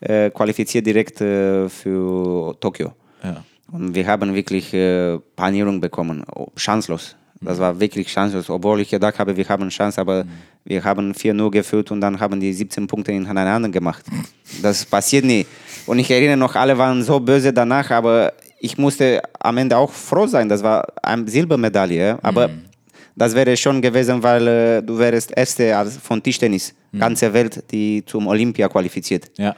äh, 0.00 0.30
qualifiziert 0.30 0.86
direkt 0.86 1.20
äh, 1.22 1.68
für 1.68 2.54
Tokio. 2.60 2.92
ja. 3.24 3.42
Und 3.72 3.94
wir 3.94 4.04
haben 4.04 4.34
wirklich 4.34 4.72
Panierung 5.36 5.80
bekommen, 5.80 6.24
oh, 6.34 6.48
chancenlos. 6.56 7.14
Das 7.42 7.58
war 7.58 7.78
wirklich 7.80 8.12
chancenlos, 8.12 8.50
obwohl 8.50 8.80
ich 8.82 8.90
gedacht 8.90 9.18
habe, 9.18 9.34
wir 9.34 9.48
haben 9.48 9.68
Chance, 9.70 9.98
aber 10.00 10.24
wir 10.64 10.84
haben 10.84 11.12
4-0 11.12 11.50
geführt 11.50 11.90
und 11.90 12.00
dann 12.02 12.20
haben 12.20 12.38
die 12.38 12.52
17 12.52 12.86
Punkte 12.86 13.12
hintereinander 13.12 13.70
gemacht. 13.70 14.04
Das 14.62 14.84
passiert 14.84 15.24
nie. 15.24 15.46
Und 15.86 15.98
ich 15.98 16.10
erinnere 16.10 16.36
noch, 16.36 16.54
alle 16.54 16.76
waren 16.76 17.02
so 17.02 17.18
böse 17.18 17.50
danach, 17.52 17.90
aber 17.90 18.34
ich 18.60 18.76
musste 18.76 19.22
am 19.38 19.56
Ende 19.56 19.74
auch 19.78 19.90
froh 19.90 20.26
sein. 20.26 20.50
Das 20.50 20.62
war 20.62 20.86
eine 21.02 21.26
Silbermedaille, 21.26 22.18
aber 22.22 22.50
das 23.16 23.34
wäre 23.34 23.56
schon 23.56 23.80
gewesen, 23.80 24.22
weil 24.22 24.46
äh, 24.46 24.82
du 24.82 24.98
wärst 24.98 25.32
Erste 25.34 25.74
von 26.02 26.22
Tischtennis, 26.22 26.74
ganze 26.98 27.32
Welt, 27.32 27.64
die 27.72 28.04
zum 28.04 28.26
Olympia 28.26 28.68
qualifiziert. 28.68 29.30
ja. 29.38 29.56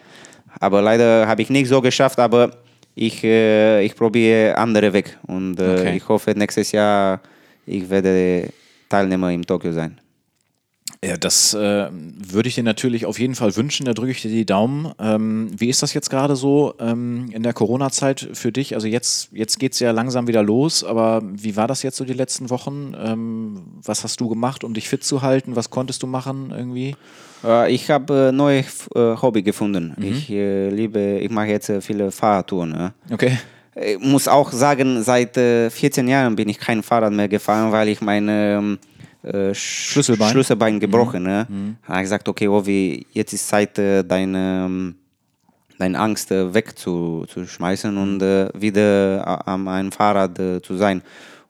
Aber 0.61 0.83
leider 0.83 1.27
habe 1.27 1.41
ich 1.43 1.49
nicht 1.49 1.67
so 1.67 1.81
geschafft, 1.81 2.19
aber 2.21 2.51
ich, 2.95 3.25
äh, 3.25 3.83
ich 3.85 3.97
probiere 3.97 4.57
andere 4.59 4.93
Weg. 4.93 5.17
Und 5.27 5.59
äh, 5.59 5.73
Okay. 5.81 5.97
ich 5.97 6.07
hoffe, 6.07 6.33
nächstes 6.37 6.73
Jahr 6.73 7.21
ich 7.67 7.91
werde 7.91 8.51
Teilnehmer 8.89 9.33
im 9.33 9.47
Tokio 9.47 9.73
sein. 9.73 9.99
Ja, 11.05 11.17
das 11.17 11.53
äh, 11.53 11.89
würde 11.91 12.49
ich 12.49 12.55
dir 12.55 12.63
natürlich 12.63 13.07
auf 13.07 13.19
jeden 13.19 13.35
Fall 13.35 13.57
wünschen. 13.57 13.87
Da 13.87 13.93
drücke 13.93 14.13
ich 14.13 14.23
dir 14.23 14.31
die 14.31 14.47
Daumen. 14.47 14.93
Ähm, 15.01 15.51
wie 15.57 15.69
ist 15.69 15.83
das 15.83 15.95
jetzt 15.95 16.11
gerade 16.11 16.37
so 16.37 16.75
ähm, 16.79 17.29
in 17.33 17.43
der 17.43 17.53
Corona-Zeit 17.53 18.29
für 18.35 18.53
dich? 18.53 18.75
Also 18.75 18.87
jetzt, 18.87 19.31
jetzt 19.33 19.59
geht 19.59 19.73
es 19.73 19.81
ja 19.81 19.91
langsam 19.91 20.29
wieder 20.29 20.45
los, 20.45 20.85
aber 20.85 21.21
wie 21.25 21.57
war 21.57 21.67
das 21.67 21.83
jetzt 21.83 21.97
so 21.97 22.05
die 22.05 22.13
letzten 22.13 22.51
Wochen? 22.51 22.95
Ähm, 22.97 23.63
was 23.83 24.05
hast 24.05 24.21
du 24.21 24.29
gemacht, 24.29 24.63
um 24.63 24.75
dich 24.75 24.89
fit 24.89 25.03
zu 25.03 25.23
halten? 25.23 25.57
Was 25.57 25.71
konntest 25.71 26.05
du 26.05 26.07
machen 26.07 26.53
irgendwie? 26.57 26.95
Äh, 27.43 27.73
ich 27.73 27.91
habe 27.91 28.29
äh, 28.29 28.33
neue 28.33 28.61
äh, 28.61 29.17
Hobby 29.21 29.43
gefunden. 29.43 29.95
Mhm. 29.97 30.05
Ich 30.05 30.31
äh, 30.31 30.69
liebe, 30.69 31.19
ich 31.19 31.31
mache 31.31 31.49
jetzt 31.49 31.69
äh, 31.69 31.81
viele 31.81 32.13
Fahrradtouren. 32.13 32.75
Ja. 32.77 32.95
Okay. 33.11 33.39
Ich 33.75 33.99
muss 34.01 34.29
auch 34.29 34.53
sagen, 34.53 35.03
seit 35.03 35.37
äh, 35.37 35.71
14 35.71 36.07
Jahren 36.09 36.37
bin 36.37 36.49
ich 36.49 36.59
kein 36.59 36.83
Fahrrad 36.83 37.13
mehr 37.13 37.29
gefahren, 37.29 37.73
weil 37.73 37.89
ich 37.89 38.01
meine 38.03 38.59
ähm, 38.59 38.79
äh, 39.23 39.51
Sch- 39.53 39.93
Schlüsselbein? 39.93 40.29
Mhm. 40.29 40.33
Schlüsselbein 40.33 40.81
gebrochen. 40.81 41.23
Ne? 41.23 41.47
Habe 41.85 41.99
ich 41.99 42.03
gesagt, 42.03 42.29
okay, 42.29 42.49
Ovi, 42.49 43.07
jetzt 43.13 43.33
ist 43.33 43.49
Zeit, 43.49 43.79
äh, 43.79 44.03
deine, 44.05 44.65
ähm, 44.67 44.95
deine 45.79 45.99
Angst 45.99 46.31
äh, 46.31 46.53
wegzuschmeißen 46.53 47.97
und 47.97 48.21
äh, 48.23 48.49
wieder 48.55 49.47
an 49.47 49.67
einem 49.69 49.93
Fahrrad 49.93 50.39
äh, 50.39 50.61
zu 50.61 50.77
sein. 50.77 51.01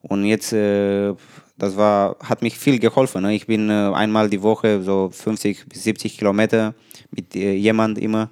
Und 0.03 0.25
jetzt, 0.25 0.53
äh, 0.53 1.13
das 1.59 1.77
war, 1.77 2.17
hat 2.23 2.43
mich 2.43 2.57
viel 2.59 2.79
geholfen. 2.79 3.23
Ne? 3.23 3.35
Ich 3.35 3.47
bin 3.47 3.69
äh, 3.69 3.91
einmal 3.95 4.29
die 4.29 4.43
Woche 4.43 4.83
so 4.83 5.11
50 5.13 5.69
bis 5.69 5.85
70 5.85 6.19
Kilometer 6.19 6.75
mit 7.11 7.35
äh, 7.35 7.53
jemand 7.55 7.99
immer. 7.99 8.31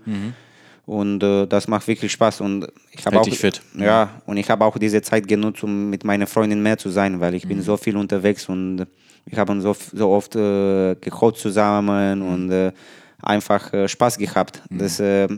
Und 0.91 1.23
äh, 1.23 1.47
das 1.47 1.69
macht 1.69 1.87
wirklich 1.87 2.11
Spaß. 2.11 2.41
Und 2.41 2.67
ich 2.91 3.07
habe 3.07 3.21
auch 3.21 3.29
fit. 3.29 3.63
Ja, 3.79 4.21
und 4.27 4.39
ich 4.39 4.51
habe 4.51 4.65
auch 4.65 4.77
diese 4.77 5.01
Zeit 5.03 5.29
genutzt, 5.29 5.63
um 5.63 5.89
mit 5.89 6.03
meiner 6.03 6.27
Freundin 6.27 6.61
mehr 6.65 6.79
zu 6.79 6.89
sein, 6.91 7.21
weil 7.21 7.35
ich 7.35 7.45
Mhm. 7.45 7.49
bin 7.51 7.63
so 7.63 7.77
viel 7.77 7.97
unterwegs 7.97 8.49
und 8.49 8.87
wir 9.25 9.39
haben 9.39 9.61
so, 9.61 9.77
so 9.93 10.09
oft 10.11 10.35
äh, 10.35 10.97
gekocht 10.97 11.37
zusammen 11.37 12.19
Mhm. 12.19 12.29
und 12.33 12.51
äh, 12.51 12.73
einfach 13.23 13.73
äh, 13.73 13.87
Spaß 13.87 14.19
gehabt. 14.19 14.63
Das 14.69 14.99
äh, 14.99 15.29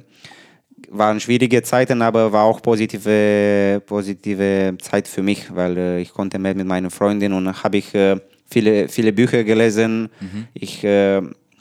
waren 0.91 1.21
schwierige 1.21 1.63
Zeiten, 1.63 2.01
aber 2.01 2.33
war 2.33 2.45
auch 2.45 2.63
positive, 2.63 3.83
positive 3.85 4.75
Zeit 4.81 5.07
für 5.07 5.23
mich, 5.23 5.55
weil 5.55 5.77
äh, 5.77 6.01
ich 6.01 6.15
konnte 6.15 6.39
mehr 6.39 6.55
mit 6.55 6.67
meiner 6.67 6.91
Freundin 6.91 7.35
und 7.35 7.63
habe 7.63 7.77
ich 7.77 7.95
äh, 7.95 8.17
viele, 8.51 8.89
viele 8.89 9.13
Bücher 9.13 9.45
gelesen. 9.45 10.09
Mhm. 10.21 10.47
Ich 10.55 10.87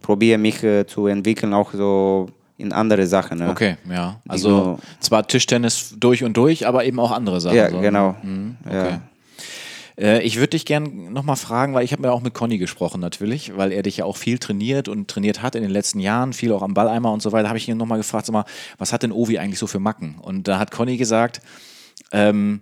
probiere 0.02 0.38
mich 0.38 0.60
zu 0.88 1.08
entwickeln, 1.08 1.54
auch 1.54 1.74
so 1.74 2.30
in 2.62 2.72
andere 2.74 3.06
Sachen. 3.08 3.40
Ne? 3.40 3.50
Okay, 3.50 3.76
ja. 3.90 4.22
Also 4.28 4.50
nur- 4.50 4.80
zwar 5.00 5.28
Tischtennis 5.28 5.96
durch 6.00 6.24
und 6.24 6.38
durch, 6.38 6.66
aber 6.68 6.86
eben 6.86 7.00
auch 7.00 7.12
andere 7.12 7.42
Sachen. 7.42 7.58
Ja, 7.58 7.70
so. 7.70 7.80
genau. 7.82 8.16
Mhm, 8.24 8.56
Ja. 8.72 8.82
okay. 8.84 8.98
Äh, 9.98 10.22
Ich 10.24 10.38
würde 10.38 10.50
dich 10.52 10.66
gern 10.66 11.12
nochmal 11.12 11.36
fragen, 11.36 11.74
weil 11.74 11.84
ich 11.84 11.92
habe 11.92 12.04
ja 12.04 12.12
auch 12.12 12.22
mit 12.22 12.34
Conny 12.34 12.58
gesprochen 12.58 13.02
natürlich, 13.02 13.58
weil 13.58 13.72
er 13.74 13.84
dich 13.84 13.98
ja 13.98 14.06
auch 14.06 14.16
viel 14.18 14.38
trainiert 14.40 14.88
und 14.88 15.10
trainiert 15.10 15.42
hat 15.42 15.56
in 15.56 15.62
den 15.64 15.72
letzten 15.72 16.00
Jahren, 16.00 16.32
viel 16.34 16.54
auch 16.54 16.62
am 16.62 16.74
Balleimer 16.74 17.12
und 17.12 17.22
so 17.22 17.32
weiter. 17.34 17.50
habe 17.50 17.58
ich 17.58 17.68
ihn 17.68 17.78
nochmal 17.78 17.98
gefragt, 17.98 18.26
sag 18.26 18.34
mal, 18.34 18.46
was 18.78 18.94
hat 18.94 19.04
denn 19.04 19.12
Ovi 19.12 19.38
eigentlich 19.38 19.60
so 19.60 19.68
für 19.68 19.80
Macken? 19.80 20.16
Und 20.22 20.48
da 20.48 20.58
hat 20.60 20.72
Conny 20.72 20.96
gesagt, 20.98 21.42
ähm, 22.14 22.62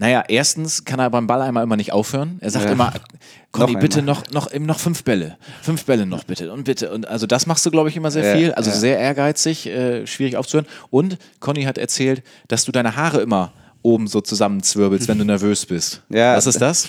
naja, 0.00 0.22
erstens 0.28 0.84
kann 0.84 1.00
er 1.00 1.10
beim 1.10 1.26
Balleimer 1.26 1.62
immer 1.62 1.76
nicht 1.76 1.92
aufhören. 1.92 2.38
Er 2.40 2.50
sagt 2.50 2.66
Ja. 2.66 2.72
immer, 2.72 2.92
Conny, 3.52 3.72
Noch 3.74 3.80
bitte 3.80 3.98
einmal. 3.98 4.14
noch, 4.14 4.30
noch, 4.30 4.54
noch 4.58 4.78
fünf 4.78 5.02
Bälle. 5.04 5.36
Fünf 5.60 5.84
Bälle 5.84 6.06
noch 6.06 6.22
bitte 6.24 6.52
und 6.52 6.64
bitte. 6.64 6.90
Und 6.92 7.06
also 7.08 7.26
das 7.26 7.46
machst 7.46 7.66
du, 7.66 7.70
glaube 7.70 7.88
ich, 7.88 7.96
immer 7.96 8.10
sehr 8.10 8.24
Ja, 8.24 8.36
viel. 8.36 8.52
Also 8.52 8.70
ja. 8.70 8.76
sehr 8.76 8.98
ehrgeizig, 8.98 9.66
äh, 9.66 10.06
schwierig 10.06 10.36
aufzuhören. 10.36 10.66
Und 10.90 11.18
Conny 11.40 11.64
hat 11.64 11.78
erzählt, 11.78 12.22
dass 12.46 12.64
du 12.64 12.70
deine 12.72 12.94
Haare 12.96 13.20
immer 13.20 13.52
oben 13.82 14.06
so 14.06 14.20
zusammenzwirbelst, 14.20 15.08
wenn 15.08 15.18
du 15.18 15.24
nervös 15.26 15.66
bist. 15.66 16.02
Ja. 16.10 16.36
Was 16.36 16.46
ist 16.46 16.60
das? 16.60 16.88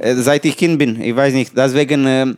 Äh, 0.00 0.14
Seit 0.16 0.44
ich 0.44 0.56
Kind 0.56 0.78
bin, 0.78 1.00
ich 1.00 1.14
weiß 1.16 1.34
nicht, 1.34 1.56
deswegen 1.56 2.06
äh, 2.06 2.22
äh, 2.22 2.34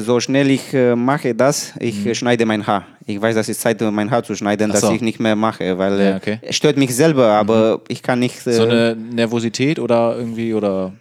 so 0.00 0.20
schnell 0.20 0.50
ich 0.50 0.74
äh, 0.74 0.94
mache 0.94 1.34
das, 1.34 1.72
ich 1.80 2.04
äh, 2.06 2.14
schneide 2.14 2.44
mein 2.46 2.66
Haar. 2.66 2.84
Ich 3.06 3.20
weiß, 3.20 3.34
dass 3.34 3.48
es 3.48 3.58
Zeit, 3.58 3.80
mein 3.80 4.10
Haar 4.10 4.22
zu 4.22 4.34
schneiden, 4.34 4.66
Mhm. 4.68 4.72
Ach 4.76 4.80
dass 4.80 4.88
so. 4.88 4.94
ich 4.94 5.00
nicht 5.00 5.18
mehr 5.20 5.34
mache, 5.36 5.76
weil 5.78 5.98
Ja, 5.98 6.10
äh, 6.10 6.16
okay. 6.16 6.38
es 6.42 6.56
stört 6.56 6.76
mich 6.76 6.94
selber, 6.94 7.26
aber 7.28 7.80
ich 7.88 8.02
kann 8.02 8.18
nicht. 8.18 8.46
Äh, 8.46 8.52
So 8.52 8.62
eine 8.64 8.94
Nervosität 8.96 9.78
oder 9.78 10.16
irgendwie 10.18 10.52
oder, 10.54 10.92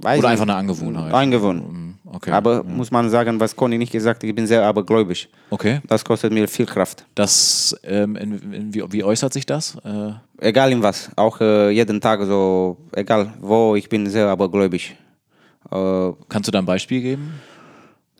weiß 0.00 0.18
oder 0.20 0.28
einfach 0.28 0.44
eine 0.44 0.54
Angewohnheit? 0.54 1.12
Angewohnt. 1.12 1.62
Okay. 2.10 2.30
Aber 2.30 2.64
muss 2.64 2.90
man 2.90 3.10
sagen, 3.10 3.38
was 3.38 3.54
Conny 3.54 3.76
nicht 3.76 3.92
gesagt, 3.92 4.24
ich 4.24 4.34
bin 4.34 4.46
sehr 4.46 4.62
abergläubisch. 4.64 5.28
okay. 5.50 5.80
Das 5.88 6.02
kostet 6.02 6.32
mir 6.32 6.48
viel 6.48 6.64
Kraft. 6.64 7.04
Das, 7.14 7.76
ähm, 7.84 8.16
in, 8.16 8.52
in, 8.52 8.74
wie, 8.74 8.82
wie 8.90 9.04
äußert 9.04 9.32
sich 9.34 9.44
das? 9.44 9.76
Äh, 9.84 10.12
Egal 10.40 10.72
in 10.72 10.82
was, 10.82 11.10
auch 11.16 11.38
äh, 11.42 11.70
jeden 11.70 12.00
Tag 12.00 12.22
so, 12.24 12.78
egal 12.94 13.34
wo, 13.42 13.74
ich 13.76 13.88
bin 13.90 14.06
sehr 14.08 14.26
abergläubisch. 14.28 14.94
Äh, 15.70 16.10
kannst 16.30 16.46
du 16.48 16.52
da 16.52 16.60
ein 16.60 16.64
Beispiel 16.64 17.02
geben? 17.02 17.32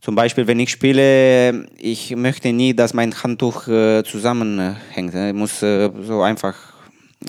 Zum 0.09 0.14
Beispiel, 0.14 0.46
wenn 0.46 0.59
ich 0.59 0.70
spiele, 0.70 1.66
ich 1.76 2.16
möchte 2.16 2.50
nie, 2.50 2.72
dass 2.72 2.94
mein 2.94 3.12
Handtuch 3.12 3.68
äh, 3.68 4.02
zusammenhängt. 4.04 5.14
Ich 5.14 5.34
muss 5.34 5.62
äh, 5.62 5.90
so 6.00 6.22
einfach. 6.22 6.54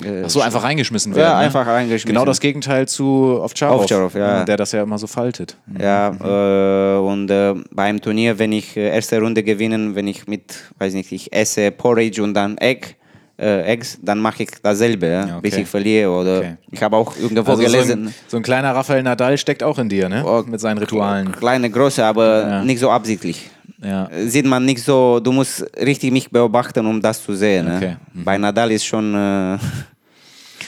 Äh, 0.02 0.22
Ach 0.24 0.30
so, 0.30 0.40
einfach 0.40 0.62
reingeschmissen 0.62 1.12
Ja, 1.12 1.18
werden. 1.18 1.30
ne? 1.32 1.44
einfach 1.44 1.66
reingeschmissen. 1.66 2.08
Genau 2.08 2.24
das 2.24 2.40
Gegenteil 2.40 2.88
zu 2.88 3.38
Ovtcharov, 3.42 3.82
Ovtcharov, 3.82 4.14
ja. 4.14 4.44
der 4.44 4.56
das 4.56 4.72
ja 4.72 4.82
immer 4.82 4.96
so 4.96 5.06
faltet. 5.06 5.58
Ja, 5.78 6.08
äh, 6.08 6.98
und 7.00 7.30
äh, 7.30 7.54
beim 7.70 8.00
Turnier, 8.00 8.38
wenn 8.38 8.52
ich 8.52 8.74
äh, 8.78 8.88
erste 8.88 9.20
Runde 9.20 9.42
gewinne, 9.42 9.94
wenn 9.94 10.08
ich 10.08 10.26
mit, 10.26 10.54
weiß 10.78 10.94
nicht, 10.94 11.12
ich 11.12 11.34
esse 11.34 11.70
Porridge 11.72 12.22
und 12.22 12.32
dann 12.32 12.56
Egg, 12.56 12.94
äh, 13.40 13.62
Eggs, 13.72 13.98
dann 14.02 14.18
mache 14.20 14.42
ich 14.42 14.50
dasselbe, 14.62 15.06
ja, 15.06 15.22
okay. 15.24 15.40
bis 15.42 15.56
ich 15.56 15.66
verliere. 15.68 16.10
Oder 16.10 16.38
Okay. 16.38 16.56
ich 16.70 16.82
habe 16.82 16.96
auch 16.96 17.16
irgendwo 17.16 17.50
Also 17.50 17.62
so 17.62 17.70
gelesen. 17.70 18.06
ein, 18.08 18.14
so 18.28 18.36
ein 18.36 18.42
kleiner 18.42 18.74
Rafael 18.74 19.02
Nadal 19.02 19.38
steckt 19.38 19.62
auch 19.62 19.78
in 19.78 19.88
dir, 19.88 20.08
ne? 20.08 20.22
Oh, 20.26 20.42
Mit 20.46 20.60
seinen 20.60 20.78
Ritualen. 20.78 21.32
Kleine, 21.32 21.70
große, 21.70 22.04
aber 22.04 22.40
Ja. 22.48 22.64
nicht 22.64 22.80
so 22.80 22.90
absichtlich. 22.90 23.50
Ja. 23.82 24.08
Äh, 24.08 24.26
Sieht 24.26 24.44
man 24.44 24.64
nicht 24.66 24.82
so, 24.84 25.20
du 25.20 25.32
musst 25.32 25.64
richtig 25.80 26.12
mich 26.12 26.30
beobachten, 26.30 26.84
um 26.86 27.00
das 27.00 27.24
zu 27.24 27.34
sehen. 27.34 27.66
Okay. 27.76 27.96
Ne? 28.12 28.24
Bei 28.24 28.36
Nadal 28.36 28.70
ist 28.72 28.84
schon. 28.84 29.14
Äh, 29.14 29.58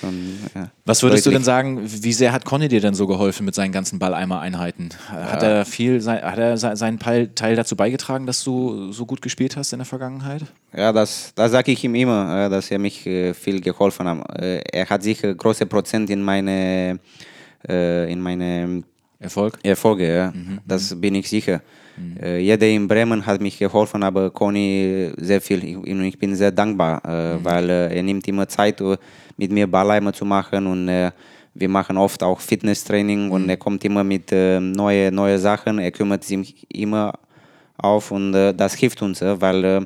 schon 0.03 0.39
ja, 0.55 0.69
Was 0.85 1.03
würdest 1.03 1.25
du 1.25 1.31
deutlich. 1.31 1.39
denn 1.41 1.45
sagen, 1.45 1.81
wie 1.83 2.13
sehr 2.13 2.33
hat 2.33 2.45
Conny 2.45 2.69
dir 2.69 2.81
denn 2.81 2.95
so 2.95 3.07
geholfen 3.07 3.45
mit 3.47 3.55
seinen 3.55 3.73
ganzen 3.73 3.99
Balleimer-Einheiten? 3.99 4.91
Hat 5.09 5.43
er 5.43 5.65
viel, 5.65 6.05
hat 6.07 6.39
er 6.39 6.57
se- 6.59 6.77
seinen 6.77 6.99
Teil 6.99 7.57
dazu 7.57 7.77
beigetragen, 7.77 8.27
dass 8.27 8.45
du 8.45 8.93
so 8.93 9.07
gut 9.07 9.23
gespielt 9.23 9.57
hast 9.57 9.73
in 9.73 9.79
der 9.79 9.87
Vergangenheit? 9.87 10.43
Ja, 10.77 10.93
das, 10.93 11.33
das 11.35 11.53
sage 11.53 11.73
ich 11.73 11.83
ihm 11.85 11.95
immer, 11.95 12.47
äh, 12.47 12.51
dass 12.51 12.71
er 12.71 12.79
mich 12.79 13.07
äh, 13.07 13.33
viel 13.35 13.61
geholfen 13.61 14.07
hat. 14.09 14.39
Äh, 14.41 14.61
Er 14.73 14.89
hat 14.89 15.03
sicher 15.03 15.35
große 15.35 15.67
Prozent 15.67 16.11
in 16.11 16.23
meine, 16.23 16.99
in 17.69 18.21
meine 18.21 18.83
Erfolg? 19.21 19.57
Erfolge, 19.63 20.13
ja. 20.17 20.33
das 20.67 21.01
bin 21.01 21.15
ich 21.15 21.29
sicher. 21.29 21.61
Äh, 22.21 22.39
Jeder 22.39 22.67
in 22.67 22.89
Bremen 22.89 23.25
hat 23.25 23.41
mich 23.41 23.59
geholfen, 23.59 24.03
aber 24.03 24.31
Conny 24.31 25.13
sehr 25.17 25.41
viel. 25.41 25.63
Ich, 25.65 25.77
ich 25.87 26.19
bin 26.19 26.35
sehr 26.35 26.51
dankbar, 26.51 27.05
äh, 27.05 27.45
weil 27.45 27.69
äh, 27.69 27.97
er 27.97 28.03
nimmt 28.03 28.27
immer 28.29 28.49
Zeit, 28.49 28.83
mit 29.37 29.51
mir 29.51 29.67
Balleimer 29.67 30.13
zu 30.13 30.25
machen 30.25 30.67
und 30.67 30.89
äh, 30.89 31.11
wir 31.55 31.69
machen 31.69 31.99
oft 31.99 32.23
auch 32.23 32.41
Fitnesstraining 32.41 33.31
und 33.31 33.49
er 33.49 33.57
kommt 33.57 33.85
immer 33.85 34.05
mit 34.05 34.33
äh, 34.33 34.59
neue, 34.59 35.13
neue 35.13 35.39
Sachen. 35.39 35.79
Er 35.79 35.91
kümmert 35.91 36.25
sich 36.25 36.67
immer 36.73 37.13
auf 37.77 38.11
und 38.11 38.35
äh, 38.35 38.55
das 38.55 38.75
hilft 38.75 39.03
uns, 39.03 39.21
äh, 39.21 39.41
weil 39.41 39.65
äh, 39.65 39.81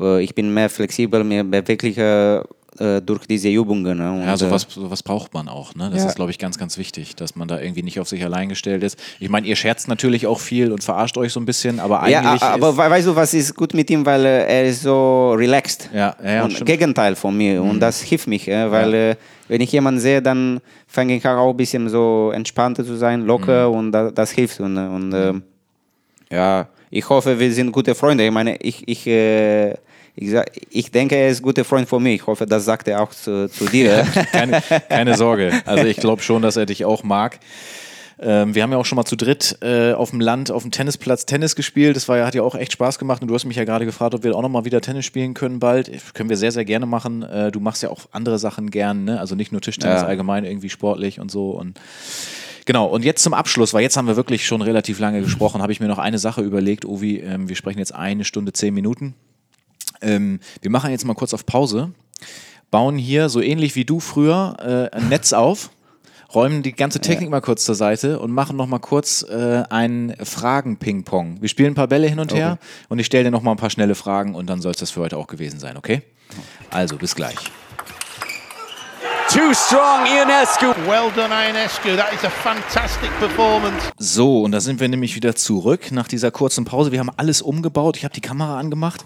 äh, 0.00 0.22
ich 0.22 0.34
bin 0.34 0.52
mehr 0.52 0.70
flexibel, 0.70 1.24
mehr 1.24 1.44
beweglicher. 1.44 2.46
Äh, 2.78 3.00
durch 3.00 3.26
diese 3.26 3.48
Übungen. 3.48 3.96
Ne? 3.98 4.12
Und, 4.12 4.22
Ja, 4.22 4.34
äh, 4.34 4.36
sowas, 4.36 4.66
sowas 4.68 5.02
braucht 5.02 5.34
man 5.34 5.48
auch. 5.48 5.74
Ne? 5.74 5.90
Das 5.92 6.02
Ja. 6.02 6.08
ist, 6.08 6.14
glaube 6.16 6.30
ich, 6.30 6.38
ganz, 6.38 6.58
ganz 6.58 6.78
wichtig, 6.78 7.16
dass 7.16 7.36
man 7.36 7.48
da 7.48 7.60
irgendwie 7.60 7.82
nicht 7.82 7.98
auf 8.00 8.08
sich 8.08 8.22
allein 8.24 8.48
gestellt 8.48 8.82
ist. 8.82 8.98
Ich 9.20 9.28
meine, 9.28 9.46
ihr 9.46 9.56
scherzt 9.56 9.88
natürlich 9.88 10.26
auch 10.26 10.40
viel 10.40 10.72
und 10.72 10.82
verarscht 10.84 11.16
euch 11.18 11.32
so 11.32 11.40
ein 11.40 11.46
bisschen, 11.46 11.80
aber 11.80 12.08
ja, 12.08 12.20
eigentlich. 12.20 12.42
a- 12.42 12.54
aber 12.54 12.76
weißt 12.76 13.06
du, 13.06 13.16
was 13.16 13.34
ist 13.34 13.54
gut 13.54 13.74
mit 13.74 13.90
ihm, 13.90 14.04
weil 14.06 14.24
äh, 14.24 14.46
er 14.46 14.64
ist 14.66 14.82
so 14.82 15.32
relaxed. 15.32 15.90
Ja, 15.94 16.14
ja, 16.22 16.32
ja, 16.34 16.44
und 16.44 16.52
stimmt. 16.52 16.66
Gegenteil 16.68 17.16
von 17.16 17.36
mir. 17.36 17.62
Und 17.62 17.80
das 17.80 18.00
hilft 18.02 18.26
mich, 18.26 18.48
äh, 18.48 18.70
weil 18.70 18.94
äh, 18.94 19.16
wenn 19.48 19.60
ich 19.60 19.70
jemanden 19.72 20.00
sehe, 20.00 20.20
dann 20.20 20.60
fange 20.86 21.16
ich 21.16 21.26
auch 21.26 21.50
ein 21.50 21.56
bisschen 21.56 21.88
so 21.88 22.32
entspannter 22.34 22.84
zu 22.84 22.96
sein, 22.96 23.22
locker 23.26 23.70
und 23.70 23.92
da, 23.92 24.10
das 24.10 24.30
hilft. 24.32 24.60
Und, 24.60 24.76
äh, 24.76 24.80
und 24.80 25.12
ähm, 25.14 25.42
ja, 26.30 26.68
ich 26.90 27.08
hoffe, 27.08 27.38
wir 27.38 27.52
sind 27.52 27.72
gute 27.72 27.94
Freunde. 27.94 28.24
Ich 28.24 28.32
meine, 28.32 28.56
ich, 28.56 28.86
ich, 28.88 29.06
äh, 29.06 29.74
ich, 30.16 30.30
sag, 30.30 30.50
ich 30.70 30.90
denke, 30.90 31.14
er 31.14 31.28
ist 31.28 31.40
ein 31.40 31.42
guter 31.42 31.64
Freund 31.64 31.88
von 31.88 32.02
mir. 32.02 32.14
Ich 32.14 32.26
hoffe, 32.26 32.46
das 32.46 32.64
sagt 32.64 32.88
er 32.88 33.02
auch 33.02 33.10
zu, 33.10 33.48
zu 33.50 33.66
dir. 33.66 34.06
keine, 34.32 34.62
keine 34.88 35.14
Sorge. 35.16 35.52
Also 35.66 35.84
ich 35.84 35.98
glaube 35.98 36.22
schon, 36.22 36.42
dass 36.42 36.56
er 36.56 36.66
dich 36.66 36.84
auch 36.84 37.02
mag. 37.02 37.38
Ähm, 38.18 38.54
wir 38.54 38.62
haben 38.62 38.72
ja 38.72 38.78
auch 38.78 38.86
schon 38.86 38.96
mal 38.96 39.04
zu 39.04 39.14
dritt 39.14 39.58
äh, 39.60 39.92
auf 39.92 40.08
dem 40.10 40.20
Land, 40.20 40.50
auf 40.50 40.62
dem 40.62 40.70
Tennisplatz 40.70 41.26
Tennis 41.26 41.54
gespielt. 41.54 41.96
Das 41.96 42.08
war 42.08 42.16
ja, 42.16 42.26
hat 42.26 42.34
ja 42.34 42.40
auch 42.42 42.54
echt 42.54 42.72
Spaß 42.72 42.98
gemacht. 42.98 43.20
Und 43.20 43.28
du 43.28 43.34
hast 43.34 43.44
mich 43.44 43.58
ja 43.58 43.64
gerade 43.64 43.84
gefragt, 43.84 44.14
ob 44.14 44.24
wir 44.24 44.34
auch 44.34 44.40
noch 44.40 44.48
mal 44.48 44.64
wieder 44.64 44.80
Tennis 44.80 45.04
spielen 45.04 45.34
können 45.34 45.58
bald. 45.58 45.90
Können 46.14 46.30
wir 46.30 46.38
sehr, 46.38 46.50
sehr 46.50 46.64
gerne 46.64 46.86
machen. 46.86 47.22
Äh, 47.22 47.52
du 47.52 47.60
machst 47.60 47.82
ja 47.82 47.90
auch 47.90 48.06
andere 48.12 48.38
Sachen 48.38 48.70
gern, 48.70 49.04
ne? 49.04 49.20
Also 49.20 49.34
nicht 49.34 49.52
nur 49.52 49.60
Tischtennis 49.60 50.00
Ja. 50.00 50.06
allgemein, 50.06 50.44
irgendwie 50.44 50.70
sportlich 50.70 51.20
und 51.20 51.30
so. 51.30 51.50
Und 51.50 51.78
Genau, 52.64 52.86
und 52.86 53.04
jetzt 53.04 53.22
zum 53.22 53.32
Abschluss, 53.32 53.74
weil 53.74 53.82
jetzt 53.82 53.96
haben 53.96 54.08
wir 54.08 54.16
wirklich 54.16 54.44
schon 54.44 54.60
relativ 54.60 54.98
lange 54.98 55.20
gesprochen, 55.20 55.62
habe 55.62 55.70
ich 55.70 55.78
mir 55.78 55.86
noch 55.86 55.98
eine 55.98 56.18
Sache 56.18 56.40
überlegt, 56.40 56.84
Ovi, 56.84 57.18
ähm, 57.18 57.48
wir 57.48 57.54
sprechen 57.54 57.78
jetzt 57.78 57.94
eine 57.94 58.24
Stunde, 58.24 58.52
zehn 58.52 58.74
Minuten. 58.74 59.14
Ähm, 60.00 60.40
wir 60.62 60.70
machen 60.70 60.90
jetzt 60.90 61.04
mal 61.04 61.14
kurz 61.14 61.34
auf 61.34 61.46
Pause, 61.46 61.92
bauen 62.70 62.98
hier 62.98 63.28
so 63.28 63.40
ähnlich 63.40 63.74
wie 63.74 63.84
du 63.84 64.00
früher 64.00 64.90
äh, 64.92 64.96
ein 64.96 65.08
Netz 65.08 65.32
auf, 65.32 65.70
räumen 66.34 66.62
die 66.62 66.72
ganze 66.72 67.00
Technik 67.00 67.30
mal 67.30 67.40
kurz 67.40 67.64
zur 67.64 67.74
Seite 67.74 68.18
und 68.18 68.32
machen 68.32 68.56
noch 68.56 68.66
mal 68.66 68.78
kurz 68.78 69.22
äh, 69.22 69.62
einen 69.70 70.14
Fragen-Ping-Pong. 70.24 71.40
Wir 71.40 71.48
spielen 71.48 71.72
ein 71.72 71.74
paar 71.74 71.88
Bälle 71.88 72.08
hin 72.08 72.18
und 72.18 72.34
her 72.34 72.58
und 72.88 72.98
ich 72.98 73.06
stelle 73.06 73.24
dir 73.24 73.30
noch 73.30 73.42
mal 73.42 73.52
ein 73.52 73.56
paar 73.56 73.70
schnelle 73.70 73.94
Fragen 73.94 74.34
und 74.34 74.48
dann 74.48 74.60
soll 74.60 74.72
es 74.72 74.78
das 74.78 74.90
für 74.90 75.00
heute 75.00 75.16
auch 75.16 75.26
gewesen 75.28 75.60
sein, 75.60 75.76
okay? 75.76 76.02
Also, 76.70 76.96
bis 76.96 77.14
gleich. 77.14 77.36
Too 79.28 79.52
strong, 79.54 80.06
Ionescu. 80.06 80.66
Well 80.88 81.10
done, 81.14 81.34
Ionescu. 81.34 81.96
That 81.96 82.12
is 82.12 82.24
a 82.24 82.30
fantastic 82.30 83.10
performance. 83.18 83.90
So, 83.98 84.42
und 84.42 84.52
da 84.52 84.60
sind 84.60 84.80
wir 84.80 84.88
nämlich 84.88 85.16
wieder 85.16 85.34
zurück 85.34 85.90
nach 85.90 86.08
dieser 86.08 86.30
kurzen 86.30 86.64
Pause. 86.64 86.92
Wir 86.92 87.00
haben 87.00 87.10
alles 87.16 87.42
umgebaut. 87.42 87.96
Ich 87.96 88.04
habe 88.04 88.14
die 88.14 88.20
Kamera 88.20 88.58
angemacht. 88.58 89.04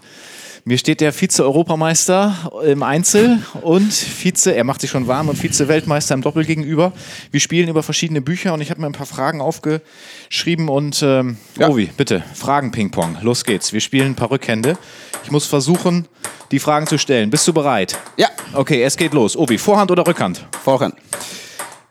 Mir 0.64 0.76
steht 0.78 1.00
der 1.00 1.12
Vize-Europameister 1.12 2.52
im 2.64 2.82
Einzel 2.82 3.38
und 3.62 3.92
Vize, 3.92 4.54
er 4.54 4.64
macht 4.64 4.80
sich 4.82 4.90
schon 4.90 5.06
warm 5.06 5.28
und 5.28 5.36
Vize-Weltmeister 5.36 6.14
im 6.14 6.22
Doppel 6.22 6.44
gegenüber. 6.44 6.92
Wir 7.30 7.40
spielen 7.40 7.68
über 7.68 7.82
verschiedene 7.82 8.20
Bücher 8.20 8.52
und 8.52 8.60
ich 8.60 8.70
habe 8.70 8.80
mir 8.80 8.86
ein 8.86 8.92
paar 8.92 9.06
Fragen 9.06 9.40
aufgeschrieben 9.40 10.68
und 10.68 11.02
ähm, 11.02 11.38
Ovi, 11.58 11.90
bitte, 11.96 12.22
Fragen-Ping-Pong. 12.34 13.18
Los 13.22 13.44
geht's. 13.44 13.72
Wir 13.72 13.80
spielen 13.80 14.08
ein 14.08 14.14
paar 14.16 14.30
Rückhände. 14.30 14.76
Ich 15.24 15.30
muss 15.30 15.46
versuchen, 15.46 16.06
die 16.50 16.58
Fragen 16.58 16.86
zu 16.86 16.98
stellen. 16.98 17.30
Bist 17.30 17.48
du 17.48 17.52
bereit? 17.52 17.98
ja, 18.16 18.28
Okay, 18.52 18.82
es 18.82 18.96
geht 18.96 19.12
los. 19.14 19.36
Ovi, 19.36 19.58
Vorhand 19.58 19.90
oder 19.92 20.04
Rückhand? 20.06 20.44
Vorhand. 20.64 20.94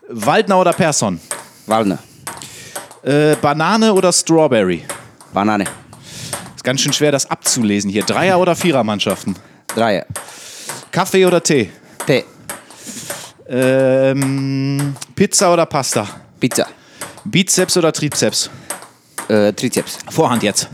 Waldner 0.09 0.59
oder 0.59 0.73
Persson? 0.73 1.19
Waldner. 1.65 1.99
Äh, 3.01 3.35
Banane 3.41 3.93
oder 3.93 4.11
Strawberry? 4.11 4.83
Banane. 5.33 5.65
Ist 6.59 6.63
ganz 6.65 6.81
schön 6.81 6.91
schwer, 6.91 7.13
das 7.13 7.31
abzulesen 7.31 7.89
hier. 7.89 8.03
Dreier- 8.03 8.37
oder 8.37 8.53
Vierermannschaften? 8.53 9.33
Dreier. 9.67 10.05
Kaffee 10.91 11.25
oder 11.25 11.41
Tee? 11.41 11.69
Tee. 12.05 12.25
Ähm, 13.47 14.93
Pizza 15.15 15.53
oder 15.53 15.65
Pasta? 15.65 16.05
Pizza. 16.37 16.67
Bizeps 17.23 17.77
oder 17.77 17.93
Trizeps? 17.93 18.49
Äh, 19.29 19.53
Trizeps. 19.53 19.99
Vorhand 20.09 20.43
jetzt. 20.43 20.67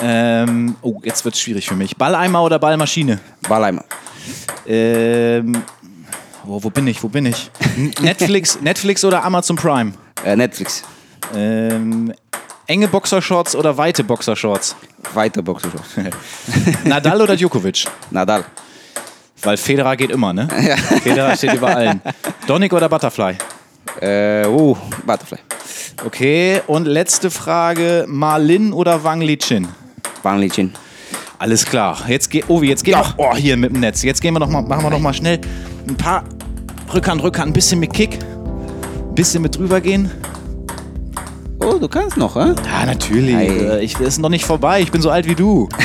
Ähm, 0.00 0.76
oh, 0.80 0.98
jetzt 1.04 1.26
wird 1.26 1.34
es 1.34 1.42
schwierig 1.42 1.68
für 1.68 1.76
mich. 1.76 1.94
Balleimer 1.94 2.42
oder 2.42 2.58
Ballmaschine? 2.58 3.20
Balleimer. 3.46 3.84
Ähm, 4.66 5.62
oh, 6.46 6.58
wo 6.62 6.70
bin 6.70 6.86
ich? 6.86 7.02
Wo 7.02 7.08
bin 7.08 7.26
ich? 7.26 7.50
Netflix, 8.00 8.58
Netflix 8.62 9.04
oder 9.04 9.22
Amazon 9.24 9.56
Prime? 9.56 9.92
Äh, 10.24 10.36
Netflix. 10.36 10.84
Ähm, 11.34 12.14
enge 12.68 12.86
Boxershorts 12.86 13.56
oder 13.56 13.76
weite 13.76 14.04
Boxershorts? 14.04 14.76
Weiter 15.14 15.42
Boxershop. 15.42 15.82
Nadal 16.84 17.20
oder 17.22 17.34
Djokovic? 17.34 17.86
Nadal. 18.10 18.44
Weil 19.42 19.56
Federer 19.56 19.96
geht 19.96 20.10
immer, 20.10 20.32
ne? 20.32 20.48
Federer 21.02 21.36
steht 21.36 21.54
über 21.54 21.74
allen. 21.74 22.00
Donic 22.46 22.72
oder 22.72 22.88
Butterfly? 22.88 23.36
Äh, 24.00 24.46
uh, 24.46 24.76
Butterfly. 25.06 25.38
Okay, 26.04 26.60
und 26.66 26.86
letzte 26.86 27.30
Frage: 27.30 28.04
Marlin 28.06 28.72
oder 28.72 29.02
Wang 29.02 29.20
Lichin? 29.20 29.66
Wang 30.22 30.38
Lichin. 30.38 30.72
Alles 31.38 31.64
klar. 31.64 32.04
Jetzt 32.08 32.30
geht. 32.30 32.48
Ovi, 32.48 32.68
jetzt 32.68 32.84
gehen 32.84 32.98
wir. 32.98 33.14
Oh, 33.16 33.34
hier 33.34 33.56
mit 33.56 33.72
dem 33.72 33.80
Netz. 33.80 34.02
Jetzt 34.02 34.20
gehen 34.20 34.34
wir 34.34 34.40
noch 34.40 34.48
mal, 34.48 34.62
machen 34.62 34.82
wir 34.82 34.90
noch 34.90 34.98
mal 34.98 35.14
schnell 35.14 35.40
ein 35.88 35.96
paar 35.96 36.24
Rückhand, 36.92 37.22
Rückhand, 37.22 37.50
ein 37.50 37.52
bisschen 37.52 37.80
mit 37.80 37.92
Kick, 37.92 38.18
ein 38.20 39.14
bisschen 39.14 39.42
mit 39.42 39.56
drüber 39.56 39.80
gehen. 39.80 40.10
Oh, 41.68 41.78
du 41.78 41.88
kannst 41.88 42.16
noch, 42.16 42.34
hä? 42.36 42.54
Ja, 42.64 42.86
natürlich. 42.86 43.34
Ei. 43.34 43.46
Äh, 43.46 43.84
Ich, 43.84 43.94
es 43.96 44.00
ist 44.00 44.18
noch 44.20 44.30
nicht 44.30 44.44
vorbei. 44.46 44.80
Ich 44.80 44.90
bin 44.90 45.02
so 45.02 45.10
alt 45.10 45.28
wie 45.28 45.34
du. 45.34 45.68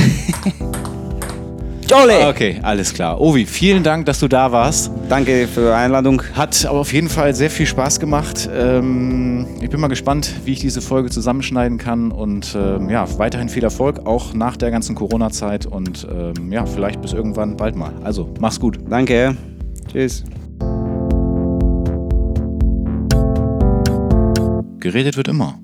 Jole! 1.90 2.30
Okay, 2.30 2.60
alles 2.64 2.94
klar. 2.94 3.20
Ovi, 3.20 3.46
vielen 3.46 3.84
Dank, 3.84 4.06
dass 4.06 4.20
du 4.20 4.30
da 4.30 4.52
warst. 4.54 4.90
Danke 5.10 5.48
für 5.48 5.62
die 5.68 5.74
Einladung. 5.74 6.22
Hat 6.34 6.66
aber 6.66 6.80
auf 6.80 6.94
jeden 6.94 7.10
Fall 7.10 7.36
sehr 7.36 7.50
viel 7.50 7.66
Spaß 7.66 8.00
gemacht. 8.00 8.50
Ähm, 8.56 9.46
ich 9.60 9.70
bin 9.70 9.82
mal 9.82 9.90
gespannt, 9.90 10.32
wie 10.46 10.54
ich 10.54 10.60
diese 10.60 10.82
Folge 10.82 11.10
zusammenschneiden 11.10 11.78
kann. 11.78 12.12
Und 12.12 12.56
ähm, 12.58 12.90
ja, 12.90 13.06
weiterhin 13.18 13.50
viel 13.50 13.64
Erfolg, 13.64 14.06
auch 14.06 14.34
nach 14.34 14.56
der 14.56 14.72
ganzen 14.72 14.96
Corona-Zeit. 14.96 15.66
Und 15.66 16.08
ähm, 16.10 16.52
ja, 16.52 16.66
vielleicht 16.66 17.02
bis 17.02 17.12
irgendwann 17.12 17.58
bald 17.58 17.76
mal. 17.76 17.92
Also, 18.04 18.30
mach's 18.40 18.60
gut. 18.60 18.80
Danke. 18.90 19.36
Tschüss. 19.92 20.24
Geredet 24.80 25.18
wird 25.18 25.28
immer. 25.28 25.60